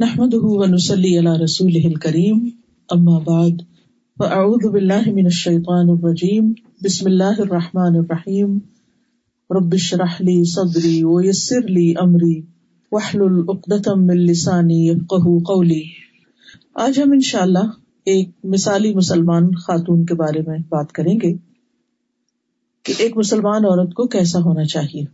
نحمد 0.00 0.34
ونسلی 0.34 1.18
علی 1.18 1.32
رسول 1.44 1.94
کریم 1.94 2.38
اما 2.88 3.18
بعد 3.18 3.58
فاعوذ 4.16 4.64
باللہ 4.66 5.08
من 5.08 5.24
الشیطان 5.24 5.88
الرجیم 5.88 6.52
بسم 6.84 7.06
اللہ 7.06 7.40
الرحمن 7.40 7.96
الرحیم 7.96 8.58
رب 9.50 9.72
اشرح 9.72 10.16
لی 10.20 10.44
صدری 10.44 11.04
ویسر 11.04 11.68
لی 11.68 11.94
امری 12.00 12.40
واحلل 12.92 13.38
عقدۃ 13.48 13.92
من 13.96 14.24
لسانی 14.24 14.80
یفقهوا 14.88 15.38
قولی 15.38 15.82
آج 16.74 17.00
ہم 17.00 17.12
انشاءاللہ 17.12 17.68
ایک 18.06 18.30
مثالی 18.44 18.94
مسلمان 18.94 19.54
خاتون 19.54 20.04
کے 20.04 20.14
بارے 20.14 20.42
میں 20.46 20.58
بات 20.68 20.92
کریں 20.92 21.14
گے 21.22 21.34
کہ 22.84 22.94
ایک 22.98 23.16
مسلمان 23.16 23.64
عورت 23.64 23.94
کو 23.94 24.06
کیسا 24.08 24.38
ہونا 24.38 24.64
چاہیے۔ 24.64 25.04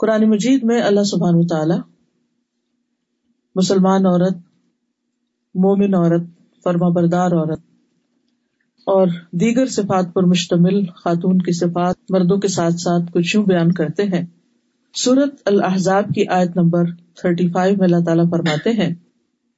قرآن 0.00 0.30
مجید 0.30 0.64
میں 0.64 0.80
اللہ 0.82 1.04
سبحان 1.04 1.46
تعالی 1.46 1.93
مسلمان 3.54 4.06
عورت، 4.06 4.36
مومن 5.54 5.94
عورت، 5.94 6.22
فرما 6.64 6.88
بردار 6.88 7.32
عورت، 7.32 7.58
اور 8.86 9.08
دیگر 9.32 9.66
صفات 9.66 10.14
پر 10.14 10.22
مشتمل 10.22 10.86
خاتون 10.86 11.38
کی 11.38 11.52
صفات 11.52 11.96
مردوں 12.10 12.36
کے 12.36 12.48
ساتھ 12.48 12.74
ساتھ 12.74 13.12
کچھ 13.12 13.36
یوں 13.36 13.44
بیان 13.44 13.72
کرتے 13.72 14.02
ہیں۔ 14.02 14.26
سورت 14.94 15.34
الحضاب 15.44 16.04
کی 16.14 16.28
آیت 16.28 16.56
نمبر 16.56 16.84
تھرٹی 17.14 17.48
فائیو 17.48 17.76
میں 17.78 17.84
اللہ 17.84 18.04
تعالیٰ 18.04 18.30
فرماتے 18.30 18.70
ہیں۔ 18.70 18.94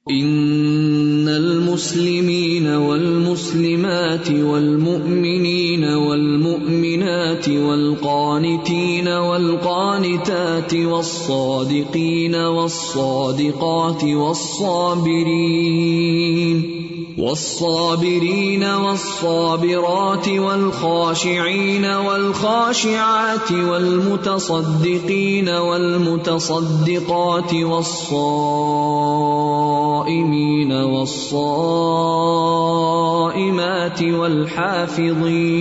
ان 0.09 1.27
المسلمين 1.35 2.67
والمسلمات 2.67 4.31
والمؤمنين 4.31 5.83
والمؤمنات 5.83 6.56
والقانتات 7.07 7.47
والقانتين 7.49 9.07
والقانتات 9.07 10.73
والصادقين 10.73 12.35
والصادقات 12.35 14.03
والصابرين 14.03 15.27
والصابرين 17.17 18.63
والصابرات 18.63 20.29
والخاشعين 20.29 21.85
والخاشعات 21.85 23.51
والمتصدقين 23.51 25.49
والمتصدقات 25.49 27.53
والصائمين 27.53 28.31
والصائمات 30.71 31.33
والحافظين 34.03 35.57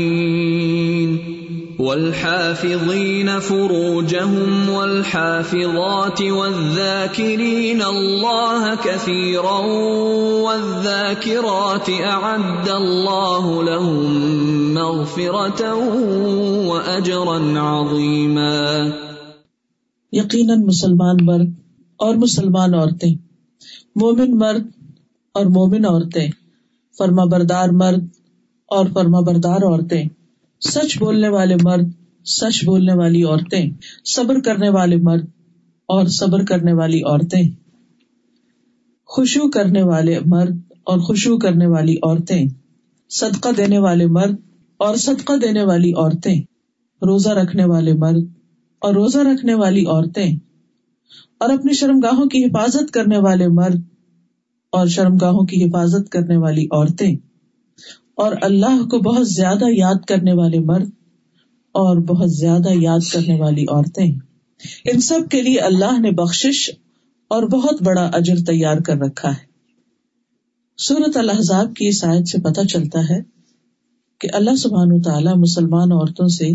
والحافظين 1.78 3.40
فروجهم 3.40 4.68
والحافظات 4.68 6.20
والذاكرين 6.22 7.82
الله 7.82 8.74
كثيرا 8.82 9.58
والذاكرات 10.42 11.90
أعد 11.90 12.68
الله 12.68 13.62
لهم 13.62 14.16
مغفرة 14.74 15.74
وأجرا 16.66 17.38
عظيما 17.58 18.90
یقیناً 20.12 20.64
مسلمان 20.64 21.16
مرد 21.22 21.50
اور 21.96 22.14
مسلمان 22.14 22.74
عورتیں، 22.74 23.14
مومن 23.96 24.38
مرد 24.38 24.66
اور 25.34 25.46
مومن 25.46 25.84
عورتیں 25.84 26.28
فرما 26.98 27.24
بردار 27.24 27.68
مرد 27.68 28.04
اور 28.66 28.86
فرما 28.94 29.20
بردار 29.20 29.62
عورتیں۔ 29.62 30.04
سچ 30.60 30.98
بولنے 30.98 31.28
والے 31.28 31.56
مرد، 31.62 31.90
سچ 32.24 32.64
بولنے 32.64 32.92
والی 32.94 33.22
عورتیں، 33.22 33.70
صبر 34.04 34.40
کرنے 34.40 34.68
والے 34.68 34.96
مرد 34.96 35.26
اور 35.86 36.06
صبر 36.06 36.44
کرنے 36.44 36.72
والی 36.72 37.00
عورتیں۔ 37.00 37.50
خوشبو 39.06 39.50
کرنے 39.50 39.82
والے 39.82 40.18
مرد 40.26 40.56
اور 40.84 40.98
خوشبو 40.98 41.38
کرنے 41.38 41.66
والی 41.66 41.94
عورتیں۔ 41.94 42.46
صدقہ 43.08 43.48
دینے 43.56 43.78
والے 43.78 44.06
مرد 44.06 44.36
اور 44.76 44.96
صدقہ 44.96 45.32
دینے 45.32 45.62
والی 45.62 45.92
عورتیں۔ 45.92 46.40
روزہ 47.02 47.30
رکھنے 47.30 47.64
والے 47.64 47.92
مرد 47.92 48.22
اور 48.78 48.94
روزہ 48.94 49.18
رکھنے 49.18 49.54
والی 49.54 49.86
عورتیں۔ 49.86 50.36
اور 51.38 51.50
اپنی 51.50 51.72
شرم 51.72 52.00
گاہوں 52.00 52.26
کی 52.26 52.44
حفاظت 52.44 52.90
کرنے 52.90 53.18
والے 53.18 53.48
مرد 53.48 53.80
اور 54.72 54.86
شرم 54.86 55.16
گاہوں 55.16 55.44
کی 55.46 55.64
حفاظت 55.64 56.10
کرنے 56.10 56.36
والی 56.36 56.64
عورتیں۔ 56.64 57.16
اور 58.16 58.36
اللہ 58.42 58.84
کو 58.84 58.98
بہت 58.98 59.28
زیادہ 59.28 59.64
یاد 59.68 60.06
کرنے 60.08 60.32
والے 60.32 60.58
مرد 60.58 60.90
اور 61.72 61.96
بہت 61.96 62.30
زیادہ 62.32 62.68
یاد 62.74 63.12
کرنے 63.12 63.40
والی 63.40 63.62
عورتیں۔ 63.62 64.14
ان 64.84 65.00
سب 65.00 65.20
کے 65.30 65.42
لیے 65.42 65.58
اللہ 65.58 66.00
نے 66.00 66.10
بخش 66.10 66.70
اور 67.28 67.42
بہت 67.42 67.82
بڑا 67.82 68.10
اجر 68.12 68.34
تیار 68.46 68.76
کر 68.76 68.96
رکھا 68.96 69.30
ہے۔ 69.30 69.46
سورت 70.76 71.16
الحضاب 71.16 71.74
کی 71.74 71.88
اس 71.88 72.04
آیت 72.04 72.28
سے 72.28 72.38
پتہ 72.38 72.60
چلتا 72.60 73.00
ہے 73.00 73.22
کہ 74.20 74.28
اللہ 74.32 74.56
سبحان 74.56 75.02
تعالیٰ 75.02 75.36
مسلمان 75.36 75.92
عورتوں 75.92 76.28
سے 76.28 76.48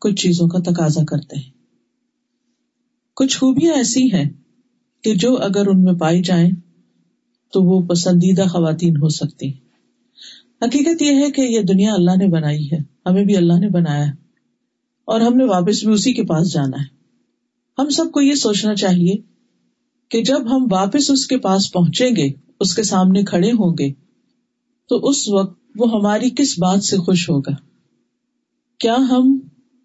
کچھ 0.00 0.14
چیزوں 0.14 0.48
کا 0.48 0.58
تقاضا 0.58 1.04
کرتے 1.04 1.36
ہیں۔ 1.36 1.50
کچھ 3.16 3.38
خوبیاں 3.38 3.74
ایسی 3.74 4.12
ہیں 4.12 4.30
کہ 5.04 5.14
جو 5.14 5.36
اگر 5.36 5.66
ان 5.66 5.82
میں 5.82 5.92
پائی 5.92 6.22
جائیں 6.22 6.50
تو 7.52 7.62
وہ 7.62 7.82
پسندیدہ 7.82 8.42
خواتین 8.42 8.96
ہو 8.96 9.08
سکتی 9.08 9.46
ہیں۔ 9.46 9.61
حقیقت 10.62 11.02
یہ 11.02 11.12
ہے 11.12 11.30
کہ 11.30 11.40
یہ 11.40 11.62
دنیا 11.62 11.92
اللہ 11.94 12.16
نے 12.16 12.26
بنائی 12.26 12.66
ہے، 12.72 12.78
ہمیں 13.06 13.24
بھی 13.24 13.36
اللہ 13.36 13.58
نے 13.58 13.68
بنایا 13.68 14.06
ہے، 14.06 14.12
اور 15.04 15.20
ہم 15.20 15.36
نے 15.36 15.44
واپس 15.44 15.84
بھی 15.84 15.92
اسی 15.92 16.12
کے 16.12 16.24
پاس 16.24 16.52
جانا 16.52 16.80
ہے۔ 16.80 16.86
ہم 17.78 17.88
سب 17.88 18.10
کو 18.12 18.20
یہ 18.20 18.34
سوچنا 18.34 18.74
چاہیے 18.74 19.16
کہ 20.10 20.22
جب 20.22 20.50
ہم 20.50 20.66
واپس 20.70 21.10
اس 21.10 21.26
کے 21.26 21.38
پاس 21.38 21.72
پہنچیں 21.72 22.10
گے، 22.16 22.28
اس 22.60 22.74
کے 22.74 22.82
سامنے 22.82 23.22
کھڑے 23.22 23.50
ہوں 23.52 23.76
گے، 23.78 23.92
تو 24.90 24.98
اس 25.08 25.28
وقت 25.28 25.58
وہ 25.76 25.90
ہماری 25.90 26.30
کس 26.30 26.54
بات 26.58 26.84
سے 26.84 26.96
خوش 26.96 27.28
ہوگا؟ 27.30 27.52
کیا 28.80 28.96
ہم 29.10 29.38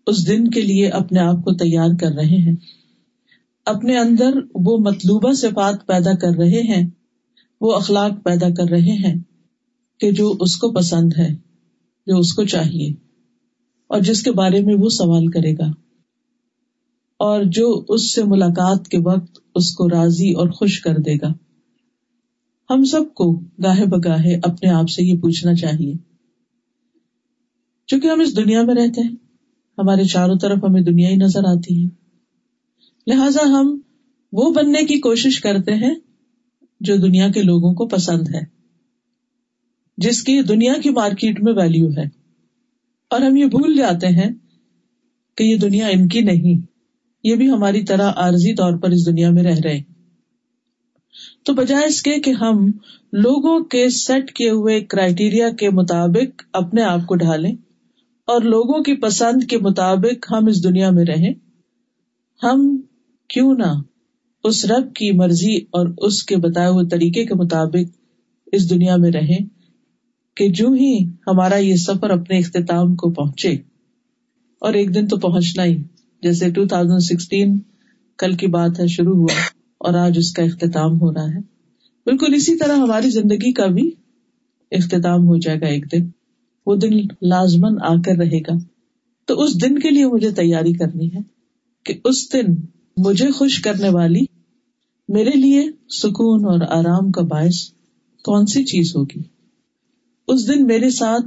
اس 0.08 0.28
دن 0.28 0.50
کے 0.50 0.62
لیے 0.62 0.90
اپنے 0.90 1.20
آپ 1.20 1.36
کو 1.36 1.54
تیار 1.54 1.90
کر 2.00 2.12
رہے 2.12 2.42
ہیں؟ 2.42 2.56
اپنے 3.66 3.98
اندر 3.98 4.40
وہ 4.56 4.78
مطلوبہ 4.78 5.32
صفات 5.34 5.86
پیدا 5.88 6.16
کر 6.18 6.38
رہے 6.38 6.62
ہیں، 6.68 6.84
وہ 7.62 7.74
اخلاق 7.74 8.24
پیدا 8.24 8.50
کر 8.50 8.70
رہے 8.70 8.98
ہیں 8.98 9.16
کہ 10.00 10.12
جو 10.12 10.38
اس 10.40 10.56
کو 10.56 10.72
پسند 10.72 11.14
ہے، 11.18 11.36
جو 12.08 12.18
اس 12.18 12.34
کو 12.34 12.46
چاہیے، 12.46 12.90
اور 13.88 14.02
جس 14.02 14.24
کے 14.24 14.32
بارے 14.32 14.62
میں 14.62 14.76
وہ 14.76 14.90
سوال 14.90 15.28
کرے 15.28 15.54
گا۔ 15.54 15.72
اور 17.18 17.44
جو 17.44 17.86
اس 17.90 18.14
سے 18.14 18.24
ملاقات 18.24 18.88
کے 18.88 18.98
وقت 19.00 19.40
اس 19.56 19.76
کو 19.76 19.90
راضی 19.90 20.32
اور 20.32 20.50
خوش 20.50 20.80
کر 20.80 20.98
دے 20.98 21.16
گا۔ 21.16 21.34
ہم 22.70 22.84
سب 22.84 23.14
کو 23.14 23.40
گاہے 23.64 23.86
بگاہے 23.86 24.40
اپنے 24.44 24.70
آپ 24.70 24.90
سے 24.90 25.04
یہ 25.04 25.20
پوچھنا 25.22 25.56
چاہیے۔ 25.56 25.94
چونکہ 27.88 28.08
ہم 28.08 28.20
اس 28.20 28.38
دنیا 28.38 28.62
میں 28.62 28.76
رہتے 28.76 29.02
ہیں، 29.02 29.16
ہمارے 29.78 30.04
چاروں 30.04 30.36
طرف 30.42 30.58
ہمیں 30.70 30.82
دنیا 30.82 31.10
ہی 31.10 31.16
نظر 31.16 31.44
آتی 31.46 31.86
ہے۔ 31.86 31.90
لہذا 33.08 33.50
ہم 33.50 33.80
وہ 34.34 34.54
بننے 34.54 34.86
کی 34.86 35.00
کوشش 35.00 35.40
کرتے 35.40 35.74
ہیں 35.74 35.96
جو 36.80 36.96
دنیا 36.96 37.30
کے 37.30 37.42
لوگوں 37.42 37.74
کو 37.74 37.88
پسند 37.88 38.36
ہے۔ 38.36 38.57
جس 39.98 40.24
کی 40.24 40.42
دنیا 40.42 40.74
کی 40.84 40.90
مارکیٹ 40.90 41.44
میں 41.44 41.54
ویلو 41.54 41.90
ہے۔ 41.98 42.06
اور 43.10 43.22
ہم 43.22 43.36
یہ 43.36 43.46
بھول 43.46 43.76
جاتے 43.78 44.08
ہیں 44.08 44.30
کہ 45.38 45.44
یہ 45.44 45.58
دنیا 45.58 45.88
ان 45.88 46.08
کی 46.08 46.22
نہیں، 46.22 46.66
یہ 47.24 47.36
بھی 47.36 47.50
ہماری 47.52 47.84
طرح 47.84 48.12
عارضی 48.16 48.54
طور 48.54 48.78
پر 48.78 48.90
اس 48.90 49.06
دنیا 49.06 49.30
میں 49.30 49.44
رہ 49.44 49.60
رہے 49.64 49.82
تو 51.44 51.54
بجائے 51.54 51.86
اس 51.86 52.02
کے 52.04 52.20
کہ 52.20 52.32
ہم 52.32 52.72
لوگوں 53.14 53.60
کے 53.60 53.90
سیٹ 53.90 54.32
کیے 54.32 54.50
ہوئے 54.50 54.80
کرائٹیریا 54.82 55.50
کے 55.50 55.70
مطابق 55.70 56.44
اپنے 56.54 56.84
آپ 56.84 57.06
کو 57.06 57.16
ڈھالیں 57.16 57.52
اور 58.28 58.42
لوگوں 58.42 58.84
کی 58.84 58.96
پسند 58.96 59.44
کے 59.44 59.58
مطابق 59.58 60.32
ہم 60.32 60.48
اس 60.48 60.64
دنیا 60.64 60.90
میں 60.90 61.06
رہیں، 61.06 61.34
ہم 62.44 62.82
کیوں 63.30 63.54
نہ 63.54 63.82
اس 64.44 64.66
رب 64.66 64.94
کی 64.96 65.12
مرضی 65.12 65.58
اور 65.58 65.88
اس 65.98 66.24
کے 66.24 66.36
بتائے 66.36 66.68
ہوئے 66.68 66.88
طریقے 66.88 67.26
کے 67.26 67.34
مطابق 67.34 67.96
اس 68.52 68.70
دنیا 68.70 68.96
میں 68.96 69.12
رہیں۔ 69.12 69.57
کہ 70.38 70.48
جو 70.50 70.68
ہی 70.72 71.04
ہمارا 71.28 71.58
یہ 71.58 71.76
سفر 71.76 72.10
اپنے 72.10 72.38
اختتام 72.38 72.96
کو 72.96 73.10
پہنچے، 73.10 73.52
اور 74.62 74.74
ایک 74.74 74.94
دن 74.96 75.08
تو 75.08 75.18
پہنچنا 75.18 75.64
ہی، 75.64 75.78
جیسے 76.24 76.50
ٹو 76.50 76.66
تھاؤزینڈ 76.68 77.02
سکسٹین 77.02 77.58
کل 78.20 78.36
کی 78.36 78.48
بات 78.48 78.80
ہے، 78.80 78.88
شروع 78.88 79.16
ہوا 79.16 79.36
اور 79.78 79.94
آج 79.94 80.18
اس 80.18 80.32
کا 80.34 80.44
اختتام 80.44 81.02
ہو 81.02 81.14
رہا 81.14 81.34
ہے۔ 81.36 81.40
بالکل 82.06 82.34
اسی 82.34 82.56
طرح 82.56 82.76
ہماری 82.76 83.10
زندگی 83.10 83.52
کا 83.54 83.66
بھی 83.68 83.92
اختتام 84.72 85.28
ہو 85.28 85.38
جائے 85.38 85.60
گا 85.62 85.66
ایک 85.66 85.92
دن۔ 85.92 86.08
وہ 86.68 86.76
دن 86.76 86.98
لازمن 87.22 87.82
آ 87.82 87.94
کر 88.06 88.18
رہے 88.18 88.40
گا۔ 88.40 88.58
تو 89.28 89.42
اس 89.44 89.62
دن 89.62 89.80
کے 89.80 89.90
لیے 89.90 90.08
مجھے 90.08 90.32
تیاری 90.32 90.74
کرنی 90.74 91.08
ہے 91.14 91.20
کہ 91.86 91.94
اس 92.06 92.34
دن 92.34 92.54
مجھے 92.98 93.32
خوش 93.32 93.60
کرنے 93.62 93.90
والی، 93.90 94.26
میرے 95.10 95.32
لیے 95.36 95.64
سکون 95.94 96.46
اور 96.46 96.62
آرام 96.70 97.12
کا 97.12 97.22
باعث 97.22 97.64
کون 98.26 98.46
سی 98.46 98.64
چیز 98.64 98.96
ہوگی؟ 98.96 99.22
اس 100.28 100.48
دن 100.48 100.68
میرے 100.68 100.90
ساتھ 100.90 101.26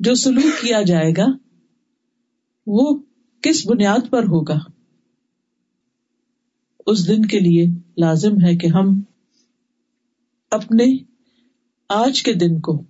جو 0.00 0.14
سلوک 0.14 0.62
کیا 0.62 0.82
جائے 0.82 1.12
گا، 1.16 1.26
وہ 2.66 2.98
کس 3.40 3.66
بنیاد 3.66 4.10
پر 4.10 4.22
ہوگا؟ 4.22 4.58
اس 6.86 7.08
دن 7.08 7.24
کے 7.24 7.40
لیے 7.40 7.66
لازم 7.98 8.40
ہے 8.44 8.56
کہ 8.56 8.66
ہم 8.66 9.00
اپنے 10.50 10.84
آج 11.88 12.22
کے 12.22 12.32
دن 12.34 12.60
کو، 12.60 12.82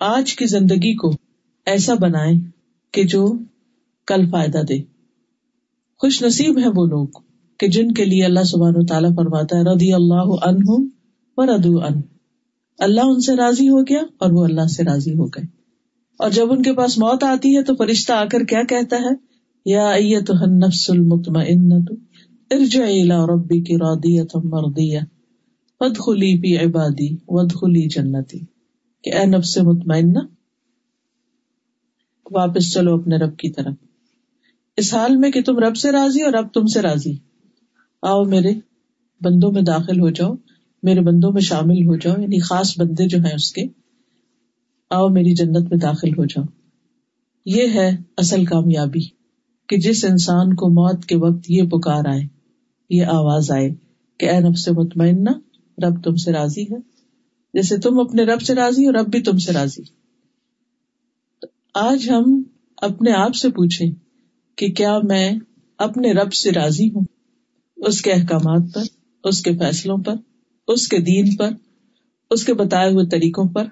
آج 0.00 0.34
کی 0.36 0.46
زندگی 0.46 0.94
کو 0.96 1.10
ایسا 1.66 1.94
بنائیں 1.94 2.38
کہ 2.90 3.04
جو 3.04 3.32
کل 4.06 4.30
فائدہ 4.30 4.62
دے۔ 4.68 4.82
خوش 6.00 6.22
نصیب 6.22 6.58
ہے 6.58 6.68
وہ 6.76 6.86
لوگ 6.86 7.08
کہ 7.60 7.68
جن 7.68 7.92
کے 7.92 8.04
لیے 8.04 8.24
اللہ 8.24 8.44
سبحانہ 8.44 8.78
و 8.78 8.86
تعالیٰ 8.86 9.10
فرماتا 9.10 9.56
ہے، 9.56 9.62
رضی 9.74 9.92
اللہ 9.92 10.48
عنہ 10.48 10.70
و 11.36 11.46
ردو 11.46 11.78
ان 11.80 12.00
اللہ 12.78 13.00
ان 13.04 13.20
سے 13.20 13.36
راضی 13.36 13.68
ہو 13.68 13.82
گیا 13.82 14.00
اور 14.18 14.32
وہ 14.32 14.44
اللہ 14.44 14.66
سے 14.66 14.84
راضی 14.84 15.14
ہو 15.14 15.26
گئے۔ 15.26 15.44
اور 16.18 16.30
جب 16.30 16.52
ان 16.52 16.62
کے 16.62 16.72
پاس 16.72 16.98
موت 16.98 17.24
آتی 17.24 17.56
ہے 17.56 17.62
تو 17.62 17.74
فرشتہ 17.74 18.12
آ 18.12 18.24
کر 18.24 18.44
کیا 18.44 18.62
کہتا 18.62 18.96
ہے؟ 18.96 19.32
یا 19.64 19.90
النفس 20.28 20.90
المطمئنة 20.90 21.84
الى 22.50 23.10
ربك 23.10 23.70
راضية 23.70 24.40
مرضية 24.44 25.00
فادخلي 25.78 26.40
في 26.40 26.56
عبادي 26.56 27.16
کہ 29.02 29.14
اے 29.14 29.26
نفس 29.26 29.58
مطمئنہ، 29.58 30.18
واپس 32.30 32.74
چلو 32.74 32.94
اپنے 32.94 33.16
رب 33.16 33.36
کی 33.36 33.50
طرف۔ 33.50 33.74
اس 34.76 34.94
حال 34.94 35.16
میں 35.16 35.30
کہ 35.30 35.42
تم 35.42 35.58
رب 35.58 35.76
سے 35.76 35.92
راضی 35.92 36.22
اور 36.22 36.32
رب 36.32 36.48
تم 36.54 36.66
سے 36.66 36.82
راضی۔ 36.82 37.12
آؤ 38.02 38.24
میرے 38.24 38.52
بندوں 39.20 39.52
میں 39.52 39.62
داخل 39.62 40.00
ہو 40.00 40.10
جاؤ۔ 40.10 40.34
میرے 40.82 41.00
بندوں 41.00 41.32
میں 41.32 41.40
شامل 41.40 41.86
ہو 41.86 41.96
جاؤ 41.96 42.20
یعنی 42.20 42.40
خاص 42.40 42.78
بندے 42.78 43.08
جو 43.08 43.18
ہیں 43.18 43.34
اس 43.34 43.52
کے، 43.52 43.62
آؤ 44.90 45.08
میری 45.08 45.34
جنت 45.34 45.70
میں 45.70 45.78
داخل 45.78 46.08
ہو 46.08 46.24
جاؤ۔ 46.24 46.44
یہ 47.46 47.66
ہے 47.74 47.96
اصل 48.16 48.44
کامیابی 48.44 49.00
کہ 49.68 49.76
جس 49.76 50.04
انسان 50.04 50.54
کو 50.54 50.68
موت 50.68 51.04
کے 51.04 51.16
وقت 51.16 51.50
یہ 51.50 51.62
پکار 51.62 52.04
آئے، 52.04 52.22
یہ 52.90 53.04
آواز 53.04 53.50
آئے 53.50 53.70
کہ 54.18 54.30
اے 54.30 54.40
نب 54.40 54.56
سے 54.56 54.70
مطمئنہ 54.70 55.30
رب 55.86 56.04
تم 56.04 56.16
سے 56.16 56.32
راضی 56.32 56.62
ہے۔ 56.62 56.76
جیسے 57.54 57.78
تم 57.78 58.00
اپنے 58.00 58.24
رب 58.24 58.42
سے 58.42 58.54
راضی 58.54 58.86
اور 58.86 58.94
رب 58.94 59.10
بھی 59.10 59.20
تم 59.20 59.38
سے 59.38 59.52
راضی۔ 59.52 59.82
آج 61.74 62.10
ہم 62.10 62.42
اپنے 62.76 63.12
آپ 63.12 63.34
سے 63.34 63.48
پوچھیں 63.48 63.90
کہ 64.56 64.68
کیا 64.68 64.98
میں 65.02 65.32
اپنے 65.78 66.12
رب 66.12 66.32
سے 66.32 66.50
راضی 66.50 66.88
ہوں؟ 66.88 67.04
اس 67.76 68.02
کے 68.02 68.12
احکامات 68.12 68.74
پر، 68.74 68.82
اس 69.24 69.42
کے 69.42 69.52
فیصلوں 69.52 69.98
پر۔ 69.98 70.14
اس 70.66 70.88
کے 70.88 70.98
دین 70.98 71.36
پر، 71.36 71.50
اس 72.30 72.44
کے 72.44 72.54
بتائے 72.54 72.90
ہوئے 72.90 73.06
طریقوں 73.06 73.48
پر۔ 73.48 73.64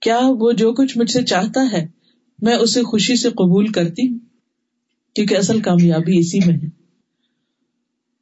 کیا 0.00 0.20
وہ 0.24 0.52
جو 0.52 0.72
کچھ 0.72 0.98
مجھ 0.98 1.10
سے 1.10 1.22
چاہتا 1.22 1.68
ہے، 1.72 1.86
میں 2.42 2.54
اسے 2.54 2.82
خوشی 2.82 3.16
سے 3.16 3.30
قبول 3.30 3.66
کرتی 3.66 4.08
ہوں؟ 4.08 4.18
کیونکہ 5.14 5.36
اصل 5.36 5.60
کامیابی 5.60 6.18
اسی 6.18 6.38
میں 6.46 6.54
ہے۔ 6.54 6.66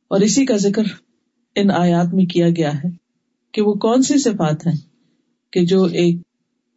اور 0.09 0.21
اسی 0.21 0.47
کا 0.47 0.57
ذکر 0.57 0.83
ان 1.55 1.71
آیات 1.71 2.15
میں 2.15 2.25
کیا 2.25 2.49
گیا 2.49 2.75
ہے 2.75 2.89
کہ 3.53 3.63
وہ 3.63 3.75
کون 3.75 4.03
سی 4.03 4.19
صفات 4.19 4.67
ہیں 4.67 4.77
کہ 5.53 5.65
جو 5.65 5.85
ایک 5.85 6.23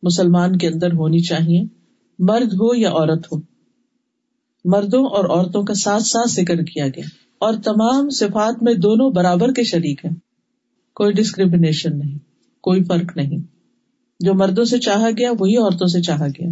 مسلمان 0.03 0.57
کے 0.57 0.67
اندر 0.67 0.87
ہونی 0.87 1.19
چاہیے، 1.19 1.61
مرد 2.19 2.53
ہو 2.53 2.75
یا 2.75 2.89
عورت 2.89 3.27
ہو۔ 3.31 3.37
مردوں 4.65 5.05
اور 5.05 5.37
عورتوں 5.37 5.63
کا 5.63 5.73
ساتھ 5.73 6.03
ساتھ 6.03 6.29
ذکر 6.29 6.63
کیا 6.63 6.87
گیا۔ 6.87 7.03
اور 7.39 7.53
تمام 7.53 8.09
صفات 8.09 8.63
میں 8.63 8.73
دونوں 8.73 9.11
برابر 9.11 9.53
کے 9.53 9.63
شریک 9.63 10.05
ہیں۔ 10.05 10.28
کوئی 10.99 11.13
ڈسکریمنیشن 11.13 11.99
نہیں، 11.99 12.17
کوئی 12.61 12.83
فرق 12.83 13.17
نہیں۔ 13.17 13.37
جو 14.19 14.33
مردوں 14.33 14.65
سے 14.65 14.79
چاہا 14.79 15.09
گیا، 15.17 15.31
وہی 15.39 15.57
عورتوں 15.57 15.87
سے 15.87 16.01
چاہا 16.01 16.27
گیا۔ 16.27 16.47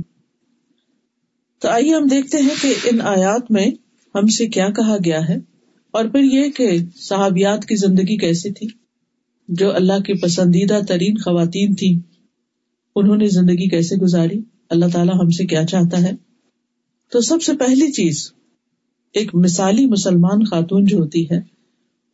تو 1.60 1.70
آئیے 1.70 1.96
ہم 1.96 2.08
دیکھتے 2.08 2.38
ہیں 2.38 2.56
کہ 2.62 2.74
ان 2.84 3.02
آیات 3.02 3.52
میں 3.52 3.66
ہم 4.16 4.28
سے 4.28 4.48
کیا 4.48 4.70
کہا 4.70 4.98
گیا 5.06 5.30
ہے۔ 5.30 5.36
اور 5.92 6.06
پھر 6.06 6.20
یہ 6.20 6.50
کہ 6.50 6.78
صحابیات 6.96 7.66
کی 7.66 7.76
زندگی 7.76 8.18
کیسی 8.18 8.54
تھی۔ 8.54 8.68
جو 9.48 9.76
اللہ 9.76 10.00
کی 10.00 10.14
پسندیدہ 10.14 10.80
ترین 10.88 11.18
خواتین 11.18 11.76
تھی 11.76 12.00
انہوں 12.96 13.18
نے 13.18 13.28
زندگی 13.28 13.70
کیسے 13.70 13.96
گزاری؟ 13.96 14.40
اللہ 14.70 14.86
تعالیٰ 14.94 15.16
ہم 15.16 15.30
سے 15.30 15.46
کیا 15.46 15.66
چاہتا 15.66 16.02
ہے؟ 16.02 16.12
تو 17.12 17.22
سب 17.22 17.42
سے 17.42 17.54
پہلی 17.54 17.92
چیز، 17.92 18.32
ایک 19.14 19.36
مثالی 19.36 19.86
مسلمان 19.86 20.46
خاتون 20.46 20.86
جو 20.86 20.98
ہوتی 20.98 21.26
ہے 21.32 21.57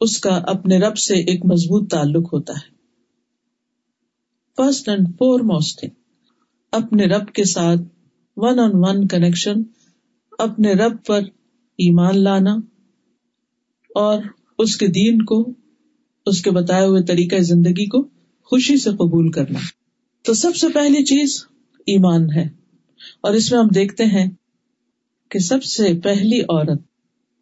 اس 0.03 0.19
کا 0.19 0.35
اپنے 0.35 0.77
رب 0.77 0.97
سے 0.97 1.15
ایک 1.15 1.45
مضبوط 1.45 1.91
تعلق 1.91 2.33
ہوتا 2.33 2.53
ہے۔ 2.53 2.73
فرسٹ 4.57 4.89
اینڈ 4.89 5.07
فور 5.07 5.39
موسٹ 5.39 5.85
اپنے 6.71 7.05
رب 7.05 7.33
کے 7.33 7.43
ساتھ 7.43 7.79
ون 8.37 8.59
آن 8.59 8.71
ون 8.73 9.07
کنیکشن 9.07 9.53
اپنے 10.39 10.73
رب 10.73 11.05
پر 11.05 11.19
ایمان 11.77 12.23
لانا 12.23 12.53
اور 13.95 14.23
اس 14.59 14.77
کے 14.77 14.87
دین 14.87 15.21
کو، 15.21 15.53
اس 16.25 16.41
کے 16.41 16.51
بتائے 16.51 16.85
ہوئے 16.85 17.03
طریقہ 17.03 17.35
زندگی 17.35 17.85
کو 17.85 18.07
خوشی 18.43 18.77
سے 18.77 18.89
قبول 18.89 19.31
کرنا۔ 19.31 19.59
تو 20.21 20.33
سب 20.33 20.55
سے 20.55 20.67
پہلی 20.73 21.05
چیز 21.05 21.45
ایمان 21.79 22.31
ہے۔ 22.31 22.43
اور 23.21 23.33
اس 23.33 23.51
میں 23.51 23.59
ہم 23.59 23.67
دیکھتے 23.67 24.05
ہیں 24.05 24.31
کہ 25.29 25.39
سب 25.39 25.63
سے 25.63 25.99
پہلی 26.03 26.41
عورت 26.41 26.81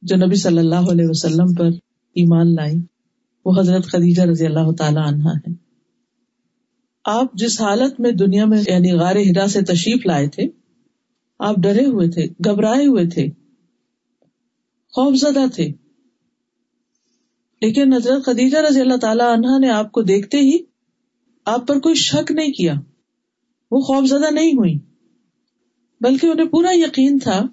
جو 0.01 0.15
نبی 0.15 0.35
صلی 0.35 0.57
اللہ 0.57 0.91
علیہ 0.91 1.05
وسلم 1.07 1.53
پر 1.53 1.69
ایمان 2.15 2.55
لائی، 2.55 2.75
وہ 3.45 3.59
حضرت 3.59 3.85
خدیجہ 3.85 4.21
رضی 4.21 4.45
اللہ 4.45 4.71
تعالی 4.71 4.99
عنہا 5.05 5.31
ہے 5.31 5.53
آپ 7.03 7.33
جس 7.33 7.61
حالت 7.61 7.99
میں 7.99 8.11
دنیا 8.11 8.45
میں 8.45 8.61
یعنی 8.67 8.91
غار 8.91 9.15
ہرا 9.15 9.47
سے 9.47 9.61
تشریف 9.61 10.05
لائے 10.05 10.27
تھے، 10.27 10.43
آپ 11.39 11.55
ڈرے 11.55 11.85
ہوئے 11.85 12.09
تھے، 12.09 12.25
گھبرائے 12.25 12.85
ہوئے 12.85 13.07
تھے، 13.07 13.27
خوف 14.93 15.15
زدہ 15.15 15.45
تھے۔ 15.55 15.71
لیکن 17.61 17.93
حضرت 17.93 18.25
خدیجہ 18.25 18.57
رضی 18.57 18.81
اللہ 18.81 18.97
تعالی 18.97 19.23
عنہا 19.33 19.57
نے 19.57 19.69
آپ 19.69 19.91
کو 19.91 20.01
دیکھتے 20.01 20.37
ہی 20.37 20.57
آپ 21.45 21.67
پر 21.67 21.79
کوئی 21.79 21.95
شک 21.95 22.31
نہیں 22.31 22.51
کیا۔ 22.51 22.73
وہ 23.71 23.79
خوف 23.79 24.07
زدہ 24.07 24.31
نہیں 24.31 24.51
ہوئی 24.51 24.79
بلکہ 26.01 26.27
انہیں 26.27 26.47
پورا 26.47 26.69
یقین 26.71 27.19
تھا 27.19 27.47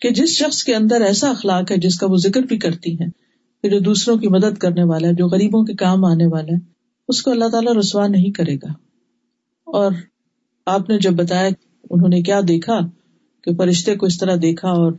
کہ 0.00 0.10
جس 0.10 0.28
شخص 0.28 0.64
کے 0.64 0.74
اندر 0.74 1.00
ایسا 1.00 1.30
اخلاق 1.30 1.70
ہے 1.70 1.76
جس 1.76 1.98
کا 1.98 2.06
وہ 2.10 2.16
ذکر 2.16 2.42
بھی 2.42 2.58
کرتی 2.58 2.94
ہے 2.94 3.04
کہ 3.06 3.29
جو 3.68 3.78
دوسروں 3.78 4.16
کی 4.16 4.28
مدد 4.28 4.58
کرنے 4.58 4.84
والا 4.84 5.08
ہے، 5.08 5.14
جو 5.14 5.26
غریبوں 5.26 5.64
کے 5.64 5.74
کام 5.74 6.04
آنے 6.04 6.26
والا 6.26 6.52
ہے، 6.52 6.58
اس 7.08 7.22
کو 7.22 7.30
اللہ 7.30 7.48
تعالیٰ 7.48 7.76
رسوا 7.76 8.08
نہیں 8.08 8.30
کرے 8.30 8.54
گا۔ 8.54 8.72
اور 9.64 9.92
آپ 10.66 10.90
نے 10.90 10.98
جب 10.98 11.12
بتایا 11.12 11.50
انہوں 11.90 12.08
نے 12.08 12.22
کیا 12.22 12.40
دیکھا 12.48 12.80
کہ 13.44 13.54
فرشتے 13.54 13.96
کو 13.96 14.06
اس 14.06 14.18
طرح 14.18 14.36
دیکھا 14.42 14.68
اور 14.68 14.92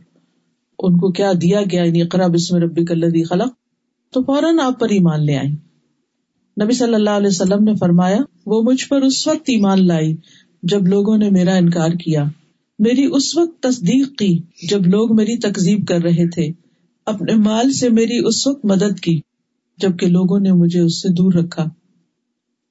ان 0.78 0.98
کو 0.98 1.12
کیا 1.12 1.32
دیا 1.42 1.60
گیا 1.72 1.84
یعنی 1.84 2.02
اقرا 2.02 2.26
بسم 2.26 2.56
ربی 2.56 2.84
کلدی 2.84 3.24
خلق، 3.24 3.52
تو 4.12 4.22
فوراً 4.22 4.58
آپ 4.58 4.80
پر 4.80 4.88
ایمان 4.88 5.26
لے 5.26 5.36
آئی 5.36 5.52
نبی 6.62 6.72
صلی 6.72 6.94
اللہ 6.94 7.10
علیہ 7.10 7.26
وسلم 7.26 7.64
نے 7.64 7.74
فرمایا، 7.74 8.18
وہ 8.46 8.62
مجھ 8.62 8.88
پر 8.88 9.02
اس 9.02 9.28
وقت 9.28 9.42
ایمان 9.46 9.86
لائی 9.86 10.16
جب 10.62 10.86
لوگوں 10.86 11.18
نے 11.18 11.30
میرا 11.30 11.54
انکار 11.54 11.90
کیا۔ 11.90 12.24
میری 12.78 13.08
اس 13.12 13.36
وقت 13.36 13.62
تصدیق 13.62 14.18
کی 14.18 14.38
جب 14.68 14.86
لوگ 14.86 15.16
میری 15.16 15.36
تکزیب 15.36 15.86
کر 15.86 16.00
رہے 16.00 16.28
تھے۔ 16.28 16.48
اپنے 17.06 17.34
مال 17.34 17.72
سے 17.72 17.88
میری 17.88 18.18
اس 18.18 18.46
وقت 18.46 18.64
مدد 18.64 19.00
کی 19.00 19.20
جبکہ 19.78 20.06
لوگوں 20.06 20.40
نے 20.40 20.52
مجھے 20.52 20.80
اس 20.80 21.02
سے 21.02 21.08
دور 21.08 21.32
رکھا۔ 21.32 21.64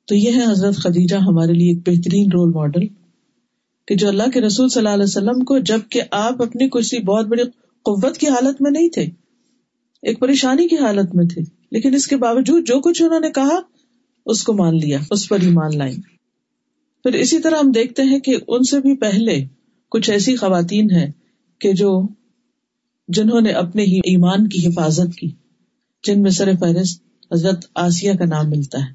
تو 0.05 0.15
یہ 0.15 0.31
ہے 0.31 0.51
حضرت 0.51 0.75
خدیجہ 0.75 1.15
ہمارے 1.15 1.53
لیے 1.53 1.69
ایک 1.69 1.77
بہترین 1.77 2.29
رول 2.33 2.51
ماڈل 2.53 2.87
کہ 3.87 3.95
جو 3.95 4.07
اللہ 4.07 4.29
کے 4.33 4.41
رسول 4.41 4.69
صلی 4.69 4.79
اللہ 4.79 4.93
علیہ 4.93 5.03
وسلم 5.03 5.43
کو 5.43 5.57
جبکہ 5.59 6.01
آپ 6.11 6.41
اپنی 6.41 6.69
کسی 6.69 6.99
بہت 6.99 7.25
بڑی 7.25 7.43
قوت 7.85 8.17
کی 8.17 8.27
حالت 8.27 8.61
میں 8.61 8.71
نہیں 8.71 8.89
تھے، 8.89 9.07
ایک 10.01 10.19
پریشانی 10.19 10.67
کی 10.67 10.75
حالت 10.75 11.15
میں 11.15 11.25
تھے، 11.25 11.41
لیکن 11.71 11.95
اس 11.95 12.07
کے 12.07 12.17
باوجود 12.17 12.67
جو 12.67 12.79
کچھ 12.79 13.01
انہوں 13.01 13.19
نے 13.19 13.29
کہا، 13.29 13.59
اس 14.25 14.43
کو 14.43 14.53
مان 14.53 14.77
لیا، 14.77 14.99
اس 15.11 15.29
پر 15.29 15.41
ہی 15.41 15.51
مان 15.51 15.77
لائی۔ 15.77 15.95
پھر 17.03 17.13
اسی 17.13 17.39
طرح 17.39 17.55
ہم 17.63 17.71
دیکھتے 17.71 18.01
ہیں 18.01 18.19
کہ 18.19 18.35
ان 18.47 18.63
سے 18.63 18.79
بھی 18.79 18.97
پہلے 18.97 19.45
کچھ 19.89 20.09
ایسی 20.09 20.35
خواتین 20.35 20.91
ہیں 20.91 21.11
کہ 21.59 21.73
جو 21.73 22.01
جنہوں 23.07 23.41
نے 23.41 23.49
اپنے 23.49 23.83
ہی 23.83 23.97
ایمان 23.97 24.47
کی 24.47 24.67
حفاظت 24.67 25.15
کی، 25.15 25.31
جن 26.03 26.21
میں 26.21 26.31
سر 26.31 26.51
فہرست 26.59 27.03
حضرت 27.33 27.65
آسیہ 27.75 28.13
کا 28.13 28.25
نام 28.25 28.49
ملتا 28.49 28.79
ہے، 28.79 28.93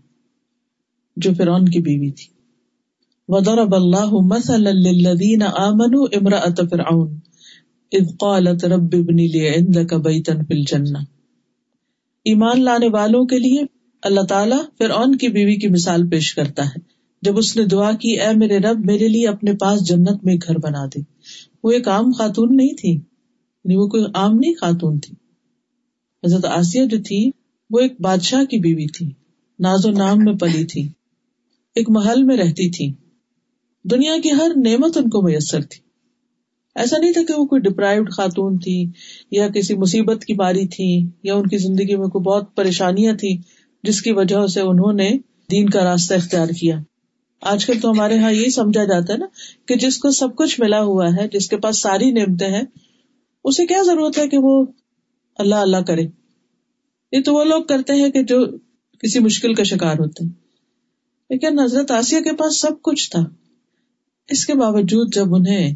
جو 1.17 1.31
فرعون 1.39 1.65
کی 1.65 1.83
بیوی 1.83 2.11
تھی۔ 2.11 2.37
وضرب 3.29 3.75
اللہ 3.75 4.11
مثلا 4.13 4.71
للذین 4.71 5.43
آمنوا 5.43 6.07
امرأة 6.13 6.67
فرعون 6.71 7.19
اذ 7.93 8.17
قالت 8.19 8.65
رب 8.65 8.91
ابن 8.93 9.17
لی 9.17 9.49
عندك 9.49 9.95
بیتا 9.95 10.33
فی 10.33 10.55
الجنہ 10.55 10.99
ایمان 12.25 12.65
لانے 12.65 12.89
والوں 12.89 13.25
کے 13.25 13.39
لیے 13.39 13.63
اللہ 14.03 14.21
تعالیٰ 14.21 14.59
فرعون 14.79 15.17
کی 15.17 15.29
بیوی 15.29 15.57
کی 15.57 15.69
مثال 15.69 16.09
پیش 16.09 16.35
کرتا 16.35 16.67
ہے۔ 16.67 16.79
جب 17.23 17.39
اس 17.39 17.57
نے 17.57 17.65
دعا 17.65 17.93
کی، 17.93 18.21
اے 18.21 18.37
میرے 18.37 18.59
رب، 18.59 18.87
میرے 18.87 19.09
لیے 19.09 19.29
اپنے 19.29 19.53
پاس 19.53 19.89
جنت 19.89 20.25
میں 20.25 20.35
گھر 20.47 20.59
بنا 20.59 20.87
دے۔ 20.87 21.01
وہ 21.65 21.71
ایک 21.71 21.89
عام 21.89 22.13
خاتون 22.13 22.57
نہیں 22.57 22.75
تھی۔ 22.75 23.01
یعنی 23.67 23.77
وہ 23.77 23.87
کوئی 23.87 24.05
عام 24.15 24.39
نہیں 24.39 24.55
خاتون 24.55 24.99
تھی۔ 24.99 25.15
حضرت 26.27 26.45
آسیہ 26.45 26.85
جو 26.85 27.03
تھی، 27.03 27.31
وہ 27.71 27.79
ایک 27.79 28.01
بادشاہ 28.01 28.45
کی 28.45 28.59
بیوی 28.59 28.87
تھی، 28.87 29.07
ناز 29.59 29.87
و 29.87 29.91
نام 29.91 30.19
میں 30.19 30.33
پلی 30.33 30.65
تھی، 30.65 30.89
ایک 31.75 31.91
محل 31.91 32.23
میں 32.23 32.37
رہتی 32.37 32.71
تھی۔ 32.71 32.93
دنیا 33.85 34.13
کی 34.23 34.33
ہر 34.33 34.51
نعمت 34.57 34.97
ان 34.97 35.09
کو 35.09 35.23
میسر 35.23 35.61
تھی۔ 35.61 35.81
ایسا 36.75 36.99
نہیں 36.99 37.13
تھا 37.13 37.21
کہ 37.29 37.41
وہ 37.41 37.47
کوئی 37.47 37.61
ڈپرائوڈ 37.61 38.11
خاتون 38.11 38.59
تھی، 38.59 38.91
یا 39.31 39.49
کسی 39.49 39.75
مصیبت 39.75 40.25
کی 40.25 40.35
باری 40.35 40.67
تھی، 40.67 41.11
یا 41.23 41.35
ان 41.35 41.47
کی 41.47 41.59
زندگی 41.59 41.97
میں 41.97 42.09
کوئی 42.09 42.23
بہت 42.23 42.57
پریشانیاں 42.57 43.15
تھی 43.15 43.39
جس 43.83 44.03
کی 44.03 44.13
وجہ 44.13 44.47
سے 44.47 44.61
انہوں 44.61 44.93
نے 44.93 45.19
دین 45.51 45.71
کا 45.71 45.85
راستہ 45.85 46.15
اختیار 46.15 46.49
کیا۔ 46.49 46.79
آج 47.41 47.67
کل 47.67 47.81
تو 47.81 47.91
ہمارے 47.91 48.15
یہاں 48.15 48.33
یہی 48.33 48.51
سمجھا 48.51 48.85
جاتا 48.85 49.13
ہے 49.13 49.19
نا 49.19 49.27
کہ 49.67 49.77
جس 49.77 49.99
کو 49.99 50.11
سب 50.11 50.37
کچھ 50.37 50.61
ملا 50.61 50.83
ہوا 50.83 51.09
ہے، 51.17 51.29
جس 51.29 51.49
کے 51.49 51.57
پاس 51.57 51.79
ساری 51.79 52.11
نعمتیں 52.11 52.49
ہیں 52.49 52.63
اسے 53.47 53.67
کیا 53.67 53.83
ضرورت 53.83 54.19
ہے 54.19 54.29
کہ 54.29 54.39
وہ 54.41 54.67
اللہ 55.37 55.55
اللہ 55.55 55.77
کرے؟ 55.77 56.03
یہ 57.13 57.23
تو 57.25 57.35
وہ 57.35 57.45
لوگ 57.45 57.63
کرتے 57.63 57.93
ہیں 57.93 58.11
کہ 58.11 58.23
جو 58.23 58.47
کسی 58.99 59.19
مشکل 59.19 59.55
کا 59.55 59.63
شکار 59.63 59.93
ہوتے 59.93 60.25
ہیں۔ 60.25 60.33
لیکن 61.31 61.59
حضرت 61.59 61.91
آسیہ 61.91 62.21
کے 62.21 62.37
پاس 62.37 62.61
سب 62.61 62.83
کچھ 62.83 63.11
تھا۔ 63.11 63.21
اس 64.29 64.47
کے 64.47 64.55
باوجود 64.55 65.15
جب 65.15 65.35
انہیں 65.35 65.75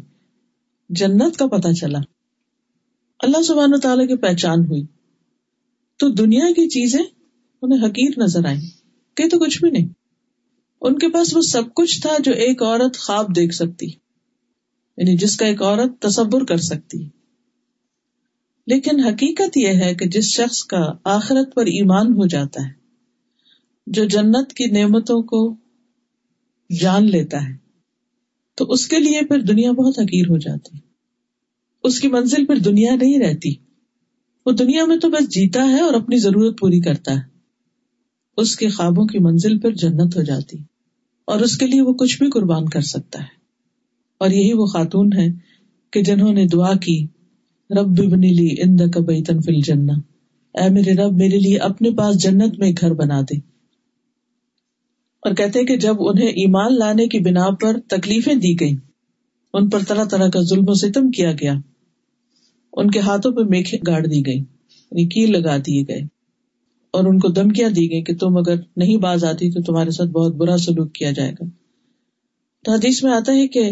جنت 0.89 1.37
کا 1.37 1.47
پتا 1.47 1.73
چلا، 1.73 1.99
اللہ 3.19 3.41
سبحانہ 3.41 3.75
تعالیٰ 3.75 4.07
کی 4.07 4.17
پہچان 4.17 4.59
ہوئی۔ 4.59 4.83
تو 5.97 6.09
دنیا 6.09 6.45
کی 6.45 6.69
چیزیں 6.69 7.03
انہیں 7.61 7.85
حقیر 7.85 8.11
نظر 8.17 8.45
آئی 8.45 8.59
کہ 9.15 9.29
تو 9.29 9.39
کچھ 9.39 9.61
بھی 9.61 9.71
نہیں۔ 9.71 9.87
ان 10.81 10.99
کے 10.99 11.09
پاس 11.09 11.35
وہ 11.35 11.41
سب 11.41 11.73
کچھ 11.75 12.01
تھا 12.01 12.17
جو 12.19 12.31
ایک 12.31 12.61
عورت 12.63 12.97
خواب 12.97 13.35
دیکھ 13.35 13.55
سکتی 13.55 13.85
یعنی 14.97 15.17
جس 15.17 15.37
کا 15.37 15.45
ایک 15.45 15.61
عورت 15.61 16.01
تصور 16.01 16.41
کر 16.41 16.57
سکتی۔ 16.57 17.20
لیکن 18.67 18.99
حقیقت 18.99 19.57
یہ 19.57 19.67
ہے 19.67 19.95
کہ 19.95 20.05
جس 20.05 20.23
شخص 20.23 20.63
کا 20.63 20.91
آخرت 21.03 21.55
پر 21.55 21.65
ایمان 21.65 22.07
ہو 22.07 22.27
جاتا 22.27 22.65
ہے، 22.65 22.73
جو 23.87 24.05
جنت 24.05 24.53
کی 24.53 24.65
نعمتوں 24.65 25.21
کو 25.21 25.55
جان 26.79 27.05
لیتا 27.05 27.49
ہے، 27.49 27.55
تو 28.55 28.65
اس 28.65 28.87
کے 28.87 28.99
لیے 28.99 29.21
پھر 29.27 29.39
دنیا 29.39 29.71
بہت 29.71 29.99
حقیر 29.99 30.25
ہو 30.29 30.37
جاتی۔ 30.37 30.77
اس 31.83 31.99
کی 31.99 32.07
منزل 32.07 32.45
پھر 32.45 32.55
دنیا 32.55 32.95
نہیں 32.95 33.19
رہتی۔ 33.19 33.53
وہ 34.45 34.51
دنیا 34.51 34.85
میں 34.85 34.97
تو 34.97 35.09
بس 35.09 35.29
جیتا 35.29 35.63
ہے 35.63 35.81
اور 35.81 35.93
اپنی 35.93 36.17
ضرورت 36.17 36.59
پوری 36.59 36.79
کرتا 36.79 37.13
ہے۔ 37.13 37.31
اس 38.37 38.55
کے 38.55 38.69
خوابوں 38.69 39.05
کی 39.05 39.19
منزل 39.19 39.59
پھر 39.59 39.71
جنت 39.71 40.17
ہو 40.17 40.21
جاتی۔ 40.21 40.57
اور 41.25 41.39
اس 41.39 41.57
کے 41.57 41.67
لیے 41.67 41.81
وہ 41.81 41.93
کچھ 41.93 42.17
بھی 42.17 42.29
قربان 42.29 42.69
کر 42.69 42.81
سکتا 42.81 43.19
ہے۔ 43.19 43.27
اور 44.17 44.29
یہی 44.29 44.53
وہ 44.53 44.65
خاتون 44.65 45.09
ہے 45.13 45.27
کہ 45.91 46.03
جنہوں 46.03 46.33
نے 46.33 46.47
دعا 46.47 46.73
کی 46.73 47.07
رب 47.77 48.11
بنی 48.11 48.29
لی 48.29 48.61
اند 48.61 48.81
کبئی 48.93 49.23
تنفل 49.23 49.61
جنا 49.61 49.93
اے 50.61 50.69
میرے 50.69 50.93
رب، 50.93 51.13
میرے 51.13 51.37
لیے 51.37 51.57
اپنے 51.57 51.91
پاس 51.91 52.23
جنت 52.23 52.59
میں 52.59 52.71
گھر 52.81 52.93
بنا 52.93 53.21
دے۔ 53.21 53.37
اور 55.21 55.33
کہتے 55.33 55.65
کہ 55.65 55.77
جب 55.77 55.95
انہیں 55.99 56.27
ایمان 56.27 56.77
لانے 56.79 57.07
کی 57.07 57.19
بنا 57.19 57.49
پر 57.61 57.79
تکلیفیں 57.79 58.35
دی 58.35 58.59
گئی 58.59 58.75
ان 59.53 59.69
پر 59.69 59.79
طرح 59.87 60.03
طرح 60.03 60.29
کا 60.29 60.41
ظلم 60.41 60.63
و 60.67 60.73
ستم 60.73 61.11
کیا 61.11 61.31
گیا۔ 61.31 61.53
ان 62.73 62.91
کے 62.91 62.99
ہاتھوں 62.99 63.31
پہ 63.31 63.41
میکھے 63.41 63.77
گاڑ 63.87 64.05
دی 64.05 64.25
گئی 64.25 64.37
یعنی 64.37 65.07
کیل 65.07 65.31
لگا 65.31 65.57
دیے 65.57 65.83
گئے۔ 65.87 66.01
اور 66.91 67.03
ان 67.05 67.19
کو 67.19 67.27
دمکیاں 67.27 67.69
دی 67.69 67.91
گئی 67.91 68.03
کہ 68.03 68.15
تم 68.15 68.37
اگر 68.37 68.55
نہیں 68.77 68.97
باز 68.97 69.23
آتی 69.23 69.51
تو 69.51 69.61
تمہارے 69.61 69.91
ساتھ 69.91 70.09
بہت 70.09 70.35
برا 70.35 70.57
سلوک 70.57 70.93
کیا 70.93 71.11
جائے 71.11 71.31
گا۔ 71.31 71.45
تو 72.65 72.71
حدیث 72.71 73.03
میں 73.03 73.11
آتا 73.11 73.33
ہے 73.33 73.47
کہ 73.47 73.69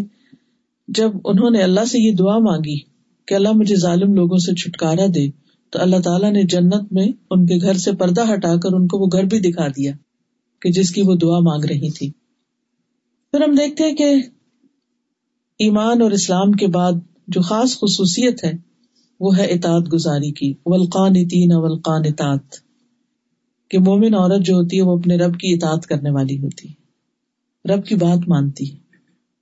جب 0.88 1.12
انہوں 1.26 1.50
نے 1.50 1.62
اللہ 1.62 1.86
سے 1.86 2.00
یہ 2.00 2.12
دعا 2.12 2.38
مانگی 2.38 2.89
کہ 3.30 3.36
اللہ 3.36 3.50
مجھے 3.56 3.76
ظالم 3.76 4.14
لوگوں 4.14 4.38
سے 4.38 4.56
چھٹکارا 4.56 5.06
دے، 5.16 5.30
تو 5.70 5.80
اللہ 5.82 5.96
تعالیٰ 6.04 6.32
نے 6.32 6.44
جنت 6.44 6.94
میں 6.94 7.08
ان 7.32 7.46
کے 7.46 7.56
گھر 7.62 7.74
سے 7.74 7.92
پردہ 7.92 8.34
ہٹا 8.34 8.56
کر 8.56 8.74
ان 8.74 8.88
کو 8.88 8.98
وہ 8.98 9.06
گھر 9.06 9.24
بھی 9.24 9.40
دکھا 9.40 9.68
دیا 9.68 9.92
کہ 10.62 10.72
جس 10.72 10.92
کی 10.92 11.02
وہ 11.02 11.16
دعا 11.16 11.40
مانگ 11.40 11.66
رہی 11.66 11.90
تھی۔ 11.90 12.12
پھر 13.32 13.42
ہم 13.42 13.56
دیکھتے 13.56 13.84
ہیں 13.84 13.96
کہ 13.96 14.16
ایمان 15.60 16.02
اور 16.02 16.12
اسلام 16.12 16.52
کے 16.52 16.68
بعد 16.68 16.92
جو 17.28 17.42
خاص 17.42 17.80
خصوصیت 17.80 18.44
ہے، 18.44 18.52
وہ 19.20 19.38
ہے 19.38 19.46
اطاعت 19.46 19.94
گزاری 19.94 20.32
کی۔ 20.32 20.54
ولقان 20.66 21.28
تین 21.28 21.50
ولقان 21.54 22.02
اطاط 22.06 22.44
کہ 23.70 23.80
مومن 23.80 24.16
عورت 24.16 24.46
جو 24.46 24.54
ہوتی 24.56 24.78
ہے، 24.78 24.82
وہ 24.82 24.98
اپنے 24.98 25.16
رب 25.16 25.40
کی 25.40 25.54
اطاعت 25.54 25.86
کرنے 25.86 26.10
والی 26.12 26.40
ہوتی 26.40 26.70
ہے۔ 26.70 26.80
رب 27.74 27.86
کی 27.86 27.96
بات 27.96 28.30
مانتی 28.30 28.72
ہے 28.72 28.78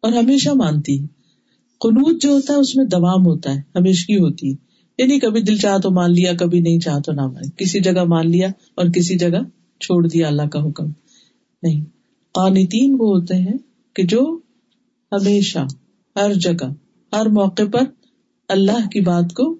اور 0.02 0.12
ہمیشہ 0.12 0.50
مانتی 0.50 1.02
ہے۔ 1.02 1.17
قنوت 1.80 2.22
جو 2.22 2.30
ہوتا 2.30 2.54
ہے، 2.54 2.60
اس 2.60 2.76
میں 2.76 2.86
دوام 2.86 3.26
ہوتا 3.26 3.56
ہے، 3.56 3.62
ہمیشہ 3.76 4.12
ہوتی 4.12 4.54
ہے۔ 4.54 4.68
یعنی 4.98 5.20
کبھی 5.20 5.42
دل 5.42 5.58
چاہ 5.58 5.78
تو 5.78 5.92
مان 5.92 6.12
لیا، 6.12 6.34
کبھی 6.34 6.60
نہیں 6.60 6.80
چاہ 6.80 7.00
تو 7.00 7.12
نہ 7.12 7.22
مان 7.22 7.50
کسی 7.58 7.80
جگہ 7.80 8.04
مان 8.04 8.32
لیا 8.32 8.48
اور 8.76 8.86
کسی 8.86 9.18
جگہ 9.18 9.40
چھوڑ 9.80 10.08
دیا 10.08 10.28
اللہ 10.28 10.42
کا 10.42 10.60
حکم۔ 10.60 10.86
نہیں۔ 11.64 11.86
قانتین 12.32 12.96
وہ 13.00 13.18
ہوتے 13.18 13.36
ہیں 13.36 13.58
کہ 13.96 14.04
جو 14.04 14.40
ہمیشہ، 15.12 15.60
ہر 16.16 16.34
جگہ، 16.34 16.74
ہر 17.16 17.26
موقع 17.26 17.64
پر 17.74 17.80
اللہ 18.48 18.88
کی 18.88 19.00
بات 19.00 19.34
کو 19.34 19.56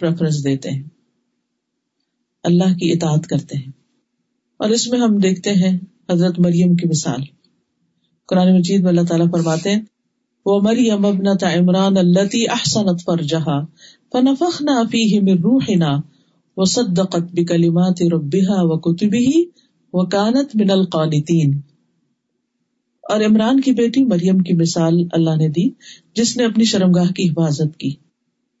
پریفرنس 0.00 0.44
دیتے 0.44 0.70
ہیں۔ 0.70 0.82
اللہ 2.42 2.74
کی 2.78 2.92
اطاعت 2.92 3.26
کرتے 3.26 3.58
ہیں۔ 3.58 3.72
اور 4.56 4.70
اس 4.70 4.88
میں 4.88 5.00
ہم 5.00 5.16
دیکھتے 5.16 5.52
ہیں 5.52 5.78
حضرت 6.10 6.38
مریم 6.38 6.76
کی 6.76 6.88
مثال۔ 6.88 7.20
قرآن 8.26 8.54
مجید 8.54 8.80
میں 8.80 8.88
اللہ 8.88 9.00
تعالیٰ 9.08 9.30
فرماتے 9.30 9.70
ہیں 9.70 9.82
وہ 10.46 10.60
مریم 10.60 11.06
ابنت 11.06 11.44
عمران 11.44 11.96
اللہ 11.96 12.50
احسنت 12.50 13.04
فرجہا، 13.04 13.64
فنفخنا 14.12 14.82
فیہ 14.90 15.20
من 15.20 15.38
روحنا، 15.38 16.00
وصدقت 16.56 17.32
بکلمات 17.32 18.02
ربها 18.02 18.62
وکتبہ 18.62 19.40
وکانت 19.92 20.56
من 20.56 20.70
القانتین۔ 20.70 21.60
اور 23.02 23.20
عمران 23.20 23.60
کی 23.60 23.72
بیٹی 23.72 24.04
مریم 24.04 24.38
کی 24.38 24.54
مثال 24.54 24.94
اللہ 25.12 25.36
نے 25.36 25.48
دی، 25.48 25.68
جس 26.14 26.36
نے 26.36 26.44
اپنی 26.44 26.64
شرمگاہ 26.64 27.12
کی 27.12 27.28
حفاظت 27.28 27.76
کی۔ 27.76 27.90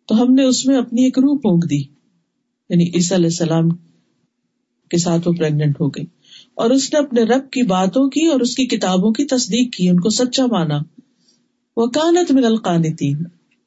تو 0.06 0.22
ہم 0.22 0.34
نے 0.34 0.44
اس 0.44 0.66
میں 0.66 0.78
اپنی 0.78 1.04
ایک 1.04 1.18
روح 1.18 1.38
پونک 1.42 1.70
دی 1.70 1.80
یعنی 2.68 2.84
عیسیٰ 2.94 3.18
علیہ 3.18 3.26
السلام 3.26 3.68
کے 4.90 4.98
ساتھ 4.98 5.28
وہ 5.28 5.32
پریگنٹ 5.32 5.80
ہو 5.80 5.88
گئی۔ 5.88 6.04
اور 6.54 6.70
اس 6.70 6.92
نے 6.92 6.98
اپنے 6.98 7.22
رب 7.22 7.50
کی 7.50 7.62
باتوں 7.62 8.08
کی 8.08 8.26
اور 8.26 8.40
اس 8.40 8.54
کی 8.54 8.66
کتابوں 8.66 9.12
کی 9.12 9.24
تصدیق 9.24 9.76
کی، 9.76 9.88
ان 9.88 10.00
کو 10.00 10.10
سچا 10.10 10.46
مانا۔ 10.46 10.78
وہ 11.76 11.86
کانت 11.86 12.32
من 12.32 12.44
القانتین، 12.44 13.16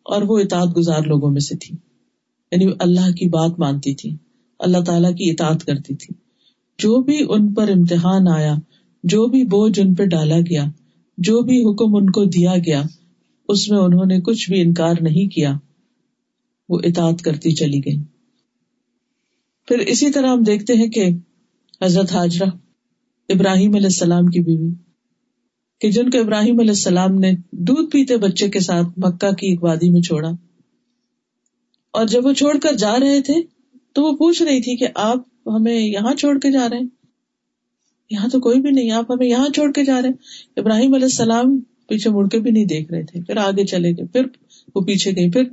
اور 0.03 0.21
وہ 0.21 0.39
اطاعت 0.39 0.77
گزار 0.77 1.01
لوگوں 1.01 1.31
میں 1.31 1.39
سے 1.39 1.55
تھی۔ 1.57 1.75
یعنی 2.51 2.71
اللہ 2.79 3.11
کی 3.11 3.29
بات 3.29 3.59
مانتی 3.59 3.95
تھی، 3.95 4.15
اللہ 4.59 4.77
تعالیٰ 4.77 5.15
کی 5.15 5.31
اطاعت 5.31 5.65
کرتی 5.65 5.95
تھی۔ 5.95 6.15
جو 6.77 7.01
بھی 7.01 7.25
ان 7.29 7.53
پر 7.53 7.69
امتحان 7.69 8.27
آیا، 8.27 8.55
جو 9.03 9.27
بھی 9.27 9.43
بوجھ 9.43 9.79
ان 9.79 9.95
پہ 9.95 10.05
ڈالا 10.05 10.39
گیا، 10.39 10.65
جو 11.17 11.41
بھی 11.41 11.61
حکم 11.61 11.95
ان 11.95 12.09
کو 12.09 12.25
دیا 12.25 12.53
گیا، 12.57 12.83
اس 13.49 13.69
میں 13.69 13.79
انہوں 13.79 14.05
نے 14.05 14.21
کچھ 14.21 14.51
بھی 14.51 14.61
انکار 14.61 14.95
نہیں 15.01 15.29
کیا، 15.29 15.57
وہ 16.69 16.79
اطاعت 16.83 17.21
کرتی 17.21 17.51
چلی 17.51 17.79
گئی۔ 17.85 17.97
پھر 19.67 19.77
اسی 19.77 20.11
طرح 20.11 20.27
ہم 20.27 20.41
دیکھتے 20.41 20.73
ہیں 20.73 20.87
کہ 20.87 21.09
حضرت 21.81 22.11
حاجرہ 22.11 22.49
ابراہیم 23.29 23.75
علیہ 23.75 23.85
السلام 23.85 24.27
کی 24.27 24.39
بیوی 24.39 24.88
کہ 25.81 25.91
جن 25.91 26.09
کو 26.09 26.19
ابراہیم 26.19 26.59
علیہ 26.59 26.71
السلام 26.71 27.15
نے 27.15 27.31
دودھ 27.51 27.91
پیتے 27.91 28.17
بچے 28.17 28.49
کے 28.49 28.59
ساتھ 28.59 28.87
مکہ 28.97 29.31
کی 29.31 29.47
ایک 29.47 29.63
وادی 29.63 29.89
میں 29.89 30.01
چھوڑا۔ 30.01 30.29
اور 31.91 32.05
جب 32.05 32.25
وہ 32.25 32.33
چھوڑ 32.33 32.57
کر 32.57 32.73
جا 32.73 32.99
رہے 32.99 33.21
تھے 33.21 33.33
تو 33.93 34.03
وہ 34.03 34.11
پوچھ 34.11 34.43
رہی 34.43 34.61
تھی 34.61 34.75
کہ 34.75 34.87
آپ 34.95 35.17
ہمیں 35.45 35.79
یہاں 35.79 36.15
چھوڑ 36.15 36.39
کے 36.39 36.51
جا 36.51 36.67
رہے 36.69 36.77
ہیں؟ 36.77 36.87
یہاں 38.09 38.29
تو 38.29 38.39
کوئی 38.39 38.59
بھی 38.61 38.71
نہیں، 38.71 38.91
آپ 38.91 39.11
ہمیں 39.11 39.27
یہاں 39.27 39.49
چھوڑ 39.49 39.71
کے 39.71 39.85
جا 39.85 40.01
رہے 40.01 40.09
ہیں۔ 40.09 40.15
ابراہیم 40.57 40.93
علیہ 40.93 41.05
السلام 41.05 41.59
پیچھے 41.59 42.09
مڑ 42.09 42.27
کے 42.27 42.39
بھی 42.39 42.51
نہیں 42.51 42.65
دیکھ 42.65 42.91
رہے 42.91 43.03
تھے، 43.03 43.21
پھر 43.21 43.37
آگے 43.37 43.65
چلے 43.65 43.91
گئے، 43.91 44.05
پھر 44.05 44.25
وہ 44.75 44.81
پیچھے 44.81 45.11
گئی 45.11 45.31
پھر 45.31 45.43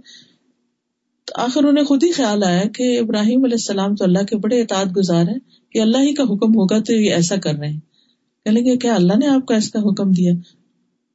آخر 1.34 1.64
انہیں 1.64 1.84
خود 1.84 2.02
ہی 2.02 2.12
خیال 2.12 2.42
آیا 2.44 2.62
کہ 2.74 2.98
ابراہیم 2.98 3.44
علیہ 3.44 3.54
السلام 3.54 3.94
تو 3.94 4.04
اللہ 4.04 4.18
کے 4.30 4.36
بڑے 4.36 4.60
اطاعت 4.60 4.96
گزار 4.96 5.22
ہیں 5.22 5.38
کہ 5.70 5.78
اللہ 5.78 5.98
ہی 5.98 6.14
کا 6.14 6.22
حکم 6.22 6.56
ہوگا 6.56 6.78
تو 6.78 6.92
یہ 6.92 7.14
ایسا 7.14 7.36
کر 7.36 7.54
رہے 7.54 7.68
ہیں۔ 7.68 7.80
کہ 8.46 8.52
لگے 8.52 8.76
کیا 8.76 8.94
اللہ 8.94 9.12
نے 9.18 9.26
آپ 9.26 9.46
کو 9.46 9.54
ایسا 9.54 9.78
حکم 9.78 10.10
دیا۔ 10.10 10.32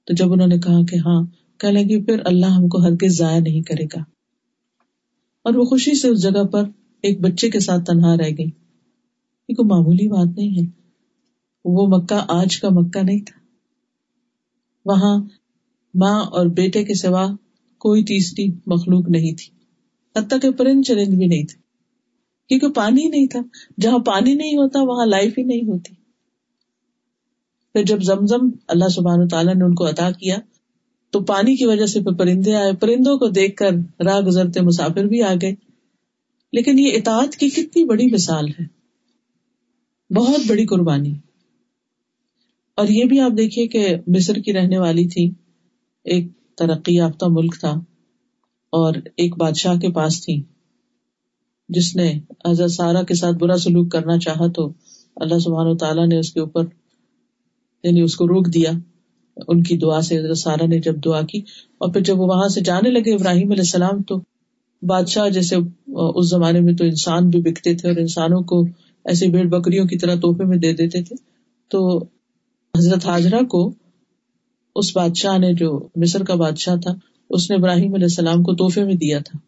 تو 0.05 0.13
جب 0.13 0.33
انہوں 0.33 0.47
نے 0.47 0.57
کہا 0.57 0.85
کہ 0.85 0.95
ہاں 0.95 1.23
کہ 1.57 1.67
لگے 1.67 2.03
پھر 2.03 2.21
اللہ 2.25 2.45
ہم 2.45 2.67
کو 2.67 2.77
ہرگز 2.81 3.17
ضائع 3.17 3.39
نہیں 3.39 3.61
کرے 3.61 3.85
گا۔ 3.85 3.99
اور 5.43 5.55
وہ 5.55 5.65
خوشی 5.65 5.95
سے 5.95 6.07
اس 6.07 6.21
جگہ 6.21 6.43
پر 6.43 6.63
ایک 7.01 7.21
بچے 7.21 7.49
کے 7.49 7.59
ساتھ 7.59 7.85
تنہا 7.85 8.17
رہ 8.17 8.29
گئی۔ 8.37 8.45
یہ 9.49 9.55
کوئی 9.55 9.67
معمولی 9.67 10.07
بات 10.07 10.37
نہیں 10.37 10.63
ہے۔ 10.63 10.69
وہ 11.65 11.87
مکہ 11.87 12.25
آج 12.27 12.59
کا 12.59 12.67
مکہ 12.71 13.03
نہیں 13.03 13.19
تھا۔ 13.19 13.39
وہاں 14.85 15.23
ماں 15.95 16.21
اور 16.21 16.45
بیٹے 16.45 16.83
کے 16.83 16.93
سوا 16.93 17.27
کوئی 17.77 18.03
تیسری 18.03 18.47
مخلوق 18.65 19.09
نہیں 19.09 19.33
تھی۔ 19.35 19.49
حتیٰ 20.15 20.39
کہ 20.41 20.51
پرند 20.51 20.83
چرند 20.83 21.13
بھی 21.13 21.25
نہیں 21.25 21.43
تھے۔ 21.43 21.59
کیونکہ 22.49 22.67
پانی 22.67 23.07
نہیں 23.07 23.27
تھا۔ 23.27 23.39
جہاں 23.81 23.99
پانی 23.99 24.33
نہیں 24.33 24.57
ہوتا، 24.57 24.81
وہاں 24.81 25.05
لائف 25.05 25.37
ہی 25.37 25.43
نہیں 25.43 25.67
ہوتی۔ 25.67 26.00
پھر 27.73 27.83
جب 27.83 28.01
زمزم 28.01 28.49
اللہ 28.67 28.87
سبحان 28.87 29.27
تعالیٰ 29.27 29.55
نے 29.55 29.63
ان 29.63 29.75
کو 29.75 29.89
عطا 29.89 30.11
کیا، 30.11 30.37
تو 31.09 31.21
پانی 31.21 31.55
کی 31.55 31.65
وجہ 31.65 31.85
سے 31.85 32.01
پھر 32.01 32.13
پرندے 32.13 32.55
آئے، 32.55 32.73
پرندوں 32.73 33.17
کو 33.17 33.27
دیکھ 33.27 33.55
کر 33.55 33.71
راہ 34.03 34.19
گزرتے 34.19 34.61
مسافر 34.61 35.03
بھی 35.03 35.23
آ 35.23 35.33
گئے 35.41 35.55
لیکن 36.51 36.79
یہ 36.79 36.91
اطاعت 36.93 37.35
کی 37.35 37.49
کتنی 37.49 37.85
بڑی 37.85 38.05
مثال 38.05 38.47
ہے۔ 38.47 38.81
بہت 40.13 40.39
بڑی 40.47 40.65
قربانی۔ 40.65 41.13
اور 42.75 42.87
یہ 42.87 43.03
بھی 43.03 43.19
آپ 43.19 43.31
دیکھیے 43.37 43.67
کہ 43.67 43.95
مصر 44.07 44.33
کی 44.33 44.53
رہنے 44.53 44.77
والی 44.77 45.07
تھی، 45.07 45.31
ایک 46.03 46.27
ترقی 46.57 46.95
یافتہ 46.95 47.25
ملک 47.29 47.55
تھا 47.59 47.69
اور 48.69 48.93
ایک 49.17 49.37
بادشاہ 49.37 49.75
کے 49.75 49.91
پاس 49.91 50.25
تھی۔ 50.25 50.43
جس 51.69 51.95
نے 51.95 52.19
حضرت 52.47 52.71
سارا 52.71 53.03
کے 53.03 53.13
ساتھ 53.13 53.35
برا 53.35 53.57
سلوک 53.57 53.91
کرنا 53.91 54.17
چاہا 54.17 54.47
تو 54.47 54.73
اللہ 55.15 55.39
سبحان 55.39 55.67
و 55.67 55.77
تعالیٰ 55.77 56.07
نے 56.07 56.19
اس 56.19 56.33
کے 56.33 56.39
اوپر 56.39 56.63
یعنی 57.83 58.01
اس 58.01 58.15
کو 58.15 58.27
روک 58.27 58.47
دیا، 58.53 58.71
ان 59.47 59.61
کی 59.63 59.77
دعا 59.77 60.01
سے 60.01 60.33
سارا 60.33 60.65
نے 60.65 60.79
جب 60.79 61.03
دعا 61.05 61.21
کی، 61.21 61.39
اور 61.77 61.93
پھر 61.93 62.01
جب 62.01 62.19
وہ 62.19 62.27
وہاں 62.27 62.47
سے 62.47 62.61
جانے 62.61 62.89
لگے 62.89 63.13
ابراہیم 63.13 63.51
علیہ 63.51 63.61
السلام 63.61 64.01
تو 64.03 64.19
بادشاہ 64.81 65.29
جیسے 65.29 65.55
اس 65.55 66.29
زمانے 66.29 66.59
میں 66.59 66.73
تو 66.73 66.85
انسان 66.85 67.29
بھی 67.29 67.41
بکتے 67.41 67.75
تھے 67.75 67.89
اور 67.89 67.97
انسانوں 67.97 68.41
کو 68.41 68.61
ایسے 69.05 69.27
بھیڑ 69.27 69.45
بکریوں 69.47 69.85
کی 69.85 69.97
طرح 69.97 70.15
تحفے 70.15 70.45
میں 70.45 70.57
دے 70.57 70.73
دیتے 70.73 71.01
تھے۔ 71.03 71.15
تو 71.71 71.97
حضرت 72.73 73.05
حاجرہ 73.05 73.41
کو 73.43 73.61
اس 74.75 74.95
بادشاہ 74.95 75.37
نے 75.37 75.53
جو 75.53 75.69
مصر 75.95 76.23
کا 76.23 76.35
بادشاہ 76.35 76.75
تھا، 76.75 76.91
اس 77.29 77.49
نے 77.51 77.55
ابراہیم 77.55 77.93
علیہ 77.93 78.05
السلام 78.05 78.43
کو 78.43 78.55
تحفے 78.55 78.83
میں 78.83 78.93
دیا 78.93 79.19
تھا۔ 79.19 79.39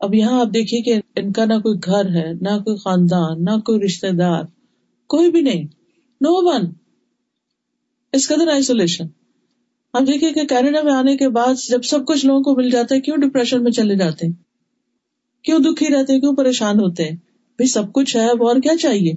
اب 0.00 0.14
یہاں 0.14 0.40
آپ 0.40 0.54
دیکھیے 0.54 0.80
کہ 0.82 1.00
ان 1.16 1.32
کا 1.32 1.44
نہ 1.44 1.58
کوئی 1.62 1.78
گھر 1.84 2.08
ہے، 2.14 2.32
نہ 2.40 2.58
کوئی 2.58 2.76
خاندان، 2.76 3.44
نہ 3.44 3.58
کوئی 3.60 3.80
رشتے 3.80 4.10
دار، 4.10 4.42
کوئی 5.10 5.30
بھی 5.30 5.40
نہیں۔ 5.40 5.64
نو 6.24 6.50
ون 6.50 6.66
اس 8.12 8.28
قدر 8.28 8.48
آئسولیشن 8.48 9.04
ہم 9.94 10.04
دیکھیے 10.04 10.32
کہ 10.32 10.44
کینیڈا 10.44 10.82
میں 10.82 10.92
آنے 10.92 11.16
کے 11.16 11.28
بعد 11.28 11.68
جب 11.68 11.82
سب 11.82 12.06
کچھ 12.06 12.26
لوگوں 12.26 12.42
کو 12.42 12.56
مل 12.56 12.70
جاتا 12.70 12.94
ہے، 12.94 13.00
کیوں 13.00 13.16
ڈپریشن 13.16 13.64
میں 13.64 13.72
چلے 13.72 13.96
جاتے 13.96 14.26
ہیں؟ 14.26 14.32
کیوں 15.44 15.58
دکھی 15.58 15.88
رہتے 15.88 16.12
ہیں؟ 16.12 16.20
کیوں 16.20 16.36
پریشان 16.36 16.80
ہوتے 16.80 17.02
ہیں؟ 17.02 17.10
بھائی 17.10 17.66
سب 17.66 17.92
کچھ 17.92 18.16
ہے، 18.16 18.30
اب 18.30 18.42
اور 18.42 18.56
کیا 18.56 18.76
چاہیے؟ 18.76 19.12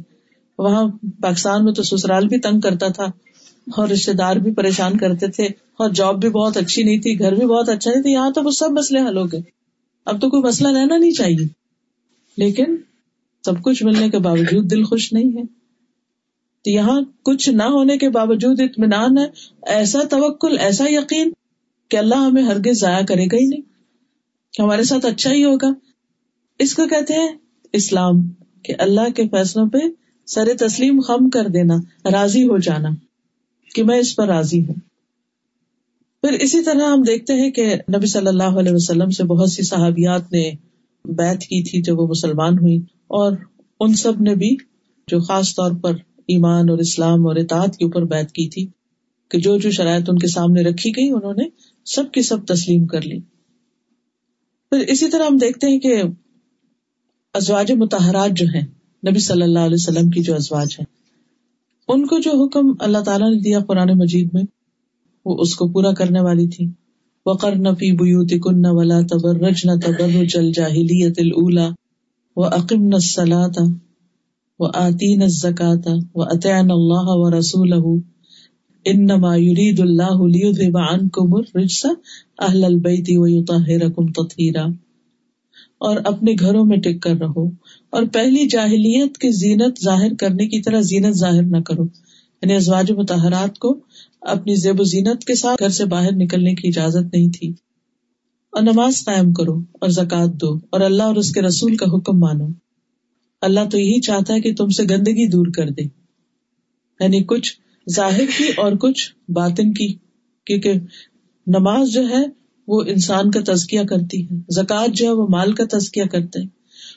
وہاں 0.59 0.83
پاکستان 1.21 1.65
میں 1.65 1.73
تو 1.73 1.83
سسرال 1.83 2.27
بھی 2.27 2.39
تنگ 2.39 2.59
کرتا 2.59 2.87
تھا 2.87 3.03
اور 3.77 3.89
رشتے 3.89 4.13
دار 4.13 4.35
بھی 4.35 4.53
پریشان 4.53 4.97
کرتے 4.97 5.27
تھے 5.27 5.45
اور 5.45 5.89
جاب 5.89 6.21
بھی 6.21 6.29
بہت 6.29 6.57
اچھی 6.57 6.83
نہیں 6.83 6.99
تھی، 6.99 7.19
گھر 7.19 7.35
بھی 7.35 7.45
بہت 7.45 7.69
اچھا 7.69 7.91
نہیں 7.91 8.01
تھا، 8.01 8.09
یہاں 8.09 8.29
تو 8.29 8.43
وہ 8.43 8.51
سب 8.51 8.71
مسئلے 8.71 8.99
حل 8.99 9.17
ہو 9.17 9.25
گئے۔ 9.25 9.41
اب 10.05 10.21
تو 10.21 10.29
کوئی 10.29 10.43
مسئلہ 10.43 10.77
رہنا 10.77 10.97
نہیں 10.97 11.11
چاہیے۔ 11.11 11.47
لیکن 12.37 12.75
سب 13.45 13.63
کچھ 13.63 13.83
ملنے 13.83 14.09
کے 14.09 14.19
باوجود 14.19 14.71
دل 14.71 14.83
خوش 14.83 15.13
نہیں 15.13 15.37
ہے۔ 15.37 15.56
تو 16.67 16.71
یہاں 16.71 17.01
کچھ 17.23 17.49
نہ 17.49 17.63
ہونے 17.63 17.97
کے 17.97 18.09
باوجود 18.09 18.61
اطمینان 18.61 19.17
ہے، 19.17 19.25
ایسا 19.61 19.99
توکل، 20.09 20.59
ایسا 20.59 20.85
یقین 20.87 21.31
کہ 21.89 21.97
اللہ 21.97 22.15
ہمیں 22.15 22.43
ہرگز 22.43 22.79
ضائع 22.79 23.05
کرے 23.05 23.25
گا 23.25 23.37
ہی 23.37 23.45
نہیں۔ 23.45 23.61
ہمارے 24.59 24.83
ساتھ 24.83 25.05
اچھا 25.05 25.31
ہی 25.31 25.43
ہوگا۔ 25.43 25.67
اس 26.59 26.73
کو 26.73 26.87
کہتے 26.87 27.13
ہیں 27.13 27.27
اسلام، 27.73 28.27
کہ 28.63 28.73
اللہ 28.79 29.09
کے 29.15 29.27
فیصلوں 29.27 29.69
پہ 29.69 29.77
سر 30.25 30.47
تسلیم 30.59 30.99
خم 30.99 31.29
کر 31.29 31.47
دینا، 31.47 31.75
راضی 32.11 32.43
ہو 32.43 32.57
جانا، 32.57 32.89
کہ 33.75 33.83
میں 33.83 33.99
اس 33.99 34.15
پر 34.15 34.27
راضی 34.27 34.61
ہوں۔ 34.61 34.75
پھر 36.21 36.31
اسی 36.31 36.63
طرح 36.63 36.91
ہم 36.91 37.01
دیکھتے 37.01 37.33
ہیں 37.33 37.51
کہ 37.51 37.75
نبی 37.75 38.07
صلی 38.07 38.27
اللہ 38.27 38.59
علیہ 38.59 38.73
وسلم 38.73 39.09
سے 39.09 39.23
بہت 39.23 39.51
سی 39.51 39.63
صحابیات 39.63 40.33
نے 40.33 40.51
بیت 41.05 41.41
کی 41.41 41.63
تھی 41.63 41.81
جب 41.81 41.99
وہ 41.99 42.07
مسلمان 42.07 42.53
ہوئی 42.53 42.77
اور 43.07 43.31
ان 43.79 43.93
سب 43.93 44.21
نے 44.21 44.35
بھی 44.35 44.55
جو 45.07 45.19
خاص 45.19 45.55
طور 45.55 45.71
پر 45.81 45.91
ایمان 46.27 46.69
اور 46.69 46.77
اسلام 46.77 47.27
اور 47.27 47.35
اطاعت 47.35 47.77
کے 47.77 47.85
اوپر 47.85 48.03
بیت 48.03 48.31
کی 48.31 48.49
تھی 48.49 48.67
کہ 49.29 49.39
جو 49.39 49.57
جو 49.57 49.71
شرائط 49.71 50.09
ان 50.09 50.19
کے 50.19 50.27
سامنے 50.27 50.61
رکھی 50.61 50.91
گئی، 50.95 51.09
انہوں 51.09 51.33
نے 51.33 51.43
سب 51.85 52.11
کی 52.11 52.21
سب 52.21 52.45
تسلیم 52.45 52.85
کر 52.85 53.01
لی۔ 53.01 53.19
پھر 54.71 54.79
اسی 54.79 55.09
طرح 55.09 55.23
ہم 55.23 55.37
دیکھتے 55.37 55.67
ہیں 55.67 55.79
کہ 55.79 56.01
ازواج 57.33 57.71
متحرات 57.71 58.37
جو 58.37 58.45
ہیں، 58.55 58.65
نبی 59.09 59.19
صلی 59.19 59.41
اللہ 59.41 59.59
علیہ 59.59 59.79
وسلم 59.79 60.09
کی 60.09 60.21
جو 60.21 60.35
ازواج 60.35 60.67
ہیں، 60.79 60.85
ان 61.87 62.07
کو 62.07 62.19
جو 62.19 62.43
حکم 62.43 62.71
اللہ 62.79 62.97
تعالیٰ 62.97 63.33
نے 63.33 63.39
دیا 63.39 63.59
قرآن 63.59 63.89
مجید 63.97 64.29
میں، 64.33 64.43
وہ 65.25 65.37
اس 65.39 65.55
کو 65.55 65.67
پورا 65.67 65.93
کرنے 65.93 66.21
والی 66.21 66.47
تھی۔ 66.47 66.71
وقر 67.25 67.55
نفی 67.55 67.91
بیوت 67.91 68.31
کن 68.43 68.65
ولا 68.65 68.99
تبر 69.01 69.35
رج 69.35 69.61
نہ 69.65 69.71
تبر 69.85 70.25
جل 70.25 70.51
جاہلیت 70.51 71.19
الا 71.19 71.69
و 72.35 72.43
عقیم 72.43 72.87
نسلاتا 72.87 73.86
و 74.59 74.65
آتین 74.75 75.21
الزکاتا 75.21 75.93
و 76.15 76.23
اطعن 76.23 76.71
اللہ 76.71 77.09
و 77.15 77.29
رسول 77.31 77.73
انما 78.85 79.35
يريد 79.37 79.79
الله 79.79 80.27
ليذهب 80.27 80.77
عنكم 80.79 81.35
الرجس 81.35 81.85
اهل 81.85 82.65
البيت 82.65 83.09
ويطهركم 83.15 84.11
تطهيرا 84.11 84.67
اور 85.77 85.97
اپنے 86.05 86.33
گھروں 86.39 86.63
میں 86.65 86.77
ٹک 86.77 87.01
کر 87.01 87.15
رہو 87.19 87.45
اور 87.89 88.03
پہلی 88.13 88.47
جاہلیت 88.47 89.17
کی 89.17 89.31
زینت 89.31 89.83
ظاہر 89.83 90.13
کرنے 90.19 90.47
کی 90.47 90.61
طرح 90.61 90.81
زینت 90.81 91.17
ظاہر 91.17 91.43
نہ 91.45 91.61
کرو. 91.65 91.83
یعنی 92.43 92.55
ازواج 92.55 92.91
متحرات 92.91 93.59
کو 93.59 93.75
اپنی 94.33 94.55
زیب 94.55 94.79
و 94.81 94.83
زینت 94.83 95.23
کے 95.23 95.35
ساتھ 95.35 95.63
گھر 95.63 95.69
سے 95.69 95.85
باہر 95.85 96.15
نکلنے 96.15 96.53
کی 96.55 96.67
اجازت 96.67 97.13
نہیں 97.13 97.29
تھی. 97.29 97.51
اور 98.53 98.63
نماز 98.63 99.03
قائم 99.05 99.33
کرو 99.33 99.57
اور 99.79 99.89
زکات 99.89 100.41
دو 100.41 100.53
اور 100.69 100.81
اللہ 100.81 101.03
اور 101.03 101.15
اس 101.15 101.31
کے 101.31 101.41
رسول 101.41 101.75
کا 101.75 101.85
حکم 101.95 102.19
مانو. 102.19 102.47
اللہ 103.41 103.59
تو 103.71 103.79
یہی 103.79 104.01
چاہتا 104.01 104.33
ہے 104.33 104.41
کہ 104.41 104.55
تم 104.55 104.69
سے 104.69 104.83
گندگی 104.83 105.27
دور 105.27 105.45
کر 105.55 105.69
دے۔ 105.69 105.81
یعنی 106.99 107.23
کچھ 107.23 107.59
ظاہر 107.95 108.25
کی 108.37 108.43
اور 108.57 108.71
کچھ 108.71 109.15
باطن 109.29 109.73
کی۔ 109.73 109.93
کیونکہ 110.45 110.73
نماز 111.47 111.89
جو 111.89 112.09
ہے 112.09 112.23
وہ 112.67 112.83
انسان 112.87 113.31
کا 113.31 113.53
تزکیہ 113.53 113.81
کرتی 113.81 114.25
ہے۔ 114.25 114.35
زکوٰۃ 114.49 114.87
جو 114.93 115.05
ہے 115.05 115.11
وہ 115.11 115.27
مال 115.29 115.53
کا 115.53 115.63
تزکیہ 115.71 116.03
کرتے 116.03 116.39
ہیں 116.39 116.47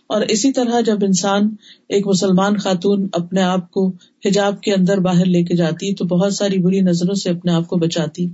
اور 0.07 0.21
اسی 0.21 0.53
طرح 0.53 0.81
جب 0.81 0.99
انسان 1.03 1.55
ایک 1.89 2.07
مسلمان 2.07 2.57
خاتون 2.57 3.09
اپنے 3.13 3.43
آپ 3.43 3.71
کو 3.71 3.89
حجاب 4.27 4.61
کے 4.61 4.73
اندر 4.73 4.99
باہر 4.99 5.25
لے 5.25 5.45
کے 5.45 5.57
جاتی 5.57 5.95
تو 5.95 6.05
بہت 6.05 6.35
ساری 6.35 6.59
بری 6.59 6.81
نظروں 6.81 7.15
سے 7.15 7.31
اپنے 7.31 7.53
آپ 7.53 7.69
کو 7.69 7.77
بچاتی 7.77 8.29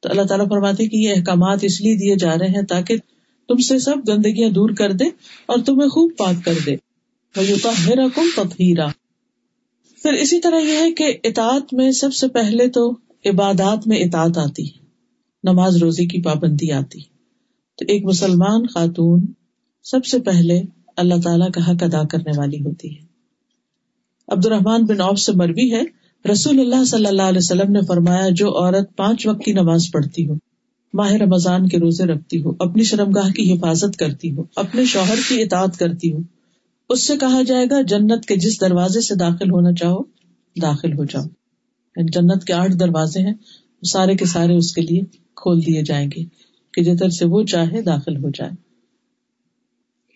تو 0.00 0.08
اللہ 0.10 0.22
تعالیٰ 0.22 0.46
فرماتے 0.48 0.88
کہ 0.88 0.96
یہ 0.96 1.14
احکامات 1.16 1.58
اس 1.62 1.80
لیے 1.80 1.96
دیے 1.96 2.16
جا 2.16 2.38
رہے 2.38 2.46
ہیں 2.46 2.62
تاکہ 2.62 2.96
تم 3.48 3.56
سے 3.56 3.78
سب 3.78 3.96
گندگیاں 4.08 4.50
دور 4.50 4.70
کر 4.70 4.92
دے 4.92 5.04
اور 5.46 5.58
تمہیں 5.66 5.88
خوب 5.88 6.10
پاک 6.18 6.44
کر 6.44 6.54
دے۔ 6.66 6.76
میرا 7.86 8.06
کم 8.14 8.48
پھر 10.02 10.12
اسی 10.12 10.40
طرح 10.40 10.60
یہ 10.60 10.76
ہے 10.78 10.92
کہ 10.92 11.16
اطاعت 11.24 11.74
میں 11.74 11.90
سب 11.90 12.14
سے 12.14 12.28
پہلے 12.28 12.68
تو 12.68 12.90
عبادات 13.24 13.86
میں 13.86 13.98
اطاعت 13.98 14.38
آتی 14.38 14.66
ہے 14.66 14.78
نماز 15.44 15.76
روزی 15.76 16.06
کی 16.06 16.22
پابندی 16.22 16.72
آتی۔ 16.72 17.00
تو 17.76 17.84
ایک 17.88 18.04
مسلمان 18.04 18.66
خاتون 18.66 19.26
سب 19.82 20.04
سے 20.04 20.18
پہلے 20.18 20.62
اللہ 20.96 21.14
تعالیٰ 21.24 21.50
کا 21.50 21.70
حق 21.70 21.82
ادا 21.82 22.06
کرنے 22.06 22.38
والی 22.38 22.60
ہوتی 22.60 22.96
ہے۔ 22.96 23.00
عبد 24.28 24.46
الرحمان 24.46 24.84
بن 24.84 25.00
عوف 25.00 25.18
سے 25.18 25.32
مربی 25.32 25.74
ہے، 25.74 25.82
رسول 26.32 26.60
اللہ 26.60 26.84
صلی 26.84 27.06
اللہ 27.06 27.22
علیہ 27.22 27.38
وسلم 27.38 27.72
نے 27.72 27.80
فرمایا، 27.88 28.28
جو 28.30 28.48
عورت 28.48 28.96
پانچ 28.96 29.26
وقت 29.26 29.44
کی 29.44 29.52
نماز 29.52 29.86
پڑھتی 29.92 30.28
ہو 30.28 30.34
ماہ 30.96 31.12
رمضان 31.12 31.68
کے 31.68 31.78
روزے 31.78 32.04
رکھتی 32.04 32.42
ہو 32.42 32.50
اپنی 32.58 32.82
شرمگاہ 32.82 33.30
کی 33.30 33.52
حفاظت 33.52 33.96
کرتی 33.96 34.30
ہو 34.30 34.44
اپنے 34.56 34.84
شوہر 34.84 35.18
کی 35.28 35.42
اطاعت 35.42 35.78
کرتی 35.78 36.12
ہو 36.12 36.18
اس 36.88 37.06
سے 37.06 37.16
کہا 37.16 37.42
جائے 37.42 37.66
گا، 37.70 37.80
جنت 37.80 38.26
کے 38.26 38.36
جس 38.36 38.60
دروازے 38.60 39.00
سے 39.00 39.14
داخل 39.14 39.50
ہونا 39.50 39.72
چاہو، 39.72 40.02
داخل 40.62 40.92
ہو 40.92 41.04
جاؤ۔ 41.04 41.22
یعنی 41.96 42.12
جنت 42.12 42.44
کے 42.44 42.52
آٹھ 42.52 42.72
دروازے 42.72 43.20
ہیں، 43.20 43.34
سارے 43.84 44.14
کے 44.14 44.24
سارے 44.24 44.56
اس 44.56 44.74
کے 44.74 44.80
لیے 44.80 45.00
کھول 45.36 45.66
دیے 45.66 45.82
جائیں 45.82 46.10
گے 46.16 46.24
کہ 46.72 46.82
جدھر 46.82 47.08
سے 47.08 47.24
وہ 47.24 47.42
چاہے 47.42 47.82
داخل 47.82 48.16
ہو 48.16 48.30
جائے۔ 48.30 48.50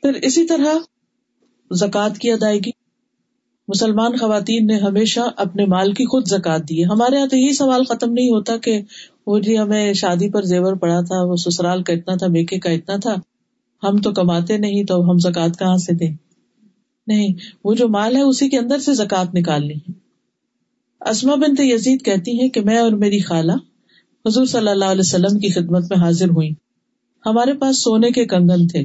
پھر 0.02 0.12
اسی 0.22 0.46
طرح 0.46 0.74
زکوٰۃ 1.74 2.18
کی 2.20 2.30
ادائیگی۔ 2.30 2.79
مسلمان 3.74 4.16
خواتین 4.16 4.66
نے 4.66 4.76
ہمیشہ 4.78 5.20
اپنے 5.36 5.66
مال 5.66 5.92
کی 5.92 6.04
خود 6.04 6.26
زکات 6.26 6.68
دی 6.68 6.78
ہے۔ 6.80 6.84
ہمارے 6.84 7.16
یہاں 7.16 7.26
تو 7.26 7.36
یہی 7.36 7.52
سوال 7.52 7.84
ختم 7.84 8.12
نہیں 8.12 8.30
ہوتا 8.30 8.56
کہ 8.56 8.80
وہ 9.26 9.38
جی 9.38 9.58
ہمیں 9.58 9.92
شادی 9.92 10.30
پر 10.30 10.42
زیور 10.42 10.72
پڑا 10.72 11.00
تھا، 11.00 11.22
وہ 11.22 11.36
سسرال 11.36 11.82
کا 11.82 11.92
اتنا 11.92 12.16
تھا، 12.16 12.26
میکے 12.26 12.58
کا 12.58 12.70
اتنا 12.70 12.96
تھا، 12.96 13.14
ہم 13.82 13.96
تو 13.96 14.12
کماتے 14.12 14.58
نہیں، 14.58 14.84
تو 14.84 15.10
ہم 15.10 15.18
زکات 15.18 15.58
کہاں 15.58 15.76
سے 15.76 15.94
دیں؟ 15.94 16.14
نہیں، 17.06 17.32
وہ 17.64 17.74
جو 17.74 17.88
مال 17.88 18.16
ہے 18.16 18.22
اسی 18.22 18.48
کے 18.48 18.58
اندر 18.58 18.78
سے 18.78 18.94
زکات 18.94 19.34
نکالنی 19.34 19.74
ہے۔ 19.74 19.92
اسما 21.00 21.34
بنت 21.34 21.60
یزید 21.60 22.04
کہتی 22.04 22.40
ہیں 22.40 22.48
کہ 22.48 22.60
میں 22.60 22.78
اور 22.78 22.92
میری 22.92 23.18
خالہ 23.18 23.52
حضور 24.26 24.44
صلی 24.44 24.68
اللہ 24.68 24.84
علیہ 24.84 25.00
وسلم 25.00 25.38
کی 25.38 25.48
خدمت 25.48 25.82
میں 25.90 25.98
حاضر 25.98 26.28
ہوئی 26.28 26.50
ہمارے 27.26 27.52
پاس 27.52 27.82
سونے 27.82 28.10
کے 28.10 28.26
کنگن 28.26 28.66
تھے۔ 28.66 28.84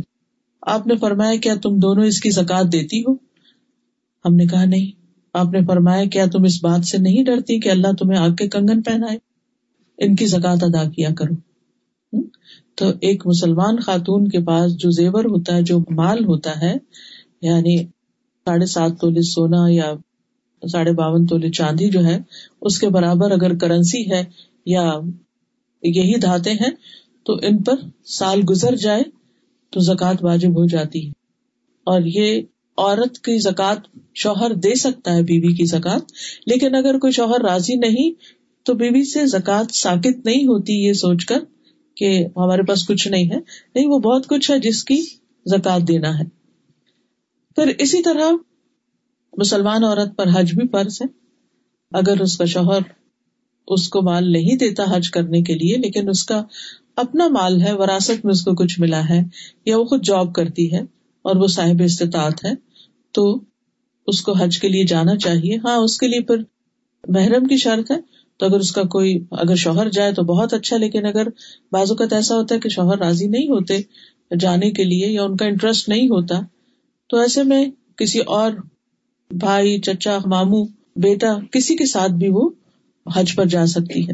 آپ 0.61 0.87
نے 0.87 0.95
فرمایا، 0.95 1.35
کیا 1.35 1.55
تم 1.55 1.79
دونوں 1.79 2.05
اس 2.05 2.21
کی 2.21 2.29
زکات 2.29 2.71
دیتی 2.71 3.01
ہو؟ 3.01 3.24
ہم 4.25 4.35
نے 4.35 4.45
کہا، 4.45 4.65
نہیں، 4.65 5.01
آپ 5.33 5.53
نے 5.53 5.59
فرمایا، 5.67 6.05
کیا 6.05 6.25
تم 6.25 6.43
اس 6.43 6.63
بات 6.63 6.85
سے 6.85 6.97
نہیں 6.97 7.23
ڈرتی 7.23 7.59
کہ 7.59 7.69
اللہ 7.69 7.93
تمہیں 7.99 8.19
آگ 8.19 8.29
کے 8.29 8.47
کنگن 8.47 8.81
پہنائے؟ 8.81 9.17
ان 9.97 10.15
کی 10.15 10.25
زکات 10.25 10.63
ادا 10.63 10.89
کیا 10.89 11.09
کرو۔ 11.17 11.33
تو 12.75 12.85
ایک 13.01 13.27
مسلمان 13.27 13.79
خاتون 13.79 14.27
کے 14.27 14.39
پاس 14.39 14.77
جو 14.77 14.91
زیور 14.91 15.25
ہوتا 15.25 15.55
ہے، 15.55 15.61
جو 15.61 15.79
مال 15.79 16.25
ہوتا 16.25 16.61
ہے 16.61 16.73
یعنی 17.41 17.83
ساڑھے 18.45 18.65
سات 18.65 18.91
تولے 19.01 19.21
سونا 19.21 19.65
یا 19.69 19.93
ساڑھے 20.71 20.91
باون 20.91 21.25
تولے 21.25 21.49
چاندی 21.49 21.89
جو 21.89 22.05
ہے، 22.05 22.17
اس 22.61 22.79
کے 22.79 22.89
برابر 22.89 23.31
اگر 23.31 23.57
کرنسی 23.57 24.11
ہے 24.11 24.23
یا 24.65 24.93
یہی 25.83 26.13
دھاتے 26.15 26.51
ہیں، 26.51 26.69
تو 27.23 27.33
ان 27.33 27.63
پر 27.63 27.75
سال 28.05 28.41
گزر 28.49 28.75
جائے 28.75 29.03
تو 29.69 29.79
زکوٰۃ 29.79 30.15
واجب 30.21 30.49
ہو 30.49 30.65
جاتی 30.65 31.05
ہے۔ 31.05 31.11
اور 31.83 32.01
یہ 32.05 32.41
عورت 32.77 33.17
کی 33.17 33.39
زکوٰۃ 33.39 33.99
شوہر 34.15 34.53
دے 34.53 34.75
سکتا 34.75 35.13
ہے، 35.13 35.21
بیوی 35.21 35.55
کی 35.55 35.65
زکات 35.65 36.01
لیکن 36.45 36.75
اگر 36.75 36.97
کوئی 36.97 37.13
شوہر 37.13 37.41
راضی 37.41 37.75
نہیں، 37.75 38.11
تو 38.63 38.73
بیوی 38.73 39.03
سے 39.03 39.25
زکات 39.25 39.75
ساکت 39.75 40.25
نہیں 40.25 40.45
ہوتی، 40.45 40.73
یہ 40.73 40.93
سوچ 40.93 41.25
کر 41.25 41.39
کہ 41.95 42.25
ہمارے 42.37 42.61
پاس 42.61 42.87
کچھ 42.87 43.07
نہیں 43.07 43.31
ہے۔ 43.31 43.37
نہیں، 43.75 43.87
وہ 43.87 43.99
بہت 43.99 44.27
کچھ 44.27 44.51
ہے 44.51 44.59
جس 44.59 44.83
کی 44.83 44.97
زکات 45.45 45.87
دینا 45.87 46.19
ہے۔ 46.19 46.23
پھر 47.55 47.71
اسی 47.77 48.01
طرح 48.01 48.31
مسلمان 49.37 49.83
عورت 49.83 50.15
پر 50.15 50.25
حج 50.33 50.53
بھی 50.53 50.67
فرض 50.67 51.01
ہے۔ 51.01 51.05
اگر 51.91 52.21
اس 52.21 52.37
کا 52.37 52.45
شوہر 52.45 52.79
اس 53.67 53.89
کو 53.89 54.01
مال 54.01 54.31
نہیں 54.31 54.57
دیتا 54.57 54.83
حج 54.95 55.11
کرنے 55.11 55.41
کے 55.41 55.53
لیے، 55.53 55.77
لیکن 55.77 56.09
اس 56.09 56.23
کا 56.23 56.43
اپنا 56.95 57.27
مال 57.27 57.61
ہے، 57.61 57.73
وراثت 57.73 58.25
میں 58.25 58.31
اس 58.31 58.41
کو 58.41 58.55
کچھ 58.55 58.79
ملا 58.79 59.09
ہے، 59.09 59.21
یا 59.65 59.77
وہ 59.77 59.83
خود 59.83 60.05
جاب 60.05 60.33
کرتی 60.33 60.73
ہے 60.73 60.79
اور 61.21 61.35
وہ 61.35 61.47
صاحب 61.47 61.81
استطاعت 61.85 62.45
ہے 62.45 62.64
تو 63.15 63.39
اس 64.07 64.21
کو 64.21 64.33
حج 64.33 64.59
کے 64.59 64.67
لیے 64.67 64.85
جانا 64.85 65.15
چاہیے۔ 65.15 65.57
ہاں 65.57 65.77
اس 65.77 65.97
کے 65.97 66.07
لیے 66.07 66.21
پھر 66.21 66.35
محرم 67.07 67.45
کی 67.45 67.57
شرط 67.57 67.91
ہے۔ 67.91 67.97
تو 68.37 68.45
اگر 68.45 68.59
اس 68.59 68.71
کا 68.71 68.81
کوئی، 68.81 69.23
اگر 69.31 69.55
شوہر 69.55 69.89
جائے 69.89 70.13
تو 70.13 70.23
بہت 70.23 70.53
اچھا 70.53 70.77
لیکن 70.77 71.05
اگر 71.05 71.27
بعض 71.71 71.91
اوقات 71.91 72.13
ایسا 72.13 72.35
ہوتا 72.35 72.55
ہے 72.55 72.59
کہ 72.59 72.69
شوہر 72.69 72.97
راضی 72.97 73.27
نہیں 73.27 73.49
ہوتے 73.49 73.77
جانے 74.39 74.71
کے 74.71 74.83
لیے 74.83 75.07
یا 75.07 75.23
ان 75.23 75.37
کا 75.37 75.45
انٹرسٹ 75.45 75.89
نہیں 75.89 76.07
ہوتا، 76.07 76.41
تو 77.09 77.17
ایسے 77.17 77.43
میں 77.43 77.65
کسی 77.95 78.19
اور 78.19 78.51
بھائی، 79.29 79.79
چچا 79.79 80.17
مامو 80.25 80.63
بیٹا 80.95 81.37
کسی 81.51 81.75
کے 81.75 81.85
ساتھ 81.85 82.11
بھی 82.11 82.27
وہ 82.29 82.49
حج 83.15 83.35
پر 83.35 83.45
جا 83.45 83.65
سکتی 83.65 84.07
ہے۔ 84.07 84.13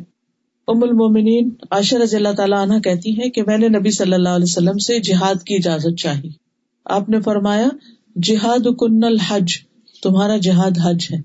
ام 0.68 0.84
المومنین 0.84 1.50
عائشہ 1.72 1.96
رضی 1.96 2.16
اللہ 2.16 2.34
تعالیٰ 2.38 2.60
عنہ 2.60 2.80
کہتی 2.80 3.22
ہے 3.22 3.30
کہ 3.30 3.44
میں 3.48 3.58
نے 3.58 3.68
نبی 3.68 3.92
صلی 3.92 4.14
اللہ 4.14 4.30
علیہ 4.30 4.48
وسلم 4.48 4.78
سے 4.78 5.00
جہاد 5.00 5.44
کی 5.44 5.56
اجازت 5.56 6.00
چاہی۔ 6.00 6.30
آپ 6.86 7.10
نے 7.10 7.22
فرمایا 7.22 7.68
جہاد 8.16 8.68
کن 8.80 9.04
الحج 9.04 9.54
تمہارا 10.04 10.38
جہاد 10.38 10.72
حج 10.84 11.08
ہے۔ 11.14 11.18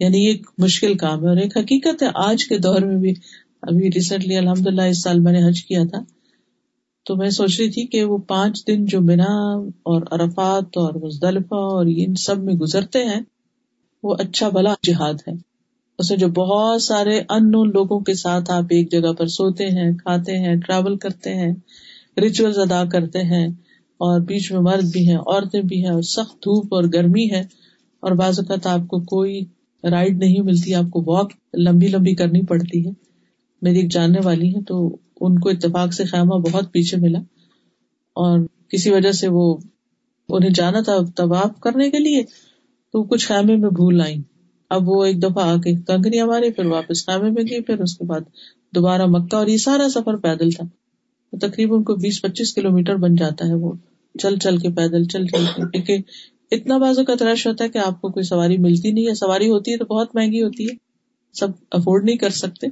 یعنی 0.00 0.24
یہ 0.24 0.30
ایک 0.30 0.46
مشکل 0.58 0.94
کام 0.94 1.22
ہے 1.22 1.28
اور 1.28 1.36
ایک 1.36 1.56
حقیقت 1.56 2.02
ہے۔ 2.02 2.08
آج 2.14 2.44
کے 2.44 2.58
دور 2.58 2.80
میں 2.80 2.96
بھی، 2.96 3.14
ابھی 3.62 3.88
ریسنٹلی 3.88 4.36
الحمد 4.36 4.66
للہ 4.66 4.82
اس 4.82 5.02
سال 5.02 5.20
میں 5.20 5.32
نے 5.32 5.48
حج 5.48 5.64
کیا 5.64 5.82
تھا۔ 5.90 5.98
تو 7.06 7.16
میں 7.16 7.30
سوچ 7.30 7.60
رہی 7.60 7.70
تھی 7.70 7.86
کہ 7.86 8.04
وہ 8.04 8.18
پانچ 8.18 8.66
دن 8.66 8.84
جو 8.84 9.00
مینا 9.00 9.58
اور 9.58 10.02
عرفات 10.10 10.64
اور 10.64 10.94
مزدلفہ 10.94 11.54
اور 11.54 11.86
ان 11.88 12.14
سب 12.14 12.38
میں 12.38 12.54
گزرتے 12.54 13.04
ہیں، 13.04 13.20
وہ 14.02 14.16
اچھا 14.18 14.48
بلا 14.48 14.74
جہاد 14.82 15.14
ہے۔ 15.28 15.32
اس 15.98 16.10
میں 16.10 16.18
جو 16.18 16.28
بہت 16.28 16.82
سارے 16.82 17.20
ان 17.28 17.50
نون 17.50 17.70
لوگوں 17.70 18.00
کے 18.00 18.14
ساتھ 18.14 18.50
آپ 18.50 18.64
ایک 18.70 18.92
جگہ 18.92 19.12
پر 19.12 19.26
سوتے 19.26 19.66
ہیں، 19.66 19.92
کھاتے 19.92 20.38
ہیں 20.38 20.56
ٹریول 20.56 20.96
کرتے 20.96 21.34
ہیں 21.34 21.54
ریچول 22.20 22.52
ادا 22.56 22.84
کرتے 22.92 23.18
ہیں۔ 23.18 23.48
اور 24.00 24.20
بیچ 24.20 24.52
میں 24.52 24.60
مرد 24.60 24.84
بھی 24.92 25.08
ہیں، 25.08 25.16
عورتیں 25.16 25.62
بھی 25.62 25.84
ہیں 25.84 25.90
اور 25.90 26.02
سخت 26.02 26.36
دھوپ 26.36 26.74
اور 26.74 26.84
گرمی 26.94 27.30
ہے 27.30 27.40
اور 28.02 28.12
بعض 28.12 28.38
اوقات 28.38 28.66
آپ 28.66 28.86
کو 28.88 29.00
کوئی 29.06 29.40
رائڈ 29.84 30.18
نہیں 30.18 30.42
ملتی، 30.42 30.74
آپ 30.74 30.90
کو 30.90 31.02
واک 31.06 31.32
لمبی 31.58 31.88
لمبی 31.88 32.14
کرنی 32.14 32.42
پڑتی 32.42 32.86
ہے۔ 32.86 32.90
میری 33.62 33.80
ایک 33.80 33.90
جاننے 33.92 34.18
والی 34.24 34.48
ہے 34.50 34.62
تو 34.62 34.84
ان 35.20 35.38
کو 35.38 35.48
اتفاق 35.48 35.92
سے 35.92 36.04
خیمہ 36.04 36.38
بہت 36.40 36.72
پیچھے 36.72 36.98
ملا 36.98 37.18
اور 38.16 38.38
کسی 38.68 38.90
وجہ 38.90 39.12
سے 39.12 39.28
وہ 39.28 39.56
انہیں 40.28 40.50
جانا 40.50 40.80
تھا 40.80 40.96
طباف 41.16 41.60
کرنے 41.60 41.90
کے 41.90 41.98
لیے 41.98 42.22
تو 42.94 43.02
کچھ 43.02 43.26
خیمے 43.26 43.56
میں 43.56 43.70
بھول 43.70 44.00
آئی 44.00 44.16
اب 44.70 44.88
وہ 44.88 45.04
ایک 45.04 45.22
دفعہ 45.22 45.44
آ 45.44 45.56
کے 45.56 45.74
کنکریاں 45.86 46.26
ماری 46.26 46.50
پھر 46.50 46.66
واپس 46.66 47.06
خیمے 47.06 47.30
میں 47.30 47.42
گئی 47.42 47.60
پھر 47.60 47.80
اس 47.80 47.96
کے 47.98 48.04
بعد 48.04 48.20
دوبارہ 48.74 49.06
مکہ 49.06 49.36
اور 49.36 49.46
یہ 49.46 49.56
سارا 49.56 49.88
سفر 49.88 50.16
پیدل 50.16 50.50
تھا۔ 50.50 50.64
تقریباً 51.32 51.82
کو 51.82 51.94
بیس 51.94 52.22
پچیس 52.22 52.54
کلو 52.54 52.70
میٹر 52.70 52.96
بن 52.96 53.14
جاتا 53.14 53.48
ہے 53.48 53.54
وہ۔ 53.54 53.72
چل 54.18 54.36
چل 54.38 54.56
کے 54.56 54.68
پیدل، 54.70 55.04
چل 55.04 55.26
چل 55.26 55.44
کے۔ 55.56 55.70
کیونکہ 55.70 55.98
اتنا 56.50 56.78
بازو 56.78 57.04
کا 57.04 57.14
ترش 57.18 57.46
ہوتا 57.46 57.64
ہے 57.64 57.68
کہ 57.68 57.78
آپ 57.78 58.00
کو 58.00 58.08
کوئی 58.08 58.22
سواری 58.22 58.58
ملتی 58.58 58.92
نہیں 58.92 59.08
ہے۔ 59.08 59.14
سواری 59.14 59.50
ہوتی 59.50 59.72
ہے 59.72 59.76
تو 59.76 59.84
بہت 59.84 60.16
مہنگی 60.16 60.42
ہوتی 60.42 60.64
ہے۔ 60.64 60.76
سب 61.32 61.48
افورڈ 61.70 62.04
نہیں 62.04 62.16
کر 62.16 62.30
سکتے۔ 62.30 62.66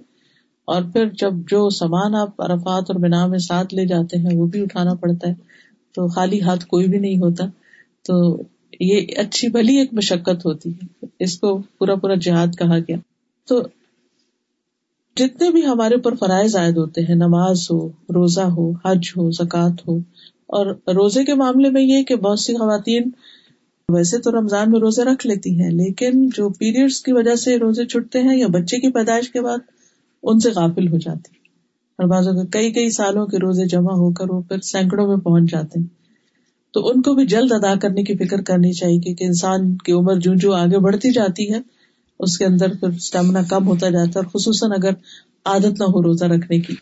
اور 0.65 0.83
پھر 0.93 1.07
جب 1.07 1.33
جو 1.33 1.71
سامان 1.71 2.15
آپ 2.15 2.43
ارفات 2.43 2.85
اور 2.89 3.01
بنا 3.01 3.27
میں 3.27 3.39
ساتھ 3.39 3.75
لے 3.75 3.87
جاتے 3.87 4.19
ہیں، 4.19 4.37
وہ 4.37 4.47
بھی 4.47 4.63
اٹھانا 4.63 4.95
پڑتا 4.95 5.29
ہے۔ 5.29 5.35
تو 5.95 6.09
خالی 6.09 6.43
ہاتھ 6.43 6.67
کوئی 6.67 6.89
بھی 6.89 6.99
نہیں 6.99 7.17
ہوتا۔ 7.17 7.45
تو 8.05 8.43
یہ 8.81 9.07
اچھی 9.17 9.49
بھلی 9.49 9.77
ایک 9.77 9.95
مشقت 9.95 10.47
ہوتی 10.47 10.71
ہے۔ 10.71 11.07
اس 11.19 11.39
کو 11.39 11.59
پورا 11.59 11.95
پورا 11.95 12.15
جہاد 12.15 12.47
کہا 12.59 12.79
گیا۔ 12.79 12.97
تو 13.49 13.63
جتنے 15.19 15.51
بھی 15.51 15.65
ہمارے 15.67 15.95
اوپر 15.95 16.15
فرائض 16.15 16.57
عائد 16.57 16.77
ہوتے 16.77 17.01
ہیں، 17.01 17.15
نماز 17.15 17.67
ہو، 17.71 17.87
روزہ 18.15 18.47
ہو، 18.57 18.71
حج 18.85 19.11
ہو، 19.17 19.31
زکوٰۃ 19.31 19.83
ہو، 19.89 19.97
اور 20.47 20.67
روزے 20.95 21.25
کے 21.25 21.35
معاملے 21.35 21.71
میں 21.71 21.83
یہ 21.83 22.03
کہ 22.03 22.17
بہت 22.17 22.41
سی 22.41 22.55
خواتین 22.55 23.11
ویسے 23.89 24.19
تو 24.19 24.31
رمضان 24.33 24.71
میں 24.71 24.81
روزے 24.81 25.05
رکھ 25.05 25.27
لیتی 25.27 25.61
ہیں، 25.61 25.71
لیکن 25.71 26.29
جو 26.29 26.49
پیریڈس 26.49 27.01
کی 27.03 27.13
وجہ 27.13 27.35
سے 27.35 27.57
روزے 27.59 27.87
چھٹتے 27.87 28.23
ہیں 28.23 28.37
یا 28.39 28.47
بچے 28.47 28.81
کی 28.81 28.91
پیدائش 28.93 29.31
کے 29.31 29.41
بعد، 29.41 29.59
ان 30.23 30.41
سے 30.41 30.51
غافل 30.51 30.89
ہو 30.89 30.99
جاتی 30.99 31.37
اور 31.99 32.09
بعضوں 32.09 32.33
کے 32.33 32.47
کئی 32.51 32.73
کئی 32.73 32.91
سالوں 32.91 33.27
کے 33.27 33.39
روزے 33.39 33.67
جمع 33.67 33.93
ہو 33.93 34.11
کر 34.13 34.31
وہ 34.31 34.41
پھر 34.41 34.61
سینکڑوں 34.61 35.07
میں 35.09 35.17
پہنچ 35.17 35.51
جاتے 35.51 35.79
ہیں۔ 35.81 35.87
تو 36.75 36.89
ان 36.89 37.03
کو 37.03 37.15
بھی 37.15 37.27
جلد 37.27 37.53
ادا 37.53 37.75
کرنے 37.75 38.03
کی 38.03 38.15
فکر 38.15 38.43
کرنی 38.43 38.73
چاہیے 38.73 38.99
کیونکہ 38.99 39.25
انسان 39.25 39.77
کی 39.77 39.93
عمر 39.93 40.15
جو 40.15 40.35
جو 40.35 40.53
آگے 40.53 40.79
بڑھتی 40.79 41.11
جاتی 41.11 41.53
ہے۔ 41.53 41.61
اس 42.19 42.39
کے 42.39 42.45
اندر 42.45 42.77
پھر 42.77 42.89
اسٹیمنا 42.89 43.41
کم 43.49 43.67
ہوتا 43.67 43.91
جاتا 43.91 44.11
ہے 44.11 44.19
اور 44.19 44.25
خصوصاً 44.25 44.71
اگر 44.73 44.91
عادت 45.45 45.79
نہ 45.79 45.85
ہو 45.85 46.03
روزہ 46.03 46.25
رکھنے 46.25 46.59
کی۔ 46.59 46.75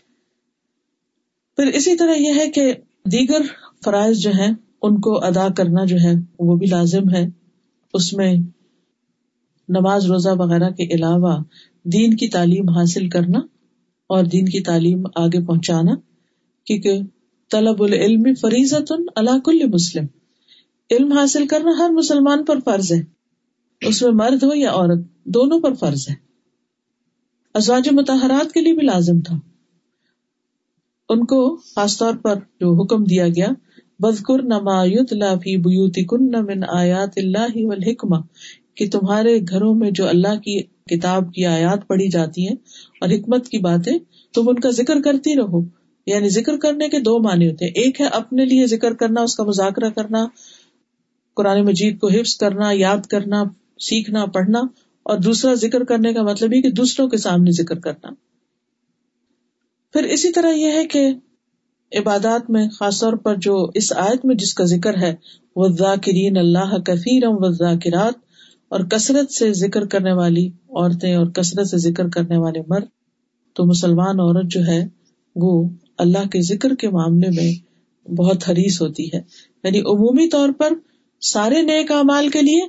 پھر 1.55 1.67
اسی 1.67 1.95
طرح 1.95 2.13
یہ 2.13 2.31
ہے 2.35 2.49
کہ 2.49 2.73
دیگر 3.05 3.41
فرائض 3.83 4.17
جو 4.17 4.31
ہیں، 4.31 4.53
ان 4.81 5.01
کو 5.01 5.25
ادا 5.25 5.47
کرنا 5.57 5.85
جو 5.85 5.97
ہے، 6.03 6.13
وہ 6.39 6.55
بھی 6.55 6.67
لازم 6.67 7.13
ہے۔ 7.13 7.27
اس 7.93 8.13
میں 8.13 8.35
نماز 9.69 10.05
روزہ 10.05 10.29
وغیرہ 10.29 10.69
کے 10.69 10.83
علاوہ 10.83 11.43
دین 11.83 12.17
کی 12.17 12.27
تعلیم 12.27 12.69
حاصل 12.69 13.09
کرنا 13.09 13.39
اور 14.07 14.23
دین 14.23 14.45
کی 14.45 14.59
تعلیم 14.59 15.03
آگے 15.15 15.45
پہنچانا، 15.45 15.95
کیونکہ 16.65 16.99
طلب 17.51 17.83
العلم 17.83 18.23
فریضت 18.41 18.93
اللہ 19.15 19.39
کل 19.39 19.67
مسلم۔ 19.73 20.05
علم 20.91 21.11
حاصل 21.11 21.47
کرنا 21.47 21.71
ہر 21.77 21.89
مسلمان 21.89 22.45
پر 22.45 22.59
فرض 22.65 22.91
ہے۔ 22.91 23.03
اس 23.81 24.01
میں 24.01 24.11
مرد 24.11 24.43
ہو 24.43 24.55
یا 24.55 24.71
عورت۔ 24.71 25.16
دونوں 25.27 25.59
پر 25.59 25.73
فرض 25.73 26.09
ہے۔ 26.09 26.15
ازواج 27.53 27.89
متحرات 27.91 28.51
کے 28.51 28.61
لیے 28.61 28.73
بھی 28.73 28.87
لازم 28.87 29.21
تھا۔ 29.21 29.39
ان 31.09 31.25
کو 31.25 31.55
خاص 31.55 31.97
طور 31.97 32.13
پر 32.13 32.35
جو 32.35 32.81
حکم 32.81 33.03
دیا 33.03 33.27
گیا 33.27 33.47
بذکر 33.99 34.43
نمایت 34.43 35.13
لافی 35.13 35.57
بیوتی 35.57 36.03
کن 36.03 36.45
من 36.45 36.63
آیات 36.69 37.09
اللہ 37.15 37.65
والحکمہ 37.65 38.15
کہ 38.75 38.89
تمہارے 38.89 39.39
گھروں 39.49 39.75
میں 39.75 39.91
جو 39.91 40.07
اللہ 40.07 40.39
کی 40.39 40.61
کتاب 40.61 41.33
کی 41.33 41.45
آیات 41.45 41.87
پڑھی 41.87 42.09
جاتی 42.09 42.47
ہیں 42.47 42.55
اور 43.01 43.09
حکمت 43.09 43.47
کی 43.47 43.57
باتیں، 43.57 43.97
تم 44.33 44.49
ان 44.49 44.55
کا 44.55 44.69
ذکر 44.69 45.01
کرتی 45.01 45.35
رہو۔ 45.35 45.61
یعنی 46.05 46.29
ذکر 46.29 46.57
کرنے 46.57 46.89
کے 46.89 46.99
دو 46.99 47.19
معنی 47.19 47.49
ہوتے 47.49 47.65
ہیں۔ 47.65 47.71
ایک 47.71 48.01
ہے 48.01 48.05
اپنے 48.05 48.45
لیے 48.45 48.67
ذکر 48.67 48.93
کرنا، 48.93 49.21
اس 49.21 49.35
کا 49.35 49.43
مذاکرہ 49.43 49.89
کرنا، 49.89 50.27
قرآن 51.33 51.65
مجید 51.65 51.99
کو 51.99 52.07
حفظ 52.07 52.37
کرنا، 52.37 52.71
یاد 52.71 53.05
کرنا، 53.05 53.43
سیکھنا، 53.79 54.25
پڑھنا۔ 54.25 54.61
اور 55.07 55.17
دوسرا 55.17 55.53
ذکر 55.53 55.83
کرنے 55.83 56.13
کا 56.13 56.23
مطلب 56.23 56.53
یہ 56.53 56.61
کہ 56.61 56.71
دوسروں 56.71 57.07
کے 57.07 57.17
سامنے 57.17 57.51
ذکر 57.51 57.79
کرنا۔ 57.79 58.09
پھر 59.93 60.03
اسی 60.03 60.31
طرح 60.31 60.51
یہ 60.51 60.71
ہے 60.71 60.85
کہ 60.85 61.11
عبادات 61.95 62.49
میں 62.49 62.69
خاص 62.69 62.99
طور 62.99 63.13
پر 63.13 63.35
جو 63.35 63.67
اس 63.73 63.93
آیت 63.93 64.25
میں 64.25 64.35
جس 64.35 64.53
کا 64.53 64.63
ذکر 64.63 64.97
ہے 64.97 65.15
وہ 65.55 65.67
ذاکرین 65.67 66.37
اللہ 66.37 66.77
کثیر 66.77 67.23
و 67.25 67.51
ذاکرات 67.51 68.13
اور 68.67 68.79
کثرت 68.79 69.31
سے 69.31 69.53
ذکر 69.53 69.85
کرنے 69.85 70.13
والی 70.13 70.47
عورتیں 70.47 71.15
اور 71.15 71.25
کثرت 71.25 71.67
سے 71.67 71.77
ذکر 71.77 72.09
کرنے 72.09 72.37
والے 72.37 72.59
مرد، 72.67 72.85
تو 73.53 73.65
مسلمان 73.65 74.19
عورت 74.19 74.45
جو 74.45 74.61
ہے، 74.67 74.87
وہ 75.35 75.69
اللہ 75.97 76.27
کے 76.27 76.41
ذکر 76.41 76.75
کے 76.75 76.89
معاملے 76.89 77.29
میں 77.29 77.51
بہت 78.09 78.49
حریث 78.49 78.81
ہوتی 78.81 79.07
ہے۔ 79.07 79.21
یعنی 79.63 79.79
عمومی 79.79 80.29
طور 80.29 80.49
پر 80.49 80.73
سارے 81.21 81.61
نیک 81.61 81.91
اعمال 81.91 82.29
کے 82.29 82.41
لیے، 82.41 82.61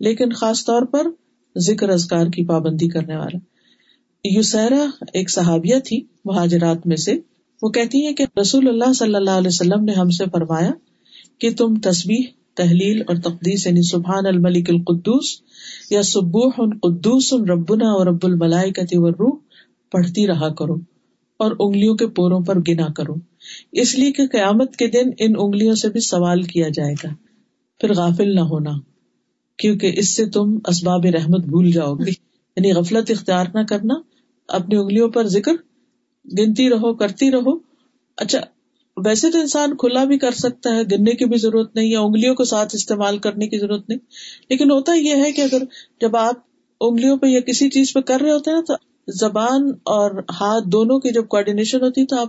لیکن 0.00 0.30
خاص 0.30 0.64
طور 0.64 0.82
پر 0.82 1.06
ذکر 1.58 1.88
ازکار 1.88 2.26
کی 2.26 2.44
پابندی 2.44 2.88
کرنے 2.88 3.16
والا۔ 3.16 3.38
یوسیرا 4.24 4.86
ایک 5.12 5.30
صحابیہ 5.30 5.74
تھی، 5.84 6.02
مہاجرات 6.24 6.86
میں 6.86 6.96
سے۔ 6.96 7.14
وہ 7.62 7.68
کہتی 7.68 8.06
ہے 8.06 8.14
کہ 8.14 8.26
رسول 8.40 8.68
اللہ 8.68 8.92
صلی 8.92 9.14
اللہ 9.14 9.30
علیہ 9.30 9.48
وسلم 9.48 9.84
نے 9.84 9.92
ہم 9.92 10.10
سے 10.10 10.24
فرمایا 10.32 10.70
کہ 11.38 11.50
تم 11.54 11.74
تصبیح 11.74 12.22
تحلیل 12.54 13.02
اور 13.06 13.16
تقدیس 13.16 13.66
یعنی 13.66 13.82
سبحان 13.82 14.26
الملک 14.26 14.70
القدوس 14.70 15.40
یا 15.90 16.02
سبوح 16.02 16.50
قدوس 16.82 17.32
ربنا 17.32 17.88
اور 17.88 18.06
رب 18.06 18.18
الملائکتی 18.22 18.98
والروح 18.98 19.38
پڑھتی 19.92 20.26
رہا 20.26 20.54
کرو 20.54 20.74
اور 21.36 21.52
انگلیوں 21.60 21.94
کے 21.94 22.06
پوروں 22.06 22.40
پر 22.40 22.58
گنا 22.68 22.92
کرو۔ 22.92 23.14
اس 23.72 23.98
لیے 23.98 24.12
کہ 24.12 24.26
قیامت 24.26 24.76
کے 24.76 24.86
دن 24.86 25.10
ان 25.18 25.32
انگلیوں 25.38 25.74
سے 25.74 25.88
بھی 25.88 26.00
سوال 26.00 26.42
کیا 26.42 26.68
جائے 26.74 26.94
گا۔ 27.04 27.08
پھر 27.80 27.94
غافل 27.94 28.34
نہ 28.34 28.40
ہونا۔ 28.40 28.70
کیونکہ 29.56 29.92
اس 29.96 30.16
سے 30.16 30.26
تم 30.26 30.58
اسباب 30.64 31.04
رحمت 31.04 31.44
بھول 31.44 31.70
جاؤ 31.70 31.94
گی 31.94 32.10
یعنی 32.56 32.72
غفلت 32.72 33.10
اختیار 33.10 33.46
نہ 33.54 33.60
کرنا، 33.68 33.94
اپنی 34.48 34.76
انگلیوں 34.76 35.08
پر 35.08 35.26
ذکر، 35.26 35.52
گنتی 36.38 36.70
رہو، 36.70 36.94
کرتی 36.94 37.30
رہو۔ 37.30 37.58
اچھا 38.16 38.40
ویسے 38.96 39.30
تو 39.30 39.40
انسان 39.40 39.76
کھلا 39.76 40.04
بھی 40.04 40.18
کر 40.18 40.30
سکتا 40.30 40.74
ہے، 40.74 40.82
گننے 40.82 41.12
کی 41.12 41.24
بھی 41.24 41.38
ضرورت 41.38 41.76
نہیں، 41.76 41.86
یا 41.86 42.00
انگلیوں 42.00 42.34
کو 42.34 42.44
ساتھ 42.44 42.74
استعمال 42.74 43.18
کرنے 43.18 43.48
کی 43.48 43.58
ضرورت 43.58 43.88
نہیں۔ 43.88 43.98
لیکن 44.48 44.70
ہوتا 44.70 44.94
یہ 44.94 45.14
ہے 45.14 45.32
کہ 45.32 45.42
اگر 45.42 45.62
جب 46.00 46.16
آپ 46.16 46.34
انگلیوں 46.80 47.16
پہ 47.16 47.26
یا 47.26 47.40
کسی 47.40 47.70
چیز 47.70 47.92
پہ 47.92 48.00
کر 48.00 48.20
رہے 48.20 48.30
ہوتے 48.30 48.50
ہیں 48.50 48.58
نا، 48.58 48.64
تو 48.64 48.74
زبان 49.12 49.70
اور 49.84 50.10
ہاتھ 50.40 50.68
دونوں 50.68 50.98
کی 50.98 51.10
جب 51.10 51.28
کوآڈینیشن 51.28 51.82
ہوتی 51.82 52.00
ہے 52.00 52.06
تو 52.06 52.20
آپ 52.20 52.28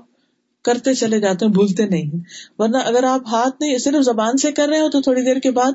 کرتے 0.63 0.93
چلے 0.93 1.19
جاتے 1.19 1.45
ہیں، 1.45 1.51
بھولتے 1.51 1.85
نہیں 1.85 2.17
ورنہ 2.57 2.77
اگر 2.77 3.03
آپ 3.03 3.21
ہاتھ 3.27 3.55
نہیں، 3.59 3.77
صرف 3.77 4.05
زبان 4.05 4.37
سے 4.37 4.51
کر 4.51 4.67
رہے 4.67 4.79
ہو 4.79 4.89
تو 4.89 5.01
تھوڑی 5.01 5.21
دیر 5.21 5.39
کے 5.39 5.51
بعد 5.51 5.71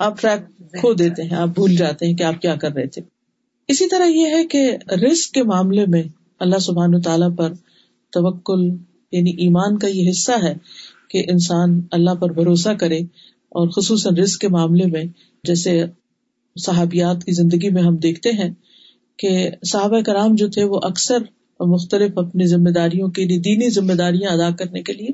آپ 0.00 0.20
ٹریک 0.20 0.58
کھو 0.80 0.92
دیتے 0.94 1.22
ہیں، 1.22 1.36
آپ 1.36 1.48
بھول 1.48 1.76
جاتے 1.76 2.06
ہیں 2.06 2.14
کہ 2.14 2.22
آپ 2.22 2.40
کیا 2.42 2.54
کر 2.56 2.72
رہے 2.72 2.86
تھے۔ 2.86 3.02
اسی 3.68 3.88
طرح 3.88 4.04
یہ 4.04 4.26
ہے 4.26 4.44
کہ 4.46 4.76
رسک 4.94 5.32
کے 5.32 5.42
معاملے 5.42 5.84
میں 5.86 6.02
اللہ 6.40 6.58
سبحان 6.58 7.00
تعالیٰ 7.00 7.36
پر 7.36 7.52
توکل 8.12 8.60
یعنی 9.12 9.30
ایمان 9.30 9.78
کا 9.78 9.86
یہ 9.86 10.10
حصہ 10.10 10.32
ہے 10.42 10.54
کہ 11.10 11.24
انسان 11.28 11.80
اللہ 11.92 12.14
پر 12.14 12.32
بھروسہ 12.32 12.68
کرے 12.68 12.98
اور 13.52 13.68
خصوصاً 13.68 14.16
رزق 14.16 14.40
کے 14.40 14.48
معاملے 14.48 14.86
میں، 14.86 15.04
جیسے 15.44 15.84
صحابیات 16.56 17.24
کی 17.24 17.32
زندگی 17.32 17.68
میں 17.68 17.82
ہم 17.82 17.96
دیکھتے 17.96 18.30
ہیں 18.30 18.50
کہ 19.18 19.50
صحابہ 19.72 20.00
کرام 20.00 20.34
جو 20.34 20.48
تھے 20.48 20.64
وہ 20.64 20.80
اکثر 20.82 21.18
مختلف 21.60 22.18
اپنی 22.18 22.46
ذمہ 22.46 22.70
داریوں 22.70 23.08
کے 23.08 23.24
لیے، 23.24 23.38
دینی 23.38 23.70
ذمہ 23.70 23.92
داریاں 23.92 24.30
ادا 24.30 24.50
کرنے 24.50 24.82
کے 24.82 24.92
لیے 24.92 25.08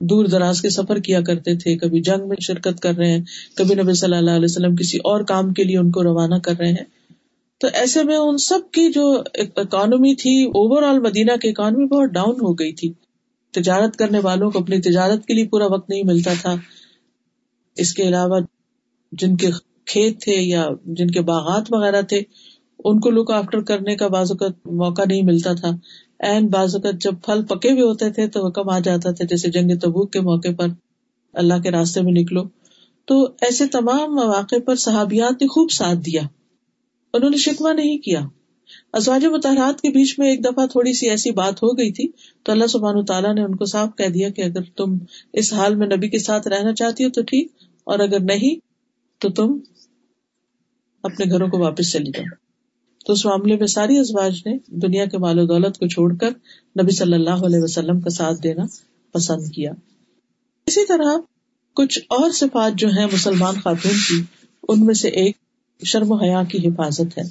دور 0.00 0.24
دراز 0.24 0.62
کے 0.62 0.70
سفر 0.70 0.96
کیا 0.96 1.20
کرتے 1.20 1.54
تھے، 1.54 1.78
کبھی 1.78 2.00
جنگ 2.00 2.28
میں 2.28 2.36
شرکت 2.46 2.80
کر 2.80 2.94
رہے 2.94 3.10
ہیں، 3.10 3.24
کبھی 3.56 3.74
نبی 3.74 3.94
صلی 3.94 4.16
اللہ 4.16 4.30
علیہ 4.30 4.44
وسلم 4.44 4.76
کسی 4.76 4.98
اور 4.98 5.24
کام 5.24 5.52
کے 5.52 5.64
لیے 5.64 5.78
ان 5.78 5.90
کو 5.90 6.02
روانہ 6.02 6.34
کر 6.34 6.54
رہے 6.58 6.68
ہیں۔ 6.68 7.04
تو 7.60 7.68
ایسے 7.74 8.04
میں 8.04 8.16
ان 8.16 8.38
سب 8.38 8.58
کی 8.72 8.92
جو 8.92 9.22
اکانومی 9.56 10.14
تھی 10.14 10.44
اوور 10.44 10.82
آل 10.82 10.98
مدینہ 10.98 11.32
کی 11.42 11.48
اکانومی 11.48 11.84
بہت 11.84 12.10
ڈاؤن 12.10 12.34
ہو 12.34 12.52
گئی 12.52 12.72
تھی۔ 12.72 12.92
تجارت 13.52 13.96
کرنے 13.96 14.18
والوں 14.18 14.50
کو 14.50 14.58
اپنی 14.58 14.80
تجارت 14.80 15.26
کے 15.26 15.34
لیے 15.34 15.48
پورا 15.48 15.66
وقت 15.66 15.90
نہیں 15.90 16.02
ملتا 16.02 16.32
تھا۔ 16.40 16.54
اس 17.76 17.94
کے 17.94 18.02
علاوہ 18.02 18.40
جن 19.12 19.36
کے 19.36 19.50
کھیت 19.86 20.22
تھے 20.22 20.32
یا 20.32 20.68
جن 20.84 21.06
کے 21.06 21.20
باغات 21.20 21.62
وغیرہ 21.70 22.02
تھے، 22.02 22.22
ان 22.84 23.00
کو 23.00 23.10
لک 23.10 23.30
آفٹر 23.30 23.60
کرنے 23.60 23.96
کا 23.96 24.08
بعض 24.08 24.30
اوقات 24.30 24.66
موقع 24.66 25.02
نہیں 25.08 25.22
ملتا 25.22 25.52
تھا۔ 25.52 25.70
این 26.20 26.46
بعض 26.46 26.74
اوقات 26.74 26.94
جب 27.00 27.14
پھل 27.24 27.44
پکے 27.44 27.70
ہوئے 27.70 27.82
ہوتے 27.82 28.10
تھے 28.10 28.26
تو 28.26 28.46
حکم 28.46 28.68
آ 28.68 28.78
جاتا 28.78 29.10
تھا، 29.10 29.24
جیسے 29.24 29.50
جنگ 29.50 29.70
تبوک 29.78 30.12
کے 30.12 30.20
موقع 30.20 30.48
پر 30.58 30.66
اللہ 31.34 31.62
کے 31.62 31.70
راستے 31.70 32.00
میں 32.00 32.12
نکلو۔ 32.12 32.42
تو 33.04 33.24
ایسے 33.40 33.66
تمام 33.66 34.14
مواقع 34.14 34.56
پر 34.66 34.76
صحابیات 34.76 35.42
نے 35.42 35.46
خوب 35.46 35.70
ساتھ 35.70 35.98
دیا۔ 35.98 36.22
انہوں 37.14 37.30
نے 37.30 37.36
شکوا 37.36 37.72
نہیں 37.72 37.98
کیا۔ 37.98 38.20
ازواج 38.92 39.24
متحرات 39.24 39.80
کے 39.80 39.88
بیچ 39.88 40.18
میں 40.18 40.30
ایک 40.30 40.44
دفعہ 40.44 40.66
تھوڑی 40.66 40.92
سی 40.92 41.10
ایسی 41.10 41.30
بات 41.30 41.62
ہو 41.62 41.78
گئی 41.78 41.92
تھی، 41.92 42.08
تو 42.42 42.52
اللہ 42.52 42.66
سبحان 42.66 43.04
تعالیٰ 43.04 43.34
نے 43.34 43.42
ان 43.42 43.56
کو 43.56 43.64
صاف 43.64 43.88
کہہ 43.98 44.08
دیا 44.08 44.28
کہ 44.28 44.42
اگر 44.42 44.62
تم 44.76 44.96
اس 45.32 45.52
حال 45.52 45.74
میں 45.74 45.86
نبی 45.86 46.08
کے 46.08 46.18
ساتھ 46.18 46.48
رہنا 46.48 46.74
چاہتی 46.74 47.04
ہو 47.04 47.10
تو 47.10 47.22
ٹھیک، 47.22 47.48
اور 47.84 47.98
اگر 47.98 48.20
نہیں 48.20 48.60
تو 49.20 49.28
تم 49.28 49.58
اپنے 51.02 51.30
گھروں 51.30 51.48
کو 51.48 51.58
واپس 51.58 51.92
چلی 51.92 52.10
جاؤ۔ 52.10 52.43
تو 53.04 53.12
اس 53.12 53.26
معاملے 53.26 53.56
میں 53.56 53.66
ساری 53.66 53.98
ازواج 53.98 54.42
نے 54.46 54.56
دنیا 54.66 55.04
کے 55.04 55.18
مال 55.18 55.38
و 55.38 55.46
دولت 55.46 55.78
کو 55.78 55.86
چھوڑ 55.86 56.16
کر 56.16 56.30
نبی 56.82 56.90
صلی 56.90 57.14
اللہ 57.14 57.30
علیہ 57.30 57.62
وسلم 57.62 58.00
کا 58.00 58.10
ساتھ 58.10 58.42
دینا 58.42 58.62
پسند 59.12 59.48
کیا۔ 59.48 59.72
اسی 60.66 60.86
طرح 60.86 61.18
کچھ 61.74 61.98
اور 61.98 62.30
صفات 62.30 62.72
جو 62.78 62.88
ہیں 62.88 63.06
مسلمان 63.12 63.54
خاتون 63.54 63.92
کی، 63.92 64.22
ان 64.68 64.86
میں 64.86 64.94
سے 64.94 65.08
ایک 65.08 65.36
شرم 65.84 66.12
و 66.12 66.14
حیا 66.14 66.42
کی 66.42 66.68
حفاظت 66.68 67.18
ہے۔ 67.18 67.22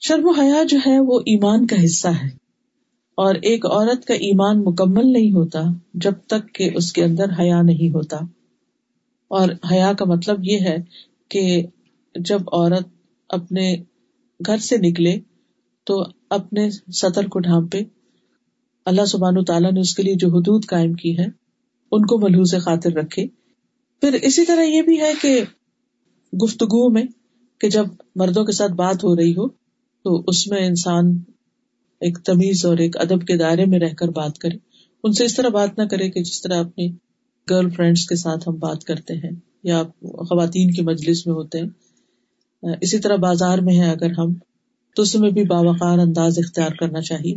شرم 0.00 0.26
و 0.26 0.30
حیا 0.30 0.62
جو 0.68 0.78
ہے 0.86 0.98
وہ 0.98 1.20
ایمان 1.20 1.66
کا 1.66 1.76
حصہ 1.84 2.08
ہے۔ 2.08 2.46
اور 3.14 3.34
ایک 3.34 3.66
عورت 3.66 4.04
کا 4.04 4.14
ایمان 4.14 4.64
مکمل 4.64 5.12
نہیں 5.12 5.32
ہوتا 5.32 5.62
جب 5.94 6.12
تک 6.26 6.54
کہ 6.54 6.70
اس 6.74 6.92
کے 6.92 7.04
اندر 7.04 7.24
حیا 7.38 7.62
نہیں 7.62 7.94
ہوتا۔ 7.94 8.16
اور 9.28 9.48
حیا 9.72 9.92
کا 9.92 10.04
مطلب 10.04 10.36
یہ 10.44 10.58
ہے 10.60 10.76
کہ 11.28 11.66
جب 12.14 12.40
عورت 12.52 12.88
اپنے 13.28 13.76
گھر 14.46 14.56
سے 14.56 14.76
نکلے 14.78 15.16
تو 15.84 16.04
اپنے 16.30 16.70
سطر 16.70 17.26
کو 17.26 17.38
ڈھانپے 17.38 17.80
اللہ 18.84 19.04
سبحان 19.04 19.44
تعالیٰ 19.44 19.72
نے 19.72 19.80
اس 19.80 19.94
کے 19.94 20.02
لیے 20.02 20.14
جو 20.14 20.28
حدود 20.28 20.64
قائم 20.66 20.92
کی 20.92 21.18
ہے 21.18 21.26
ان 21.92 22.06
کو 22.06 22.18
ملحوظ 22.18 22.54
خاطر 22.64 22.92
رکھے۔ 22.92 23.26
پھر 24.00 24.12
اسی 24.12 24.44
طرح 24.44 24.62
یہ 24.62 24.82
بھی 24.82 25.00
ہے 25.00 25.12
کہ 25.22 25.40
گفتگو 26.44 26.90
میں 26.90 27.02
کہ 27.60 27.68
جب 27.68 27.84
مردوں 28.16 28.44
کے 28.44 28.52
ساتھ 28.52 28.72
بات 28.72 29.04
ہو 29.04 29.16
رہی 29.16 29.32
ہو، 29.32 29.48
تو 30.02 30.24
اس 30.26 30.46
میں 30.46 30.66
انسان 30.66 31.18
ایک 32.00 32.18
تمیز 32.24 32.64
اور 32.64 32.78
ایک 32.78 32.96
ادب 32.96 33.26
کے 33.26 33.36
دائرے 33.36 33.64
میں 33.64 33.78
رہ 33.78 33.94
کر 33.94 34.08
بات 34.08 34.38
کرے۔ 34.38 34.56
ان 35.04 35.12
سے 35.12 35.24
اس 35.24 35.34
طرح 35.34 35.48
بات 35.48 35.78
نہ 35.78 35.84
کرے 35.84 36.10
کہ 36.10 36.22
جس 36.22 36.42
طرح 36.42 36.60
اپنی 36.60 36.92
گرل 37.50 37.70
فرینڈس 37.70 38.06
کے 38.06 38.16
ساتھ 38.16 38.48
ہم 38.48 38.54
بات 38.54 38.84
کرتے 38.84 39.14
ہیں 39.14 39.30
یا 39.62 39.82
خواتین 40.00 40.70
کی 40.70 40.82
مجلس 40.82 41.26
میں 41.26 41.34
ہوتے 41.34 41.60
ہیں۔ 41.60 41.68
اسی 42.62 42.98
طرح 42.98 43.16
بازار 43.16 43.58
میں 43.58 43.76
ہے 43.76 43.90
اگر 43.90 44.10
ہم، 44.10 44.34
تو 44.96 45.02
اس 45.02 45.14
میں 45.14 45.30
بھی 45.30 45.44
باوقار 45.44 45.98
انداز 45.98 46.38
اختیار 46.38 46.70
کرنا 46.70 47.00
چاہیے، 47.00 47.36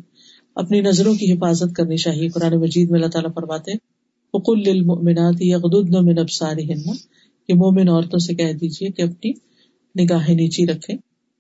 اپنی 0.55 0.81
نظروں 0.81 1.15
کی 1.15 1.33
حفاظت 1.33 1.75
کرنی 1.75 1.97
چاہیے۔ 1.97 2.29
قرآن 2.29 2.55
مجید 2.55 2.91
میں 2.91 2.99
اللہ 2.99 3.09
تعالیٰ 3.09 3.33
فرماتے 3.33 3.71
کہ 7.47 7.53
مومن 7.53 7.89
عورتوں 7.89 8.19
سے 8.19 8.35
کہہ 8.35 8.53
دیجیے 8.53 8.89
کہ 8.89 9.01
اپنی 9.01 9.31
نگاہیں 10.03 10.35
نیچی 10.35 10.65
رکھے 10.65 10.93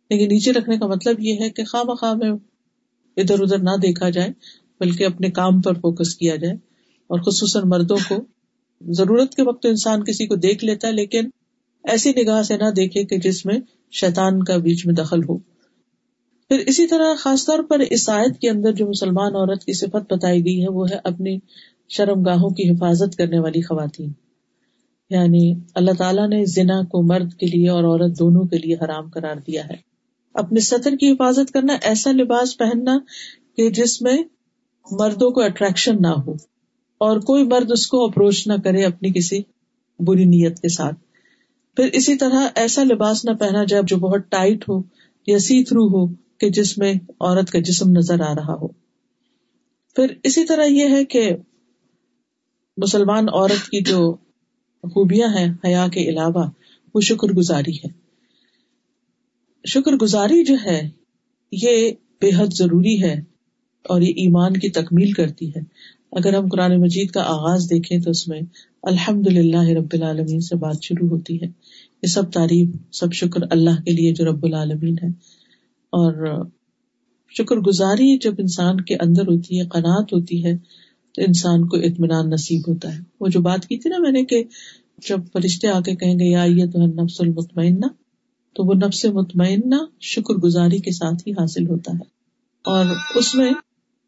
لیکن 0.09 0.27
نیچے 0.27 0.51
رکھنے 0.51 0.77
کا 0.77 0.87
مطلب 0.87 1.19
یہ 1.19 1.35
ہے 1.39 1.49
کہ 1.49 1.65
خواہ 1.65 1.83
مخواہ 1.83 2.13
میں 2.13 2.31
ادھر 3.17 3.41
ادھر 3.41 3.57
نہ 3.57 3.77
دیکھا 3.81 4.09
جائے، 4.09 4.29
بلکہ 4.79 5.03
اپنے 5.05 5.29
کام 5.29 5.61
پر 5.61 5.73
فوکس 5.73 6.15
کیا 6.15 6.35
جائے۔ 6.35 6.53
اور 7.07 7.19
خصوصاً 7.19 7.63
مردوں 7.65 7.97
کو، 8.07 8.15
ضرورت 8.81 9.35
کے 9.35 9.43
وقت 9.43 9.65
انسان 9.65 10.03
کسی 10.03 10.27
کو 10.27 10.35
دیکھ 10.35 10.65
لیتا 10.65 10.87
ہے، 10.87 10.93
لیکن 10.93 11.29
ایسی 11.83 12.13
نگاہ 12.17 12.43
سے 12.43 12.57
نہ 12.57 12.69
دیکھے 12.75 13.03
کہ 13.03 13.17
جس 13.17 13.45
میں 13.45 13.59
شیطان 13.91 14.43
کا 14.43 14.57
بیچ 14.57 14.85
میں 14.85 14.93
دخل 14.93 15.19
ہو۔ 15.29 15.37
پھر 16.47 16.59
اسی 16.59 16.87
طرح 16.87 17.13
خاص 17.17 17.45
طور 17.45 17.63
پر 17.63 17.79
اس 17.79 18.09
آیت 18.09 18.39
کے 18.39 18.49
اندر 18.49 18.71
جو 18.71 18.87
مسلمان 18.87 19.35
عورت 19.35 19.65
کی 19.65 19.73
صفت 19.73 20.13
بتائی 20.13 20.45
گئی 20.45 20.63
ہے، 20.63 20.67
وہ 20.69 20.85
ہے 20.91 20.97
اپنی 21.03 21.37
شرم 21.89 22.23
گاہوں 22.23 22.49
کی 22.49 22.69
حفاظت 22.69 23.15
کرنے 23.15 23.39
والی 23.39 23.61
خواتین۔ 23.61 24.11
یعنی 25.09 25.53
اللہ 25.75 25.91
تعالیٰ 25.97 26.29
نے 26.29 26.45
زنا 26.45 26.81
کو 26.81 27.01
مرد 27.01 27.33
کے 27.33 27.45
لیے 27.45 27.69
اور 27.69 27.83
عورت 27.83 28.19
دونوں 28.19 28.43
کے 28.43 28.57
لیے 28.57 28.75
حرام 28.75 29.09
قرار 29.09 29.35
دیا 29.47 29.65
ہے۔ 29.65 29.75
اپنے 30.33 30.59
سطر 30.59 30.95
کی 30.95 31.11
حفاظت 31.11 31.51
کرنا، 31.51 31.77
ایسا 31.81 32.11
لباس 32.11 32.57
پہننا 32.57 32.99
کہ 33.57 33.69
جس 33.69 34.01
میں 34.01 34.17
مردوں 34.91 35.31
کو 35.31 35.41
اٹریکشن 35.41 35.95
نہ 36.01 36.07
ہو 36.07 36.31
اور 36.97 37.19
کوئی 37.19 37.43
مرد 37.43 37.71
اس 37.71 37.87
کو 37.87 38.05
اپروچ 38.05 38.47
نہ 38.47 38.53
کرے 38.63 38.85
اپنی 38.85 39.11
کسی 39.13 39.41
بری 39.99 40.25
نیت 40.25 40.59
کے 40.59 40.69
ساتھ۔ 40.69 41.08
پھر 41.79 41.89
اسی 41.93 42.15
طرح 42.15 42.47
ایسا 42.55 42.83
لباس 42.83 43.25
نہ 43.25 43.31
پہنا 43.31 43.63
جائے 43.63 43.83
جو 43.87 43.97
بہت 43.97 44.19
ٹائٹ 44.29 44.69
ہو 44.69 44.81
یا 45.27 45.39
سی 45.39 45.63
تھرو 45.63 45.87
ہو 45.87 46.13
کہ 46.37 46.49
جس 46.49 46.77
میں 46.77 46.93
عورت 47.19 47.51
کا 47.51 47.59
جسم 47.59 47.89
نظر 47.89 48.21
آ 48.21 48.33
رہا 48.35 48.53
ہو۔ 48.61 48.67
پھر 49.95 50.13
اسی 50.23 50.45
طرح 50.45 50.63
یہ 50.63 50.89
ہے 50.89 51.05
کہ 51.05 51.31
مسلمان 52.77 53.29
عورت 53.33 53.69
کی 53.69 53.81
جو 53.81 54.15
خوبیاں 54.83 55.27
ہیں 55.27 55.53
حیا 55.65 55.87
کے 55.93 56.09
علاوہ، 56.09 56.49
وہ 56.95 57.01
شکر 57.01 57.27
گزاری 57.27 57.75
ہے۔ 57.75 57.87
شکر 59.67 59.91
گزاری 59.91 60.43
جو 60.43 60.55
ہے، 60.65 60.89
یہ 61.51 61.91
بے 62.21 62.29
حد 62.37 62.53
ضروری 62.53 63.03
ہے 63.03 63.13
اور 63.83 64.01
یہ 64.01 64.13
ایمان 64.15 64.53
کی 64.53 64.69
تکمیل 64.69 65.11
کرتی 65.11 65.49
ہے۔ 65.49 65.61
اگر 66.11 66.33
ہم 66.33 66.47
قرآن 66.47 66.81
مجید 66.81 67.11
کا 67.11 67.21
آغاز 67.21 67.69
دیکھیں 67.69 67.99
تو 67.99 68.09
اس 68.09 68.27
میں 68.27 68.41
الحمد 68.83 69.27
للہ 69.27 69.69
رب 69.77 69.87
العالمین 69.93 70.39
سے 70.39 70.55
بات 70.55 70.83
شروع 70.83 71.09
ہوتی 71.09 71.41
ہے۔ 71.41 71.68
یہ 72.03 72.07
سب 72.07 72.31
تعریف، 72.31 72.69
سب 72.91 73.13
شکر 73.13 73.39
اللہ 73.51 73.81
کے 73.85 73.91
لیے 73.91 74.13
جو 74.13 74.25
رب 74.25 74.45
العالمین 74.45 74.95
ہے۔ 75.03 75.07
اور 75.89 76.45
شکر 77.37 77.55
گزاری 77.55 78.17
جب 78.17 78.33
انسان 78.37 78.81
کے 78.81 78.95
اندر 78.95 79.21
ہوتی 79.21 79.59
ہے، 79.59 79.67
قناعت 79.67 80.13
ہوتی 80.13 80.45
ہے، 80.45 80.57
تو 81.11 81.21
انسان 81.21 81.67
کو 81.67 81.77
اطمینان 81.77 82.29
نصیب 82.29 82.61
ہوتا 82.67 82.95
ہے۔ 82.95 83.01
وہ 83.19 83.27
جو 83.27 83.41
بات 83.41 83.65
کی 83.65 83.77
تھی 83.77 83.89
نا 83.89 83.95
میں 83.99 84.11
نے 84.11 84.25
کہ 84.25 84.43
جب 85.09 85.17
فرشتے 85.33 85.67
آ 85.67 85.81
کے 85.81 85.95
کہیں 85.95 86.15
گے 86.15 86.35
آئیے 86.35 86.67
تو 86.67 86.85
نفس 86.85 87.21
المطمئنہ، 87.21 87.85
تو 88.53 88.65
وہ 88.65 88.73
نفس 88.73 89.05
مطمئنہ 89.05 89.75
شکر 90.01 90.33
گزاری 90.33 90.77
کے 90.77 90.91
ساتھ 90.91 91.27
ہی 91.27 91.31
حاصل 91.31 91.67
ہوتا 91.67 91.91
ہے۔ 91.91 92.03
اور 92.63 92.85
اس 93.15 93.35
میں 93.35 93.51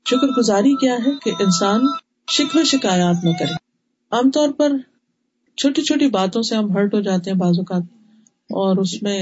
شکر 0.09 0.27
گزاری 0.37 0.75
کیا 0.75 0.93
ہے 0.93 1.11
کہ 1.23 1.43
انسان 1.43 1.81
شکو 2.31 2.63
شکایات 2.63 3.15
نہ 3.23 3.29
کرے۔ 3.39 3.53
عام 4.11 4.31
طور 4.31 4.49
پر 4.49 4.71
چھوٹی 5.57 5.81
چھوٹی 5.81 6.07
باتوں 6.09 6.41
سے 6.41 6.55
ہم 6.55 6.71
ہرٹ 6.71 6.93
ہو 6.93 6.99
جاتے 7.01 7.31
ہیں 7.31 7.37
بعض 7.37 7.57
اوقات، 7.59 7.81
اور 8.49 8.77
اس 8.77 9.01
میں 9.03 9.19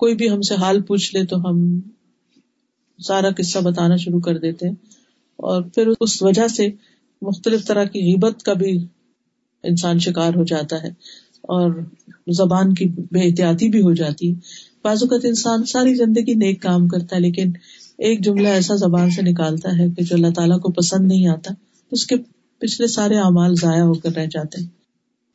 کوئی 0.00 0.14
بھی 0.14 0.30
ہم 0.30 0.40
سے 0.40 0.54
حال 0.54 0.80
پوچھ 0.82 1.14
لے 1.14 1.24
تو 1.24 1.36
ہم 1.40 1.58
سارا 2.98 3.28
قصہ 3.36 3.58
بتانا 3.58 3.96
شروع 3.96 4.20
کر 4.20 4.38
دیتے 4.38 4.68
ہیں۔ 4.68 4.74
اور 5.38 5.62
پھر 5.74 5.88
اس 6.00 6.22
وجہ 6.22 6.46
سے 6.48 6.68
مختلف 7.22 7.66
طرح 7.66 7.84
کی 7.84 8.00
غیبت 8.02 8.42
کا 8.42 8.52
بھی 8.52 8.76
انسان 9.64 9.98
شکار 9.98 10.34
ہو 10.36 10.44
جاتا 10.44 10.82
ہے، 10.82 10.88
اور 11.48 11.70
زبان 12.34 12.74
کی 12.74 12.88
بے 13.12 13.20
احتیاطی 13.20 13.68
بھی 13.68 13.82
ہو 13.82 13.92
جاتی۔ 13.94 14.30
ہے 14.30 14.64
بعض 14.84 15.02
اوقات 15.02 15.24
انسان 15.24 15.64
ساری 15.64 15.94
زندگی 15.94 16.34
نیک 16.34 16.62
کام 16.62 16.86
کرتا 16.88 17.16
ہے، 17.16 17.20
لیکن 17.20 17.50
ایک 17.98 18.24
جملہ 18.24 18.48
ایسا 18.50 18.74
زبان 18.76 19.10
سے 19.10 19.22
نکالتا 19.22 19.70
ہے 19.78 19.88
کہ 19.88 20.04
جو 20.04 20.14
اللہ 20.16 20.32
تعالیٰ 20.36 20.60
کو 20.60 20.72
پسند 20.72 21.06
نہیں 21.06 21.28
آتا، 21.28 21.54
اس 21.92 22.06
کے 22.06 22.16
پچھلے 22.62 22.86
سارے 22.86 23.18
اعمال 23.18 23.54
ضائع 23.54 23.82
ہو 23.82 23.92
کر 23.94 24.16
رہ 24.16 24.26
جاتے 24.26 24.60
ہیں۔ 24.60 24.68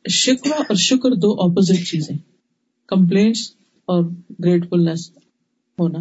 شکوا 0.08 0.56
اور 0.56 0.74
شکر 0.74 1.10
دو 1.10 1.32
اپوزٹ 1.32 1.90
چیزیں۔ 1.90 2.16
کمپلینٹس 2.88 3.50
اور 3.84 4.04
گریٹفلنس 4.44 5.10
ہونا۔ 5.78 5.98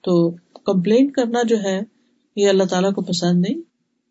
تو 0.00 0.30
کمپلینٹ 0.64 1.12
کرنا 1.12 1.42
جو 1.48 1.62
ہے، 1.62 1.80
یہ 2.36 2.48
اللہ 2.48 2.64
تعالیٰ 2.64 2.94
کو 2.94 3.02
پسند 3.02 3.40
نہیں۔ 3.40 3.60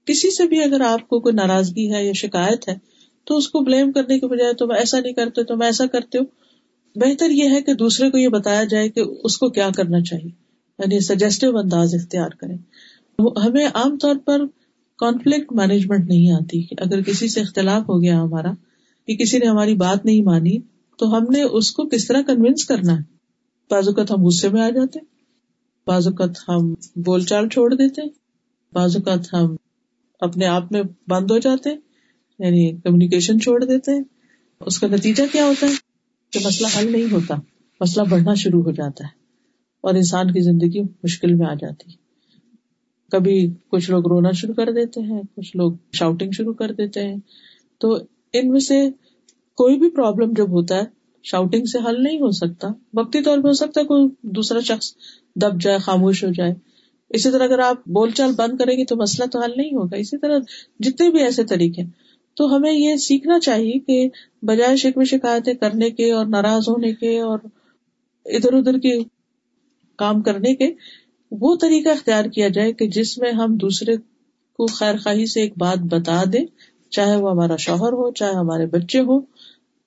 کسی 0.06 0.36
سے 0.36 0.48
بھی 0.48 0.64
اگر 0.64 0.82
آپ 0.82 1.10
کو 1.10 1.20
کوئی 1.20 1.36
ناراضگی 1.36 1.94
ہے 1.94 2.06
یا 2.06 2.12
شکایت 2.14 2.70
ہے، 2.70 2.76
تو 3.24 3.38
اس 3.38 3.50
کو 3.50 3.60
بلیم 3.60 3.92
کرنے 3.92 4.20
کے 4.20 4.28
بجائے 4.28 4.54
تم 4.54 4.72
ایسا 4.72 5.00
نہیں 5.00 5.14
کرتے، 5.14 5.44
تم 5.44 5.62
ایسا 5.62 5.86
کرتے 5.86 6.18
ہو۔ 6.18 6.24
بہتر 6.96 7.30
یہ 7.30 7.50
ہے 7.50 7.62
کہ 7.62 7.74
دوسرے 7.74 8.10
کو 8.10 8.18
یہ 8.18 8.28
بتایا 8.28 8.64
جائے 8.64 8.90
کہ 8.90 9.02
اس 9.24 9.38
کو 9.38 9.50
کیا 9.50 9.70
کرنا 9.78 10.02
چاہیے۔ 10.02 10.32
یعنی 10.80 11.00
سجیسٹو 11.00 11.58
انداز 11.58 11.96
اختیار 11.96 12.30
کریں۔ 12.30 12.58
ہمیں 13.20 13.66
عام 13.66 13.98
طور 13.98 14.16
پر 14.26 14.42
کانفلکٹ 14.98 15.52
مینجمنٹ 15.52 16.10
نہیں 16.10 16.32
آتی۔ 16.32 16.64
اگر 16.78 17.02
کسی 17.02 17.28
سے 17.28 17.42
اختلاف 17.42 17.90
ہو 17.90 18.04
گیا 18.04 18.22
ہمارا 18.22 18.52
کہ 19.10 19.16
کسی 19.16 19.38
نے 19.38 19.46
ہماری 19.46 19.76
بات 19.76 20.06
نہیں 20.06 20.22
مانی 20.22 20.60
تو 20.98 21.18
ہم 21.18 21.24
نے 21.24 21.42
اس 21.42 21.72
کو 21.72 21.86
کس 21.86 22.08
طرح 22.08 22.22
کنوینس 22.22 22.66
کرنا 22.66 22.94
ہے؟ 22.94 23.02
بعض 23.72 23.88
اوقات 23.88 24.12
ہم 24.12 24.26
غصے 24.26 24.50
میں 24.50 24.62
آ 24.62 24.70
جاتے 24.70 25.00
بعض 25.88 26.08
اوقات 26.08 26.30
ہم 26.50 26.74
بول 26.96 27.24
چال 27.24 27.50
چھوڑ 27.50 27.74
دیتے 27.74 28.02
بعض 28.74 28.96
اوقات 28.96 29.34
ہم 29.34 29.56
اپنے 30.20 30.46
آپ 30.46 30.72
میں 30.72 30.82
بند 31.08 31.32
ہو 31.32 31.38
جاتے 31.38 31.70
یعنی 32.40 32.72
کمیونیکیشن 32.72 33.40
چھوڑ 33.40 33.64
دیتے 33.66 33.92
ہیں۔ 33.92 34.04
اس 34.60 34.80
کا 34.80 34.88
نتیجہ 34.88 35.24
کیا 35.32 35.46
ہوتا 35.46 35.68
ہے؟ 35.68 35.72
کہ 36.34 36.40
مسئلہ 36.46 36.68
حل 36.78 36.92
نہیں 36.92 37.12
ہوتا، 37.12 37.36
مسئلہ 37.82 38.04
بڑھنا 38.10 38.34
شروع 38.34 38.64
ہو 38.64 38.72
جاتا 38.72 39.04
ہے 39.04 39.10
اور 39.82 39.94
انسان 39.94 40.28
کی 40.28 40.42
زندگی 40.42 40.82
مشکل 41.04 41.34
میں 41.34 41.48
آ 41.48 41.54
جاتی 41.54 41.92
کبھی 43.12 43.54
کچھ 43.68 43.92
لوگ 43.92 44.08
رونا 44.08 44.32
شروع 44.32 44.54
کر 44.54 44.72
دیتے 44.72 45.02
ہیں، 45.02 45.22
کچھ 45.36 45.58
لوگ 45.58 45.72
شاؤٹنگ 45.94 46.32
شروع 46.32 46.54
کر 46.54 46.72
دیتے 46.72 47.08
ہیں۔ 47.08 47.16
تو 47.78 47.98
ان 48.34 48.50
میں 48.50 48.60
سے 48.60 48.90
کوئی 49.58 49.80
بھی 49.80 49.90
پرابلم 49.90 50.34
جب 50.34 50.50
ہوتا 50.52 50.76
ہے 50.76 50.84
شاؤٹنگ 51.24 51.66
سے 51.66 51.78
حل 51.88 52.04
نہیں 52.04 52.18
ہو 52.18 52.32
سکتا۔ 52.32 52.68
وقتی 52.94 53.22
طور 53.22 53.38
پہ 53.38 53.48
ہو 53.48 53.54
سکتا 53.54 53.82
ہے 53.82 53.86
کوئی 53.86 54.08
دوسرا 54.22 54.60
شخص 54.60 54.94
دب 55.36 55.62
جائے، 55.62 55.78
خاموش 55.78 56.24
ہو 56.24 56.30
جائے۔ 56.30 56.54
اسی 57.10 57.32
طرح 57.32 57.44
اگر 57.44 57.60
آپ 57.60 57.88
بول 57.88 58.12
چال 58.12 58.32
بند 58.36 58.58
کریں 58.58 58.78
گے 58.78 58.86
تو 58.86 58.96
مسئلہ 58.96 59.28
تو 59.28 59.40
حل 59.40 59.52
نہیں 59.58 59.70
ہوگا۔ 59.70 59.98
اسی 59.98 60.18
طرح 60.18 60.40
جتنے 60.80 61.10
بھی 61.10 61.20
ایسے 61.20 61.44
طریقے 61.44 61.82
تو 62.34 62.56
ہمیں 62.56 62.74
یہ 62.74 62.96
سیکھنا 62.96 63.40
چاہیے 63.40 63.80
کہ 63.80 64.10
بجائے 64.42 64.76
شکو 64.76 65.04
شکایتیں 65.04 65.54
کرنے 65.54 65.90
کے 65.90 66.12
اور 66.12 66.26
ناراض 66.26 66.70
ہونے 66.70 66.94
کے 66.94 67.20
اور 67.20 67.40
ادھر 68.26 68.54
ادھر 68.54 68.78
کے 68.78 69.00
کام 69.96 70.22
کرنے 70.22 70.56
کے، 70.56 70.74
وہ 71.32 71.56
طریقہ 71.62 71.90
اختیار 71.90 72.26
کیا 72.26 72.48
جائے 72.48 72.74
کہ 72.74 72.88
جس 72.88 73.18
میں 73.18 73.32
ہم 73.32 73.56
دوسرے 73.56 73.96
کو 74.54 74.68
خیر 74.68 74.98
خواہی 74.98 75.26
سے 75.26 75.42
ایک 75.42 75.54
بات 75.58 75.78
بتا 75.78 76.24
دیں۔ 76.34 76.46
چاہے 76.90 77.16
وہ 77.16 77.32
ہمارا 77.32 77.56
شوہر 77.56 77.92
ہو، 77.92 78.12
چاہے 78.12 78.34
ہمارے 78.34 78.66
بچے 78.66 79.00
ہو 79.00 79.20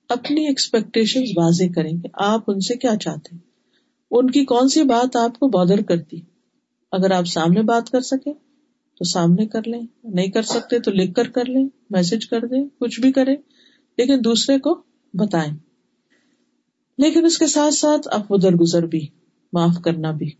اپنی 0.09 0.47
ایکسپیکٹیشن 0.47 1.21
واضح 1.37 1.63
کریں 1.75 1.91
گے 1.91 2.07
آپ 2.13 2.41
ان 2.47 2.59
سے 2.59 2.75
کیا 2.75 2.95
چاہتے 2.95 3.35
ہیں۔ 3.35 3.53
ان 4.11 4.31
کی 4.31 4.45
کون 4.45 4.69
سی 4.69 4.83
بات 4.83 5.15
آپ 5.15 5.39
کو 5.39 5.47
بادر 5.47 5.81
کرتی؟ 5.81 6.21
اگر 6.91 7.11
آپ 7.11 7.25
سامنے 7.25 7.61
بات 7.61 7.89
کر 7.89 8.01
سکے 8.01 8.33
تو 8.95 9.03
سامنے 9.03 9.47
کر 9.47 9.67
لیں، 9.67 9.81
نہیں 10.03 10.27
کر 10.27 10.41
سکتے 10.41 10.79
تو 10.79 10.91
لکھ 10.91 11.13
کر 11.13 11.27
کر 11.29 11.45
لیں 11.45 11.67
میسج 11.89 12.25
کر 12.25 12.45
دیں، 12.45 12.65
کچھ 12.79 13.01
بھی 13.01 13.11
کریں، 13.11 13.35
لیکن 13.97 14.19
دوسرے 14.25 14.59
کو 14.59 14.81
بتائیں۔ 15.13 15.53
لیکن 16.97 17.25
اس 17.25 17.37
کے 17.37 17.47
ساتھ 17.47 17.73
ساتھ 17.73 18.07
اب 18.11 18.21
ادھر 18.29 18.51
گزر 18.51 18.85
بھی، 18.85 19.07
معاف 19.53 19.77
کرنا 19.83 20.11
بھی۔ 20.11 20.31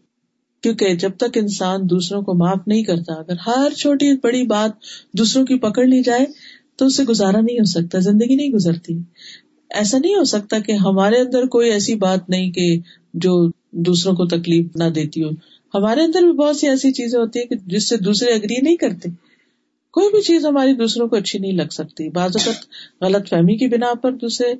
کیونکہ 0.61 0.95
جب 0.95 1.11
تک 1.17 1.37
انسان 1.37 1.89
دوسروں 1.89 2.21
کو 2.21 2.33
معاف 2.33 2.67
نہیں 2.67 2.83
کرتا، 2.83 3.13
اگر 3.13 3.33
ہر 3.47 3.73
چھوٹی 3.73 4.17
بڑی 4.17 4.47
بات 4.47 4.71
دوسروں 5.13 5.45
کی 5.45 5.59
پکڑ 5.59 5.85
لی 5.85 6.03
جائے 6.03 6.25
تو 6.75 6.85
اسے 6.85 7.03
گزارا 7.03 7.41
نہیں 7.41 7.59
ہو 7.59 7.65
سکتا، 7.65 7.99
زندگی 7.99 8.35
نہیں 8.35 8.49
گزرتی۔ 8.49 8.99
ایسا 9.69 9.97
نہیں 9.97 10.15
ہو 10.15 10.23
سکتا 10.23 10.59
کہ 10.59 10.71
ہمارے 10.71 11.17
اندر 11.17 11.45
کوئی 11.45 11.71
ایسی 11.71 11.95
بات 11.95 12.29
نہیں 12.29 12.51
کہ 12.51 12.79
جو 13.13 13.51
دوسروں 13.71 14.15
کو 14.15 14.25
تکلیف 14.25 14.65
نہ 14.75 14.83
دیتی 14.83 15.23
ہو۔ 15.23 15.29
ہمارے 15.73 16.01
اندر 16.01 16.21
بھی 16.21 16.31
بہت 16.31 16.57
سی 16.57 16.69
ایسی 16.69 16.91
چیزیں 16.91 17.19
ہوتی 17.19 17.39
ہیں 17.39 17.45
کہ 17.45 17.55
جس 17.65 17.89
سے 17.89 17.97
دوسرے 17.97 18.31
اگری 18.31 18.61
نہیں 18.61 18.75
کرتے۔ 18.75 19.09
کوئی 19.91 20.09
بھی 20.09 20.21
چیز 20.21 20.45
ہماری 20.45 20.73
دوسروں 20.73 21.07
کو 21.07 21.15
اچھی 21.15 21.39
نہیں 21.39 21.51
لگ 21.51 21.67
سکتی۔ 21.71 22.09
بعض 22.09 22.37
اوقات 22.37 22.65
غلط 23.03 23.29
فہمی 23.29 23.57
کی 23.57 23.67
بنا 23.67 23.93
پر 23.93 24.11
دوسرے 24.11 24.53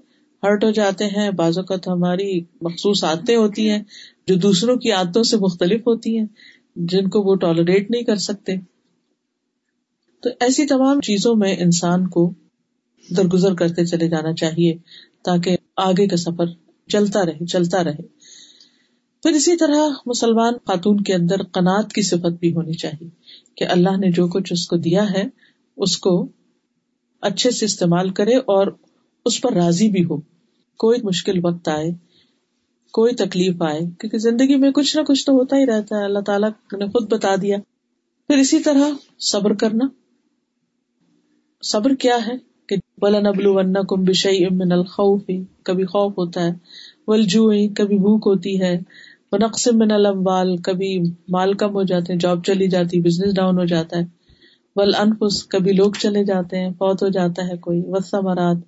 ہرٹ 0.43 0.63
ہو 0.63 0.71
جاتے 0.71 1.06
ہیں۔ 1.06 1.32
بعض 1.32 1.58
اوقات 1.58 1.88
ہماری 1.88 2.39
مخصوص 2.62 3.04
عادتیں 3.04 3.36
ہوتی 3.36 3.69
ہیں 3.69 3.84
جو 4.28 4.36
دوسروں 4.36 4.76
کی 4.78 4.91
عادتوں 4.91 5.23
سے 5.23 5.38
مختلف 5.38 5.82
ہوتی 5.82 6.17
ہیں، 6.19 6.26
جن 6.76 7.08
کو 7.08 7.21
وہ 7.21 7.36
ٹالریٹ 7.36 7.91
نہیں 7.91 8.02
کر 8.02 8.15
سکتے۔ 8.15 8.56
تو 10.24 10.30
ایسی 10.40 10.66
تمام 10.66 11.02
چیزوں 11.02 11.36
میں 11.36 11.56
انسان 11.60 12.08
کو 12.08 12.34
درگزر 13.18 13.54
کرتے 13.54 13.86
چلے 13.86 14.10
جانا 14.10 14.34
چاہیے 14.34 14.76
تاکہ 15.24 15.58
آگے 15.78 16.08
کا 16.08 16.18
سفر 16.18 16.46
چلتا 16.88 17.26
رہے 17.26 17.46
چلتا 17.46 17.84
رہے۔ 17.84 18.02
پھر 19.24 19.32
اسی 19.32 19.58
طرح 19.58 19.90
مسلمان 20.06 20.54
خاتون 20.54 21.04
کے 21.04 21.14
اندر 21.14 21.44
قناط 21.44 21.92
کی 21.92 22.02
صفت 22.02 22.40
بھی 22.40 22.54
ہونی 22.54 22.74
چاہیے 22.74 23.10
کہ 23.56 23.64
اللہ 23.64 23.90
نے 23.90 24.12
جو 24.12 24.28
کچھ 24.28 24.54
اس 24.54 24.68
کو 24.68 24.78
دیا 24.78 25.12
ہے، 25.12 25.24
اس 25.78 25.98
کو 25.98 26.28
اچھے 27.22 27.52
سے 27.52 27.66
استعمال 27.66 28.10
کرے 28.10 28.36
اور 28.36 28.68
اس 29.26 29.42
پر 29.42 29.54
راضی 29.54 29.90
بھی 29.90 30.04
ہو۔ 30.04 30.18
کوئی 30.78 31.00
مشکل 31.04 31.46
وقت 31.46 31.68
آئے، 31.68 31.90
کوئی 32.92 33.16
تکلیف 33.16 33.62
آئے، 33.62 33.80
کیونکہ 33.80 34.18
زندگی 34.18 34.56
میں 34.56 34.72
کچھ 34.72 34.98
نہ 34.98 35.02
کچھ 35.02 35.26
تو 35.26 35.32
ہوتا 35.32 35.58
ہی 35.58 35.66
رہتا 35.66 36.00
ہے۔ 36.00 36.04
اللہ 36.04 36.20
تعالیٰ 36.20 36.50
نے 36.78 36.86
خود 36.86 37.14
بتا 37.14 37.36
دیا۔ 37.42 37.58
پھر 38.28 38.38
اسی 38.38 38.60
طرح 38.60 38.90
صبر 39.20 39.54
کرنا۔ 39.54 40.03
صبر 41.63 41.93
کیا 41.99 42.15
ہے 42.28 42.36
کہ 42.69 42.76
بلا 43.02 43.19
نبلو 43.19 43.54
کم 43.89 44.04
بشئی 44.04 44.45
امن 44.45 44.71
الخوف، 44.71 45.21
کبھی 45.63 45.86
خوف 45.86 46.17
ہوتا 46.17 46.43
ہے 46.43 46.52
ولجو 47.08 47.49
کبھی 47.78 47.97
بھوک 47.99 48.28
ہوتی 48.28 48.62
ہے 48.62 48.78
نقص 49.39 49.67
من 49.73 49.91
الاموال 49.91 50.56
کبھی 50.58 50.89
مال 51.30 51.54
کم 51.58 51.76
ہو 51.76 51.84
جاتے 51.84 52.13
ہیں، 52.13 52.19
جاب 52.19 52.43
چلی 52.45 52.67
جاتی 52.67 52.99
بزنس 53.02 53.34
ڈاؤن 53.36 53.58
ہو 53.60 53.65
جاتا 53.65 53.97
ہے 53.97 54.04
ول 54.76 54.93
انفس 54.95 55.43
کبھی 55.47 55.71
لوگ 55.73 55.91
چلے 56.02 56.23
جاتے 56.23 56.60
ہیں، 56.60 56.69
فوت 56.80 57.04
ہو 57.04 57.08
جاتا 57.10 57.47
ہے 57.47 57.58
کوئی 57.58 57.82
وسا 57.88 58.19
مراد 58.19 58.62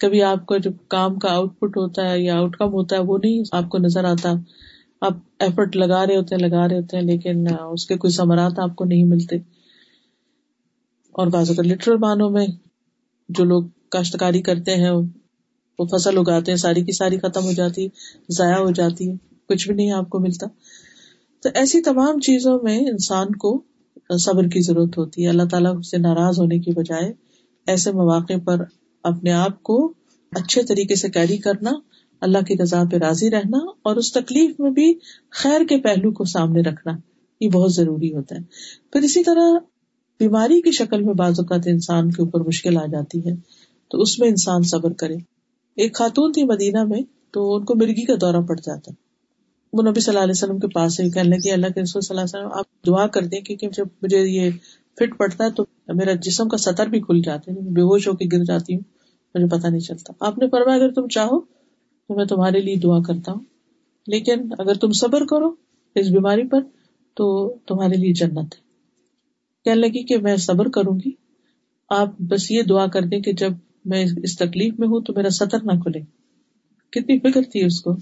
کبھی 0.00 0.22
آپ 0.22 0.46
کا 0.46 0.56
جو 0.56 0.70
کام 0.88 1.18
کا 1.18 1.32
آؤٹ 1.34 1.58
پٹ 1.58 1.76
ہوتا 1.76 2.10
ہے 2.10 2.18
یا 2.20 2.36
آؤٹ 2.38 2.56
کم 2.56 2.72
ہوتا 2.72 2.96
ہے، 2.96 3.00
وہ 3.02 3.18
نہیں 3.18 3.42
آپ 3.52 3.68
کو 3.68 3.78
نظر 3.78 4.04
آتا، 4.04 4.32
آپ 5.02 5.14
ایفرٹ 5.38 5.76
لگا 5.76 6.06
رہے 6.06 6.16
ہوتے 6.16 6.34
ہیں، 6.34 6.42
لگا 6.42 6.66
رہے 6.68 6.76
ہوتے 6.76 6.96
ہیں، 6.96 7.04
لیکن 7.04 7.46
اس 7.72 7.86
کے 7.86 7.96
کوئی 7.96 8.12
سمرات 8.12 8.58
آپ 8.58 8.74
کو 8.76 8.84
نہیں 8.84 9.04
ملتے۔ 9.04 9.38
اور 11.12 11.26
بعض 11.26 11.50
لٹرل 11.50 11.96
معنوں 11.96 12.30
میں 12.30 12.46
جو 13.28 13.44
لوگ 13.44 13.62
کاشتکاری 13.90 14.42
کرتے 14.42 14.76
ہیں، 14.76 14.90
وہ 15.78 15.86
فصل 15.86 16.18
اگاتے 16.18 16.52
ہیں، 16.52 16.56
ساری 16.56 16.84
کی 16.84 16.92
ساری 16.92 17.18
ختم 17.18 17.44
ہو 17.44 17.52
جاتی، 17.52 17.88
ضائع 18.28 18.58
ہو 18.58 18.70
جاتی 18.70 19.10
ہے 19.10 19.14
کچھ 19.48 19.66
بھی 19.66 19.74
نہیں 19.74 19.92
آپ 19.92 20.10
کو 20.10 20.18
ملتا۔ 20.18 20.46
تو 21.42 21.48
ایسی 21.54 21.82
تمام 21.82 22.20
چیزوں 22.20 22.58
میں 22.62 22.78
انسان 22.78 23.34
کو 23.34 23.62
صبر 24.18 24.48
کی 24.48 24.60
ضرورت 24.60 24.98
ہوتی 24.98 25.24
ہے۔ 25.24 25.28
اللہ 25.28 25.42
تعالیٰ 25.50 25.80
سے 25.82 25.98
ناراض 25.98 26.40
ہونے 26.40 26.58
کی 26.58 26.70
بجائے 26.72 27.12
ایسے 27.66 27.92
مواقع 27.92 28.38
پر 28.44 28.56
اپنے 29.02 29.32
آپ 29.32 29.62
کو 29.62 29.92
اچھے 30.32 30.62
طریقے 30.62 30.94
سے 30.94 31.08
کیری 31.08 31.36
کرنا، 31.36 31.70
اللہ 32.20 32.38
کی 32.38 32.54
رضا 32.62 32.82
پہ 32.92 32.96
راضی 32.96 33.30
رہنا 33.30 33.58
اور 33.82 33.96
اس 33.96 34.12
تکلیف 34.12 34.60
میں 34.60 34.70
بھی 34.70 34.94
خیر 35.30 35.64
کے 35.68 35.78
پہلو 35.78 36.12
کو 36.12 36.24
سامنے 36.24 36.60
رکھنا، 36.60 36.96
یہ 37.40 37.48
بہت 37.48 37.74
ضروری 37.74 38.14
ہوتا 38.14 38.36
ہے۔ 38.36 38.40
پھر 38.92 39.00
اسی 39.00 39.22
طرح 39.24 39.58
بیماری 40.20 40.60
کی 40.60 40.70
شکل 40.70 41.02
میں 41.02 41.14
بعض 41.14 41.40
اوقات 41.40 41.60
انسان 41.66 42.10
کے 42.10 42.22
اوپر 42.22 42.40
مشکل 42.40 42.76
آ 42.76 42.86
جاتی 42.86 43.26
ہے، 43.26 43.34
تو 43.90 44.00
اس 44.00 44.18
میں 44.18 44.28
انسان 44.28 44.62
صبر 44.62 44.92
کرے۔ 44.92 45.14
ایک 45.76 45.94
خاتون 45.94 46.32
تھی 46.32 46.44
مدینہ 46.44 46.84
میں، 46.84 47.00
تو 47.30 47.54
ان 47.54 47.64
کو 47.64 47.74
مرغی 47.74 48.04
کا 48.04 48.14
دورہ 48.20 48.40
پڑ 48.42 48.56
جاتا۔ 48.56 48.92
وہ 49.72 49.82
نبی 49.82 50.00
صلی 50.00 50.12
اللہ 50.12 50.24
علیہ 50.24 50.34
وسلم 50.36 50.58
کے 50.58 50.68
پاس 50.68 50.96
سے 50.96 51.10
کہنے 51.10 51.28
لگی 51.28 51.50
اللہ 51.50 51.66
کے 51.66 51.82
رسول 51.82 52.02
صلی 52.02 52.18
اللہ 52.18 52.36
علیہ 52.36 52.46
وسلم، 52.46 52.58
آپ 52.58 52.86
دعا 52.86 53.06
کر 53.06 53.26
دیں، 53.26 53.40
کیونکہ 53.40 53.68
جب 53.70 53.86
مجھے 54.02 54.18
یہ 54.18 54.50
فٹ 54.94 55.18
پڑتا 55.18 55.44
ہے 55.44 55.50
تو 55.50 55.64
میرا 55.94 56.12
جسم 56.12 56.48
کا 56.48 56.56
سطر 56.56 56.86
بھی 56.86 57.00
کھل 57.00 57.22
جاتا 57.22 57.52
ہے 57.52 57.60
بے 57.60 57.80
ہوش 57.80 58.08
ہو 58.08 58.12
کے 58.12 58.24
گر 58.32 58.44
جاتی 58.44 58.74
ہوں، 58.74 58.82
مجھے 59.34 59.58
پتا 59.58 59.68
نہیں 59.68 59.80
چلتا۔ 59.80 60.12
آپ 60.20 60.38
نے 60.38 60.46
فرمایا، 60.48 60.78
اگر 60.78 60.92
تم 60.92 61.08
چاہو 61.08 61.40
تو 61.40 62.14
میں 62.14 62.24
تمہارے 62.24 62.60
لیے 62.60 62.76
دعا 62.76 63.02
کرتا 63.02 63.32
ہوں۔ 63.32 63.40
لیکن 64.06 64.48
اگر 64.58 64.74
تم 64.74 64.92
صبر 64.92 65.26
کرو 65.26 65.54
اس 65.94 66.08
بیماری 66.08 66.48
پر، 66.48 66.60
تو 67.14 67.54
تمہارے 67.66 67.96
لیے 67.96 68.12
جنت 68.12 68.54
ہے۔ 68.54 68.69
کہنے 69.64 69.80
لگی 69.80 70.04
کہ 70.04 70.18
میں 70.18 70.36
صبر 70.36 70.68
کروں 70.68 70.98
گی۔ 71.06 71.10
آپ 71.88 72.18
بس 72.18 72.50
یہ 72.50 72.62
دعا 72.62 72.86
کر 72.86 73.02
دیں 73.02 73.20
کہ 73.20 73.32
جب 73.32 73.52
میں 73.84 74.06
اس 74.22 74.38
تکلیف 74.38 74.74
میں 74.78 74.88
ہوں 74.88 75.00
تو 75.00 75.12
میرا 75.16 75.30
سطر 75.30 75.58
نہ 75.62 75.80
کھلے۔ 75.80 76.00
کتنی 76.90 77.18
فکر 77.18 77.40
تھی 77.52 77.64
اس 77.64 77.80
کو۔ 77.80 77.94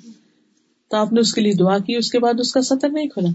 تو 0.91 0.97
آپ 0.97 1.13
نے 1.13 1.21
اس 1.21 1.35
کے 1.35 1.41
لیے 1.41 1.53
دعا 1.53 1.79
کی، 1.79 1.97
اس 1.97 2.11
کے 2.11 2.19
بعد 2.19 2.35
اس 2.39 2.53
کا 2.53 2.63
سطر 2.63 2.89
نہیں 2.89 3.09
کھلا۔ 3.09 3.29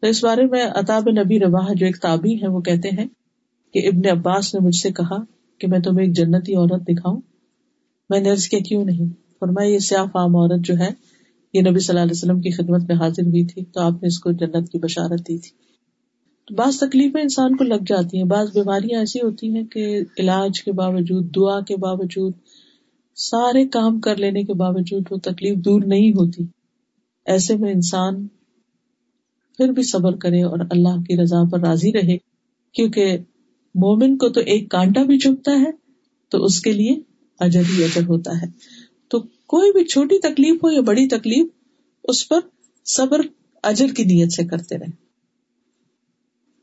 تو 0.00 0.06
اس 0.06 0.24
بارے 0.24 0.46
میں 0.46 0.62
اتاب 0.62 1.02
نبی 1.08 1.40
روا 1.40 1.72
جو 1.76 1.86
ایک 1.86 1.96
تابی 2.02 2.42
ہے 2.42 2.48
وہ 2.48 2.60
کہتے 2.60 2.88
ہیں 2.88 3.06
کہ 3.74 3.86
ابن 3.86 4.18
عباس 4.18 4.54
نے 4.54 4.66
مجھ 4.66 4.76
سے 4.76 4.90
کہا 4.90 5.16
کہ 5.58 5.66
میں 5.66 5.78
تمہیں 5.78 6.06
ایک 6.06 6.16
جنتی 6.16 6.54
عورت 6.54 6.82
دکھاؤں۔ 6.82 7.20
میں 8.10 8.20
نے 8.20 8.30
کیا، 8.50 8.60
کیوں 8.68 8.84
نہیں؟ 8.84 9.06
فرمایا، 9.40 9.68
یہ 9.68 9.78
سیاہ 9.78 10.04
فام 10.12 10.36
عورت 10.36 10.60
جو 10.64 10.74
ہے، 10.74 10.88
یہ 11.54 11.60
نبی 11.60 11.78
صلی 11.78 11.92
اللہ 11.92 12.00
علیہ 12.00 12.12
وسلم 12.12 12.40
کی 12.40 12.50
خدمت 12.50 12.82
میں 12.88 12.96
حاضر 12.96 13.22
ہوئی 13.22 13.44
تھی، 13.44 13.64
تو 13.64 13.80
آپ 13.80 13.92
نے 13.92 14.06
اس 14.06 14.18
کو 14.18 14.32
جنت 14.32 14.72
کی 14.72 14.78
بشارت 14.78 15.20
دی 15.20 15.38
تھی۔ 15.38 15.65
بعض 16.50 16.78
تکلیفیں 16.78 17.22
انسان 17.22 17.56
کو 17.56 17.64
لگ 17.64 17.84
جاتی 17.86 18.18
ہیں، 18.18 18.24
بعض 18.24 18.52
بیماریاں 18.54 18.98
ایسی 18.98 19.18
ہوتی 19.20 19.56
ہیں 19.56 19.64
کہ 19.64 20.00
علاج 20.18 20.62
کے 20.62 20.72
باوجود، 20.72 21.36
دعا 21.36 21.60
کے 21.60 21.76
باوجود، 21.76 22.32
سارے 23.16 23.68
کام 23.68 24.00
کر 24.00 24.16
لینے 24.16 24.42
کے 24.42 24.54
باوجود 24.54 25.02
وہ 25.10 25.16
تکلیف 25.16 25.58
دور 25.58 25.82
نہیں 25.86 26.10
ہوتی۔ 26.10 26.44
ایسے 27.26 27.56
میں 27.56 27.72
انسان 27.72 28.26
پھر 29.56 29.68
بھی 29.68 29.82
صبر 29.82 30.16
کرے 30.16 30.42
اور 30.42 30.58
اللہ 30.70 31.00
کی 31.00 31.22
رضا 31.22 31.48
پر 31.52 31.60
راضی 31.60 31.92
رہے، 31.92 32.16
کیونکہ 32.72 33.18
مومن 33.74 34.16
کو 34.16 34.28
تو 34.28 34.40
ایک 34.40 34.70
کانٹا 34.70 35.02
بھی 35.02 35.18
چپتا 35.18 35.52
ہے، 35.52 35.70
تو 36.28 36.44
اس 36.44 36.60
کے 36.60 36.72
لیے 36.72 36.96
اجر 37.40 37.60
ہی 37.60 37.84
اجر 37.84 38.02
ہوتا 38.08 38.30
ہے۔ 38.42 38.46
تو 39.08 39.20
کوئی 39.46 39.72
بھی 39.72 39.84
چھوٹی 39.84 40.18
تکلیف 40.18 40.64
ہو 40.64 40.70
یا 40.70 40.80
بڑی 40.80 41.08
تکلیف، 41.08 41.46
اس 42.04 42.28
پر 42.28 42.40
صبر، 42.84 43.20
اجر 43.62 43.86
کی 43.96 44.04
نیت 44.04 44.32
سے 44.32 44.44
کرتے 44.44 44.78
رہے۔ 44.78 45.05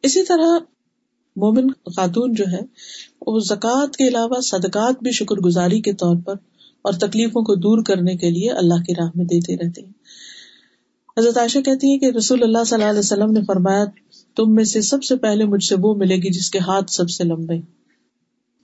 اسی 0.03 0.23
طرح 0.23 0.57
مومن 1.35 1.67
خاتون 1.95 2.33
جو 2.33 2.43
ہے 2.51 2.59
وہ 3.21 3.39
زکوٰۃ 3.39 3.91
کے 3.91 4.07
علاوہ 4.07 4.39
صدقات 4.41 5.03
بھی 5.03 5.11
شکر 5.11 5.35
گزاری 5.35 5.81
کے 5.81 5.93
طور 5.93 6.15
پر 6.25 6.33
اور 6.81 6.93
تکلیفوں 6.93 7.41
کو 7.41 7.55
دور 7.55 7.83
کرنے 7.83 8.15
کے 8.15 8.29
لیے 8.29 8.51
اللہ 8.51 8.83
کی 8.83 8.93
راہ 8.95 9.09
میں 9.15 9.25
دیتے 9.25 9.55
رہتے 9.55 9.81
ہیں۔ 9.81 9.91
حضرت 11.17 11.37
عائشہ 11.37 11.59
کہتی 11.59 11.93
ہے 11.93 11.97
کہ 11.97 12.17
رسول 12.17 12.43
اللہ 12.43 12.63
صلی 12.63 12.75
اللہ 12.75 12.89
علیہ 12.89 12.99
وسلم 12.99 13.31
نے 13.31 13.41
فرمایا، 13.47 13.85
تم 14.35 14.55
میں 14.55 14.63
سے 14.63 14.81
سب 14.81 15.03
سے 15.03 15.15
پہلے 15.15 15.45
مجھ 15.45 15.63
سے 15.63 15.75
وہ 15.79 15.95
ملے 15.95 16.15
گی 16.15 16.29
جس 16.29 16.51
کے 16.51 16.59
ہاتھ 16.59 16.91
سب 16.91 17.09
سے 17.09 17.23
لمبے۔ 17.23 17.59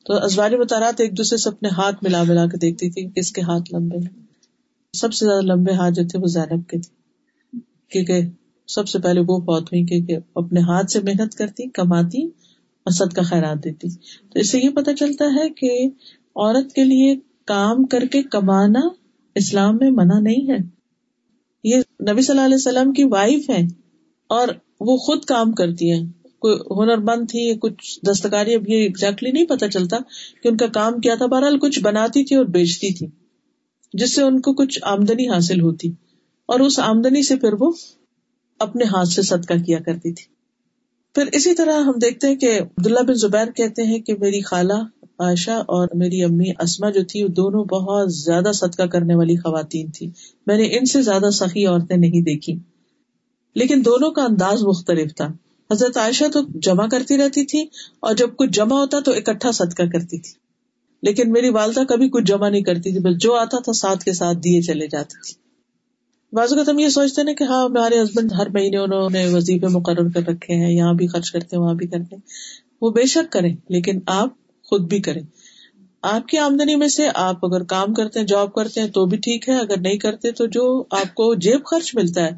تو 0.06 0.14
ازواری 0.14 0.58
بتارات 0.58 1.02
ایک 1.02 1.18
دوسرے 1.18 1.38
سے 1.38 1.50
اپنے 1.50 1.70
ہاتھ 1.70 2.04
ملا 2.04 2.24
ملا 2.24 2.46
کے 2.46 2.58
دیکھتی 2.58 2.90
تھی 2.90 3.10
کس 3.16 3.32
کے 3.32 3.42
ہاتھ 3.42 3.74
لمبے 3.74 3.98
ہیں۔ 3.98 4.26
سب 4.94 5.14
سے 5.14 5.26
زیادہ 5.26 5.42
لمبے 5.42 5.74
ہاتھ 5.74 5.94
جو 5.94 6.08
تھے 6.08 6.20
وہ 6.20 6.28
زینب 6.28 6.70
کے 6.70 6.78
تھے، 6.80 7.60
کیونکہ 7.92 8.22
سب 8.70 8.88
سے 8.88 9.00
پہلے 9.00 9.20
وہ 9.20 9.38
فوت 9.40 9.64
ہوئی 9.64 9.86
کیونکہ 9.86 10.18
اپنے 10.36 10.60
ہاتھ 10.60 10.92
سے 10.92 11.00
محنت 11.00 11.36
کرتی، 11.36 11.70
کماتی 11.70 12.24
اور 12.86 12.92
سد 12.92 13.14
کا 13.14 13.22
خیرات 13.22 13.64
دیتی۔ 13.64 13.90
تو 14.34 14.40
اس 14.40 14.50
سے 14.50 14.60
یہ 14.60 14.70
پتا 14.70 14.96
چلتا 14.96 15.26
ہے 15.26 15.50
کہ 15.50 15.88
عورت 16.36 16.74
کے 16.74 16.84
لیے 16.84 17.16
کام 17.46 17.86
کر 17.86 18.06
کے 18.06 18.22
کمانا 18.24 18.80
اسلام 19.36 19.78
میں 19.78 19.90
منع 19.92 20.20
نہیں 20.20 20.50
ہے۔ 20.52 20.58
یہ 21.64 21.78
نبی 22.12 22.22
صلی 22.22 22.34
اللہ 22.34 22.46
علیہ 22.46 22.56
وسلم 22.56 22.94
کی 22.94 23.04
وائف 23.04 23.50
ہے 23.50 23.62
اور 24.30 24.48
وہ 24.80 24.98
خود 24.98 25.24
کام 25.26 25.52
کرتی 25.52 25.92
ہے 25.92 26.00
کوئی 26.40 26.58
ہنر 26.72 26.98
مند 26.98 27.30
تھی 27.30 27.56
کچھ 27.62 28.00
دستکاری، 28.10 28.56
اب 28.56 28.70
یہ 28.70 28.76
ایگزیکٹلی 28.76 29.32
نہیں 29.32 29.46
پتا 29.46 29.68
چلتا 29.68 29.98
کہ 30.44 30.48
ان 30.48 30.58
کا 30.58 30.68
کام 30.68 31.00
کیا 31.00 31.16
تھا۔ 31.16 31.26
بہرحال 31.26 31.60
کچھ 31.60 31.80
بناتی 31.80 32.24
تھی 32.24 32.36
اور 32.36 32.46
بیچتی 32.46 32.94
تھی، 32.94 33.08
جس 33.94 34.16
سے 34.16 34.24
ان 34.24 34.40
کو 34.42 34.54
کچھ 34.54 34.80
آمدنی 34.84 35.28
حاصل 35.30 35.62
ہوتی 35.62 35.92
اور 36.46 36.60
اس 36.60 36.80
آمدنی 36.80 37.24
سے 37.24 37.36
پھر 37.36 37.54
وہ 37.60 37.72
اپنے 38.60 38.86
ہاتھ 38.86 39.10
سے 39.10 39.22
صدقہ 39.22 39.54
کیا 39.66 39.80
کرتی 39.80 40.14
تھی۔ 40.14 40.26
پھر 41.16 41.26
اسی 41.32 41.54
طرح 41.54 41.82
ہم 41.82 41.94
دیکھتے 42.02 42.28
ہیں 42.28 42.36
کہ 42.36 42.60
عبداللہ 42.62 43.00
بن 43.00 43.14
زبیر 43.14 43.52
کہتے 43.52 43.84
ہیں 43.84 44.00
کہ 44.00 44.14
میری 44.20 44.42
خالہ 44.42 44.74
عائشہ 45.20 45.52
اور 45.52 45.88
میری 45.94 46.24
امی 46.24 46.50
اسما 46.60 46.90
جو 46.90 47.04
تھی، 47.04 47.24
وہ 47.24 47.28
دونوں 47.28 47.64
بہت 47.64 48.14
زیادہ 48.14 48.52
صدقہ 48.54 48.84
کرنے 48.84 49.16
والی 49.16 49.36
خواتین 49.36 49.92
تھی۔ 49.92 50.12
میں 50.48 50.58
نے 50.58 50.64
ان 50.64 50.86
سے 50.86 51.02
زیادہ 51.02 51.30
سخی 51.30 51.66
عورتیں 51.66 51.98
نہیں 51.98 52.22
دیکھی۔ 52.22 52.56
لیکن 53.56 53.82
دونوں 53.86 54.12
کا 54.12 54.24
انداز 54.24 54.64
مختلف 54.64 55.16
تھا۔ 55.16 55.28
حضرت 55.72 55.98
عائشہ 55.98 56.26
تو 56.34 56.40
جمع 56.60 56.88
کرتی 56.88 57.18
رہتی 57.18 57.46
تھی 57.46 57.62
اور 58.00 58.16
جب 58.16 58.30
کچھ 58.36 58.50
جمع 58.50 58.80
ہوتا 58.80 59.00
تو 59.00 59.12
اکٹھا 59.12 59.52
صدقہ 59.52 59.84
کرتی 59.94 60.20
تھی۔ 60.20 60.32
لیکن 61.04 61.32
میری 61.32 61.50
والدہ 61.50 61.84
کبھی 61.84 62.10
کچھ 62.10 62.24
جمع 62.24 62.50
نہیں 62.50 62.64
کرتی 62.64 62.92
تھی 62.92 63.00
بس 63.00 63.22
جو 63.22 63.34
آتا 63.34 63.60
تھا 63.60 63.74
ساتھ 63.74 64.04
کے 64.04 64.14
ساتھ 64.14 64.38
دیے 64.38 64.62
چلے 64.62 64.88
جاتی 64.88 65.22
تھی 65.28 65.49
بعض 66.34 66.54
اوقات 66.54 66.70
ہم 66.70 66.80
یہ 66.80 66.90
سوچتے 66.90 67.24
نا 67.24 67.32
کہ 67.34 67.44
ہاں 67.44 67.66
ہمارے 67.66 68.04
ہسبینڈ 68.04 68.34
ہر 68.34 68.50
مہینے 68.50 68.78
انہوں 68.78 69.10
نے 69.10 69.28
وظیفے 69.28 69.68
مقرر 69.68 70.10
کر 70.10 70.22
رکھے 70.28 70.54
ہیں، 70.54 70.72
یہاں 70.74 70.94
بھی 70.94 71.08
خرچ 71.08 71.32
کرتے 71.32 71.56
ہیں، 71.56 71.64
وہاں 71.64 71.74
بھی 71.74 71.88
کرتے 71.88 72.16
ہیں۔ 72.16 72.22
وہ 72.82 72.90
بے 72.90 73.06
شک 73.06 73.32
کریں، 73.32 73.56
لیکن 73.70 74.00
آپ 74.08 74.30
خود 74.64 74.90
بھی 74.90 75.00
کریں۔ 75.02 75.22
آپ 76.02 76.28
کی 76.28 76.38
آمدنی 76.38 76.76
میں 76.76 76.88
سے 76.88 77.08
آپ 77.16 77.46
اگر 77.46 77.64
کام 77.64 77.94
کرتے 77.94 78.20
ہیں 78.20 78.28
جاب 78.28 78.54
کرتے 78.54 78.82
ہیں، 78.82 78.88
تو 78.88 79.06
بھی 79.06 79.18
ٹھیک 79.18 79.50
ہے۔ 79.50 79.60
اگر 79.60 79.80
نہیں 79.80 79.98
کرتے، 79.98 80.32
تو 80.32 80.46
جو 80.46 80.84
آپ 80.92 81.14
کو 81.16 81.36
جیب 81.36 81.66
خرچ 81.66 81.96
ملتا 81.96 82.26
ہے 82.26 82.30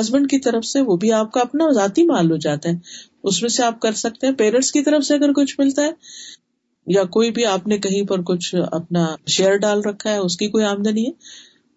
ہسبینڈ 0.00 0.30
کی 0.30 0.38
طرف 0.38 0.64
سے 0.64 0.80
وہ 0.80 0.96
بھی 0.96 1.12
آپ 1.12 1.32
کا 1.32 1.40
اپنا 1.40 1.72
ذاتی 1.72 2.06
مال 2.06 2.30
ہو 2.30 2.36
جاتا 2.36 2.68
ہے۔ 2.68 2.74
اس 3.24 3.42
میں 3.42 3.50
سے 3.50 3.64
آپ 3.64 3.80
کر 3.80 3.92
سکتے 3.92 4.26
ہیں۔ 4.26 4.34
پیرنٹس 4.34 4.72
کی 4.72 4.82
طرف 4.82 5.04
سے 5.04 5.14
اگر 5.14 5.32
کچھ 5.32 5.60
ملتا 5.60 5.82
ہے، 5.82 5.90
یا 6.86 7.04
کوئی 7.04 7.30
بھی 7.30 7.44
آپ 7.44 7.66
نے 7.66 7.78
کہیں 7.78 8.02
پر 8.02 8.22
کچھ 8.22 8.54
اپنا 8.72 9.06
شیئر 9.26 9.56
ڈال 9.56 9.80
رکھا 9.80 10.10
ہے، 10.10 10.16
اس 10.16 10.36
کی 10.36 10.48
کوئی 10.48 10.64
آمدنی 10.64 11.06
ہے۔ 11.06 11.10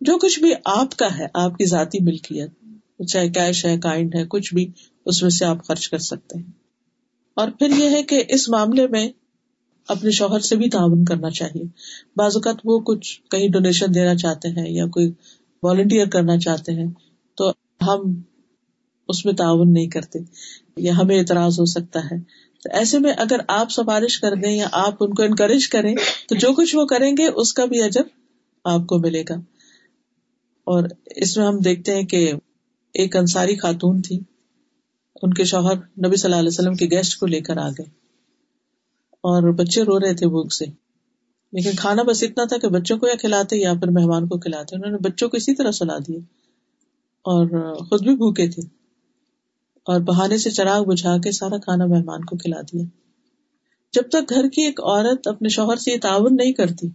جو 0.02 0.18
کچھ 0.18 0.40
بھی 0.40 0.54
آپ 0.66 0.98
کا 0.98 1.18
ہے، 1.18 1.26
آپ 1.34 1.58
کی 1.58 1.66
ذاتی 1.66 2.04
ملکیت، 2.04 2.50
چاہے 3.08 3.30
کیش 3.30 3.66
ہے 3.66 3.80
کائنڈ 3.80 4.16
ہے، 4.16 4.24
کچھ 4.30 4.54
بھی، 4.54 4.72
اس 5.06 5.22
میں 5.22 5.30
سے 5.30 5.46
آپ 5.46 5.68
خرچ 5.68 5.90
کر 5.90 5.98
سکتے 5.98 6.40
ہیں۔ 6.40 6.52
اور 7.36 7.50
پھر 7.60 7.70
یہ 7.70 7.90
ہے 7.90 8.04
کہ 8.04 8.24
اس 8.30 8.50
معاملے 8.50 8.88
میں 8.88 9.10
اپنے 9.88 10.12
شوہر 10.12 10.40
سے 10.40 10.56
بھی 10.56 10.70
تعاون 10.70 11.06
کرنا 11.06 11.30
چاہیے۔ 11.30 11.64
بعض 12.16 12.32
اوقات 12.36 12.56
وہ 12.66 12.80
کچھ 12.80 13.22
کہیں 13.32 13.50
ڈونیشن 13.50 13.86
دینا 13.96 14.16
چاہتے 14.16 14.50
ہیں 14.50 14.70
یا 14.70 14.86
کوئی 14.86 15.12
والنٹیئر 15.64 16.08
کرنا 16.08 16.38
چاہتے 16.38 16.72
ہیں، 16.72 16.92
تو 17.36 17.50
ہم 17.82 18.22
اس 19.08 19.26
میں 19.26 19.34
تعاون 19.34 19.74
نہیں 19.74 19.88
کرتے 19.88 20.20
یا 20.78 20.98
ہمیں 20.98 21.20
اعتراض 21.20 21.60
ہو 21.60 21.66
سکتا 21.66 22.00
ہے۔ 22.00 22.20
تو 22.64 22.70
ایسے 22.74 23.00
میں 23.00 23.14
اگر 23.18 23.38
آپ 23.48 23.72
سفارش 23.72 24.20
کر 24.20 24.36
دیں 24.36 24.52
یا 24.52 24.68
آپ 24.72 24.94
ان 25.00 25.14
کو 25.14 25.24
انکریج 25.24 25.70
کریں، 25.70 25.96
تو 26.30 26.36
جو 26.36 26.54
کچھ 26.54 26.76
وہ 26.76 26.86
کریں 26.86 27.12
گے، 27.12 27.28
اس 27.28 27.54
کا 27.54 27.66
بھی 27.66 27.82
اجر 27.82 28.02
آپ 28.64 28.88
کو 28.88 29.00
ملے 29.00 29.24
گا۔ 29.30 29.51
اور 30.64 30.84
اس 31.06 31.38
میں 31.38 31.46
ہم 31.46 31.58
دیکھتے 31.60 31.96
ہیں 31.96 32.04
کہ 32.04 32.34
ایک 32.94 33.16
انصاری 33.16 33.56
خاتون 33.56 34.02
تھی، 34.02 34.20
ان 35.22 35.34
کے 35.34 35.44
شوہر 35.44 35.76
نبی 35.76 36.16
صلی 36.16 36.28
اللہ 36.28 36.40
علیہ 36.40 36.54
وسلم 36.54 36.74
کے 36.74 36.86
گیسٹ 36.86 37.20
کو 37.20 37.26
لے 37.26 37.42
کر 37.42 37.58
آ 37.58 37.70
گئے 37.70 37.86
اور 39.24 39.54
بچے 39.54 39.84
رو 39.84 40.00
رہے 40.00 40.14
تھے 40.14 40.28
بھوک 40.28 40.54
سے۔ 40.54 40.66
لیکن 41.54 41.72
کھانا 41.78 42.04
بس 42.04 42.24
اتنا 42.24 42.46
تھا 42.46 42.58
کہ 42.58 42.68
بچوں 42.68 42.98
کو 42.98 43.08
یا 43.08 43.16
کھلاتے 43.16 43.58
یا 43.58 43.74
پھر 43.74 43.88
مہمان 43.88 44.28
کو 44.28 44.40
کھلاتے۔ 44.40 44.76
انہوں 44.76 44.92
نے 44.92 44.98
بچوں 44.98 45.30
کو 45.30 45.38
اسی 45.38 45.56
طرح 45.56 45.72
سلا 45.72 45.98
دیا 45.98 46.20
اور 47.26 47.74
خود 47.74 48.04
بھی 48.04 48.16
بھوکے 48.16 48.50
تھے 48.50 48.62
اور 49.84 50.00
بہانے 50.00 50.38
سے 50.38 50.50
چراغ 50.50 50.84
بجھا 50.84 51.18
کے 51.18 51.32
سارا 51.32 51.58
کھانا 51.58 51.86
مہمان 51.86 52.26
کو 52.26 52.38
کھلا 52.38 52.62
دیا۔ 52.62 52.84
جب 53.94 54.10
تک 54.10 54.30
گھر 54.30 54.50
کی 54.50 54.62
ایک 54.62 54.80
عورت 54.80 55.28
اپنے 55.28 55.50
شوہر 55.50 55.76
سے 55.76 55.92
یہ 55.92 55.98
تعاون 56.02 56.36
نہیں 56.36 56.54
کرتی، 56.54 56.88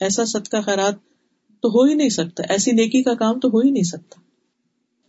ایسا 0.00 0.24
صدقہ 0.24 0.56
خیرات 0.66 0.94
تو 1.62 1.68
ہو 1.68 1.84
ہی 1.84 1.94
نہیں 1.94 2.08
سکتا۔ 2.08 2.42
ایسی 2.48 2.72
نیکی 2.72 3.02
کا 3.02 3.14
کام 3.14 3.40
تو 3.40 3.48
ہو 3.48 3.58
ہی 3.58 3.70
نہیں 3.70 3.82
سکتا۔ 3.82 4.20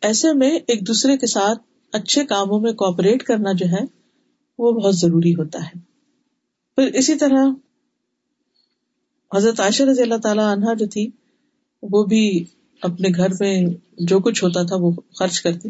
ایسے 0.02 0.34
میں 0.34 0.60
ایک 0.68 0.88
دوسرے 0.88 1.18
کے 1.18 1.28
ساتھ 1.28 1.60
اچھے 1.92 2.26
کاموں 2.26 2.60
میں 2.60 2.72
کوپریٹ 2.72 3.24
کرنا 3.24 3.52
جو 3.52 3.66
ہے، 3.66 3.86
وہ 4.60 4.72
بہت 4.72 4.96
ضروری 4.96 5.34
ہوتا 5.34 5.66
ہے۔ 5.66 5.80
پھر 6.76 6.88
اسی 6.94 7.16
طرح 7.16 7.46
حضرت 9.36 9.60
عائشہ 9.60 9.84
رضی 9.84 10.02
اللہ 10.02 10.18
تعالی 10.24 10.42
عنہا 10.42 10.74
جو 10.74 10.88
تھی، 10.88 11.08
وہ 11.84 12.04
بھی 12.04 12.46
اپنے 12.82 13.10
گھر 13.16 13.28
میں 13.40 13.66
جو 13.98 14.20
کچھ 14.20 14.44
ہوتا 14.44 14.64
تھا، 14.64 14.76
وہ 14.76 14.92
خرچ 15.20 15.42
کرتی۔ 15.42 15.70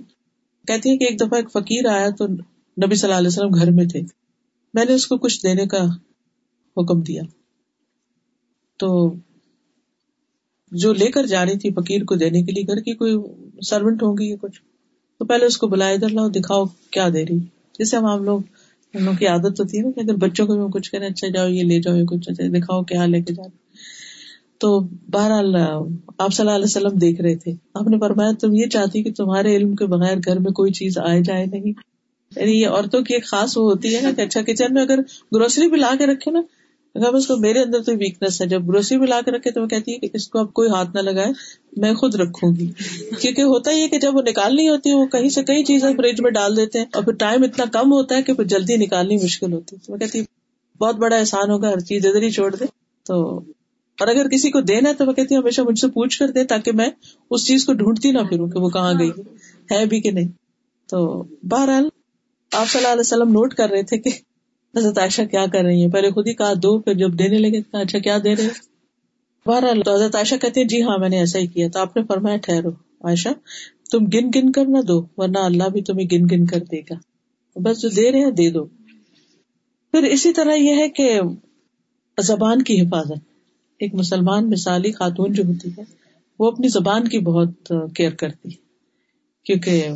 کہتی 0.68 0.90
ہے 0.90 0.98
کہ 0.98 1.04
ایک 1.04 1.20
دفعہ 1.20 1.36
ایک 1.36 1.52
فقیر 1.52 1.88
آیا 1.88 2.10
تو 2.10 2.28
نبی 2.86 2.96
صلی 2.96 3.08
اللہ 3.08 3.18
علیہ 3.18 3.28
وسلم 3.28 3.56
گھر 3.56 3.72
میں 3.72 3.86
تھے۔ 3.86 4.02
میں 4.74 4.86
نے 4.86 4.94
اس 4.94 5.08
کو 5.08 5.18
کچھ 5.18 5.40
دینے 5.44 5.66
کا 5.66 5.86
حکم 6.78 7.02
دیا۔ 7.02 7.24
تو 8.78 9.16
جو 10.74 10.94
لے 10.94 11.12
کر 11.12 11.26
جا 11.26 11.46
رہی 11.46 11.58
تھی 11.58 11.70
فقیر 11.72 12.04
کو 12.04 12.16
دینے 12.16 12.44
کے 12.44 12.52
لیے 12.52 12.64
گھر 12.68 12.80
کی 12.80 12.94
کوئی 12.94 13.16
سروینٹ 13.62 14.04
ہوگی 14.04 14.30
یا 14.30 14.36
کچھ، 14.42 14.62
تو 15.20 15.26
پہلے 15.26 15.46
اس 15.46 15.58
کو 15.58 15.68
بلایا، 15.68 15.94
ادھر 15.94 16.10
لاؤ، 16.10 16.30
دکھاؤ 16.30 16.66
کیا 16.92 17.10
دے 17.14 17.26
رہی۔ 17.26 17.40
جیسے 17.80 17.98
ہم 17.98 18.06
آپ 18.06 18.22
لوگ 18.22 18.40
ہم 18.94 19.06
لوگ 19.06 19.14
کی 19.14 19.28
عادت 19.28 19.60
ہوتی 19.60 19.78
ہے 19.78 19.84
نا 19.84 19.92
کہ 19.92 20.00
اگر 20.00 20.16
بچوں 20.16 20.48
کو 20.48 20.56
بھی 20.56 20.80
کچھ 20.80 20.92
کریں 20.92 21.08
اچھا 21.08 21.28
جاؤ، 21.28 21.48
یہ 21.48 21.64
لے 21.64 21.80
جاؤ، 21.80 21.96
یہ 21.96 22.04
کچھ 22.04 22.30
اچھا 22.30 22.44
دکھاؤ 22.48 22.84
کیا 22.84 23.06
لے 23.06 23.22
کے 23.22 23.34
جاؤ 23.34 23.46
تو 24.58 24.80
بہرحال، 25.12 25.56
آپ 26.18 26.34
صلی 26.34 26.46
اللہ 26.46 26.52
علیہ 26.52 26.66
وسلم 26.66 26.98
دیکھ 26.98 27.22
رہے 27.22 27.36
تھے۔ 27.36 27.52
آپ 27.74 27.88
نے 27.88 27.98
فرمایا، 28.00 28.32
تم 28.42 28.54
یہ 28.54 28.66
چاہتی 28.66 29.04
کہ 29.04 29.12
تمہارے 29.14 29.56
علم 29.56 29.76
کے 29.76 29.86
بغیر 29.86 30.18
گھر 30.26 30.40
میں 30.40 30.52
کوئی 30.52 30.72
چیز 30.72 30.98
آئے 30.98 31.22
جائے 31.22 31.46
نہیں۔ 31.46 31.74
یعنی 32.36 32.52
یہ 32.52 32.68
عورتوں 32.68 33.02
کی 33.02 33.14
ایک 33.14 33.26
خاص 33.26 33.58
وہ 33.58 33.64
ہوتی 33.64 33.96
ہے 33.96 34.02
نا 34.02 34.12
کہ 34.12 34.22
اچھا 34.22 34.42
کچن 34.42 34.74
میں 34.74 34.82
اگر 34.82 35.00
گروسری 35.36 35.68
بھی 35.68 35.78
لا 35.78 35.92
کے 36.00 36.06
رکھے 36.06 36.32
نا 36.32 36.42
اگر 36.96 37.14
اس 37.14 37.28
کو 37.28 37.38
میرے 37.38 37.60
اندر 37.60 37.84
تو 37.84 37.92
ویکنیس 37.92 38.42
ہے۔ 38.42 38.48
جب 38.48 38.68
گروسری 38.68 38.98
بھی 38.98 39.08
لا 39.08 39.22
کے 39.26 39.32
رکھے 39.32 39.52
تو 39.52 39.62
وہ 39.62 39.68
کہتی 39.68 39.94
ہے 39.94 40.00
کہ 40.00 40.10
اس 40.14 40.28
کو 40.28 40.40
اب 40.40 40.54
کوئی 40.54 40.70
ہاتھ 40.70 40.90
نہ 40.94 41.00
لگائے، 41.00 41.32
میں 41.78 41.94
خود 41.94 42.16
رکھوں 42.16 42.56
گی۔ 42.56 42.72
کیونکہ 43.22 43.42
ہوتا 43.42 43.72
ہی 43.72 43.82
ہے 43.82 43.88
کہ 43.88 44.00
جب 44.00 44.16
وہ 44.16 44.22
نکالنی 44.22 44.70
ہوتی 44.70 44.90
ہے 44.90 44.96
وہ 44.96 45.06
کہیں 45.06 45.30
سے 45.30 45.44
کئی 45.44 45.64
چیزیں 45.64 45.94
فریج 45.98 46.22
میں 46.22 46.32
ڈال 46.32 46.58
دیتے 46.58 46.80
ہیں۔ 46.80 46.86
اور 46.94 47.04
پھر 47.04 47.14
ٹائم 47.14 47.44
اتنا 47.44 47.66
کم 47.72 47.92
ہوتا 47.92 48.18
ہے 48.18 48.24
کہ 48.24 48.34
پھر 48.34 48.44
جلدی 48.44 48.78
نکالنی 48.78 49.18
مشکل 49.18 49.54
ہوتی 49.54 49.76
ہے۔ 49.76 49.86
تو 49.88 49.98
کہتی 49.98 50.22
بہت 50.80 50.96
بڑا 50.96 51.16
احسان 51.16 51.50
ہوگا، 51.50 51.70
ہر 51.70 51.80
چیز 51.80 52.06
ادھر 52.06 52.22
ہی 52.22 52.30
چھوڑ 52.30 52.56
دے۔ 52.56 52.66
تو 53.04 53.38
اور 54.00 54.08
اگر 54.08 54.28
کسی 54.30 54.52
کو 54.52 54.62
دینا 54.62 54.90
ہے 54.90 54.94
تو 54.94 55.06
وہ 55.06 55.14
کہتی 55.14 55.36
ہمیشہ 55.36 55.62
مجھ 55.62 55.80
سے 55.80 55.88
پوچھ 55.88 56.20
کر 56.20 56.28
دے 56.28 56.44
تاکہ 56.44 56.72
میں 56.72 56.90
اس 57.32 57.48
چیز 57.48 57.66
کو 57.66 57.74
ڈھونڈتی 57.74 58.12
نہ 58.12 58.20
پھروں 58.30 58.48
کہ 58.48 58.60
وہ 58.60 58.70
کہاں 58.70 58.94
گئی 59.00 59.10
ہے 59.72 59.86
بھی 59.86 60.02
کہ 60.02 60.12
نہیں۔ 60.12 60.28
تو 60.90 61.24
بہرحال 61.44 61.90
آپ 62.52 62.68
صلی 62.68 62.82
اللہ 62.82 62.92
علیہ 62.92 63.00
وسلم 63.00 63.30
نوٹ 63.30 63.54
کر 63.54 63.70
رہے 63.70 63.84
تھے 63.84 63.98
کہ 63.98 64.10
حضرت 64.78 64.98
عائشہ 64.98 65.22
کیا 65.32 65.46
کر 65.46 65.64
رہی 65.64 65.82
ہیں؟ 65.82 65.92
پہلے 65.92 66.10
خود 66.10 66.28
ہی 66.28 66.34
کہا 66.34 66.54
دو، 66.54 66.80
پھر 66.80 66.94
جب 66.94 67.20
دینے 67.20 67.38
لگے 67.38 67.62
کہا 67.62 67.80
اچھا 67.80 68.00
کیا 68.00 68.18
دے 68.24 68.36
رہے 68.36 68.48
بہرحال، 69.46 69.82
تو 69.82 69.94
حضرت 69.94 70.16
عائشہ 70.16 70.36
کہتے 70.42 70.62
ہیں 70.62 70.68
جی 70.68 70.84
ہاں 70.84 70.98
میں 70.98 71.10
نے 71.10 71.18
ایسا 71.18 71.40
ہی 71.40 71.48
کیا 71.48 71.68
تو 71.74 71.80
آپ 71.80 71.98
نے 71.98 72.04
فرمایا، 72.04 72.38
ٹھہرو۔ 72.38 72.70
عائشہ، 73.02 73.30
تم 73.92 74.06
گن 74.06 74.30
گن 74.36 74.52
کر 74.52 74.66
نہ 74.66 74.82
دو، 74.82 75.06
ورنہ 75.18 75.38
اللہ 75.38 75.64
بھی 75.64 75.82
تمہیں 75.82 76.08
گن 76.12 76.26
گن 76.32 76.46
کر 76.46 76.60
دے 76.72 76.80
گا۔ 76.80 76.96
بس 77.56 77.82
جو 77.82 77.90
دے 77.90 78.12
رہے 78.12 78.20
ہیں، 78.20 78.32
دے 78.32 78.50
دو۔ 78.50 78.66
پھر 79.92 80.04
اسی 80.04 80.34
طرح 80.34 80.54
یہ 80.54 80.76
ہے 80.76 80.90
کہ 80.90 81.20
زبان 82.22 82.62
کی 82.62 82.82
حفاظت۔ 82.82 83.34
ایک 83.80 83.94
مسلمان 83.94 84.50
مثالی 84.50 84.92
خاتون 84.92 85.34
جو 85.34 85.44
ہوتی 85.44 85.70
ہے، 85.78 85.84
وہ 86.40 86.52
اپنی 86.52 86.68
زبان 86.68 87.08
کی 87.08 87.20
بہت 87.20 87.74
کیئر 87.96 88.12
کرتی 88.12 88.50
ہے۔ 88.50 88.56
کیونکہ 89.46 89.88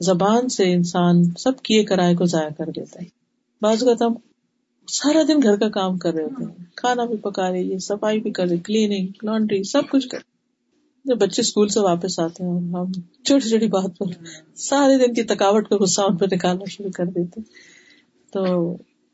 زبان 0.00 0.48
سے 0.48 0.72
انسان 0.72 1.24
سب 1.38 1.60
کیے 1.62 1.84
کرائے 1.84 2.14
کو 2.14 2.24
ضائع 2.24 2.50
کر 2.58 2.66
دیتا 2.66 3.02
ہے۔ 3.02 3.17
بعض 3.62 3.82
اوقات 3.82 4.02
ہم 4.02 4.14
سارا 4.88 5.22
دن 5.28 5.42
گھر 5.42 5.56
کا 5.56 5.68
کام 5.70 5.96
کر 5.98 6.14
رہے 6.14 6.22
ہوتے 6.22 6.44
ہیں۔ 6.44 6.64
کھانا 6.76 7.04
بھی 7.04 7.16
پکا 7.16 7.50
رہی 7.50 7.72
ہے 7.72 7.78
صفائی 7.78 8.20
بھی 8.20 8.30
کر 8.30 8.46
رہے 8.46 8.56
کلیننگ 8.58 9.24
لانڈری 9.24 9.62
سب 9.62 9.88
کچھ 9.90 10.08
کر 10.08 10.18
جب 11.04 11.18
بچے 11.18 11.42
اسکول 11.42 11.68
سے 11.68 11.80
واپس 11.80 12.18
آتے 12.20 12.44
ہیں 12.44 12.50
ہم 12.72 12.92
چھوٹی 12.92 13.48
چھوٹی 13.48 13.66
بات 13.66 13.98
پر 13.98 14.12
سارے 14.60 14.98
دن 14.98 15.14
کی 15.14 15.22
تھکاوٹ 15.22 15.68
کا 15.68 15.76
غصہ 15.80 16.02
ان 16.02 16.16
پہ 16.16 16.26
نکالنا 16.32 16.64
شروع 16.68 16.90
کر 16.90 17.06
دیتے 17.06 17.40
تو 18.32 18.42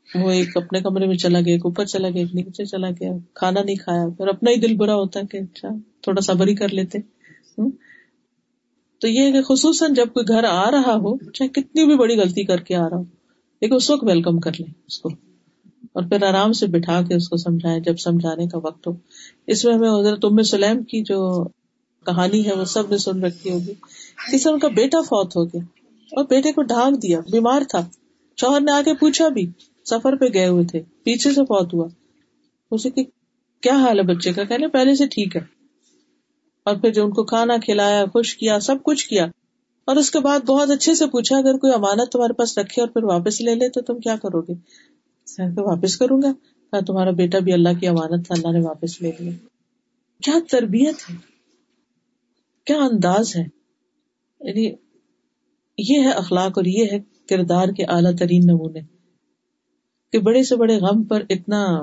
وہ 0.09 0.31
ایک 0.31 0.57
اپنے 0.57 0.79
کمرے 0.81 1.05
میں 1.07 1.15
چلا 1.15 1.39
گیا 1.39 1.53
ایک 1.53 1.65
اوپر 1.65 1.85
چلا 1.85 2.09
گیا 2.09 2.21
ایک 2.21 2.35
نیچے 2.35 2.65
چلا 2.65 2.89
گیا۔ 2.89 3.11
کھانا 3.33 3.61
نہیں 3.63 3.75
کھایا 3.75 4.07
پھر 4.17 4.27
اپنا 4.27 4.51
ہی 4.51 4.59
دل 4.59 4.75
برا 4.75 4.95
ہوتا 4.95 5.19
ہے 5.19 5.25
کہ 5.25 5.37
اچھا 5.37 5.69
تھوڑا 6.01 6.21
صبر 6.21 6.47
ہی 6.47 6.55
کر 6.55 6.69
لیتے 6.69 6.99
تو 9.01 9.07
یہ 9.07 9.31
کہ 9.31 9.41
خصوصاً 9.43 9.93
جب 9.93 10.13
کوئی 10.13 10.25
گھر 10.27 10.43
آ 10.43 10.69
رہا 10.71 10.93
ہو 10.95 11.15
چاہے 11.31 11.49
کتنی 11.51 11.85
بھی 11.85 11.95
بڑی 11.95 12.17
غلطی 12.19 12.43
کر 12.43 12.57
کے 12.59 12.75
آ 12.75 12.89
رہا 12.89 12.97
ہو 12.97 13.03
لیکن 13.61 13.75
اس 13.75 13.89
وقت 13.89 14.03
ویلکم 14.03 14.39
کر 14.39 14.51
لیں 14.59 14.73
اس 14.87 14.99
کو 14.99 15.09
اور 15.93 16.03
پھر 16.03 16.23
آرام 16.23 16.53
سے 16.53 16.67
بٹھا 16.67 17.01
کے 17.01 17.15
اس 17.15 17.29
کو 17.29 17.37
سمجھائے 17.37 17.79
جب 17.79 17.97
سمجھانے 17.97 18.47
کا 18.47 18.57
وقت 18.57 18.87
ہو۔ 18.87 18.93
اس 19.47 19.65
میں 19.65 19.73
ہمیں 19.73 19.89
حضرت 19.89 20.25
ام 20.25 20.41
سلیم 20.41 20.83
کی 20.83 21.01
جو 21.01 21.43
کہانی 22.05 22.45
ہے، 22.45 22.53
وہ 22.53 22.65
سب 22.65 22.91
نے 22.91 22.97
سن 22.97 23.23
رکھی 23.23 23.51
ہوگی۔ 23.51 23.73
کسی 24.31 24.49
ان 24.49 24.59
کا 24.59 24.67
بیٹا 24.67 25.01
فوت 25.01 25.35
ہو 25.35 25.45
گیا 25.45 25.61
اور 26.11 26.25
بیٹے 26.29 26.51
کو 26.51 26.61
ڈھانک 26.61 27.03
دیا، 27.03 27.19
بیمار 27.31 27.61
تھا۔ 27.69 27.89
شوہر 28.41 28.61
نے 28.61 28.71
آ 28.71 28.81
کے 28.85 28.93
پوچھا 28.93 29.27
بھی، 29.27 29.51
سفر 29.85 30.15
پہ 30.15 30.25
گئے 30.33 30.47
ہوئے 30.47 30.65
تھے، 30.65 30.81
پیچھے 31.03 31.31
سے 31.31 31.41
فوت 31.41 31.73
ہوا۔ 31.73 31.87
اسے 32.71 32.89
کہ 32.89 33.03
کیا 33.61 33.75
حال 33.75 33.97
ہے 33.97 34.03
بچے 34.03 34.33
کا؟ 34.33 34.43
کہنے، 34.43 34.67
پہلے 34.67 34.95
سے 34.95 35.07
ٹھیک 35.07 35.35
ہے۔ 35.35 35.41
اور 36.63 36.75
پھر 36.75 36.93
جو 36.93 37.05
ان 37.05 37.11
کو 37.11 37.23
کھانا 37.23 37.57
کھلایا، 37.57 38.05
خوش 38.05 38.37
کیا، 38.37 38.59
سب 38.59 38.75
کچھ 38.83 39.07
کیا 39.07 39.27
اور 39.85 39.95
اس 39.95 40.11
کے 40.11 40.19
بعد 40.19 40.39
بہت 40.39 40.69
اچھے 40.69 40.95
سے 40.95 41.05
پوچھا، 41.05 41.37
اگر 41.37 41.57
کوئی 41.57 41.73
امانت 41.73 42.11
تمہارے 42.11 42.33
پاس 42.33 42.57
رکھے 42.57 42.81
اور 42.81 42.89
پھر 42.89 43.03
واپس 43.03 43.41
لے 43.41 43.55
لے 43.55 43.69
تو 43.69 43.81
تم 43.81 43.99
کیا 43.99 44.15
کرو 44.15 44.41
گے؟ 44.41 44.53
واپس 45.61 45.97
کروں 45.97 46.21
گا۔ 46.21 46.33
تمہارا 46.87 47.11
بیٹا 47.11 47.39
بھی 47.39 47.53
اللہ 47.53 47.69
کی 47.79 47.87
امانت 47.87 48.27
تھا، 48.27 48.35
اللہ 48.37 48.57
نے 48.57 48.65
واپس 48.65 49.01
لے 49.01 49.11
لیا۔ 49.19 49.31
کیا 50.23 50.33
تربیت 50.51 50.95
ہے؟ 51.09 51.15
کیا 52.65 52.77
انداز 52.77 53.35
ہے؟ 53.35 53.43
یعنی 54.39 54.65
یہ 55.77 56.01
ہے 56.01 56.11
اخلاق 56.11 56.51
اور 56.55 56.65
یہ 56.65 56.85
ہے 56.91 56.99
کردار 57.29 57.67
کے 57.67 57.85
اعلیٰ 57.85 58.11
ترین 58.19 58.41
نمونے۔ 58.43 58.79
کہ 60.11 60.19
بڑے 60.19 60.43
سے 60.43 60.55
بڑے 60.55 60.77
غم 60.77 61.03
پر 61.03 61.23
اتنا 61.29 61.79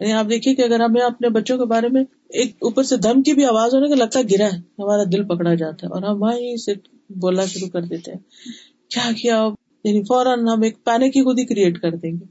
یعنی 0.00 0.12
آپ 0.12 0.26
دیکھیے 0.30 0.54
کہ 0.54 0.62
اگر 0.62 0.80
ہمیں 0.80 1.00
اپنے 1.00 1.28
بچوں 1.28 1.58
کے 1.58 1.64
بارے 1.64 1.88
میں 1.88 2.04
ایک 2.28 2.56
اوپر 2.60 2.82
سے 2.82 2.96
دم 2.96 3.22
کی 3.22 3.32
بھی 3.32 3.44
آواز 3.44 3.74
ہونے 3.74 3.88
کا 3.88 3.94
لگتا 3.94 4.18
ہے 4.18 4.24
گرا 4.24 4.44
ہے، 4.44 4.56
ہمارا 4.56 5.02
دل 5.12 5.24
پکڑا 5.24 5.54
جاتا 5.54 5.86
ہے 5.86 5.92
اور 5.92 6.02
ہم 6.02 6.22
وہیں 6.22 6.56
سے 6.56 6.72
بولنا 7.10 7.44
شروع 7.44 7.68
کر 7.68 7.82
دیتے 7.82 8.10
ہیں۔ 8.10 8.18
کیا 8.90 9.10
کیا؟ 9.22 9.48
یعنی 9.84 10.02
فوراً 10.02 10.40
ہم 10.40 10.62
ایک 10.62 10.84
پانے 10.84 11.10
کی 11.10 11.20
خود 11.20 11.38
ہی 11.38 11.44
کریٹ 11.44 11.78
کر 11.78 11.90
دیں 11.90 12.12
گے۔ 12.12 12.24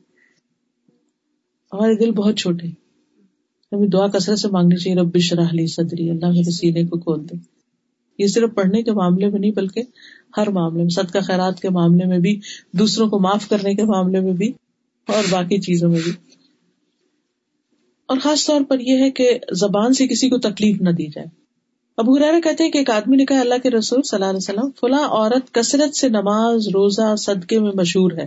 ہمارے 1.73 1.95
دل 1.95 2.11
بہت 2.11 2.37
چھوٹے 2.37 2.67
ہمیں 3.75 3.87
دعا 3.87 4.07
کثرت 4.07 4.39
سے 4.39 4.47
مانگنی 4.47 4.75
چاہیے، 4.75 4.99
رب 4.99 5.17
شرح 5.17 5.45
لی 5.51 5.67
صدری، 5.67 6.09
اللہ 6.09 6.25
میرے 6.25 6.51
سینے 6.51 6.83
کو 6.83 6.99
کھول 6.99 7.29
دے۔ 7.29 7.35
یہ 8.19 8.27
صرف 8.27 8.49
پڑھنے 8.55 8.83
کے 8.83 8.91
معاملے 8.91 9.29
میں 9.29 9.39
نہیں، 9.39 9.51
بلکہ 9.51 9.81
ہر 10.37 10.49
معاملے 10.49 10.81
میں، 10.81 10.89
صدقہ 10.89 11.19
خیرات 11.19 11.59
کے 11.59 11.69
معاملے 11.69 12.05
میں 12.05 12.19
بھی، 12.19 12.39
دوسروں 12.71 13.09
کو 13.09 13.19
معاف 13.19 13.49
کرنے 13.49 13.75
کے 13.75 13.83
معاملے 13.83 14.19
میں 14.19 14.33
بھی، 14.33 14.51
اور 15.07 15.23
باقی 15.29 15.61
چیزوں 15.61 15.89
میں 15.89 15.99
بھی۔ 16.03 16.11
اور 18.05 18.17
خاص 18.17 18.45
طور 18.45 18.61
پر 18.69 18.79
یہ 18.79 18.97
ہے 18.97 19.11
کہ 19.11 19.39
زبان 19.51 19.93
سے 19.93 20.07
کسی 20.07 20.29
کو 20.29 20.37
تکلیف 20.37 20.81
نہ 20.81 20.89
دی 20.89 21.07
جائے۔ 21.07 21.42
اب 21.97 22.17
ہرارا 22.17 22.39
کہتے 22.43 22.63
ہیں 22.63 22.71
کہ 22.71 22.77
ایک 22.77 22.89
آدمی 22.89 23.15
نے 23.15 23.25
کہا، 23.25 23.39
اللہ 23.39 23.55
کے 23.63 23.69
رسول 23.69 24.01
صلی 24.01 24.17
اللہ 24.17 24.29
علیہ 24.29 24.37
وسلم، 24.37 24.69
فلاں 24.81 25.07
عورت 25.09 25.53
کثرت 25.53 25.95
سے 25.95 26.09
نماز، 26.09 26.67
روزہ، 26.67 27.15
صدقے 27.15 27.59
میں 27.59 27.71
مشہور 27.75 28.11
ہے، 28.11 28.25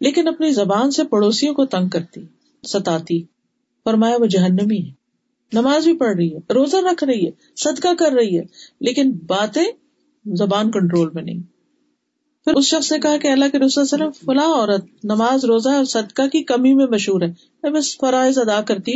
لیکن 0.00 0.28
اپنی 0.28 0.50
زبان 0.50 0.90
سے 0.90 1.04
پڑوسیوں 1.04 1.54
کو 1.54 1.64
تنگ 1.66 1.88
کرتی، 1.88 2.20
ستاتی، 2.68 3.22
فرمایا 3.84 4.16
وہ 4.20 4.26
جہنمی 4.26 4.86
ہے۔ 4.86 4.90
نماز 5.52 5.84
بھی 5.84 5.96
پڑھ 5.96 6.16
رہی 6.16 6.34
ہے، 6.34 6.52
روزہ 6.52 6.76
رکھ 6.76 7.04
رہی 7.04 7.26
ہے، 7.26 7.30
صدقہ 7.56 7.94
کر 7.98 8.12
رہی 8.12 8.38
ہے، 8.38 8.42
لیکن 8.80 9.12
باتیں 9.26 9.64
زبان 10.26 10.70
کنٹرول 10.70 11.10
میں 11.14 11.22
نہیں۔ 11.22 11.40
پھر 12.44 12.54
اس 12.54 12.64
شخص 12.64 12.92
نے 12.92 12.98
کہا 12.98 13.16
کہ 13.16 13.28
اللہ 13.28 13.44
کے 13.52 13.58
رسول 13.58 13.86
صرف 13.86 14.20
فلاں 14.20 14.52
عورت، 14.52 14.84
نماز، 15.04 15.44
روزہ 15.44 15.68
اور 15.68 15.84
صدقہ 15.84 16.28
کی 16.28 16.42
کمی 16.42 16.74
میں 16.74 16.86
مشہور 16.86 17.20
ہے۔ 17.20 17.70
بس 17.70 17.98
فرائض 17.98 18.38
ادا 18.38 18.60
کرتی 18.60 18.92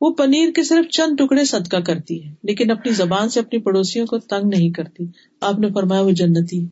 وہ 0.00 0.14
پنیر 0.14 0.50
کے 0.50 0.62
صرف 0.62 0.90
چند 0.90 1.16
ٹکڑے 1.18 1.44
صدقہ 1.44 1.76
کرتی 1.76 2.24
ہے 2.24 2.34
لیکن 2.42 2.70
اپنی 2.70 2.92
زبان 2.92 3.28
سے 3.28 3.40
اپنی 3.40 3.58
پڑوسیوں 3.58 4.06
کو 4.06 4.18
تنگ 4.18 4.48
نہیں 4.48 4.70
کرتی۔ 4.70 5.04
آپ 5.40 5.58
نے 5.58 5.68
فرمایا 5.74 6.02
وہ 6.02 6.10
جنتی۔ 6.10 6.66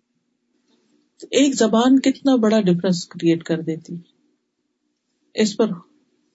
ایک 1.30 1.54
زبان 1.54 2.00
کتنا 2.00 2.36
بڑا 2.36 2.60
ڈفرنس 2.60 3.06
کریٹ 3.06 3.42
کر 3.42 3.60
دیتی۔ 3.60 3.94
اس 5.34 5.56
پر 5.56 5.66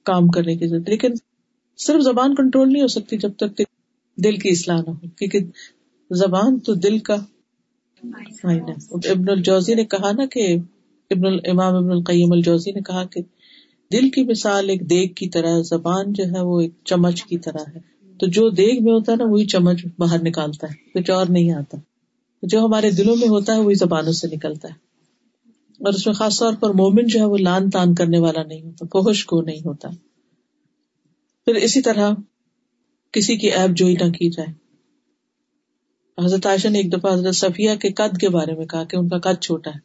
کام 0.04 0.28
کرنے 0.28 0.56
کی 0.56 0.68
ضرورت۔ 0.68 0.90
لیکن 0.90 1.14
صرف 1.78 2.02
زبان 2.02 2.36
کنٹرول 2.36 2.74
نہیں 2.74 2.82
ہو 2.82 2.88
سکتی 2.88 3.18
جب 3.18 3.34
تک 3.38 3.58
کہ 3.58 3.64
دل 4.16 4.38
کی 4.38 4.50
اصلاح 4.50 4.78
نہ 4.78 4.90
ہو 4.90 5.08
کیونکہ 5.18 5.40
زبان 6.12 6.60
تو 6.60 6.74
دل 6.74 7.00
کا 7.00 7.16
ابن 8.94 9.30
الجوزی 9.30 9.74
نے 9.74 9.86
کہا 9.86 10.12
نا 10.12 10.26
کہ 10.26 10.58
ابن 11.12 11.26
الامام 11.26 11.76
ابن 11.76 11.92
القیم 11.92 12.32
الجوزی 12.32 12.72
نے 12.72 12.82
کہا 12.82 13.04
کہ 13.04 13.22
دل 13.94 14.10
کی 14.10 14.24
مثال 14.24 14.70
ایک 14.70 14.90
دیگ 14.90 15.08
کی 15.08 15.30
طرح، 15.30 15.62
زبان 15.62 16.14
جو 16.14 16.24
ہے 16.24 16.42
وہ 16.42 16.62
ایک 16.62 16.72
چمچ 16.86 17.24
کی 17.24 17.38
طرح 17.38 17.64
ہے۔ 17.76 17.80
تو 18.18 18.28
جو 18.28 18.50
دیگ 18.50 18.84
میں 18.84 18.94
ہوتا 18.94 19.12
ہے 19.12 19.18
نا، 19.18 19.24
وہی 19.24 19.46
چمچ 19.46 19.86
باہر 19.98 20.24
نکالتا 20.24 20.68
ہے، 20.68 21.00
کچھ 21.00 21.12
اور 21.12 21.26
نہیں 21.30 21.52
آتا۔ 21.52 21.78
جو 22.44 22.60
ہمارے 22.60 22.92
دلوں 22.92 23.16
میں 23.16 23.28
ہوتا 23.28 23.56
ہے، 23.56 23.60
وہی 23.60 23.76
زبانوں 23.76 24.12
سے 24.12 24.28
نکلتا 24.28 24.68
ہے۔ 24.68 24.74
اور 25.80 25.94
اس 25.94 26.08
میں 26.08 26.14
خاص 26.14 26.40
طور 26.40 26.54
پر 26.60 26.70
مومن 26.70 27.08
جو 27.08 27.20
ہے 27.20 27.26
وہ 27.26 27.38
لان 27.38 27.70
تان 27.70 27.96
کرنے 27.96 28.20
والا 28.20 28.44
نہیں 28.44 28.62
ہوتا 28.62 28.86
فوش 28.86 29.26
کو 29.26 29.42
نہیں 29.42 29.60
ہوتا۔ 29.66 29.90
پھر 31.46 31.56
اسی 31.56 31.82
طرح 31.82 32.12
کسی 33.12 33.38
کی 33.38 33.52
ایپ 33.52 33.70
جوئی 33.70 33.94
نہ 33.94 34.12
کی 34.12 34.30
جائے۔ 34.30 34.54
حضرت 36.26 36.46
عائشہ 36.46 36.68
نے 36.68 36.80
ایک 36.80 36.94
دفعہ 36.94 37.14
حضرت 37.14 37.36
صفیہ 37.36 37.76
کے 37.82 37.92
قد 37.92 38.18
کے 38.18 38.30
بارے 38.30 38.56
میں 38.56 38.66
کہا 38.66 38.84
کہ 38.84 38.96
ان 38.98 39.10
کا 39.10 39.18
قد 39.18 39.42
چھوٹا 39.42 39.72
ہے۔ 39.72 39.80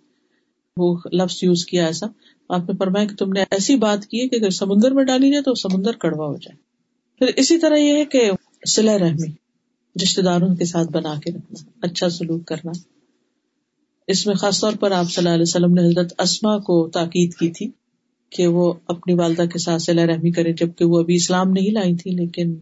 وہ 0.76 0.98
لفظ 1.12 1.38
یوز 1.42 1.66
کیا 1.66 1.86
ایسا۔ 1.86 2.07
آپ 2.49 2.61
نے 2.61 2.74
فرمایا 2.78 3.07
کہ 3.07 3.16
تم 3.16 3.32
نے 3.32 3.42
ایسی 3.51 3.76
بات 3.76 4.07
کی 4.07 4.20
ہے 4.20 4.28
کہ 4.28 4.36
اگر 4.36 4.51
سمندر 4.51 4.90
میں 4.90 5.05
ڈالی 5.05 5.30
جائے 5.30 5.42
تو 5.42 5.55
سمندر 5.55 5.92
کڑوا 5.92 6.26
ہو 6.26 6.36
جائے۔ 6.36 6.57
پھر 7.18 7.26
اسی 7.36 7.59
طرح 7.59 7.76
یہ 7.76 7.97
ہے 7.97 8.05
کہ 8.05 8.30
سلا 8.68 8.99
رحمی 8.99 9.32
رشتے 10.03 10.22
داروں 10.22 10.57
کے 10.57 10.64
ساتھ 10.64 10.88
بنا 10.92 11.14
کے 11.24 11.30
رکھنا 11.30 11.70
اچھا 11.82 12.09
سلوک 12.09 12.47
کرنا۔ 12.47 12.72
اس 14.07 14.26
میں 14.26 14.34
خاص 14.34 14.61
طور 14.61 14.72
پر 14.80 14.90
آپ 14.90 15.05
صلی 15.05 15.24
اللہ 15.24 15.34
علیہ 15.34 15.42
وسلم 15.42 15.74
نے 15.74 15.88
حضرت 15.88 16.20
اسما 16.20 16.59
کو 16.59 16.88
تاکید 16.88 17.34
کی 17.34 17.51
تھی 17.51 17.70
کہ 18.30 18.47
وہ 18.47 18.72
اپنی 18.86 19.14
والدہ 19.14 19.42
کے 19.42 19.59
ساتھ 19.59 19.82
صلاح 19.82 20.07
رحمی 20.07 20.30
کرے 20.30 20.53
جبکہ 20.53 20.84
وہ 20.84 21.01
ابھی 21.01 21.14
اسلام 21.14 21.51
نہیں 21.51 21.70
لائی 21.70 21.95
تھی، 21.95 22.11
لیکن 22.11 22.55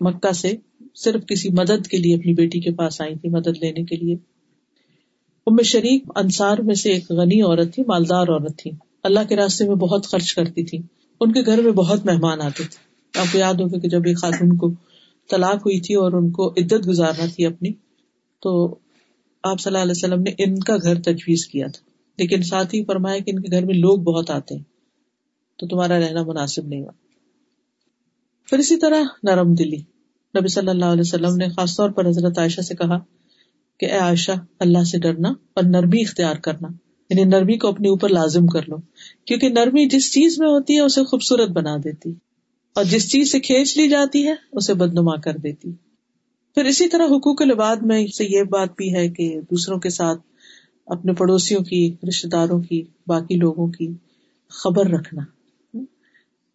مکہ 0.00 0.32
سے 0.32 0.56
صرف 0.94 1.26
کسی 1.26 1.48
مدد 1.48 1.86
کے 1.86 1.96
لیے 1.96 2.14
اپنی 2.14 2.32
بیٹی 2.32 2.60
کے 2.60 2.70
پاس 2.70 3.00
آئی 3.00 3.14
تھی، 3.14 3.28
مدد 3.28 3.58
لینے 3.62 3.84
کے 3.84 3.96
لیے۔ 3.96 4.14
ام 5.46 5.62
شریف 5.62 6.02
انصار 6.16 6.58
میں 6.58 6.74
سے 6.74 6.92
ایک 6.92 7.10
غنی 7.10 7.42
عورت 7.42 7.74
تھی، 7.74 7.82
مالدار 7.88 8.28
عورت 8.28 8.58
تھی۔ 8.58 8.70
اللہ 9.02 9.20
کے 9.28 9.36
راستے 9.36 9.68
میں 9.68 9.76
بہت 9.76 10.06
خرچ 10.06 10.34
کرتی 10.34 10.64
تھی۔ 10.64 10.78
ان 11.20 11.32
کے 11.32 11.40
گھر 11.46 11.62
میں 11.62 11.72
بہت 11.72 12.06
مہمان 12.06 12.40
آتے 12.40 12.64
تھے۔ 12.64 12.90
آپ 13.20 13.26
کو 13.32 13.38
یاد 13.38 13.54
ہوگا 13.54 13.78
کہ 13.78 13.88
جب 13.88 14.00
ایک 14.06 14.18
خاتون 14.18 14.56
کو 14.56 14.72
طلاق 15.30 15.56
ہوئی 15.56 15.80
تھی 15.80 15.94
اور 15.94 16.12
ان 16.12 16.30
کو 16.30 16.48
عدت 16.50 16.88
گزارنا 16.88 17.24
تھی 17.34 17.46
اپنی، 17.46 17.70
تو 18.42 18.78
آپ 19.42 19.60
صلی 19.60 19.70
اللہ 19.70 19.82
علیہ 19.82 19.92
وسلم 19.96 20.22
نے 20.22 20.30
ان 20.38 20.58
کا 20.58 20.76
گھر 20.82 21.02
تجویز 21.02 21.46
کیا 21.46 21.66
تھا۔ 21.66 21.90
لیکن 22.18 22.42
ساتھ 22.42 22.74
ہی 22.74 22.84
فرمایا 22.84 23.18
کہ 23.18 23.30
ان 23.30 23.42
کے 23.42 23.50
گھر 23.50 23.64
میں 23.64 23.74
لوگ 23.74 23.98
بہت 23.98 24.30
آتے 24.30 24.54
ہیں، 24.54 24.62
تو 25.58 25.66
تمہارا 25.66 25.98
رہنا 25.98 26.22
مناسب 26.22 26.66
نہیں 26.66 26.82
ہوا۔ 26.82 26.92
پھر 28.46 28.58
اسی 28.58 28.76
طرح 28.76 29.02
نرم 29.22 29.54
دلی۔ 29.54 29.78
نبی 30.38 30.48
صلی 30.48 30.68
اللہ 30.68 30.84
علیہ 30.84 31.00
وسلم 31.00 31.36
نے 31.36 31.48
خاص 31.48 31.76
طور 31.76 31.90
پر 31.90 32.08
حضرت 32.08 32.38
عائشہ 32.38 32.60
سے 32.60 32.74
کہا 32.74 32.98
کہ 33.80 33.86
اے 33.86 33.98
عائشہ، 33.98 34.32
اللہ 34.58 34.84
سے 34.84 34.98
ڈرنا 34.98 35.28
اور 35.54 35.64
نرمی 35.64 36.00
اختیار 36.00 36.36
کرنا۔ 36.36 36.68
یعنی 37.10 37.24
نرمی 37.24 37.56
کو 37.58 37.68
اپنے 37.68 37.88
اوپر 37.88 38.08
لازم 38.08 38.46
کر 38.46 38.68
لو، 38.68 38.76
کیونکہ 39.24 39.48
نرمی 39.48 39.86
جس 39.88 40.12
چیز 40.12 40.38
میں 40.38 40.48
ہوتی 40.48 40.74
ہے 40.74 40.80
اسے 40.80 41.04
خوبصورت 41.04 41.48
بنا 41.48 41.76
دیتی، 41.76 42.12
اور 42.76 42.84
جس 42.84 43.10
چیز 43.12 43.32
سے 43.32 43.40
کھینچ 43.40 43.76
لی 43.76 43.88
جاتی 43.88 44.26
ہے 44.26 44.34
اسے 44.52 44.74
بدنما 44.74 45.16
کر 45.16 45.36
دیتی۔ 45.36 45.72
پھر 46.54 46.64
اسی 46.64 46.88
طرح 46.88 47.06
حقوق 47.06 47.42
العباد 47.42 47.76
میں 47.76 48.06
سے 48.06 48.24
یہ 48.24 48.42
بات 48.42 48.76
بھی 48.76 48.94
ہے 48.94 49.08
کہ 49.08 49.40
دوسروں 49.50 49.78
کے 49.78 49.90
ساتھ 49.90 50.20
اپنے 50.86 51.12
پڑوسیوں 51.12 51.60
کی 51.60 51.96
رشتے 52.08 52.28
داروں 52.28 52.60
کی، 52.60 52.82
باقی 53.06 53.36
لوگوں 53.36 53.66
کی 53.68 53.88
خبر 54.50 54.86
رکھنا، 54.86 55.22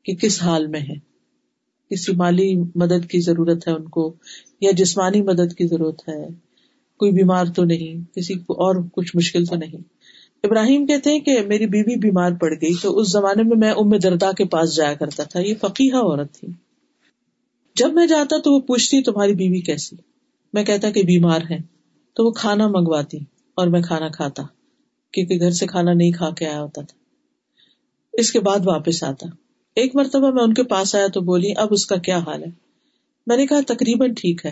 کہ 0.06 0.16
کس 0.16 0.42
حال 0.44 0.68
میں 0.68 0.80
ہے۔ 0.80 0.96
کسی 1.92 2.16
مالی 2.16 2.56
مدد 2.76 3.10
کی 3.10 3.20
ضرورت 3.20 3.68
ہے 3.68 3.74
ان 3.74 3.88
کو، 3.90 4.14
یا 4.62 4.72
جسمانی 4.72 5.22
مدد 5.22 5.54
کی 5.54 5.68
ضرورت 5.68 6.02
ہے۔ 6.10 6.28
کوئی 7.00 7.12
بیمار 7.12 7.46
تو 7.46 7.64
نہیں، 7.64 8.16
کسی 8.16 8.34
کو 8.34 8.54
اور 8.54 8.76
کچھ 8.94 9.16
مشکل 9.16 9.46
تو 9.46 9.56
نہیں۔ 9.56 9.95
ابراہیم 10.46 10.86
کہتے 10.86 11.10
ہیں 11.10 11.20
کہ 11.20 11.42
میری 11.42 11.66
بیوی 11.68 11.96
بیمار 11.96 12.32
پڑ 12.42 12.54
گئی 12.62 12.74
تو 12.82 13.00
اس 13.00 13.12
زمانے 13.12 13.44
میں 13.44 13.58
میں 13.58 13.72
ام 13.72 13.98
دردا 13.98 14.32
کے 14.32 14.46
پاس 14.46 14.76
جایا 14.76 14.94
کرتا 14.94 15.24
تھا، 15.24 15.40
یہ 15.40 15.54
فقیہ 15.62 15.94
عورت 15.94 16.34
تھی۔ 16.34 16.48
جب 17.76 17.94
میں 17.94 18.08
جاتا 18.08 18.38
تو 18.42 18.54
وہ 18.54 18.60
پوچھتی، 18.60 19.02
تمہاری 19.02 19.34
بیوی 19.34 19.60
کیسی؟ 19.60 19.96
میں 20.54 20.64
کہتا 20.64 20.90
کہ 20.90 21.04
بیمار 21.04 21.40
ہے۔ 21.52 21.58
تو 22.14 22.26
وہ 22.26 22.32
کھانا 22.32 22.68
منگواتی 22.68 23.18
اور 23.56 23.68
میں 23.68 23.82
کھانا 23.82 24.08
کھاتا، 24.08 24.44
کیونکہ 25.14 25.40
گھر 25.40 25.52
سے 25.52 25.68
کھانا 25.68 25.94
نہیں 25.94 26.12
کھا 26.12 26.30
کے 26.30 26.48
آیا 26.48 26.62
ہوتا 26.62 26.82
تھا۔ 26.82 26.98
اس 28.14 28.32
کے 28.32 28.40
بعد 28.40 28.60
واپس 28.66 29.04
آتا۔ 29.04 29.28
ایک 29.76 29.96
مرتبہ 29.96 30.32
میں 30.32 30.44
ان 30.44 30.54
کے 30.54 30.64
پاس 30.64 30.96
آیا 30.96 31.08
تو 31.08 31.22
بولی، 31.22 31.52
اب 31.58 31.68
اس 31.72 31.86
کا 31.86 31.96
کیا 31.96 32.18
حال 32.18 32.44
ہے؟ 32.44 32.50
میں 33.28 33.38
نے 33.38 33.48
کہا، 33.48 33.60
تقریباً 33.68 34.14
ٹھیک 34.14 34.46
ہے۔ 34.46 34.52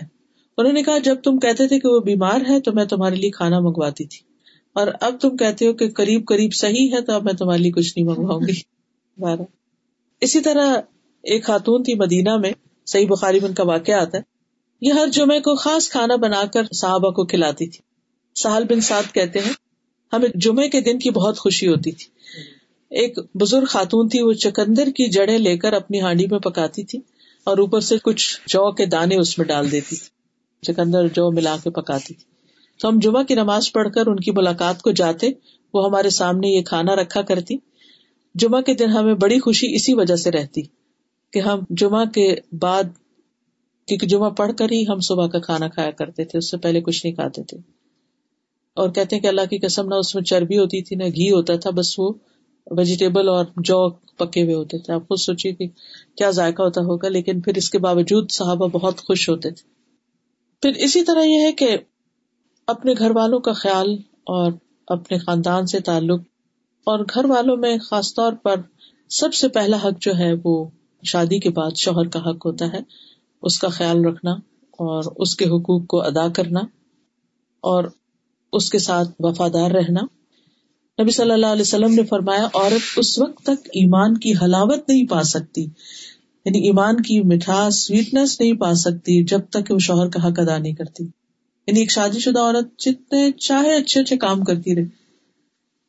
انہوں 0.58 0.72
نے 0.72 0.82
کہا، 0.82 0.98
جب 0.98 1.16
تم 1.24 1.38
کہتے 1.38 1.68
تھے 1.68 1.78
کہ 1.78 1.88
وہ 1.88 2.00
بیمار 2.00 2.40
ہے 2.48 2.60
تو 2.60 2.72
میں 2.72 2.84
تمہارے 2.84 3.14
لیے 3.14 3.30
کھانا 3.30 3.60
منگواتی 3.60 4.04
تھی۔ 4.04 4.33
اور 4.74 4.86
اب 5.00 5.20
تم 5.20 5.36
کہتے 5.36 5.66
ہو 5.66 5.72
کہ 5.72 5.90
قریب 5.90 6.26
قریب 6.26 6.54
صحیح 6.54 6.92
ہے 6.92 7.00
تو 7.00 7.12
اب 7.12 7.24
میں 7.24 7.32
تمہارے 7.32 7.62
لیے 7.62 7.70
کچھ 7.70 7.98
نہیں 7.98 8.06
منگواؤں 8.06 8.40
گی۔ 8.40 8.52
بارہ۔ 9.18 9.40
اسی 10.20 10.40
طرح 10.40 10.76
ایک 11.22 11.44
خاتون 11.44 11.82
تھی 11.82 11.94
مدینہ 11.94 12.36
میں، 12.36 12.52
صحیح 12.86 13.06
بخاری 13.06 13.40
میں 13.40 13.48
ان 13.48 13.54
کا 13.54 13.64
واقعہ 13.64 13.94
آتا 13.94 14.18
ہے۔ 14.18 14.22
یہ 14.80 14.92
ہر 14.92 15.06
جمعے 15.12 15.40
کو 15.40 15.56
خاص 15.56 15.88
کھانا 15.88 16.16
بنا 16.16 16.44
کر 16.46 16.62
صحابہ 16.72 17.10
کو 17.10 17.26
کھلاتی 17.26 17.66
تھی۔ 17.66 17.78
سہل 18.42 18.64
بن 18.64 18.80
سعد 18.80 19.14
کہتے 19.14 19.38
ہیں 19.38 19.52
ہمیں 20.12 20.28
جمعے 20.34 20.68
کے 20.68 20.80
دن 20.80 20.98
کی 20.98 21.10
بہت 21.10 21.38
خوشی 21.38 21.68
ہوتی 21.68 21.92
تھی۔ 21.92 22.06
ایک 22.90 23.18
بزرگ 23.34 23.64
خاتون 23.64 24.08
تھی، 24.08 24.22
وہ 24.22 24.32
چکندر 24.32 24.86
کی 24.86 25.10
جڑیں 25.10 25.38
لے 25.38 25.58
کر 25.58 25.72
اپنی 25.72 26.00
ہانڈی 26.00 26.26
میں 26.26 26.38
پکاتی 26.38 26.84
تھی 26.84 26.98
اور 27.44 27.58
اوپر 27.58 27.80
سے 27.80 27.98
کچھ 28.02 28.40
جو 28.46 28.72
کے 28.72 28.86
دانے 28.86 29.16
اس 29.16 29.38
میں 29.38 29.46
ڈال 29.46 29.72
دیتی 29.72 29.96
تھی۔ 29.96 30.08
چکندر 30.62 31.08
جو 31.08 31.30
ملا 31.30 31.56
کے 31.64 31.70
پکاتی 31.70 32.14
تھی۔ 32.14 32.33
تو 32.80 32.88
ہم 32.88 32.98
جمعہ 32.98 33.22
کی 33.22 33.34
نماز 33.34 33.72
پڑھ 33.72 33.88
کر 33.94 34.06
ان 34.06 34.16
کی 34.16 34.30
ملاقات 34.30 34.82
کو 34.82 34.90
جاتے، 34.90 35.30
وہ 35.74 35.86
ہمارے 35.86 36.10
سامنے 36.10 36.48
یہ 36.48 36.62
کھانا 36.62 36.96
رکھا 36.96 37.22
کرتی۔ 37.22 37.56
جمعہ 38.34 38.60
کے 38.60 38.74
دن 38.74 38.88
ہمیں 38.88 39.14
بڑی 39.14 39.40
خوشی 39.40 39.74
اسی 39.74 39.94
وجہ 39.94 40.16
سے 40.16 40.30
رہتی 40.30 40.62
کہ 41.32 41.38
ہم 41.38 41.60
جمعہ 41.70 42.04
کے 42.04 42.34
بعد، 42.60 42.84
کیونکہ 43.86 44.06
جمعہ 44.06 44.30
پڑھ 44.30 44.52
کر 44.58 44.72
ہی 44.72 44.84
ہم 44.88 45.00
صبح 45.00 45.26
کا 45.26 45.38
کھانا 45.38 45.68
کھایا 45.68 45.90
کرتے 45.90 46.24
تھے، 46.24 46.38
اس 46.38 46.50
سے 46.50 46.56
پہلے 46.56 46.80
کچھ 46.80 47.06
نہیں 47.06 47.14
کھاتے 47.14 47.42
تھے۔ 47.42 47.58
اور 48.74 48.88
کہتے 48.90 49.16
ہیں 49.16 49.22
کہ 49.22 49.26
اللہ 49.26 49.40
کی 49.50 49.58
قسم، 49.58 49.88
نہ 49.88 49.94
اس 49.94 50.14
میں 50.14 50.22
چربی 50.22 50.58
ہوتی 50.58 50.82
تھی، 50.82 50.96
نہ 50.96 51.04
گھی 51.04 51.30
ہوتا 51.30 51.56
تھا، 51.56 51.70
بس 51.70 51.98
وہ 51.98 52.12
ویجیٹیبل 52.70 53.28
اور 53.28 53.44
جو 53.56 53.90
پکے 53.90 54.42
ہوئے 54.42 54.54
ہوتے 54.54 54.78
تھے۔ 54.78 54.92
آپ 54.92 55.08
خود 55.08 55.18
سوچیے 55.18 55.52
کہ 55.52 55.66
کیا 56.16 56.30
ذائقہ 56.30 56.62
ہوتا 56.62 56.80
ہوگا، 56.80 57.08
لیکن 57.08 57.40
پھر 57.40 57.52
اس 57.56 57.70
کے 57.70 57.78
باوجود 57.78 58.30
صحابہ 58.30 58.66
بہت 58.66 58.98
خوش 58.98 59.28
ہوتے 59.28 59.50
تھے۔ 59.50 59.74
پھر 60.62 60.82
اسی 60.82 61.04
طرح 61.04 61.22
یہ 61.22 61.40
ہے 61.40 61.52
کہ 61.52 61.76
اپنے 62.66 62.92
گھر 62.98 63.10
والوں 63.10 63.40
کا 63.40 63.52
خیال 63.52 63.96
اور 64.26 64.52
اپنے 64.86 65.18
خاندان 65.18 65.66
سے 65.66 65.80
تعلق 65.80 66.20
اور 66.84 66.98
گھر 67.14 67.24
والوں 67.24 67.56
میں 67.56 67.78
خاص 67.78 68.14
طور 68.14 68.32
پر 68.32 68.54
سب 69.08 69.34
سے 69.34 69.48
پہلا 69.48 69.76
حق 69.76 70.00
جو 70.00 70.18
ہے 70.18 70.32
وہ 70.44 70.64
شادی 71.04 71.38
کے 71.38 71.50
بعد 71.50 71.70
شوہر 71.76 72.08
کا 72.08 72.30
حق 72.30 72.46
ہوتا 72.46 72.66
ہے۔ 72.72 72.78
اس 73.42 73.58
کا 73.58 73.68
خیال 73.68 74.04
رکھنا 74.04 74.30
اور 74.70 75.02
اس 75.16 75.36
کے 75.36 75.44
حقوق 75.44 75.86
کو 75.86 76.02
ادا 76.02 76.28
کرنا 76.28 76.60
اور 77.60 77.84
اس 78.52 78.70
کے 78.70 78.78
ساتھ 78.78 79.08
وفادار 79.18 79.70
رہنا۔ 79.70 80.00
نبی 81.02 81.10
صلی 81.10 81.30
اللہ 81.30 81.46
علیہ 81.46 81.62
وسلم 81.62 81.94
نے 81.94 82.04
فرمایا، 82.04 82.44
عورت 82.54 82.98
اس 82.98 83.18
وقت 83.18 83.42
تک 83.42 83.66
ایمان 83.66 84.18
کی 84.18 84.32
حلاوت 84.32 84.88
نہیں 84.88 85.06
پا 85.06 85.22
سکتی 85.22 85.62
یعنی 86.44 86.58
ایمان 86.58 86.96
کی 86.96 87.20
مٹھاس 87.20 87.86
سویٹنس 87.86 88.40
نہیں 88.40 88.52
پا 88.52 88.74
سکتی 88.74 89.24
جب 89.24 89.40
تک 89.50 89.70
وہ 89.70 89.78
شوہر 89.78 90.08
کا 90.08 90.28
حق 90.28 90.38
ادا 90.38 90.58
نہیں 90.58 90.72
کرتی۔ 90.72 91.23
یعنی 91.66 91.80
ایک 91.80 91.90
شادی 91.90 92.18
شدہ 92.18 92.38
عورت 92.38 92.78
جتنے 92.78 93.30
چاہے 93.32 93.74
اچھے 93.76 94.00
اچھے 94.00 94.16
کام 94.16 94.44
کرتی 94.44 94.74
رہے۔ 94.76 94.84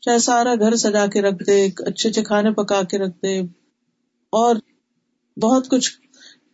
چاہے 0.01 0.19
سارا 0.19 0.55
گھر 0.55 0.75
سجا 0.75 1.05
کے 1.07 1.21
رکھ 1.21 1.43
دے 1.47 1.65
اچھے 1.65 2.09
اچھے 2.09 2.23
کھانے 2.23 2.51
پکا 2.51 2.81
کے 2.83 2.97
رکھ 2.97 3.17
دے، 3.23 3.39
اور 4.33 4.55
بہت 5.41 5.69
کچھ 5.69 5.91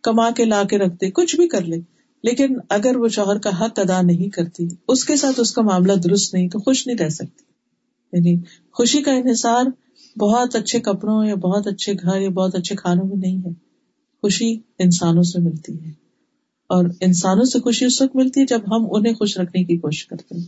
کما 0.02 0.30
کے 0.30 0.44
لا 0.44 0.62
کے 0.62 0.78
رکھ 0.78 0.94
دے، 1.00 1.10
کچھ 1.10 1.36
بھی 1.36 1.48
کر 1.48 1.64
لے۔ 1.64 1.76
لیکن 2.24 2.56
اگر 2.68 2.96
وہ 2.96 3.08
شوہر 3.08 3.38
کا 3.38 3.50
حق 3.60 3.78
ادا 3.78 4.02
نہیں 4.02 4.28
کرتی، 4.28 4.68
اس 4.88 5.04
کے 5.04 5.16
ساتھ 5.16 5.40
اس 5.40 5.52
کا 5.52 5.62
معاملہ 5.62 5.92
درست 5.92 6.34
نہیں، 6.34 6.48
تو 6.48 6.58
خوش 6.58 6.86
نہیں 6.86 6.96
رہ 6.96 7.08
سکتی۔ 7.08 7.44
یعنی 8.12 8.40
خوشی 8.72 9.02
کا 9.02 9.12
انحصار 9.12 9.64
بہت 10.18 10.56
اچھے 10.56 10.80
کپڑوں 10.80 11.24
یا 11.26 11.34
بہت 11.34 11.66
اچھے 11.66 11.92
گھر 11.92 12.20
یا 12.20 12.28
بہت 12.28 12.54
اچھے 12.54 12.76
کھانوں 12.76 13.04
میں 13.04 13.16
نہیں 13.16 13.38
ہے۔ 13.38 13.50
خوشی 14.22 14.54
انسانوں 14.78 15.22
سے 15.22 15.40
ملتی 15.40 15.84
ہے۔ 15.84 16.01
اور 16.72 16.84
انسانوں 17.00 17.44
سے 17.44 17.58
خوشی 17.58 17.84
اس 17.84 18.02
وقت 18.02 18.16
ملتی 18.16 18.40
ہے 18.40 18.46
جب 18.46 18.58
ہم 18.58 18.86
انہیں 18.90 19.14
خوش 19.14 19.38
رکھنے 19.38 19.64
کی 19.64 19.76
کوشش 19.76 20.06
کرتے 20.06 20.36
ہیں۔ 20.36 20.44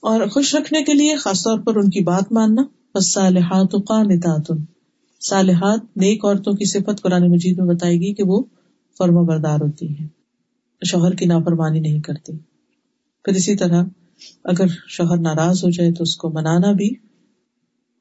اور 0.00 0.26
خوش 0.26 0.54
رکھنے 0.54 0.82
کے 0.82 0.94
لیے 0.94 1.16
خاص 1.16 1.42
طور 1.44 1.58
پر 1.58 1.76
ان 1.76 1.90
کی 1.90 2.00
بات 2.00 2.32
ماننا۔ 2.32 2.62
بس 2.94 3.12
صالحات 3.12 4.50
صالحات 5.20 5.96
نیک 5.96 6.24
عورتوں 6.24 6.52
کی 6.52 6.64
صفت 6.64 7.02
قرآن 7.02 7.30
مجید 7.30 7.58
میں 7.58 7.74
بتائے 7.74 7.94
گی 7.94 8.14
کہ 8.14 8.22
وہ 8.22 8.42
فرما 8.98 9.22
بردار 9.22 9.60
ہوتی 9.60 10.00
ہے 10.00 10.06
شوہر 10.86 11.12
کی 11.12 11.24
نافرمانی 11.24 11.80
نہیں 11.80 12.00
کرتی 12.00 12.32
پھر 13.24 13.34
اسی 13.34 13.56
طرح 13.56 13.84
اگر 14.44 14.66
شوہر 14.88 15.16
ناراض 15.16 15.64
ہو 15.64 15.70
جائے 15.70 15.92
تو 15.92 16.02
اس 16.02 16.16
کو 16.16 16.30
منانا 16.30 16.72
بھی 16.72 16.90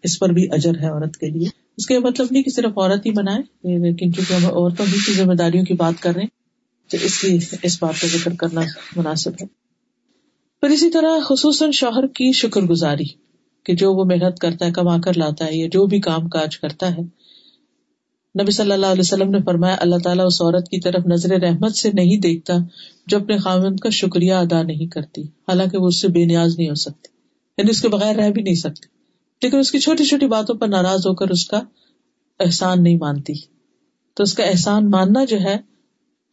اس 0.03 0.19
پر 0.19 0.29
بھی 0.29 0.47
اجر 0.51 0.79
ہے 0.79 0.89
عورت 0.89 1.17
کے 1.17 1.29
لیے۔ 1.29 1.47
اس 1.77 1.85
کا 1.85 1.99
مطلب 1.99 2.27
نہیں 2.31 2.43
کہ 2.43 2.51
صرف 2.51 2.77
عورت 2.77 3.05
ہی 3.05 3.11
منائے 3.11 3.41
لیکن 3.77 4.13
چونکہ 4.13 4.33
ہم 4.33 4.45
عورتوں 4.45 4.85
کی 4.85 5.13
ذمہ 5.13 5.33
داریوں 5.33 5.65
کی 5.65 5.73
بات 5.73 6.01
کر 6.01 6.13
رہے 6.13 6.21
ہیں۔ 6.21 6.40
تو 6.91 6.97
اس 7.01 7.23
لیے 7.23 7.39
اس 7.63 7.83
بات 7.83 8.01
کا 8.01 8.07
ذکر 8.07 8.35
کرنا 8.35 8.61
مناسب 8.95 9.31
ہے۔ 9.31 9.45
پھر 10.61 10.69
اسی 10.69 10.89
طرح 10.89 11.19
خصوصاً 11.29 11.71
شوہر 11.71 12.07
کی 12.07 12.31
شکر 12.31 12.61
گزاری 12.61 13.03
کہ 13.63 13.75
جو 13.75 13.93
وہ 13.93 14.05
محنت 14.05 14.39
کرتا 14.39 14.65
ہے، 14.65 14.71
کما 14.71 14.97
کر 14.99 15.17
لاتا 15.17 15.45
ہے 15.45 15.55
یا 15.55 15.67
جو 15.71 15.85
بھی 15.85 15.99
کام 15.99 16.29
کاج 16.29 16.59
کرتا 16.59 16.91
ہے۔ 16.91 17.01
نبی 18.41 18.51
صلی 18.51 18.71
اللہ 18.71 18.85
علیہ 18.85 18.99
وسلم 18.99 19.29
نے 19.29 19.37
فرمایا، 19.45 19.75
اللہ 19.79 19.95
تعالیٰ 20.03 20.25
اس 20.25 20.41
عورت 20.41 20.69
کی 20.69 20.79
طرف 20.79 21.07
نظر 21.07 21.29
رحمت 21.29 21.75
سے 21.75 21.91
نہیں 21.93 22.17
دیکھتا 22.17 22.53
جو 23.07 23.17
اپنے 23.17 23.37
خامند 23.37 23.79
کا 23.79 23.89
شکریہ 23.89 24.33
ادا 24.33 24.61
نہیں 24.61 24.85
کرتی۔ 24.85 25.21
حالانکہ 25.21 25.77
وہ 25.77 25.87
اس 25.87 26.01
سے 26.01 26.07
بے 26.07 26.25
نیاز 26.25 26.57
نہیں 26.57 26.69
ہو 26.69 26.75
سکتی 26.75 27.07
یعنی 27.57 27.71
اس 27.71 27.81
کے 27.81 27.89
بغیر 27.89 28.15
رہ 28.15 28.29
بھی 28.29 28.41
نہیں 28.41 28.55
سکتی۔ 28.55 28.87
لیکن 29.41 29.57
اس 29.57 29.71
کی 29.71 29.79
چھوٹی 29.79 30.05
چھوٹی 30.05 30.27
باتوں 30.27 30.55
پر 30.55 30.67
ناراض 30.67 31.07
ہو 31.07 31.15
کر 31.15 31.29
اس 31.29 31.47
کا 31.47 31.61
احسان 32.39 32.83
نہیں 32.83 32.97
مانتی۔ 32.97 33.33
تو 34.13 34.23
اس 34.23 34.33
کا 34.33 34.43
احسان 34.43 34.89
ماننا 34.89 35.23
جو 35.25 35.39
ہے 35.39 35.70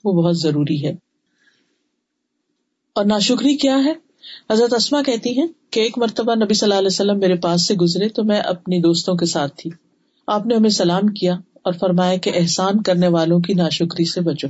وہ 0.04 0.22
بہت 0.22 0.38
ضروری 0.38 0.86
ہے۔ 0.86 0.94
اور 2.94 3.04
ناشکری 3.04 3.56
کیا 3.56 3.78
ہے؟ 3.84 3.92
حضرت 4.52 4.74
اسما 4.74 5.02
کہتی 5.02 5.38
ہیں 5.38 5.46
کہ 5.70 5.80
ایک 5.80 5.98
مرتبہ 5.98 6.34
نبی 6.34 6.54
صلی 6.54 6.66
اللہ 6.66 6.78
علیہ 6.78 6.86
وسلم 6.86 7.18
میرے 7.18 7.34
پاس 7.34 7.66
سے 7.66 7.74
گزرے 7.74 8.08
تو 8.08 8.24
میں 8.24 8.40
اپنی 8.40 8.80
دوستوں 8.80 9.14
کے 9.14 9.26
ساتھ 9.26 9.52
تھی۔ 9.56 9.70
آپ 10.26 10.46
نے 10.46 10.54
ہمیں 10.54 10.70
سلام 10.70 11.06
کیا 11.06 11.34
اور 11.34 11.72
فرمایا 11.72 12.16
کہ 12.16 12.32
احسان 12.34 12.82
کرنے 12.82 13.08
والوں 13.08 13.40
کی 13.40 13.54
ناشکری 13.54 14.04
سے 14.04 14.20
بچو۔ 14.20 14.48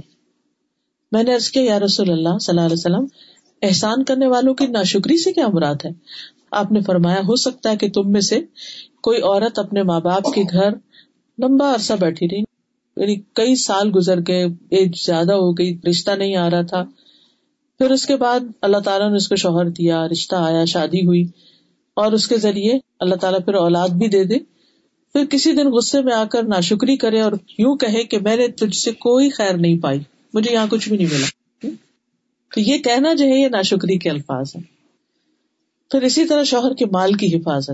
میں 1.13 1.23
نے 1.23 1.35
عرض 1.35 1.51
کیا، 1.51 1.63
یا 1.63 1.81
رسول 1.81 2.11
اللہ 2.11 2.39
صلی 2.39 2.57
اللہ 2.57 2.61
علیہ 2.61 2.77
وسلم، 2.77 3.07
احسان 3.63 4.05
کرنے 4.05 4.27
والوں 4.27 4.55
کی 4.55 4.67
ناشکری 4.67 5.17
سے 5.17 5.33
کیا 5.33 5.49
مراد 5.49 5.75
ہے؟ 5.85 5.91
آپ 6.51 6.73
نے 6.73 6.81
فرمایا، 6.81 7.19
ہو 7.19 7.37
سکتا 7.37 7.71
ہے 7.71 7.77
کہ 7.77 7.91
تم 7.91 8.13
میں 8.13 8.21
سے 8.21 8.41
کوئی 9.03 9.21
عورت 9.23 9.59
اپنے 9.59 9.83
ماں 9.83 10.01
باپ 10.01 10.35
کے 10.35 10.43
گھر 10.43 10.71
لمبا 11.39 11.75
عرصہ 11.75 11.93
بیٹھی 11.93 12.29
رہی۔ 12.29 12.48
یعنی 13.01 13.17
کئی 13.35 13.55
سال 13.57 13.91
گزر 13.97 14.19
گئے 14.19 14.45
ایج 14.45 15.07
زیادہ 15.07 15.33
ہو 15.33 15.53
گئی، 15.53 15.79
رشتہ 15.91 16.11
نہیں 16.11 16.37
آ 16.37 16.51
رہا 16.51 16.63
تھا۔ 16.63 16.85
پھر 17.79 17.91
اس 17.91 18.07
کے 18.07 18.17
بعد 18.17 18.41
اللہ 18.63 18.77
تعالیٰ 18.77 19.11
نے 19.11 19.17
اس 19.17 19.29
کو 19.29 19.37
شوہر 19.37 19.69
دیا، 19.69 20.09
رشتہ 20.09 20.37
آیا، 20.37 20.65
شادی 20.65 21.07
ہوئی۔ 21.07 21.25
اور 21.95 22.13
اس 22.13 22.29
کے 22.29 22.37
ذریعے 22.37 22.79
اللہ 23.01 23.15
تعالیٰ 23.15 23.41
پھر 23.45 23.55
اولاد 23.55 23.89
بھی 23.89 24.09
دے 24.09 24.25
دے۔ 24.25 24.39
پھر 25.13 25.25
کسی 25.25 25.53
دن 25.53 25.71
غصے 25.71 26.03
میں 26.03 26.13
آ 26.13 26.25
کر 26.25 26.43
ناشکری 26.43 26.97
کرے 26.97 27.21
اور 27.21 27.33
یوں 27.59 27.77
کہے 27.77 28.05
کہ 28.05 28.19
میں 28.19 28.37
نے 28.37 28.49
تجھ 28.49 28.77
سے 28.77 28.93
کوئی 28.93 29.31
خیر 29.31 29.55
نہیں 29.55 29.79
پائی، 29.79 30.01
مجھے 30.35 30.53
یہاں 30.53 30.67
کچھ 30.71 30.89
بھی 30.89 30.97
نہیں 30.97 31.07
ملا۔ 31.13 31.27
تو 32.55 32.61
یہ 32.61 32.79
کہنا 32.79 33.15
جو 33.15 33.25
ہے، 33.25 33.43
یہ 33.43 33.49
ناشکری 33.49 33.99
کے 33.99 34.11
الفاظ 34.11 34.47
ہے 34.57 34.61
پھر 35.91 36.03
اسی 36.03 36.25
طرح 36.25 36.43
شوہر 36.43 36.75
کے 36.75 36.87
مال 36.87 37.13
کی 37.13 37.37
حفاظت۔ 37.37 37.71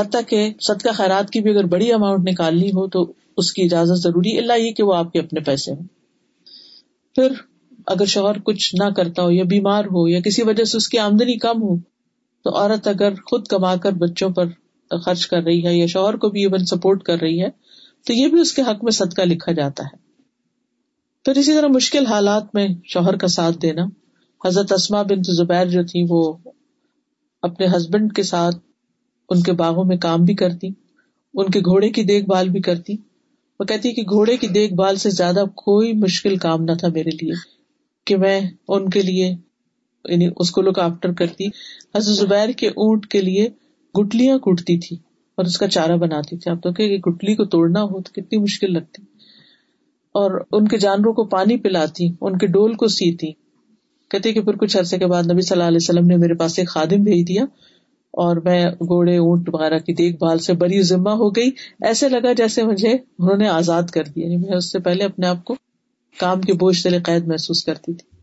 حتیٰ 0.00 0.20
کہ 0.26 0.52
صدقہ 0.60 0.88
خیرات 0.94 1.30
کی 1.30 1.40
بھی 1.40 1.50
اگر 1.50 1.64
بڑی 1.64 1.92
اماؤنٹ 1.92 2.28
نکالنی 2.28 2.68
ہو 2.68 2.88
تو 2.88 3.12
اس 3.36 3.52
کی 3.52 3.62
اجازت 3.62 4.02
ضروری 4.02 4.38
اللہ 4.38 4.52
یہ 4.58 4.72
کہ 4.72 4.82
وہ 4.82 4.94
آپ 4.94 5.12
کے 5.12 5.18
اپنے 5.18 5.40
پیسے 5.40 5.72
ہوں۔ 5.72 5.84
پھر 7.14 7.32
اگر 7.86 8.04
شوہر 8.04 8.38
کچھ 8.38 8.74
نہ 8.74 8.90
کرتا 8.90 9.22
ہو 9.22 9.30
یا 9.30 9.44
بیمار 9.44 9.84
ہو 9.84 10.08
یا 10.08 10.20
کسی 10.20 10.42
وجہ 10.42 10.64
سے 10.64 10.76
اس 10.76 10.88
کی 10.88 10.98
آمدنی 10.98 11.38
کم 11.38 11.62
ہو، 11.62 11.76
تو 12.44 12.56
عورت 12.56 12.88
اگر 12.88 13.14
خود 13.14 13.46
کما 13.46 13.76
کر 13.76 13.92
بچوں 13.92 14.30
پر 14.30 14.46
خرچ 15.04 15.26
کر 15.26 15.42
رہی 15.42 15.66
ہے 15.66 15.76
یا 15.76 15.86
شوہر 15.86 16.16
کو 16.16 16.28
بھی 16.28 16.40
ایون 16.40 16.64
سپورٹ 16.64 17.02
کر 17.02 17.20
رہی 17.20 17.42
ہے، 17.42 17.48
تو 18.06 18.12
یہ 18.12 18.28
بھی 18.28 18.40
اس 18.40 18.52
کے 18.52 18.62
حق 18.62 18.84
میں 18.84 18.92
صدقہ 18.92 19.22
لکھا 19.22 19.52
جاتا 19.52 19.84
ہے۔ 19.84 19.96
پھر 21.24 21.36
اسی 21.36 21.52
طرح 21.52 21.66
مشکل 21.66 22.06
حالات 22.06 22.54
میں 22.54 22.68
شوہر 22.84 23.16
کا 23.16 23.26
ساتھ 23.26 23.58
دینا۔ 23.58 23.84
حضرت 24.46 24.72
اسما 24.72 25.02
بن 25.02 25.22
زبیر 25.22 25.66
جو 25.66 25.82
تھی، 25.82 26.06
وہ 26.08 26.32
اپنے 27.42 27.66
ہسبینڈ 27.66 28.12
کے 28.12 28.22
ساتھ 28.22 28.56
ان 29.28 29.42
کے 29.42 29.52
باغوں 29.52 29.84
میں 29.84 29.96
کام 29.96 30.24
بھی 30.24 30.34
کرتی، 30.34 30.68
ان 31.34 31.50
کے 31.50 31.60
گھوڑے 31.60 31.90
کی 31.90 32.02
دیکھ 32.02 32.26
بھال 32.26 32.48
بھی 32.48 32.60
کرتی۔ 32.60 32.96
وہ 33.60 33.64
کہتی 33.64 33.92
کہ 33.92 34.02
گھوڑے 34.02 34.36
کی 34.36 34.48
دیکھ 34.48 34.74
بھال 34.74 34.96
سے 34.96 35.10
زیادہ 35.10 35.44
کوئی 35.54 35.92
مشکل 35.92 36.36
کام 36.36 36.64
نہ 36.64 36.72
تھا 36.72 36.88
میرے 36.88 37.10
لیے، 37.10 37.32
کہ 38.04 38.16
میں 38.16 38.40
ان 38.68 38.88
کے 38.90 39.02
لیے 39.02 39.34
یعنی 40.04 40.28
اس 40.36 40.50
کو 40.50 40.62
لک 40.62 40.78
آفٹر 40.78 41.12
کرتی۔ 41.12 41.46
حضرت 41.94 42.16
زبیر 42.16 42.48
کے 42.48 42.68
اونٹ 42.68 43.06
کے 43.06 43.20
لیے 43.20 43.48
گٹلیاں 44.00 44.38
کوٹتی 44.38 44.78
تھی 44.78 44.96
اور 45.34 45.44
اس 45.44 45.58
کا 45.58 45.68
چارہ 45.68 45.96
بناتی 45.96 46.36
تھی۔ 46.36 46.50
آپ 46.50 46.62
تو 46.62 46.72
کہ 46.72 46.98
گٹلی 47.06 47.34
کو 47.34 47.44
توڑنا 47.44 47.82
ہو 47.82 48.02
تو 48.02 48.12
کتنی 48.12 48.38
مشکل 48.38 48.72
لگتی۔ 48.72 49.02
اور 50.12 50.40
ان 50.52 50.68
کے 50.68 50.78
جانوروں 50.78 51.12
کو 51.12 51.24
پانی 51.24 51.56
پلاتی، 51.56 52.08
ان 52.20 52.38
کے 52.38 52.46
ڈول 52.46 52.74
کو 52.74 52.88
سیتی۔ 52.88 53.32
کہتے 54.10 54.32
کہ 54.32 54.42
پھر 54.42 54.56
کچھ 54.56 54.76
عرصے 54.76 54.98
کے 54.98 55.06
بعد 55.06 55.22
نبی 55.32 55.40
صلی 55.40 55.54
اللہ 55.56 55.68
علیہ 55.68 55.78
وسلم 55.80 56.06
نے 56.06 56.16
میرے 56.16 56.34
پاس 56.34 56.58
ایک 56.58 56.68
خادم 56.68 57.02
بھیج 57.02 57.28
دیا۔ 57.28 57.44
اور 58.14 58.36
میں 58.36 58.66
گھوڑے 58.66 59.16
اونٹ 59.16 59.48
وغیرہ 59.52 59.78
کی 59.78 59.92
دیکھ 59.92 60.16
بھال 60.16 60.38
سے 60.38 60.52
بڑی 60.52 60.82
ذمہ 60.82 61.10
ہو 61.10 61.30
گئی۔ 61.30 61.50
ایسے 61.80 62.08
لگا 62.08 62.32
جیسے 62.32 62.62
مجھے 62.62 62.90
انہوں 62.90 63.36
نے 63.36 63.48
آزاد 63.48 63.82
کر 63.82 64.04
دیا۔ 64.04 64.24
یعنی 64.24 64.36
میں 64.36 64.56
اس 64.56 64.72
سے 64.72 64.78
پہلے 64.78 65.04
اپنے 65.04 65.26
آپ 65.26 65.44
کو 65.44 65.54
کام 66.20 66.40
کے 66.40 66.52
بوجھ 66.52 66.76
سے 66.76 66.88
قید 67.04 67.26
محسوس 67.26 67.64
کرتی 67.64 67.94
تھی۔ 67.94 68.16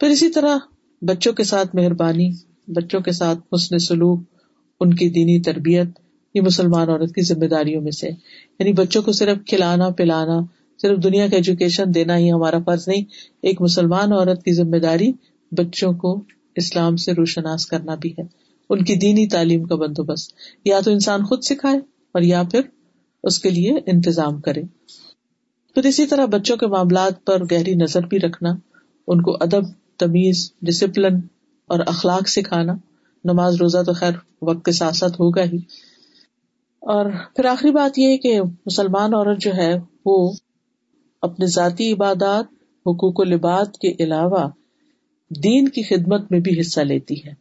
پھر 0.00 0.08
اسی 0.08 0.30
طرح 0.30 0.58
بچوں 1.02 1.32
کے 1.32 1.44
ساتھ 1.44 1.76
مہربانی، 1.76 2.30
بچوں 2.66 3.00
کے 3.00 3.12
ساتھ 3.12 3.38
حسن 3.54 3.78
سلوک، 3.78 4.20
ان 4.80 4.94
کی 4.94 5.08
دینی 5.08 5.40
تربیت، 5.40 5.86
یہ 6.34 6.40
مسلمان 6.40 6.88
عورت 6.88 7.14
کی 7.14 7.22
ذمہ 7.22 7.44
داریوں 7.44 7.82
میں 7.82 7.90
سے۔ 7.90 8.08
یعنی 8.58 8.72
بچوں 8.72 9.02
کو 9.02 9.12
صرف 9.12 9.38
کھلانا، 9.46 9.90
پلانا، 9.90 10.40
صرف 10.82 11.02
دنیا 11.02 11.26
کا 11.26 11.36
ایجوکیشن 11.36 11.94
دینا 11.94 12.18
ہی 12.18 12.32
ہمارا 12.32 12.58
فرض 12.66 12.88
نہیں، 12.88 13.04
ایک 13.42 13.60
مسلمان 13.60 14.12
عورت 14.12 14.42
کی 14.42 14.52
ذمہ 14.52 14.76
داری 14.76 15.12
بچوں 15.52 15.92
کو 15.92 16.24
اسلام 16.56 16.96
سے 16.96 17.12
روشناس 17.12 17.66
کرنا 17.66 17.94
بھی 17.94 18.12
ہے۔ 18.18 18.49
ان 18.70 18.84
کی 18.84 18.94
دینی 18.94 19.28
تعلیم 19.28 19.64
کا 19.64 19.74
بندوبست۔ 19.74 20.32
یا 20.64 20.80
تو 20.80 20.90
انسان 20.90 21.24
خود 21.24 21.42
سکھائے 21.42 21.78
اور 22.12 22.22
یا 22.22 22.42
پھر 22.50 22.60
اس 23.22 23.38
کے 23.38 23.50
لیے 23.50 23.72
انتظام 23.86 24.40
کرے۔ 24.40 24.62
پھر 25.74 25.86
اسی 25.86 26.06
طرح 26.06 26.26
بچوں 26.26 26.56
کے 26.56 26.66
معاملات 26.66 27.24
پر 27.24 27.42
گہری 27.52 27.74
نظر 27.74 28.06
بھی 28.06 28.18
رکھنا، 28.18 28.48
ان 29.06 29.22
کو 29.22 29.36
ادب، 29.40 29.62
تمیز 29.98 30.52
ڈسپلن 30.62 31.20
اور 31.66 31.80
اخلاق 31.86 32.28
سکھانا۔ 32.28 32.74
نماز 33.24 33.56
روزہ 33.56 33.78
تو 33.86 33.92
خیر 33.92 34.12
وقت 34.42 34.64
کے 34.64 34.72
ساتھ 34.72 34.96
ساتھ 34.96 35.12
ہوگا 35.12 35.42
ہی۔ 35.42 35.58
اور 36.80 37.10
پھر 37.36 37.44
آخری 37.44 37.70
بات 37.70 37.98
یہ 37.98 38.06
ہے 38.06 38.18
کہ 38.18 38.40
مسلمان 38.66 39.14
عورت 39.14 39.38
جو 39.38 39.54
ہے، 39.54 39.78
وہ 40.04 40.32
اپنے 41.22 41.46
ذاتی 41.46 41.92
عبادات، 41.92 42.44
حقوق 42.86 43.20
و 43.20 43.24
لباد 43.24 43.76
کے 43.80 43.94
علاوہ 44.00 44.48
دین 45.42 45.68
کی 45.68 45.82
خدمت 45.82 46.32
میں 46.32 46.40
بھی 46.40 46.60
حصہ 46.60 46.80
لیتی 46.80 47.24
ہے۔ 47.24 47.39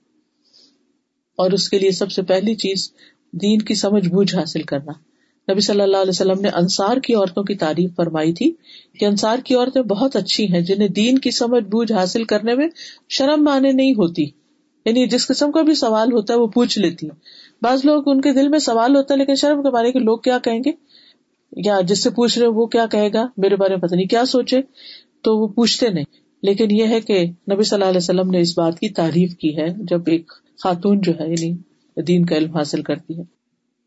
اور 1.40 1.52
اس 1.52 1.70
کے 1.70 1.80
لیے 1.80 1.92
سب 1.92 2.12
سے 2.12 2.22
پہلی 2.22 2.56
چیز 2.56 2.92
دین 3.32 3.62
کی 3.62 3.76
سمجھ 3.76 4.10
بوجھ 4.10 4.36
حاصل 4.36 4.62
کرنا۔ 4.62 4.92
نبی 5.52 5.62
صلی 5.62 5.82
اللہ 5.82 5.98
علیہ 5.98 6.10
وسلم 6.10 6.42
نے 6.42 6.50
انصار 6.50 6.98
کی 6.98 7.14
عورتوں 7.14 7.44
کی 7.44 7.56
تعریف 7.56 7.96
فرمائی 7.96 8.34
تھی 8.34 8.52
کہ 9.00 9.06
انصار 9.06 9.38
کی 9.46 9.56
عورتیں 9.56 9.82
بہت 9.82 10.16
اچھی 10.16 10.54
ہیں، 10.54 10.62
جنہیں 10.62 10.88
دین 10.88 11.18
کی 11.18 11.32
سمجھ 11.32 11.64
بوجھ 11.64 11.92
حاصل 11.92 12.24
کرنے 12.24 12.56
میں 12.56 12.68
شرم 13.10 13.44
مانے 13.44 13.72
نہیں 13.72 13.92
ہوتی۔ 13.92 14.24
یعنی 14.86 15.08
جس 15.08 15.28
قسم 15.28 15.52
کا 15.52 15.62
بھی 15.62 15.76
سوال 15.76 16.14
ہوتا 16.14 16.34
ہے 16.34 16.40
وہ 16.40 16.48
پوچھ 16.48 16.80
لیتی۔ 16.80 17.08
بعض 17.62 17.86
لوگ 17.86 18.04
ان 18.06 18.22
کے 18.22 18.34
دل 18.34 18.48
میں 18.48 18.60
سوال 18.60 18.96
ہوتا 18.96 19.14
ہے 19.14 19.20
لیکن 19.20 19.36
شرم 19.36 19.64
کے 19.64 19.70
بارے 19.70 19.92
کے 19.92 20.00
لوگ 20.00 20.18
کیا 20.18 20.38
کہیں 20.38 20.60
گے؟ 20.66 20.72
یا 21.52 21.82
جس 21.82 22.04
سے 22.04 22.10
پوچھ 22.10 22.40
رہے 22.40 22.48
وہ 22.48 22.66
کیا 22.66 22.86
کہے 22.86 23.14
گا؟ 23.14 23.28
میرے 23.38 23.56
بارے 23.56 23.76
میں 23.76 23.82
پتہ 23.82 23.96
نہیں، 23.96 24.06
کیا 24.06 24.26
سوچے؟ 24.26 24.58
تو 25.22 25.38
وہ 25.38 25.48
پوچھتے 25.48 25.90
نہیں۔ 25.90 26.06
لیکن 26.44 26.72
یہ 26.72 26.88
ہے 26.88 27.02
کہ 27.02 27.24
نبی 27.24 27.64
صلی 27.64 27.76
اللہ 27.76 27.86
علیہ 27.86 27.98
وسلم 27.98 28.30
نے 28.32 28.40
اس 28.40 28.58
بات 28.58 28.80
کی 28.80 28.90
تعریف 28.90 29.36
کی 29.36 29.58
ہے۔ 29.58 29.68
جب 29.78 30.02
ایک 30.06 30.32
خاتون 30.64 31.01
جو 31.01 31.12
ہے 31.20 31.30
یعنی 31.30 31.57
دین 32.01 32.26
کا 32.26 32.36
علم 32.36 32.57
حاصل 32.57 32.82
کرتی 32.82 33.18
ہے۔ 33.18 33.24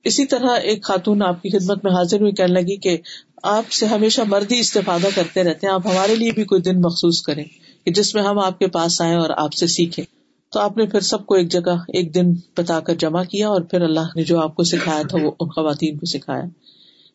اسی 0.04 0.26
طرح 0.26 0.50
ایک 0.62 0.82
خاتون 0.82 1.22
آپ 1.22 1.42
کی 1.42 1.58
خدمت 1.58 1.84
میں 1.84 1.92
حاضر 1.92 2.20
ہوئی، 2.20 2.32
کہنے 2.32 2.52
لگی 2.52 2.76
کہ 2.76 2.98
آپ 3.42 3.72
سے 3.72 3.86
ہمیشہ 3.86 4.20
مردی 4.26 4.58
استفادہ 4.58 5.06
کرتے 5.14 5.44
رہتے 5.44 5.66
ہیں، 5.66 5.74
آپ 5.74 5.86
ہمارے 5.86 6.16
لیے 6.16 6.30
بھی 6.32 6.44
کوئی 6.44 6.62
دن 6.62 6.80
مخصوص 6.80 7.22
کریں 7.22 7.44
کہ 7.84 7.90
جس 7.90 8.14
میں 8.14 8.22
ہم 8.22 8.38
آپ 8.38 8.58
کے 8.58 8.66
پاس 8.66 9.00
آئے 9.00 9.16
اور 9.16 9.30
آپ 9.36 9.52
سے 9.52 9.66
سیکھیں۔ 9.66 10.04
تو 10.52 10.60
آپ 10.60 10.76
نے 10.76 10.86
پھر 10.86 11.00
سب 11.00 11.26
کو 11.26 11.34
ایک 11.34 11.50
جگہ، 11.50 11.76
ایک 11.88 12.14
دن 12.14 12.32
بتا 12.56 12.80
کر 12.80 12.94
جمع 12.94 13.24
کیا 13.24 13.48
اور 13.48 13.60
پھر 13.60 13.80
اللہ 13.80 14.16
نے 14.16 14.24
جو 14.24 14.40
آپ 14.40 14.56
کو 14.56 14.62
سکھایا 14.62 15.02
تھا، 15.08 15.18
وہ 15.22 15.30
ان 15.40 15.48
خواتین 15.48 15.98
کو 15.98 16.06
سکھایا۔ 16.06 16.44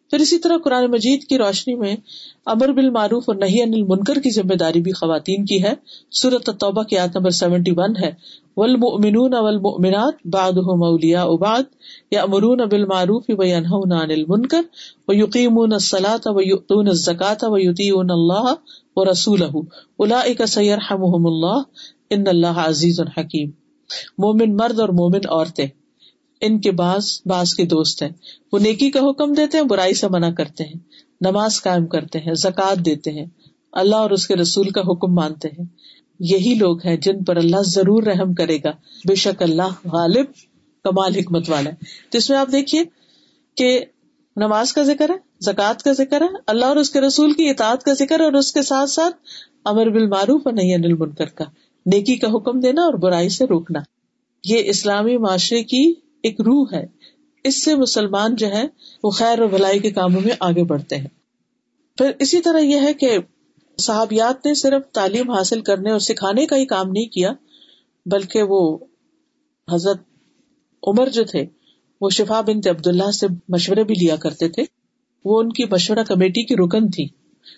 پھر 0.10 0.20
اسی 0.20 0.38
طرح 0.38 0.58
قرآن 0.64 0.92
مجید 0.92 1.24
کی 1.24 1.38
روشنی 1.38 1.76
میں 1.76 1.96
امر 2.46 2.72
بال 2.72 2.90
معروف 2.90 3.24
اور 3.28 3.36
نہیں 3.36 3.62
انل 3.62 3.84
منکر 3.84 4.20
کی 4.20 4.30
ذمہ 4.30 4.54
داری 4.54 4.82
بھی 4.82 4.92
خواتین 4.92 5.46
کی 5.46 5.64
ہے۔ 5.64 5.74
سورت 6.12 6.50
توبہ 6.60 6.84
کی 6.84 6.98
آیت 6.98 7.18
نمبر 7.18 7.30
سیونٹی 7.30 7.72
ون 7.78 7.96
ہے۔ 8.04 8.12
والمؤمنون 8.58 9.34
والمؤمنات 9.34 10.14
بعضهم 10.26 10.84
اولیاء 10.84 11.26
بعض 11.26 11.64
یامرون 12.12 12.58
بالمعروف 12.58 13.24
وینهون 13.30 13.92
عن 13.92 14.12
المنکر 14.12 14.62
ویقیمون 15.08 15.74
الصلاة 15.74 16.36
ویؤتون 16.36 16.88
الزکاة 16.88 17.52
ویطیعون 17.52 18.10
اللہ 18.10 18.54
ورسوله 18.96 19.60
اولئک 19.98 20.46
سیرحمهم 20.46 21.26
اللہ، 21.26 21.62
ان 22.10 22.28
اللہ 22.28 22.64
عزیز 22.66 23.00
الحکیم 23.00 23.50
مومن 24.18 24.56
مرد 24.56 24.80
اور 24.80 24.90
مومن 24.90 25.28
عورتیں۔ 25.30 25.68
ان 26.42 26.60
کے 26.60 26.72
بعض 26.72 27.22
بعض 27.26 27.54
کے 27.54 27.66
دوست 27.66 28.04
ہیں۔ 28.04 28.10
وہ 28.52 28.60
نیکی 28.60 28.92
کا 28.92 29.00
حکم 29.00 29.34
دیتے 29.34 29.58
ہیں، 29.58 29.66
برائی 29.66 29.94
سے 29.94 30.08
منع 30.10 30.30
کرتے 30.30 30.64
ہیں۔ 30.64 30.80
نماز 31.22 31.62
قائم 31.64 31.86
کرتے 31.86 32.20
ہیں، 32.20 32.34
زکوٰۃ 32.34 32.86
دیتے 32.86 33.12
ہیں۔ 33.12 33.26
اللہ 33.72 33.96
اور 33.96 34.12
اس 34.12 34.28
کے 34.28 34.36
رسول 34.36 34.70
کا 34.70 34.82
حکم 34.82 35.14
مانتے 35.14 35.48
ہیں۔ 35.48 35.66
یہی 36.20 36.54
لوگ 36.54 36.86
ہیں 36.86 36.98
جن 36.98 37.24
پر 37.24 37.36
اللہ 37.36 37.62
ضرور 37.66 38.04
رحم 38.04 38.34
کرے 38.34 38.58
گا۔ 38.64 38.72
بے 39.08 39.16
شک 39.16 39.44
اللہ 39.44 39.88
غالب، 39.94 40.26
کمال، 40.84 41.16
حکمت 41.16 41.50
والا 41.50 41.70
ہے۔ 41.70 41.76
تو 42.10 42.18
اس 42.18 42.30
میں 42.30 42.38
آپ 42.38 42.48
دیکھیے 42.52 42.84
کہ 43.56 43.86
نماز 44.36 44.74
کا 44.74 44.84
ذکر 44.84 45.10
ہے، 45.10 45.16
زکوٰۃ 45.42 45.82
کا 45.86 45.92
ذکر 45.92 46.22
ہے، 46.22 46.28
اللہ 46.48 46.66
اور 46.66 46.76
اس 46.76 46.90
کے 46.90 47.02
رسول 47.02 47.34
کی 47.34 47.50
اطاعت 47.50 47.84
کا 47.84 47.94
ذکر 47.94 48.20
اور 48.20 48.34
اس 48.34 48.54
کے 48.54 48.62
ساتھ 48.62 48.90
ساتھ 48.90 49.16
امر 49.66 49.90
بالمعروف 49.90 50.42
اور 50.46 50.54
نہیں 50.54 50.76
انل 50.76 50.94
منکر 50.94 51.26
کا۔ 51.26 51.44
نیکی 51.86 52.16
کا 52.16 52.28
حکم 52.28 52.60
دینا 52.60 52.82
اور 52.82 52.94
برائی 52.94 53.30
سے 53.30 53.46
روکنا۔ 53.46 53.80
یہ 54.44 54.62
اسلامی 54.66 55.18
معاشرے 55.18 55.64
کی 55.64 55.94
ایک 56.24 56.42
روح 56.42 56.66
ہے۔ 56.74 56.86
اس 57.44 57.66
سے 57.66 57.76
مسلمان 57.76 58.36
جو 58.36 58.48
ہے 58.48 58.64
وہ 59.04 59.10
خیر 59.10 59.40
اور 59.40 59.50
بلائی 59.50 59.80
کے 59.80 59.92
کاموں 59.92 60.22
میں 60.22 60.36
آگے 60.40 60.64
بڑھتے 60.64 60.96
ہیں۔ 60.96 61.08
پھر 61.98 62.12
اسی 62.20 62.42
طرح 62.42 62.60
یہ 62.60 62.80
ہے 62.82 62.94
کہ 62.94 63.18
صحابیات 63.78 64.46
نے 64.46 64.54
صرف 64.54 64.94
تعلیم 64.94 65.32
حاصل 65.32 65.62
کرنے 65.62 65.92
اور 65.92 66.00
سکھانے 66.00 66.46
کا 66.46 66.56
ہی 66.56 66.66
کام 66.66 66.92
نہیں 66.92 67.06
کیا، 67.06 67.32
بلکہ 68.06 68.44
وہ 68.44 68.78
حضرت 69.72 69.98
عمر 70.88 71.10
جو 71.10 71.24
تھے، 71.24 71.46
وہ 72.02 72.10
شفا 72.10 72.42
بن 72.42 72.70
عبداللہ 72.70 73.12
سے 73.12 73.28
مشورے 73.50 73.84
بھی 73.84 73.96
لیا 73.96 74.16
کرتے 74.16 74.50
تھے۔ 74.50 74.64
وہ 75.26 75.40
ان 75.40 75.54
کی 75.54 75.64
مشورہ 75.72 76.00
کمیٹی 76.08 76.44
کی 76.44 76.56
رکن 76.56 76.92
تھی۔ 76.92 77.08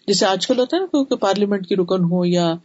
جسے 0.07 0.25
آج 0.25 0.47
کل 0.47 0.59
ہوتا 0.59 0.77
ہے 0.77 0.81
نا 0.81 1.15
پارلیمنٹ 1.15 1.67
کی 1.67 1.75
رکن 1.75 2.03
ہو 2.03 2.25
یا 2.25 2.55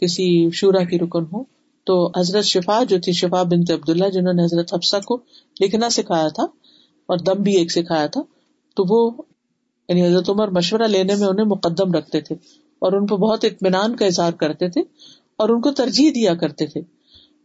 کسی 0.00 0.50
شورا 0.50 0.84
کی 0.84 0.98
رکن 0.98 1.22
ہو۔ 1.32 1.59
تو 1.90 2.10
حضرت 2.20 2.44
شفا 2.44 2.82
جو 2.88 3.00
تھی، 3.00 3.12
شفا 3.12 3.42
بن 3.42 3.72
عبداللہ 3.72 4.08
جنہوں 4.08 4.32
نے 4.32 4.44
حضرت 4.44 4.74
حفصہ 4.74 4.96
کو 4.96 5.18
لکھنا 5.60 5.90
سکھایا 5.90 6.28
تھا 6.28 6.42
اور 7.06 7.18
دم 7.18 7.42
بھی 7.42 7.56
ایک 7.56 7.72
سکھایا 7.72 8.06
تھا، 8.06 8.20
تو 8.76 8.84
وہ 8.88 9.22
یعنی 9.88 10.06
حضرت 10.06 10.30
عمر 10.30 10.48
مشورہ 10.48 10.82
لینے 10.82 11.14
میں 11.14 11.26
انہیں 11.26 11.46
مقدم 11.46 11.92
رکھتے 11.92 12.20
تھے 12.20 12.34
اور 12.78 12.92
ان 12.92 13.06
کو 13.06 13.16
بہت 13.16 13.44
اطمینان 13.44 13.96
کا 13.96 14.06
اظہار 14.06 14.32
کرتے 14.32 14.68
تھے 14.68 14.80
اور 15.36 15.48
ان 15.48 15.60
کو 15.60 15.70
ترجیح 15.70 16.10
دیا 16.14 16.34
کرتے 16.34 16.66
تھے۔ 16.66 16.80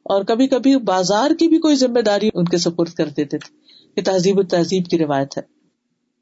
اور 0.04 0.24
کبھی 0.24 0.48
کبھی 0.48 0.78
بازار 0.78 1.32
کی 1.40 1.48
بھی 1.48 1.58
کوئی 1.58 1.76
ذمہ 1.76 2.00
داری 2.00 2.30
ان 2.34 2.46
کے 2.46 2.58
سپرد 2.58 2.90
کر 2.90 3.10
دیتے 3.10 3.38
تھے 3.38 3.54
یہ 3.98 4.02
تہذیب 4.04 4.40
و 4.40 4.44
تہذیب 4.44 4.86
کی 4.86 4.98
روایت 4.98 5.38
ہے۔ 5.38 5.44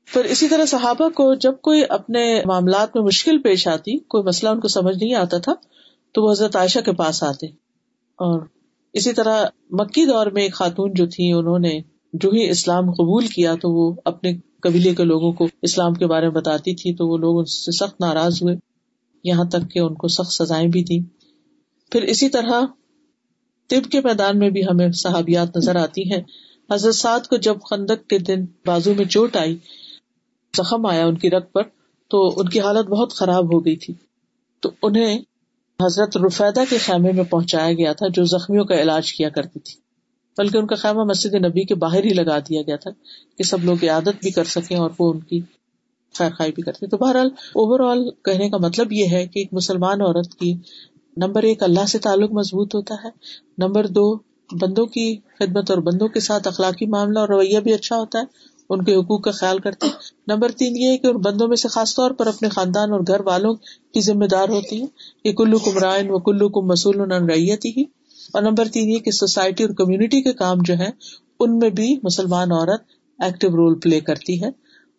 پھر 0.05 0.26
اسی 0.26 0.47
طرح 0.47 0.65
صحابہ 0.65 1.09
کو 1.09 1.34
جب 1.34 1.53
کوئی 1.61 1.84
اپنے 1.89 2.41
معاملات 2.45 2.95
میں 2.95 3.03
مشکل 3.03 3.41
پیش 3.41 3.67
آتی، 3.67 3.97
کوئی 3.97 4.24
مسئلہ 4.24 4.49
ان 4.49 4.59
کو 4.59 4.67
سمجھ 4.67 5.03
نہیں 5.03 5.15
آتا 5.15 5.38
تھا، 5.38 5.53
تو 6.11 6.24
وہ 6.24 6.32
حضرت 6.32 6.55
عائشہ 6.55 6.80
کے 6.80 6.93
پاس 6.93 7.24
آتے۔ 7.24 7.62
اور 8.16 8.41
اسی 8.93 9.14
طرح 9.14 9.45
مکی 9.72 10.05
دور 10.05 10.28
میں 10.28 10.43
ایک 10.43 10.53
خاتون 10.53 10.93
جو 10.93 11.05
تھی، 11.05 11.32
انہوں 11.32 11.59
نے 11.59 11.80
جو 12.14 12.30
ہی 12.30 12.49
اسلام 12.49 12.91
قبول 12.91 13.28
کیا 13.28 13.55
تو 13.55 13.72
وہ 13.72 13.95
اپنے 14.05 14.34
قبیلے 14.61 14.95
کے 14.95 15.03
لوگوں 15.03 15.32
کو 15.32 15.47
اسلام 15.61 15.93
کے 15.93 16.07
بارے 16.07 16.28
میں 16.28 16.36
بتاتی 16.36 16.76
تھی 16.76 16.95
تو 16.95 17.07
وہ 17.07 17.18
لوگ 17.18 17.39
ان 17.39 17.45
سے 17.45 17.72
سخت 17.72 18.01
ناراض 18.01 18.43
ہوئے۔ 18.43 18.55
یہاں 19.24 19.45
تک 19.45 19.72
کہ 19.72 19.80
ان 19.80 19.93
کو 19.93 20.07
سخت 20.07 20.34
سزائیں 20.34 20.68
بھی 20.68 20.84
دی 20.84 20.99
پھر 21.91 22.01
اسی 22.01 22.30
طرح 22.30 22.61
طب 23.68 23.91
کے 23.91 24.01
میدان 24.01 24.39
میں 24.39 24.49
بھی 24.49 24.64
ہمیں 24.64 24.91
صحابیات 24.91 25.57
نظر 25.57 25.76
آتی 25.76 26.11
ہیں۔ 26.14 26.22
حضرت 26.72 26.95
سعد 26.95 27.28
کو 27.28 27.38
جب 27.38 27.55
خندق 27.70 28.09
کے 28.09 28.18
دن 28.20 28.45
بازو 28.66 28.93
میں 28.93 29.05
چوٹ 29.05 29.36
آئی، 29.36 29.57
زخم 30.57 30.86
آیا 30.86 31.05
ان 31.05 31.18
کی 31.18 31.30
رگ 31.30 31.45
پر 31.53 31.61
تو 32.07 32.39
ان 32.39 32.49
کی 32.49 32.59
حالت 32.59 32.86
بہت 32.86 33.14
خراب 33.14 33.53
ہو 33.53 33.66
گئی 33.66 33.76
تھی۔ 33.76 33.93
تو 34.59 34.70
انہیں 34.82 35.20
حضرت 35.86 36.17
رفیدہ 36.17 36.63
کے 36.69 36.77
خیمے 36.77 37.11
میں 37.11 37.23
پہنچایا 37.23 37.73
گیا 37.73 37.93
تھا، 37.93 38.07
جو 38.07 38.23
زخمیوں 38.23 38.65
کا 38.65 38.81
علاج 38.81 39.13
کیا 39.13 39.29
کرتی 39.29 39.59
تھی۔ 39.59 39.81
بلکہ 40.38 40.57
ان 40.57 40.67
کا 40.67 40.75
خیمہ 40.75 41.03
مسجد 41.03 41.34
نبی 41.34 41.63
کے 41.63 41.75
باہر 41.75 42.03
ہی 42.03 42.09
لگا 42.09 42.39
دیا 42.39 42.61
گیا 42.61 42.75
تھا 42.75 42.91
کہ 43.38 43.43
سب 43.43 43.63
لوگ 43.63 43.86
عادت 43.86 44.21
بھی 44.21 44.31
کر 44.31 44.43
سکیں 44.43 44.77
اور 44.77 44.91
وہ 44.99 45.13
ان 45.13 45.19
کی 45.19 45.39
خیر 46.15 46.29
خائی 46.38 46.51
بھی 46.51 46.63
کرتے۔ 46.63 46.88
تو 46.88 46.97
بہرحال 46.97 47.27
اوور 47.27 47.79
آل 47.79 48.09
کہنے 48.09 48.49
کا 48.49 48.57
مطلب 48.57 48.93
یہ 48.93 49.07
ہے 49.07 49.27
کہ 49.27 49.39
ایک 49.39 49.47
مسلمان 49.51 50.01
عورت 50.01 50.36
کی 50.36 50.53
نمبر 51.17 51.43
ایک 51.43 51.63
اللہ 51.63 51.86
سے 51.86 51.99
تعلق 51.99 52.31
مضبوط 52.31 52.75
ہوتا 52.75 52.95
ہے، 53.03 53.09
نمبر 53.57 53.88
دو 53.88 54.15
بندوں 54.61 54.86
کی 54.86 55.15
خدمت 55.39 55.69
اور 55.69 55.77
بندوں 55.77 56.07
کے 56.07 56.19
ساتھ 56.19 56.47
اخلاقی 56.47 56.86
معاملہ 56.86 57.19
اور 57.19 57.29
رویہ 57.29 57.59
بھی 57.59 57.73
اچھا 57.73 57.97
ہوتا 57.97 58.19
ہے 58.19 58.23
ان 58.70 58.84
کے 58.84 58.95
حقوق 58.95 59.22
کا 59.22 59.32
خیال 59.32 59.59
کرتے 59.59 59.86
ہیں۔ 59.86 59.93
نمبر 60.28 60.51
تین 60.51 60.76
یہ 60.78 60.88
ہے 60.88 60.97
کہ 60.97 61.07
ان 61.07 61.18
بندوں 61.18 61.47
میں 61.47 61.55
سے 61.55 61.68
خاص 61.68 61.95
طور 61.95 62.11
پر 62.11 62.28
اپنے 62.28 62.49
خاندان 62.49 62.91
اور 62.91 62.99
گھر 63.07 63.22
والوں 63.22 63.53
کی 63.93 64.01
ذمہ 64.01 64.26
دار 64.26 64.49
ہوتی 64.49 64.82
ہے 64.82 64.86
کہ 65.24 65.34
کلو 65.34 65.59
کمرائن 65.59 66.07
و 66.09 66.20
کلو 66.20 66.49
کم 66.49 66.68
مسول 66.68 67.11
ریتی 67.11 67.70
ہی 67.70 67.82
اور 68.34 68.41
نمبر 68.41 68.68
تین 68.68 68.89
یہ 68.89 68.99
کہ 68.99 69.11
سوسائٹی 69.11 69.64
اور 69.64 69.74
کمیونٹی 69.74 70.22
کے 70.22 70.34
کام 70.34 70.57
جو 70.66 70.78
ہے 70.78 70.89
ان 71.39 71.59
میں 71.59 71.70
بھی 71.70 71.99
مسلمان 72.03 72.51
عورت 72.51 72.82
ایکٹیو 73.20 73.49
رول 73.49 73.80
پلے 73.80 73.99
کرتی 73.99 74.43
ہے 74.43 74.47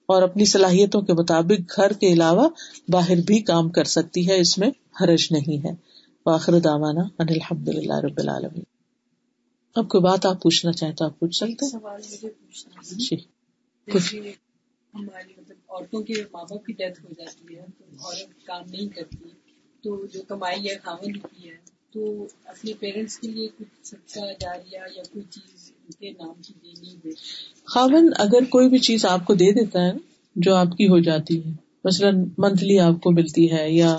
اور 0.07 0.23
اپنی 0.23 0.45
صلاحیتوں 0.45 1.03
کے 1.03 1.13
مطابق 1.13 1.77
گھر 1.77 1.93
کے 1.93 2.13
علاوہ 2.13 2.49
باہر 2.89 3.17
بھی 3.27 3.41
کام 3.41 3.69
کر 3.69 3.85
سکتی 3.85 4.29
ہے۔ 4.29 4.41
اس 4.41 4.59
میں 4.59 4.71
حرج 5.01 5.29
نہیں 5.31 5.67
ہے۔ 5.67 5.75
واخر 6.27 6.59
دامانہ 6.59 7.01
الحمد 7.19 7.69
للہ 7.69 7.95
رب 7.95 8.19
العالمین۔ 8.19 8.63
اب 9.77 9.89
کوئی 9.89 10.03
بات 10.03 10.27
آپ 10.27 10.43
پوچھنا 10.43 10.73
چاہیں 10.73 10.95
تو 10.95 11.05
آپ 11.05 11.19
پوچھ 11.19 11.37
سکتے 11.37 11.71
سوال 11.71 12.01
مجھے 12.13 12.29
پوچھنا 12.29 12.81
ہے۔ 12.81 12.95
ہیں 12.95 12.99
جی۔ 12.99 13.34
کچھ 13.89 14.15
ہماری 14.95 15.33
مطلب 15.37 15.57
عورتوں 15.69 16.03
کے 16.03 16.15
ماں 16.33 16.45
باپ 16.51 16.65
کی 16.65 16.73
ڈیتھ 16.73 17.05
ہو 17.05 17.13
جاتی 17.19 17.57
ہے 17.57 17.65
تو 17.79 17.85
عورت 18.01 18.47
کام 18.47 18.63
نہیں 18.71 18.89
کرتی 18.89 19.29
تو 19.85 20.07
جو 20.07 20.23
کمائی 20.29 20.69
ہے 20.69 20.77
خاون 20.85 21.13
کی 21.13 21.49
ہے 21.49 21.57
تو 21.93 22.27
اپنے 22.45 22.73
پیرنٹس 22.75 23.19
کے 23.19 23.29
لیے 23.29 23.49
کچھ 23.59 23.87
صدقہ 23.87 24.21
جاریہ 24.41 24.79
یا 24.97 25.03
کوئی 25.13 25.25
چیز 25.31 25.73
ان 25.79 25.91
کے 25.91 26.11
نام 26.11 26.33
کی 26.43 26.55
دینی 26.63 26.95
ہے؟ 27.05 27.15
خاون 27.65 28.11
اگر 28.19 28.45
کوئی 28.45 28.69
بھی 28.69 28.79
چیز 28.79 29.05
آپ 29.05 29.25
کو 29.25 29.35
دے 29.35 29.53
دیتا 29.53 29.83
ہے 29.83 29.93
جو 30.37 30.55
آپ 30.55 30.77
کی 30.77 30.89
ہو 30.89 30.99
جاتی 30.99 31.45
ہے 31.45 31.51
مثلاً 31.85 32.25
منتھلی 32.39 32.79
آپ 32.79 33.01
کو 33.03 33.11
ملتی 33.11 33.53
ہے 33.53 33.71
یا 33.73 33.99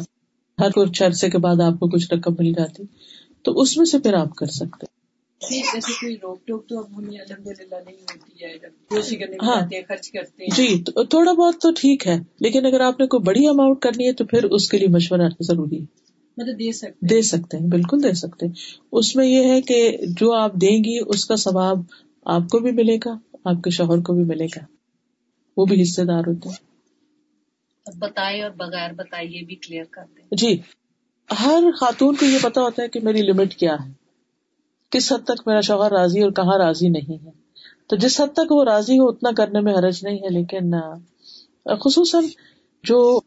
ہر 0.58 0.72
کچھ 0.76 1.04
عرصے 1.04 1.30
کے 1.30 1.38
بعد 1.38 1.62
آپ 1.62 1.80
کو 1.80 1.88
کچھ 1.88 2.14
رقم 2.14 2.34
مل 2.40 2.52
جاتی 2.54 2.84
تو 3.44 3.62
اس 3.62 3.78
میں 3.78 3.86
سے 3.86 4.00
پھر 4.00 4.14
آپ 4.14 4.36
کر 4.36 4.46
سکتے 4.46 4.86
پھر 5.42 5.62
جیسے 5.74 5.92
کوئی 5.94 6.16
روک 6.16 6.48
ٹوک 6.48 6.68
تو 6.70 6.80
اب 6.80 6.98
ہمیں 6.98 7.20
الحمد 7.20 7.48
للہ 7.48 7.76
نہیں 7.86 7.96
ہوتی 7.96 8.44
ہے 8.44 8.58
جب 8.58 8.70
کوشش 8.90 9.18
کرنے 9.20 9.38
ہاں۔ 9.44 9.82
خرچ 9.88 10.12
کرتے 10.12 10.44
ہیں۔ 10.44 10.56
جی 10.56 10.84
تو 10.84 11.04
تھوڑا 11.04 11.32
بہت 11.32 11.56
تو 11.56 11.72
ٹھیک 11.72 12.08
ہے 12.08 12.16
لیکن 12.40 12.66
اگر 12.66 12.82
آپ 12.82 13.00
نے 13.00 13.08
کوئی 13.08 13.24
بڑی 13.24 13.48
اماؤنٹ 13.48 13.80
کرنی 13.82 14.08
ہے 14.08 14.14
تو 14.14 14.26
پھر 14.26 14.44
اس 14.44 14.70
کے 14.70 14.78
لیے 14.78 14.88
مشورہ 14.88 15.30
ضروری 15.40 15.80
ہے۔ 15.80 15.86
مطلب 16.38 16.60
دے 16.60 16.72
سکتے 16.72 17.08
دے 17.08 17.22
سکتے 17.22 17.58
ہیں 17.58 17.68
بالکل 17.68 18.04
دے 18.04 18.14
سکتے 18.14 18.46
ہیں۔ 18.46 18.54
اس 18.92 19.16
میں 19.16 19.26
یہ 19.26 19.44
ہے 19.44 19.62
کہ 19.62 19.98
جو 20.02 20.34
آپ 20.34 20.54
دیں 20.54 20.78
گی 20.84 20.98
اس 21.08 21.26
کا 21.26 21.36
ثواب 21.36 21.80
آپ 22.26 22.42
کو 22.52 22.60
بھی 22.60 22.72
ملے 22.72 22.96
گا 22.96 23.18
آپ 23.44 23.64
کے 23.64 23.70
شوہر 23.70 24.02
کو 24.02 24.14
بھی 24.14 24.24
ملے 24.24 24.46
گا۔ 24.46 24.66
وہ 25.58 25.66
بھی 25.66 25.82
حصے 25.82 26.06
دار 26.06 26.28
ہوتے 26.28 26.50
ہیں۔ 26.50 26.64
بتائے 28.00 28.42
اور 28.44 28.52
بغیر 28.52 28.94
بتائے 28.94 29.26
یہ 29.26 29.46
بھی 29.46 29.56
کلیئر 29.56 29.84
کر 29.84 30.02
دیں 30.18 30.38
جی 30.38 30.58
ہر 31.30 31.64
خاتون 31.80 32.16
کو 32.16 32.26
یہ 32.26 32.38
پتا 32.42 32.62
ہوتا 32.62 32.84
ہے 32.84 32.88
کہ 32.88 33.00
میری 33.00 33.22
لمٹ 33.22 33.56
کیا 33.56 33.74
ہے۔ 33.74 34.05
کس 34.92 35.12
حد 35.12 35.24
تک 35.26 35.48
میرا 35.48 35.62
شوہر 35.62 35.92
راضی 35.92 36.22
اور 36.22 36.32
کہاں 36.32 36.58
راضی 36.58 36.90
نہیں 36.90 37.26
ہے؟ 37.26 37.32
تو 37.88 37.96
جس 37.96 38.22
حد 38.22 38.34
تک 38.34 38.52
وہ 38.52 38.64
راضی 38.64 39.00
ہو 39.00 39.08
اتنا 39.08 39.30
کرنے 39.38 39.60
میں 39.60 39.74
حرج 39.74 40.00
نہیں 40.04 40.18
ہے، 40.18 40.30
لیکن 40.30 40.74
خصوصاً 41.82 42.26
جو 42.84 43.20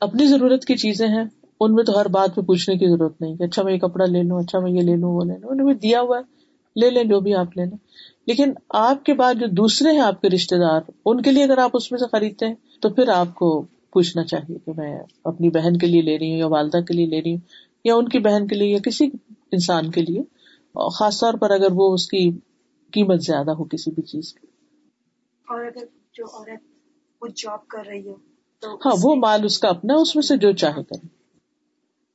اپنی 0.00 0.26
ضرورت 0.26 0.64
کی 0.64 0.76
چیزیں 0.76 1.08
ہیں، 1.08 1.24
ان 1.60 1.74
میں 1.74 1.84
تو 1.84 2.00
ہر 2.00 2.08
بات 2.08 2.34
پہ 2.34 2.40
پوچھنے 2.40 2.76
کی 2.76 2.88
ضرورت 2.88 3.20
نہیں 3.20 3.36
کہ 3.36 3.42
اچھا 3.42 3.62
میں 3.62 3.72
یہ 3.72 3.78
کپڑا 3.78 4.04
لے 4.04 4.22
لوں 4.22 4.38
اچھا 4.38 4.58
میں 4.58 4.70
یہ 4.72 4.80
لے 4.80 4.96
لوں، 4.96 5.10
وہ 5.10 5.24
لے 5.24 5.38
لوں 5.40 5.50
انہیں 5.50 5.66
بھی 5.66 5.74
دیا 5.74 6.00
ہوا 6.00 6.18
ہے، 6.18 6.22
لے 6.76 6.90
لیں 6.90 7.04
جو 7.04 7.20
بھی 7.20 7.34
آپ 7.34 7.56
لے 7.56 7.64
لیں۔ 7.64 7.76
لیکن 8.26 8.52
آپ 8.68 9.04
کے 9.04 9.14
بعد 9.14 9.34
جو 9.34 9.46
دوسرے 9.46 9.90
ہیں 9.90 10.00
آپ 10.00 10.20
کے 10.20 10.28
رشتے 10.28 10.56
دار، 10.56 10.80
ان 11.06 11.22
کے 11.22 11.30
لیے 11.30 11.44
اگر 11.44 11.58
آپ 11.58 11.70
اس 11.74 11.90
میں 11.92 11.98
سے 11.98 12.06
خریدتے 12.12 12.46
ہیں، 12.46 12.54
تو 12.80 12.88
پھر 12.88 13.08
آپ 13.08 13.34
کو 13.34 13.66
پوچھنا 13.90 14.24
چاہیے 14.24 14.58
کہ 14.64 14.72
میں 14.76 14.98
اپنی 15.24 15.48
بہن 15.48 15.76
کے 15.76 15.86
لیے 15.86 16.02
لے 16.02 16.18
رہی 16.18 16.30
ہوں 16.30 16.38
یا 16.38 16.46
والدہ 16.46 16.80
کے 16.80 16.94
لیے 16.94 17.06
لے 17.06 17.20
رہی 17.22 17.32
ہوں 17.32 17.40
یا 17.84 17.94
ان 17.94 18.08
کی 18.08 18.18
بہن 18.18 18.46
کے 18.46 18.56
لیے 18.56 18.68
یا 18.68 18.78
کسی 18.78 19.06
انسان 19.52 19.90
کے 19.90 20.00
لیے۔ 20.00 20.22
خاص 20.74 21.20
طور 21.20 21.34
پر 21.34 21.50
اگر 21.50 21.72
وہ 21.74 21.92
اس 21.94 22.06
کی 22.08 22.28
قیمت 22.92 23.22
زیادہ 23.22 23.50
ہو 23.50 23.64
کسی 23.64 23.90
بھی 23.90 24.02
چیز 24.02 24.32
کی 24.34 24.46
اور 25.46 25.64
اگر 25.64 25.84
جو 26.12 26.24
عورت 26.26 26.62
کچھ 27.22 27.42
جاب 27.42 27.66
کر 27.66 27.86
رہی 27.86 28.06
ہو 28.08 28.14
تو 28.62 28.74
ہاں 28.76 28.92
وہ 29.02 29.14
مال 29.16 29.44
اس 29.44 29.58
کا 29.58 29.68
اپنا 29.68 29.94
ہے، 29.94 30.00
اس 30.00 30.14
میں 30.16 30.22
سے 30.22 30.36
جو 30.36 30.52
چاہے 30.52 30.82
کرے 30.82 31.06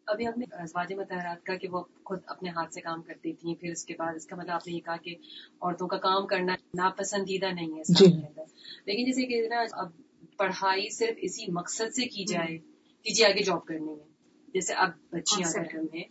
ابھی 0.08 0.28
آپ 0.28 0.38
نے 0.38 0.46
ازواج 0.54 0.94
متحرات 0.94 1.44
کا 1.46 1.56
کہ 1.56 1.68
وہ 1.72 1.84
خود 2.04 2.20
اپنے 2.26 2.50
ہاتھ 2.50 2.74
سے 2.74 2.82
کام 2.82 3.02
کرتی 3.02 3.34
تھیں 3.34 3.56
پھر 3.56 3.72
اس 3.72 3.86
کے 3.86 3.94
بعد 3.98 4.16
اس 4.16 4.26
کا 4.26 4.36
مطلب 4.36 4.52
آپ 4.52 4.68
نے 4.68 4.74
یہ 4.74 4.80
کہا 4.80 4.96
کہ 4.98 5.16
عورتوں 5.62 5.88
کا 5.88 5.98
کام 5.98 6.28
کرنا 6.28 6.56
ناپسندیدہ 6.76 7.52
نہیں 7.52 7.74
ہے 7.74 7.82
جی۔ 7.90 8.06
کے 8.06 8.16
اندر 8.18 8.44
لیکن 8.86 9.06
جیسے 9.06 9.26
کہ 9.26 9.48
نا 9.48 9.64
اب 9.74 9.90
پڑھائی 10.38 10.90
صرف 10.90 11.18
اسی 11.22 11.52
مقصد 11.52 11.94
سے 11.96 12.06
کی 12.08 12.26
جائے 12.26 12.58
کہ 13.06 13.14
جی 13.14 13.24
آگے 13.26 13.44
جاب 13.44 13.66
کرنی 13.66 13.92
ہے 13.92 14.06
جیسے 14.54 14.74
اب 14.76 14.92
بچیاں۔ 15.10 15.50
اگر 15.50 15.76
ہم 15.76 15.86
ہیں 15.94 16.04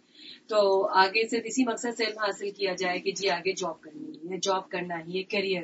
تو 0.48 0.86
آگے 0.86 1.28
صرف 1.28 1.40
اسی 1.44 1.64
مقصد 1.64 1.96
سے 1.96 2.04
علم 2.04 2.18
حاصل 2.18 2.50
کیا 2.50 2.72
جائے 2.78 2.98
کہ 2.98 3.12
جی 3.12 3.30
آگے 3.30 3.52
جاب 3.52 3.80
کرنی 3.80 4.30
ہے 4.30 4.38
جاب 4.42 4.68
کرنا 4.68 4.94
ہی 5.08 5.18
ہے 5.18 5.22
کیریئر 5.22 5.62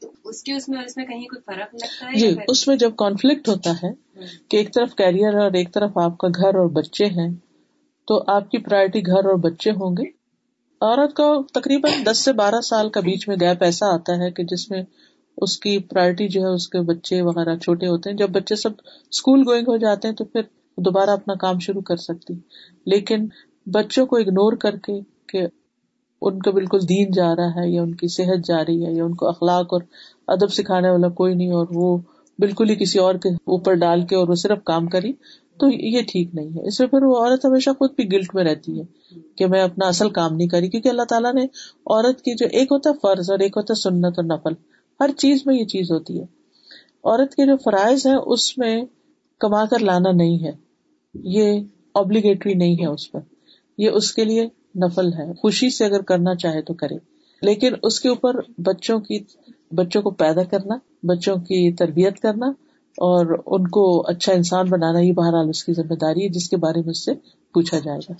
تو 0.00 0.10
اس 0.24 0.42
کے 0.42 0.52
اس 0.52 0.68
میں 0.68 0.78
اور 0.78 0.84
اس 0.84 0.96
میں 0.96 1.04
کہیں 1.04 1.24
کوئی 1.24 1.40
فرق 1.46 1.74
لگتا 1.74 2.06
ہے 2.06 2.18
جی 2.18 2.36
اس 2.48 2.68
میں 2.68 2.76
جب 2.76 2.96
کانفلکٹ 2.96 3.48
ہوتا 3.48 3.70
ہے۔ 3.82 4.04
کہ 4.48 4.56
ایک 4.56 4.74
طرف 4.74 4.94
کیریئر 4.94 5.34
ہے 5.34 5.42
اور 5.42 5.52
ایک 5.52 5.74
طرف 5.74 5.98
آپ 5.98 6.18
کا 6.18 6.28
گھر 6.28 6.54
اور 6.54 6.66
بچے 6.66 7.04
ہیں 7.04 7.28
تو 8.08 8.22
آپ 8.26 8.50
کی 8.50 8.58
پرائرٹی 8.58 9.06
گھر 9.06 9.24
اور 9.24 9.34
بچے 9.34 9.70
ہوں 9.70 9.96
گے۔ 9.96 10.08
عورت 10.80 11.14
کو 11.14 11.42
تقریباً 11.42 11.92
دس 12.04 12.18
سے 12.18 12.32
بارہ 12.32 12.60
سال 12.60 12.90
کا 12.90 13.00
بیچ 13.00 13.28
میں 13.28 13.36
گیپ 13.40 13.64
ایسا 13.64 13.86
آتا 13.94 14.12
ہے 14.12 14.30
کہ 14.30 14.44
جس 14.44 14.70
میں 14.70 14.82
اس 15.36 15.58
کی 15.58 15.78
پرائرٹی 15.78 16.28
جو 16.28 16.40
ہے 16.40 16.54
اس 16.54 16.68
کے 16.68 16.80
بچے 16.80 17.22
وغیرہ 17.22 17.56
چھوٹے 17.56 17.86
ہوتے 17.86 18.10
ہیں۔ 18.10 18.16
جب 18.16 18.30
بچے 18.30 18.56
سب 18.56 18.70
اسکول 19.10 19.42
گوئنگ 19.46 19.64
ہو 19.68 19.76
جاتے 19.76 20.08
ہیں 20.08 20.14
تو 20.14 20.24
پھر 20.24 20.40
دوبارہ 20.78 21.10
اپنا 21.10 21.34
کام 21.34 21.58
شروع 21.58 21.82
کر 21.82 21.96
سکتی۔ 21.96 22.34
لیکن 22.86 23.26
بچوں 23.66 24.06
کو 24.06 24.16
اگنور 24.16 24.52
کر 24.52 24.76
کے 24.76 25.00
کہ 25.28 25.46
ان 26.22 26.38
کا 26.38 26.50
بالکل 26.50 26.78
دین 26.88 27.10
جا 27.10 27.36
رہا 27.36 27.62
ہے 27.62 27.70
یا 27.70 27.82
ان 27.82 27.94
کی 27.94 28.08
صحت 28.08 28.46
جا 28.46 28.58
رہی 28.58 28.86
ہے 28.86 28.92
یا 28.92 29.04
ان 29.04 29.14
کو 29.14 29.28
اخلاق 29.28 29.72
اور 29.72 29.82
ادب 30.28 30.52
سکھانے 30.52 30.90
والا 30.90 31.08
کوئی 31.08 31.34
نہیں 31.34 31.50
اور 31.50 31.66
وہ 31.70 31.98
بالکل 32.38 32.70
ہی 32.70 32.74
کسی 32.74 32.98
اور 32.98 33.14
کے 33.14 33.28
اوپر 33.28 33.74
ڈال 33.74 34.06
کے 34.06 34.16
اور 34.16 34.28
وہ 34.28 34.34
صرف 34.34 34.58
کام 34.64 34.86
کری 34.86 35.12
تو 35.60 35.66
یہ 35.68 36.00
ٹھیک 36.08 36.34
نہیں 36.34 36.48
ہے۔ 36.48 36.66
اس 36.66 36.80
میں 36.80 36.88
پھر 36.88 37.02
وہ 37.02 37.16
عورت 37.16 37.44
ہمیشہ 37.44 37.70
خود 37.70 37.90
بھی 37.96 38.12
گلٹ 38.12 38.34
میں 38.34 38.44
رہتی 38.44 38.80
ہے 38.80 38.84
کہ 39.36 39.46
میں 39.46 39.60
اپنا 39.60 39.86
اصل 39.86 40.10
کام 40.10 40.36
نہیں 40.36 40.48
کری، 40.48 40.68
کیونکہ 40.68 40.88
اللہ 40.88 41.02
تعالیٰ 41.02 41.34
نے 41.34 41.44
عورت 41.86 42.22
کی 42.22 42.34
جو 42.34 42.46
ایک 42.52 42.72
ہوتا 42.72 42.90
ہے 42.90 42.94
فرض 43.02 43.30
اور 43.30 43.38
ایک 43.38 43.56
ہوتا 43.56 43.74
ہے 43.76 43.82
سنت 43.82 44.18
اور 44.18 44.24
نفل، 44.24 44.52
ہر 45.00 45.10
چیز 45.16 45.42
میں 45.46 45.56
یہ 45.56 45.64
چیز 45.64 45.90
ہوتی 45.90 46.18
ہے۔ 46.18 46.24
عورت 47.04 47.34
کے 47.34 47.46
جو 47.46 47.56
فرائض 47.56 48.06
ہیں 48.06 48.16
اس 48.26 48.58
میں 48.58 48.84
کما 49.38 49.64
کر 49.64 49.78
لانا 49.78 50.10
نہیں 50.10 50.44
ہے، 50.44 50.52
یہ 51.14 51.60
obligatory 51.98 52.54
نہیں 52.54 52.74
ہے 52.74 52.86
اس 52.86 53.12
پر۔ 53.12 53.20
یہ 53.78 53.90
اس 53.90 54.12
کے 54.12 54.24
لیے 54.24 54.44
نفل 54.74 55.12
ہے۔ 55.12 55.32
خوشی 55.34 55.70
سے 55.70 55.84
اگر 55.84 56.02
کرنا 56.02 56.34
چاہے 56.34 56.62
تو 56.62 56.74
کرے۔ 56.74 56.94
لیکن 57.42 57.74
اس 57.82 58.00
کے 58.00 58.08
اوپر 58.08 58.34
بچوں 58.58 59.00
کی 59.00 59.18
بچوں 59.70 60.02
کو 60.02 60.10
پیدا 60.10 60.44
کرنا 60.44 60.74
بچوں 61.02 61.36
کی 61.36 61.72
تربیت 61.72 62.20
کرنا 62.20 62.46
اور 62.98 63.42
ان 63.46 63.68
کو 63.68 64.06
اچھا 64.06 64.32
انسان 64.32 64.70
بنانا 64.70 64.98
یہ 64.98 65.12
بہرحال 65.12 65.48
اس 65.48 65.64
کی 65.64 65.72
ذمہ 65.72 65.94
داری 65.94 66.24
ہے 66.24 66.28
جس 66.28 66.50
کے 66.50 66.56
بارے 66.56 66.80
میں 66.80 66.90
اس 66.90 67.04
سے 67.04 67.14
پوچھا 67.54 67.78
جائے 67.78 67.98
گا۔ 68.08 68.12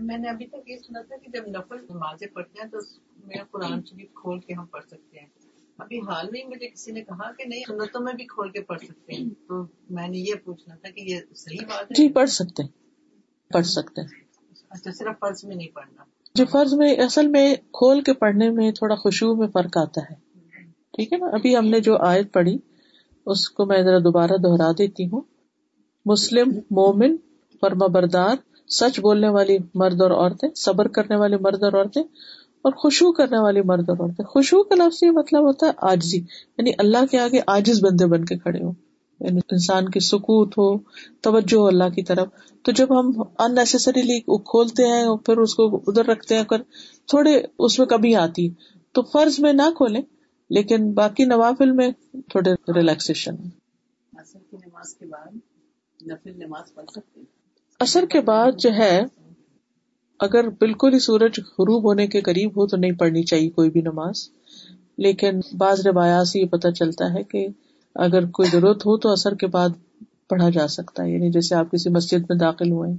میں 0.00 0.18
نے 0.18 0.28
ابھی 0.28 0.46
تک 0.46 0.70
یہ 0.70 0.76
سنا 0.76 1.02
تھا 1.02 1.16
کہ 1.16 1.30
جب 1.30 1.46
نفل 1.46 1.76
نمازیں 1.76 2.26
پڑھتے 2.26 2.62
ہیں 2.62 2.68
تو 2.70 2.78
میں 3.24 3.36
قرآن 3.50 3.80
شریف 3.84 4.14
کھول 4.14 4.40
کے 4.40 4.54
ہم 4.54 4.66
پڑھ 4.66 4.84
سکتے 4.84 5.18
ہیں۔ 5.18 5.26
ابھی 5.78 5.98
حال 5.98 6.26
میں 6.32 6.40
مجھے 6.46 6.68
کسی 6.68 6.92
نے 6.92 7.00
کہا 7.00 7.32
کہ 7.32 7.44
نہیں 7.46 7.60
سنتوں 7.68 8.00
میں 8.00 8.12
بھی 8.12 8.24
کھول 8.24 8.50
کے 8.50 8.60
پڑھ 8.60 8.80
سکتے 8.80 9.14
ہیں۔ 9.14 9.28
تو 9.48 9.62
میں 9.90 10.08
نے 10.08 10.18
یہ 10.18 10.34
پوچھنا 10.44 10.74
تھا 10.74 10.90
کہ 10.90 11.00
یہ 11.00 11.20
صحیح 11.34 11.66
بات 11.66 11.90
ہے؟ 11.90 11.94
جی 11.94 12.08
پڑھ 12.12 12.30
سکتے 12.30 12.62
ہیں۔ 12.62 12.85
پڑھ 13.52 13.66
سکتے 13.66 14.00
ہیں۔ 14.00 14.08
اچھا 14.70 14.90
صرف 14.90 15.20
فرض 15.20 15.44
میں 15.44 15.56
نہیں 15.56 15.68
پڑھنا۔ 15.74 16.02
جو 16.34 16.44
فرض 16.50 16.74
میں 16.74 16.94
اصل 16.94 17.26
میں 17.26 17.54
کھول 17.54 18.00
کے 18.00 18.12
پڑھنے 18.12 18.50
میں 18.50 18.72
تھوڑا 18.72 18.94
خوشبو 18.94 19.34
میں 19.34 19.48
فرق 19.48 19.76
آتا 19.76 20.00
ہے۔ 20.10 20.14
ٹھیک 20.92 21.12
ہے 21.12 21.18
نا؟ 21.18 21.26
ابھی 21.26 21.56
ہم 21.56 21.66
نے 21.66 21.80
جو 21.80 21.96
آیت 21.96 22.32
پڑھی 22.32 22.58
اس 23.26 23.50
کو 23.50 23.66
میں 23.66 23.82
ذرا 23.82 23.98
دوبارہ 23.98 24.36
دوہرا 24.42 24.70
دیتی 24.78 25.06
ہوں۔ 25.06 25.20
مسلم 26.04 26.50
مومن 26.70 27.16
فرما 27.60 27.86
بردار 27.86 28.36
سچ 28.68 29.00
بولنے 29.00 29.28
والی 29.28 29.58
مرد 29.74 30.00
اور 30.00 30.10
عورتیں 30.10 30.48
صبر 30.56 30.88
کرنے 30.88 31.16
والے 31.16 31.36
مرد 31.40 31.62
اور 31.62 31.72
عورتیں 31.72 32.02
اور 32.62 32.72
خوشبو 32.72 33.12
کرنے 33.12 33.38
والی 33.38 33.60
مرد 33.60 33.88
اور 33.88 33.96
عورتیں۔ 33.98 34.24
خوشبو 34.24 34.62
کا 34.62 34.74
لفظ 34.74 35.02
یہ 35.02 35.10
مطلب 35.10 35.42
ہوتا 35.42 35.66
ہے 35.66 35.72
آجزی 35.76 36.18
یعنی 36.58 36.70
اللہ 36.78 37.06
کے 37.10 37.18
آگے 37.18 37.40
آجز 37.46 37.84
بندے 37.84 38.06
بن 38.06 38.24
کے 38.24 38.36
کھڑے 38.38 38.62
ہو 38.62 38.70
یعنی 39.20 39.40
انسان 39.52 39.88
کی 39.88 40.00
سکوت 40.00 40.58
ہو 40.58 40.78
توجہ 41.20 41.56
ہو 41.56 41.66
اللہ 41.66 41.88
کی 41.94 42.02
طرف۔ 42.02 42.28
تو 42.62 42.72
جب 42.72 43.00
ہم 43.00 43.10
ان 43.38 43.54
نیسسریلی 43.54 44.20
کھولتے 44.20 44.86
ہیں 44.86 45.02
اور 45.02 45.18
پھر 45.18 45.38
اس 45.38 45.54
کو 45.54 45.76
ادھر 45.86 46.04
رکھتے 46.04 46.36
ہیں 46.36 46.44
کر 46.44 46.62
تھوڑے 47.06 47.42
اس 47.58 47.78
میں 47.78 47.86
کمی 47.86 48.14
آتی۔ 48.14 48.48
تو 48.92 49.02
فرض 49.02 49.38
میں 49.40 49.52
نہ 49.52 49.70
کھولیں 49.76 50.02
لیکن 50.50 50.92
باقی 50.92 51.24
نوافل 51.24 51.70
میں 51.70 51.90
تھوڑے 52.28 52.52
ریلیکسیشن 52.74 53.34
اصل 54.12 54.38
کی 54.50 54.56
نماز 54.56 54.94
کے 54.94 55.06
بعد 55.06 55.36
نفل 56.02 56.38
نماز 56.38 56.74
پڑھ 56.74 56.90
سکتے 56.90 57.20
ہیں۔ 57.20 57.26
اثر 57.80 58.04
کے 58.10 58.20
بعد 58.20 58.52
جو 58.58 58.70
ہے 58.70 59.00
اگر 60.20 60.48
بالکل 60.48 60.94
ہی 60.94 60.98
سورج 60.98 61.40
غروب 61.40 61.84
ہونے 61.84 62.06
کے 62.06 62.20
قریب 62.20 62.50
ہو 62.56 62.66
تو 62.66 62.76
نہیں 62.76 62.92
پڑھنی 62.92 63.22
چاہیے 63.22 63.50
کوئی 63.50 63.70
بھی 63.70 63.80
نماز۔ 63.80 64.28
لیکن 64.98 65.40
بعض 65.58 65.86
روایات 65.86 66.28
سے 66.28 66.40
یہ 66.40 66.46
پتہ 66.46 66.68
چلتا 66.68 67.12
ہے 67.14 67.22
کہ 67.22 67.46
اگر 67.98 68.26
کوئی 68.30 68.48
ضرورت 68.48 68.86
ہو 68.86 68.96
تو 68.96 69.12
اثر 69.12 69.34
کے 69.34 69.46
بعد 69.46 69.68
پڑھا 70.28 70.50
جا 70.50 70.66
سکتا 70.68 71.02
ہے۔ 71.02 71.10
یعنی 71.10 71.30
جیسے 71.30 71.54
آپ 71.54 71.70
کسی 71.70 71.90
مسجد 71.90 72.24
میں 72.28 72.36
داخل 72.36 72.70
ہوئے 72.70 72.92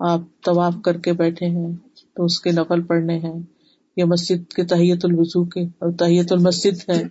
آپ 0.00 0.20
طواف 0.44 0.74
کر 0.84 0.98
کے 0.98 1.12
بیٹھے 1.12 1.46
ہیں 1.46 1.72
تو 2.14 2.24
اس 2.24 2.40
کے 2.40 2.50
نفل 2.50 2.82
پڑھنے 2.82 3.18
ہیں 3.18 3.38
یا 3.96 4.04
مسجد 4.06 4.52
کے 4.52 4.64
تحیت 4.64 5.04
الوضو 5.04 5.44
کے 5.44 5.60
اور 5.78 5.92
تحیت 5.98 6.32
المسجد 6.32 6.88
ہے 6.88 7.02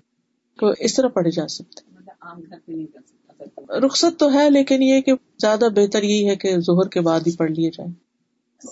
تو 0.60 0.74
اس 0.80 0.94
طرح 0.94 1.08
پڑھے 1.08 1.32
جا 1.32 1.48
سکتے 1.48 1.90
مطلب 1.92 3.72
رخصت 3.86 4.20
تو 4.20 4.34
ہے 4.34 4.50
لیکن 4.50 4.84
یہ 4.84 5.02
کہ 5.02 5.14
زیادہ 5.40 5.66
بہتر 5.76 6.04
یہی 6.04 6.30
ہے 6.30 6.36
کہ 6.36 6.58
ظہر 6.60 6.88
کے 6.88 7.02
بعد 7.02 7.28
ہی 7.28 7.36
پڑھ 7.36 7.52
لیے 7.52 7.70
جائیں۔ 7.70 7.92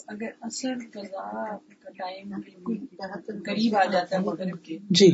اگر 0.07 0.27
اثر 0.41 0.73
قضا 0.93 1.55
کا 1.83 1.89
ٹائم 1.97 2.29
بالکل 2.29 2.75
قریب 3.45 3.75
آ 3.75 3.85
جاتا 3.85 4.17
ہے 4.17 4.77
جی۔ 4.89 5.09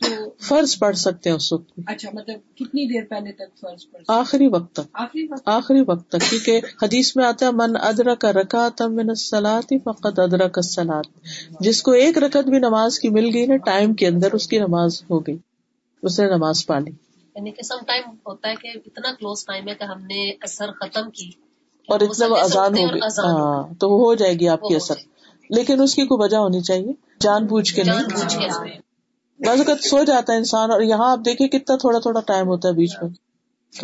تو 0.00 0.30
فرض 0.40 0.78
پڑھ 0.78 0.96
سکتے 0.96 1.30
ہیں 1.30 1.36
اس 1.36 1.52
وقت 1.52 1.70
اچھا 1.86 2.10
مطلب 2.12 2.56
کتنی 2.56 2.86
دیر 2.86 3.04
پہلے 3.04 3.32
تک 3.32 3.58
فرض 3.60 3.84
پڑ 3.90 3.98
سکتے 3.98 4.12
آخری 4.12 4.46
وقت 4.46 4.72
تک۔ 4.72 4.86
آخری 4.92 5.26
وقت؟ 5.30 5.48
آخری 5.48 5.82
وقت 5.86 6.08
تک 6.08 6.30
کیونکہ 6.30 6.60
حدیث 6.82 7.16
میں 7.16 7.24
آتا 7.24 7.46
ہے 7.46 7.50
من 7.50 7.76
ادرا 7.82 8.14
کا 8.14 8.32
رکعت 8.32 8.82
من 8.82 9.08
الصلاۃ 9.08 9.72
فقط 9.84 10.18
ادرا 10.18 10.48
کا 10.48 11.00
جس 11.60 11.82
کو 11.82 11.90
ایک 11.90 12.18
رکعت 12.18 12.44
بھی 12.44 12.58
نماز 12.58 12.98
کی 12.98 13.08
مل 13.08 13.30
گئی 13.34 13.46
نا 13.46 13.56
ٹائم 13.56 13.94
کے 13.94 14.06
اندر 14.06 14.32
اس 14.32 14.46
کی 14.48 14.58
نماز 14.58 15.02
ہو 15.10 15.18
گئی۔ 15.18 15.36
اس 16.02 16.20
نے 16.20 16.26
نماز 16.26 16.66
پا 16.66 16.78
لی۔ 16.78 16.90
یعنی 17.36 17.50
کہ 17.50 17.62
سم 17.62 17.84
ٹائم 17.86 18.10
ہوتا 18.26 18.48
ہے 18.48 18.54
کہ 18.54 18.78
اتنا 18.86 19.12
کلوز 19.18 19.44
ٹائم 19.46 19.68
ہے 19.68 19.74
کہ 19.74 19.84
ہم 19.84 20.02
نے 20.02 20.30
اثر 20.30 20.70
ختم 20.72 21.10
کی 21.10 21.30
اور 21.88 22.00
اتنا 22.00 22.26
وہ 22.26 22.36
اذان 22.36 22.78
ہو 22.78 22.88
گئی۔ 22.92 23.00
ہاں 23.18 23.74
تو 23.74 23.90
وہ 23.90 23.98
ہو 23.98 24.14
جائے 24.14 24.34
گی 24.34 24.48
آپ 24.48 24.60
کی 24.60 24.76
اثر۔ 24.76 24.94
لیکن 25.50 25.82
اس 25.82 25.94
کی 25.94 26.06
کوئی 26.06 26.24
وجہ 26.24 26.36
ہونی 26.36 26.60
چاہیے۔ 26.60 26.92
جان 27.20 27.46
بوجھ 27.46 27.74
کے 27.74 27.84
جان 27.84 28.02
نہیں۔ 28.02 28.87
بعض 29.40 29.58
اوقات 29.58 29.84
سو 29.84 30.02
جاتا 30.04 30.32
ہے 30.32 30.38
انسان 30.38 30.70
اور 30.70 30.80
یہاں 30.80 31.10
آپ 31.12 31.18
دیکھیں 31.24 31.46
کتنا 31.48 31.76
تھوڑا 31.76 31.98
تھوڑا 31.98 32.20
ٹائم 32.20 32.48
ہوتا 32.48 32.68
ہے 32.68 32.72
بیچ 32.72 32.96
میں۔ 33.02 33.08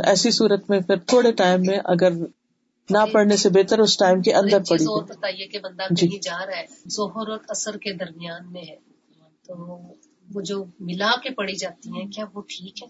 ایسی 0.05 0.31
صورت 0.31 0.71
میں 0.71 0.81
پھر 0.81 0.97
تھوڑے 0.97 1.33
ٹائم 1.33 1.61
میں 1.61 1.79
اگر 1.85 2.13
نہ 2.89 3.05
پڑھنے 3.13 3.37
سے 3.37 3.49
بہتر 3.49 3.79
اس 3.79 3.97
ٹائم 3.99 4.23
کے 4.23 4.33
اندر 4.35 4.63
پڑی 4.69 4.85
اور 4.85 5.03
بتائیے 5.03 5.47
کہ 5.47 5.59
بندہ 5.59 5.83
جی۔ 5.91 6.09
کہیں 6.09 6.21
جا 6.23 6.39
رہا 6.47 6.57
ہے 6.57 6.65
ظہر 6.91 7.31
اور 7.31 7.39
اثر 7.49 7.77
کے 7.77 7.93
درمیان 7.93 8.53
میں 8.53 8.63
ہے۔ 8.63 8.77
تو 9.49 9.55
وہ 10.29 10.41
جو 10.41 10.65
ملا 10.81 11.11
کے 11.23 11.31
پڑی 11.31 11.55
جاتی 11.55 11.91
ہیں 11.91 12.07
کیا 12.07 12.25
وہ 12.35 12.43
ٹھیک 12.43 12.83
ہے؟ 12.83 12.89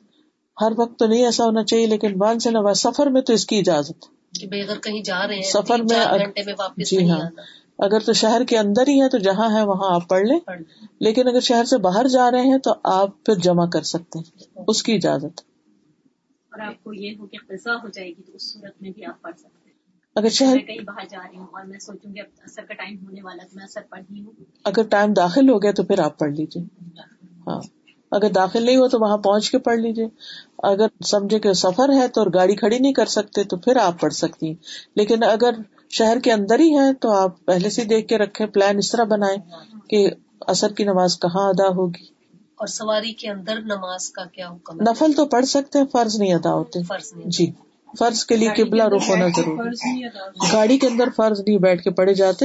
ہر 0.56 0.72
وقت 0.78 0.98
تو 0.98 1.06
نہیں 1.06 1.24
ایسا 1.24 1.44
ہونا 1.44 1.64
چاہیے 1.64 1.86
لیکن 1.86 2.22
ون 2.22 2.38
سے 2.38 2.50
نہ 2.50 2.72
سفر 2.72 3.06
میں 3.06 3.22
تو 3.22 3.32
اس 3.32 3.46
کی 3.46 3.58
اجازت 3.58 4.06
کہ 4.34 4.62
اگر 4.62 4.78
کہیں 4.78 5.02
جا 5.02 5.26
رہے 5.26 5.34
ہیں 5.34 5.50
سفر 5.50 5.82
میں 5.82 6.04
گھنٹے 6.18 6.42
میں 6.46 6.54
واپس 6.58 6.90
جی 6.90 7.10
ہاں۔ 7.10 7.18
آنا۔ 7.20 7.42
اگر 7.78 7.98
تو 8.00 8.12
شہر 8.12 8.44
کے 8.44 8.58
اندر 8.58 8.88
ہی 8.88 9.02
ہے 9.02 9.08
تو 9.08 9.18
جہاں 9.18 9.56
ہے 9.56 9.62
وہاں 9.64 9.94
آپ 9.94 10.08
پڑھ 10.08 10.22
لیں۔ 10.22 10.38
لیکن 11.00 11.28
اگر 11.28 11.40
شہر 11.40 11.64
سے 11.64 11.78
باہر 11.78 12.08
جا 12.08 12.30
رہے 12.30 12.40
ہیں 12.40 12.58
تو 12.58 12.74
آپ 12.84 13.24
پھر 13.24 13.34
جمع 13.34 13.66
کر 13.66 13.82
سکتے 13.82 14.18
ہیں۔ 14.18 14.52
اس 14.66 14.82
کی 14.82 14.94
اجازت۔ 14.94 15.40
اور 16.52 16.60
آپ 16.60 16.84
کو 16.84 16.94
یہ 16.94 17.16
ہو 17.18 17.26
کہ 17.26 17.38
قضا 17.48 17.74
ہو 17.74 17.88
جائے 17.88 18.08
گی 18.08 18.22
تو 18.22 18.32
اس 18.34 18.52
صورت 18.52 18.82
میں 18.82 18.90
بھی 18.90 19.04
آپ 19.04 19.22
پڑھ 19.22 19.36
سکتے 19.38 19.70
ہیں۔ 19.70 19.76
اگر 20.16 20.28
شہر 20.28 20.58
کہیں 20.58 20.84
باہر 20.84 21.04
جا 21.10 21.18
رہی 21.22 21.38
ہوں 21.38 21.46
اور 21.52 21.64
میں 21.64 21.78
سوچوں 21.78 22.14
گی 22.14 22.20
اب 22.20 22.26
اثر 22.44 22.62
کا 22.62 22.74
ٹائم 22.74 22.96
ہونے 23.06 23.22
والا 23.22 23.42
ہے 23.42 23.48
تو 23.48 23.56
میں 23.56 23.64
اثر 23.64 23.80
پڑھ 23.88 24.02
ہی 24.10 24.20
لوں 24.20 24.44
اگر 24.64 24.82
ٹائم 24.82 25.12
داخل 25.12 25.50
ہو 25.50 25.62
گیا 25.62 25.72
تو 25.72 25.82
پھر 25.82 25.98
آپ 25.98 26.18
پڑھ 26.18 26.32
لیجیے 26.32 26.64
ہاں۔ 27.46 27.60
اگر 28.10 28.30
داخل 28.30 28.62
نہیں 28.62 28.76
ہو 28.76 28.88
تو 28.88 28.98
وہاں 29.00 29.18
پہنچ 29.18 29.50
کے 29.50 29.58
پڑھ 29.58 29.78
لیجیے 29.78 30.08
اگر 30.62 30.86
سمجھے 31.04 31.38
کہ 31.38 31.52
سفر 31.52 31.88
ہے 31.88 32.08
تو 32.08 32.20
اور 32.20 32.30
گاڑی 32.34 32.56
کھڑی 32.56 32.78
نہیں 32.78 32.92
کر 32.92 33.06
سکتے 33.06 33.44
تو 33.44 33.56
پھر 33.56 33.76
آپ 33.76 34.00
پڑھ 34.00 34.12
سکتی 34.12 34.46
ہیں۔ 34.46 34.54
لیکن 34.96 35.22
اگر 35.22 35.50
شہر 35.90 36.18
کے 36.24 36.32
اندر 36.32 36.60
ہی 36.60 36.78
ہے 36.78 36.94
تو 36.94 37.10
آپ 37.12 37.44
پہلے 37.44 37.70
سے 37.70 37.84
دیکھ 37.84 38.08
کے 38.08 38.18
رکھے 38.18 38.46
پلان 38.46 38.78
اس 38.78 38.92
طرح 38.92 39.04
بنائے 39.04 39.36
کہ 39.88 40.10
اثر 40.40 40.72
کی 40.72 40.84
نماز 40.84 41.18
کہاں 41.20 41.48
ادا 41.48 41.68
ہوگی۔ 41.68 42.04
اور 42.54 42.66
سواری 42.66 43.12
کے 43.12 43.28
اندر 43.28 43.60
نماز 43.60 44.10
کا 44.10 44.24
کیا 44.24 44.48
حکم 44.48 44.80
ہے؟ 44.80 44.90
نفل 44.90 45.12
تو 45.12 45.26
پڑھ 45.26 45.44
سکتے 45.44 45.78
ہیں 45.78 45.86
فرض 45.92 46.16
نہیں 46.16 46.34
ادا 46.34 46.54
ہوتے۔ 46.54 46.82
فرض 46.82 47.12
نہیں 47.16 47.30
جی 47.30 47.50
فرض 47.98 48.24
کے 48.24 48.36
لیے 48.36 48.64
قبلہ 48.64 48.82
رخ 48.82 49.08
ہونا 49.08 49.26
ضروری۔ 49.36 50.02
گاڑی 50.52 50.78
کے 50.78 50.86
اندر 50.86 51.08
فرض 51.16 51.40
نہیں 51.40 51.58
بیٹھ 51.58 51.82
کے 51.82 51.90
پڑے 51.90 52.14
جاتے 52.14 52.44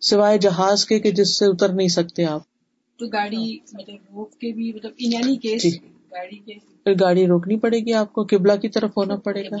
سوائے 0.00 0.38
جہاز 0.38 0.84
کے 0.84 0.98
کہ 0.98 1.10
جس 1.10 1.38
سے 1.38 1.46
اتر 1.46 1.68
نہیں 1.68 1.88
سکتے 1.88 2.24
آپ۔ 2.24 2.42
تو 2.98 3.06
گاڑی 3.06 3.58
مطلب 3.72 3.94
روک 3.94 4.32
کے 4.32 4.52
بھی 4.52 4.72
مطلب 4.72 4.92
جی۔ 4.98 5.78
گاڑی 6.12 6.38
کے 6.38 6.54
پھر 6.86 6.94
گاڑی 7.00 7.26
روکنی 7.26 7.58
پڑے 7.58 7.78
گی 7.78 7.92
آپ 7.92 8.12
کو؟ 8.12 8.24
قبلہ 8.24 8.52
کی 8.52 8.68
طرف 8.68 8.90
ہونا 8.96 9.16
پڑے 9.16 9.42
گا۔ 9.42 9.56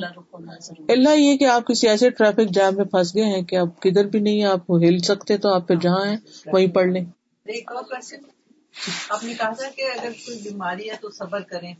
اللہ 0.88 1.08
یہ 1.16 1.36
کہ 1.36 1.44
آپ 1.44 1.66
کسی 1.66 1.88
ایسے 1.88 2.10
ٹریفک 2.10 2.54
جام 2.54 2.76
میں 2.76 2.84
پھنس 2.84 3.14
گئے 3.14 3.24
ہیں 3.24 3.42
کہ 3.42 3.56
اب 3.56 3.80
کدھر 3.80 4.04
بھی 4.04 4.20
نہیں 4.20 4.44
آپ 4.44 4.70
ہل 4.70 4.98
سکتے 4.98 5.36
تو 5.36 5.54
آپ 5.54 5.66
پھر 5.66 5.76
جہاں 5.76 6.06
ہیں 6.06 6.16
وہیں 6.46 6.66
پڑھ 6.66 6.86
لیں۔ 6.86 7.04
ایک 7.44 7.72
اور 7.72 7.82
کوشچن 7.82 8.16
آپ 9.08 9.24
نے 9.24 9.34
کہا 9.38 9.52
تھا 9.52 9.64
کہ 9.76 9.82
اگر 9.82 10.10
کوئی 10.10 10.38
بیماری 10.38 10.90
ہے 10.90 10.94
تو 11.00 11.10
صبر 11.10 11.40
کریں۔ 11.40 11.74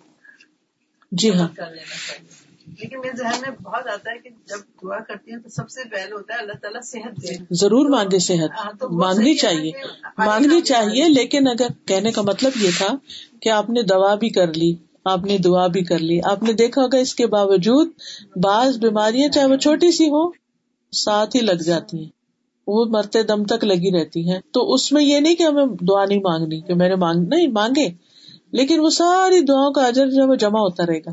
جی 1.12 1.30
ہاں۔ 1.30 1.48
صبر 1.48 1.54
کر 1.56 1.70
لینا 1.70 1.94
چاہیے۔ 2.08 2.46
لیکن 2.66 3.00
میرے 3.00 3.16
ذہن 3.16 3.40
میں 3.40 3.50
بہت 3.62 3.86
آتا 3.86 4.10
ہے 4.10 4.18
کہ 4.18 4.30
جب 4.46 4.56
دعا 4.82 4.98
کرتی 4.98 5.30
ہیں 5.30 5.38
تو 5.38 5.48
سب 5.48 5.70
سے 5.70 5.88
پہلے 5.88 6.12
ہوتا 6.12 6.34
ہے 6.34 6.38
اللہ 6.38 6.52
تعالیٰ 6.62 6.82
صحت 6.82 7.22
دے۔ 7.22 7.36
ضرور 7.50 7.86
مانگے 7.88 8.16
ہاں، 8.16 8.48
صحت 8.48 8.84
وہ 8.84 8.88
مانگنی 8.88 9.34
چاہیے۔ 9.34 9.72
مانگنی 10.18 10.60
چاہیے 10.60 11.04
لیکن 11.08 11.48
اگر 11.48 11.66
کہنے 11.86 12.12
کا 12.12 12.22
مطلب 12.22 12.52
یہ 12.56 12.70
تھا 12.78 12.96
کہ 13.40 13.48
آپ 13.48 13.70
نے 13.70 13.82
دوا 13.82 14.14
بھی 14.14 14.28
کر 14.28 14.52
لی۔ 14.52 14.74
آپ 15.08 15.24
نے 15.24 15.38
دعا 15.38 15.66
بھی 15.66 15.84
کر 15.84 15.98
لی۔ 15.98 16.20
آپ 16.24 16.42
نے 16.42 16.52
دیکھا 16.52 16.82
ہوگا 16.82 16.98
اس 16.98 17.14
کے 17.14 17.26
باوجود 17.26 17.88
بعض 18.36 18.78
بیماریاں 18.78 19.28
چاہے 19.28 19.46
وہ 19.46 19.56
چھوٹی 19.56 19.90
سی 19.90 20.04
ہو 20.08 20.30
ساتھ 20.92 21.36
ہی 21.36 21.40
لگ 21.40 21.62
جاتی 21.66 21.98
ہیں۔ 21.98 22.08
وہ 22.66 22.84
مرتے 22.88 23.22
دم 23.22 23.44
تک 23.44 23.64
لگی 23.64 24.00
رہتی 24.00 24.30
ہیں۔ 24.30 24.40
تو 24.52 24.74
اس 24.74 24.92
میں 24.92 25.04
یہ 25.04 25.20
نہیں 25.20 25.34
کہ 25.34 25.42
ہمیں 25.42 25.66
دعا 25.66 26.04
نہیں 26.04 26.18
مانگنی 26.18 26.60
کہ 26.60 26.74
میں 26.74 26.88
نے 26.88 26.94
مانگ 26.94 27.28
نہیں 27.28 27.46
مانگے۔ 27.46 27.88
لیکن 28.52 28.80
وہ 28.80 28.90
ساری 28.90 29.40
دعاؤں 29.40 29.72
کا 29.72 29.86
اجر 29.86 30.10
جو 30.10 30.22
ہے 30.22 30.28
وہ 30.28 30.34
جمع 30.34 30.58
ہوتا 30.58 30.86
رہے 30.86 30.98
گا۔ 30.98 31.10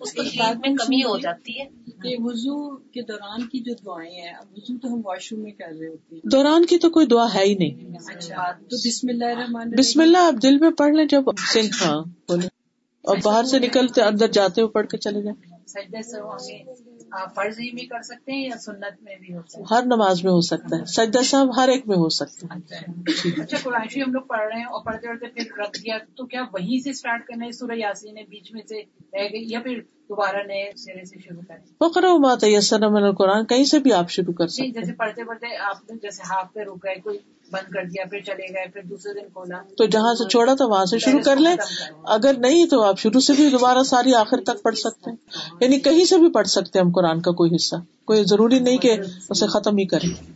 اس 0.00 0.12
تکلیف 0.12 0.56
میں 0.56 0.76
کمی 0.76 1.00
ہو 1.00 1.18
جاتی 1.18 1.60
ہے۔ 1.60 1.64
کہ 2.02 2.16
وضو 2.18 2.76
کے 2.76 3.02
دوران 3.02 3.48
کی 3.48 3.58
جو 3.60 3.72
دعائیں 3.86 4.12
ہیں 4.12 4.28
اب 4.28 4.46
وضو 4.56 4.78
تو 4.78 4.88
ہم 4.94 5.00
واش 5.04 5.32
روم 5.32 5.42
میں 5.42 5.52
کر 5.52 5.76
رہے 5.80 5.88
ہوتے 5.88 6.14
ہیں۔ 6.14 6.28
دوران 6.32 6.64
کی 6.64 6.78
تو 6.78 6.90
کوئی 6.90 7.06
دعا 7.06 7.26
ہے 7.34 7.44
ہی 7.44 7.54
نہیں۔ 7.54 7.96
اچھا 8.14 8.52
تو 8.52 8.76
بسم 8.88 9.06
اللہ 9.10 9.24
الرحمن 9.24 9.70
بسم 9.78 10.00
اللہ 10.00 10.18
آپ 10.18 10.42
دل 10.42 10.58
میں 10.58 10.70
پڑھ 10.70 10.94
لیں 10.94 11.04
جب 11.04 11.22
سنگھ 11.52 11.86
ہاں 11.86 12.02
بولے 12.28 12.57
اور 13.04 13.16
باہر 13.22 13.44
سے 13.44 13.58
نکلتے 13.58 14.02
اندر 14.02 14.26
جاتے 14.28 14.60
ہوئے 14.60 14.70
پڑھ 14.70 14.86
کے 14.86 14.96
چلے 14.98 15.22
جائیں۔ 15.22 15.36
سجدے 15.66 16.02
سے 16.02 16.20
ہمیں 16.20 16.72
آپ 17.12 17.34
فرض 17.34 17.58
ہی 17.60 17.70
بھی 17.70 17.86
کر 17.86 18.02
سکتے 18.02 18.32
ہیں 18.32 18.44
یا 18.44 18.56
سنت 18.58 19.02
میں 19.02 19.16
بھی 19.16 19.34
ہو 19.34 19.40
سکتا 19.48 19.62
ہر 19.70 19.86
نماز 19.86 20.24
میں 20.24 20.32
ہو 20.32 20.40
سکتا 20.40 20.76
ہے۔ 20.76 20.84
سجدہ 20.84 21.22
صاحب 21.22 21.56
ہر 21.56 21.68
ایک 21.68 21.86
میں 21.88 21.96
ہو 21.96 22.08
سکتا 22.08 22.54
ہے۔ 22.54 22.60
ہے 22.72 23.42
اچھا 23.42 23.58
قرآن 23.62 23.88
شریف 23.88 24.06
ہم 24.06 24.12
لوگ 24.12 24.22
پڑھ 24.22 24.46
رہے 24.48 24.58
ہیں 24.58 24.64
اور 24.64 24.84
پڑھتے 24.84 25.08
پڑھتے 25.08 25.26
پھر 25.26 25.60
رکھ 25.60 25.78
دیا 25.78 25.98
تو 26.16 26.26
کیا 26.26 26.42
وہیں 26.52 26.82
سے 26.82 26.90
اسٹارٹ 26.90 27.26
کرنا 27.26 27.46
ہے؟ 27.46 27.52
سورہ 27.52 27.76
یاسین 27.76 28.16
ہے 28.18 28.24
بیچ 28.28 28.52
میں 28.52 28.62
سے 28.68 28.82
رہ 29.14 29.28
گئی 29.32 29.44
یا 29.48 29.60
پھر 29.60 29.80
دوبارہ 30.08 30.42
نئے 30.46 30.70
سرے 30.76 31.04
سے 31.04 31.20
شروع 31.20 31.42
کریں؟ 31.48 31.64
فقرا 31.80 32.16
مات 32.16 32.44
یسر 32.44 32.88
من 32.88 33.04
القرآن 33.04 33.46
کہیں 33.46 33.64
سے 33.64 33.78
بھی 33.78 33.92
آپ 33.92 34.10
شروع 34.10 34.32
کر 34.32 34.46
جی 34.46 34.52
سکتے 34.54 34.80
جیسے 34.80 34.92
پڑھتے 34.92 35.24
پڑھتے 35.24 35.56
آپ 35.64 35.90
نے 35.90 35.98
جیسے 36.02 36.22
ہاف 36.30 36.52
پہ 36.52 36.60
رک 36.60 36.84
گئے 36.84 36.94
کوئی 37.00 37.18
بند 37.50 37.72
کر 37.72 37.84
دیا 37.84 38.04
پھر 38.10 38.20
چلے 38.20 38.54
گئے 38.54 38.66
پھر 38.70 38.82
دوسرے 38.82 39.20
دن 39.20 39.28
کھولا۔ 39.32 39.62
تو 39.76 39.86
جہاں 39.86 40.14
سے 40.14 40.28
چھوڑا 40.28 40.54
تھا 40.54 40.64
وہاں 40.66 40.84
سے 40.84 40.98
شروع 40.98 41.20
کر 41.20 41.36
لیں 41.36 41.56
اگر 42.04 42.32
نہیں 42.38 42.66
تو 42.66 42.82
آپ 42.82 42.98
شروع 42.98 43.20
سے 43.20 43.32
بھی 43.32 43.48
دوبارہ 43.50 43.82
ساری 43.82 44.14
آخر 44.14 44.44
تک 44.44 44.62
پڑھ 44.62 44.76
سکتے 44.76 45.10
ہیں۔ 45.10 45.16
یعنی 45.60 45.80
کہیں 45.80 46.04
سے 46.04 46.18
بھی 46.18 46.30
پڑھ 46.32 46.46
سکتے 46.46 46.78
ہیں 46.78 46.86
ہم 46.86 46.92
قرآن 46.92 47.20
کا 47.20 47.30
کوئی 47.30 47.50
حصہ۔ 47.54 47.76
کوئی 48.04 48.24
ضروری 48.24 48.58
نہیں 48.58 48.78
کہ 48.78 48.96
اسے 49.30 49.46
ختم 49.46 49.76
ہی 49.78 49.84
کریں۔ 49.84 50.32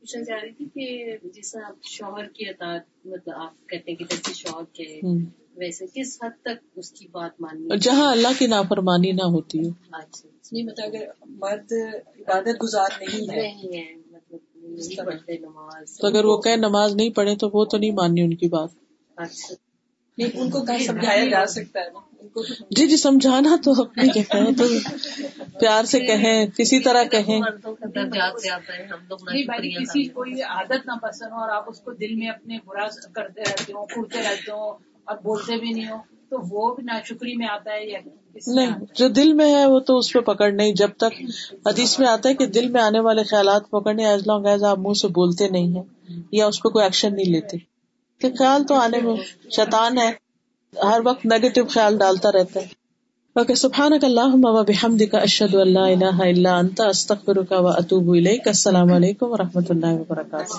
پوچھنا 0.00 0.24
چاہ 0.24 0.38
رہی 0.42 0.50
تھی 0.50 0.64
کہ 0.74 1.16
جیسا 1.28 1.58
آپ 1.66 1.74
شوہر 1.82 2.26
کی 2.26 2.48
اطاعت 2.48 3.06
مطلب 3.06 3.34
آپ 3.36 3.68
کہتے 3.68 3.90
ہیں 3.90 3.98
کہ 3.98 4.04
جیسے 4.10 4.34
شوہر 4.34 4.64
کے۔ 4.72 5.00
ویسے 5.56 5.86
کس 5.94 6.18
حد 6.22 6.42
تک 6.42 6.64
اس 6.76 6.92
کی 6.92 7.08
بات 7.12 7.40
ماننی 7.40 7.78
جہاں 7.78 8.10
اللہ 8.10 8.28
کی 8.38 8.46
نافرمانی 8.46 9.12
نہ 9.12 9.22
ہوتی 9.22 9.66
ہو۔ 9.66 9.72
اچھا۔ 9.92 10.28
نہیں 10.52 10.64
مطلب 10.64 10.84
اگر 10.86 11.06
مرد 11.26 11.72
عبادت 12.20 12.62
گزار 12.62 12.88
نہیں 13.00 13.28
ہے۔ 13.30 14.05
تو 16.00 16.06
اگر 16.06 16.24
وہ 16.24 16.40
کہ 16.40 16.56
نماز 16.56 16.96
نہیں 16.96 17.10
پڑھے 17.10 17.36
تو 17.36 17.50
وہ 17.52 17.64
تو 17.64 17.76
نہیں 17.78 17.90
ماننی 17.90 18.22
ان 18.22 18.34
کی 18.34 18.48
بات۔ 18.48 18.68
اچھا۔ 19.16 19.54
نہیں 20.18 20.30
ان 20.34 20.50
کو 20.50 20.58
سمجھایا 20.86 21.24
جا 21.24 21.46
سکتا 21.46 21.80
ہے 21.80 22.06
جی 22.70 22.86
جی 22.86 22.96
سمجھانا 22.96 23.56
تو 23.64 23.70
اپنی 23.82 24.08
کہتے 24.08 24.38
ہیں 24.38 24.52
تو 24.54 24.64
پیار 25.60 25.84
سے 25.84 26.00
کہیں 26.00 26.46
کسی 26.46 26.80
طرح 26.80 27.04
کہیں۔ 27.04 27.40
مردوں 27.40 27.74
کا 27.74 27.86
درجات 27.94 28.40
زیادہ 28.42 28.72
ہے 28.72 28.84
ہم 28.84 28.98
لوگ 29.08 29.18
نہ 29.22 29.30
نہیں 29.30 29.44
بھائی 29.44 29.70
شکریہ 29.70 29.84
کسی 29.84 30.04
کوئی 30.04 30.42
عادت 30.42 30.86
نہ 30.86 30.92
پسند 31.02 31.32
ہو 31.32 31.40
اور 31.40 31.48
آپ 31.48 31.64
اس 31.66 31.80
کو 31.80 31.92
دل 31.92 32.14
میں 32.14 32.28
اپنے 32.28 32.58
برا 32.66 32.86
کرتے 33.12 33.40
رہتے 33.40 33.72
ہو 33.72 33.86
کھڑتے 33.86 34.18
رہتے 34.18 34.50
ہو 34.50 34.70
اور 35.04 35.16
بولتے 35.16 35.56
بھی 35.56 35.70
نہیں 35.70 35.90
ہو 35.90 35.96
تو 36.28 36.36
وہ 36.48 36.74
بھی 36.74 36.84
ناشکری 36.84 37.36
میں 37.36 37.48
آتا 37.48 37.72
ہے 37.72 37.86
یا 37.86 37.98
نہیں 38.46 38.70
جو 38.94 39.08
دل 39.08 39.32
میں 39.32 39.54
ہے 39.54 39.66
وہ 39.66 39.80
تو 39.80 39.98
اس 39.98 40.12
پہ 40.12 40.18
پکڑ 40.18 40.52
نہیں 40.52 40.72
جب 40.72 40.88
تک 40.96 41.22
حدیث 41.66 41.98
میں 41.98 42.08
آتا 42.08 42.28
ہے 42.28 42.34
کہ 42.34 42.46
دل 42.46 42.68
میں 42.68 42.82
آنے 42.82 43.00
والے 43.00 43.24
خیالات 43.24 43.70
پکڑنے 43.70 44.06
ایز 44.06 44.26
لانگ 44.26 44.46
ایز 44.46 44.64
آپ 44.64 44.78
منہ 44.78 44.92
سے 44.92 45.08
بولتے 45.08 45.48
نہیں 45.48 45.76
ہیں 45.76 45.82
یا 46.32 46.46
اس 46.46 46.62
پہ 46.62 46.68
کوئی 46.68 46.84
ایکشن 46.84 47.14
نہیں 47.14 47.26
لیتے۔ 47.26 47.56
کہ 48.20 48.28
خیال 48.38 48.64
تو 48.64 48.74
آنے 48.74 49.00
میں 49.00 49.14
شیطان 49.50 49.98
ہے 49.98 50.12
ہر 50.84 51.00
وقت 51.04 51.26
نیگیٹو 51.26 51.64
خیال 51.64 51.98
ڈالتا 51.98 52.32
رہتا 52.32 52.60
ہے۔ 52.60 52.66
اوکے 53.36 53.54
سبحانک 53.54 54.04
اللہم 54.04 54.40
و 54.44 54.62
بحمدک 54.62 55.14
اشہد 55.14 55.54
ان 55.54 55.72
لا 55.72 55.86
الہ 55.86 56.04
الا 56.04 56.58
انت 56.58 56.80
استغفرک 56.80 57.50
و 57.50 57.68
اتوب 57.68 58.10
الیک۔ 58.10 58.46
السلام 58.46 58.92
علیکم 58.92 59.30
و 59.30 59.36
رحمۃ 59.36 59.62
اللہ 59.68 59.86
وبرکاتہ۔ 59.86 60.56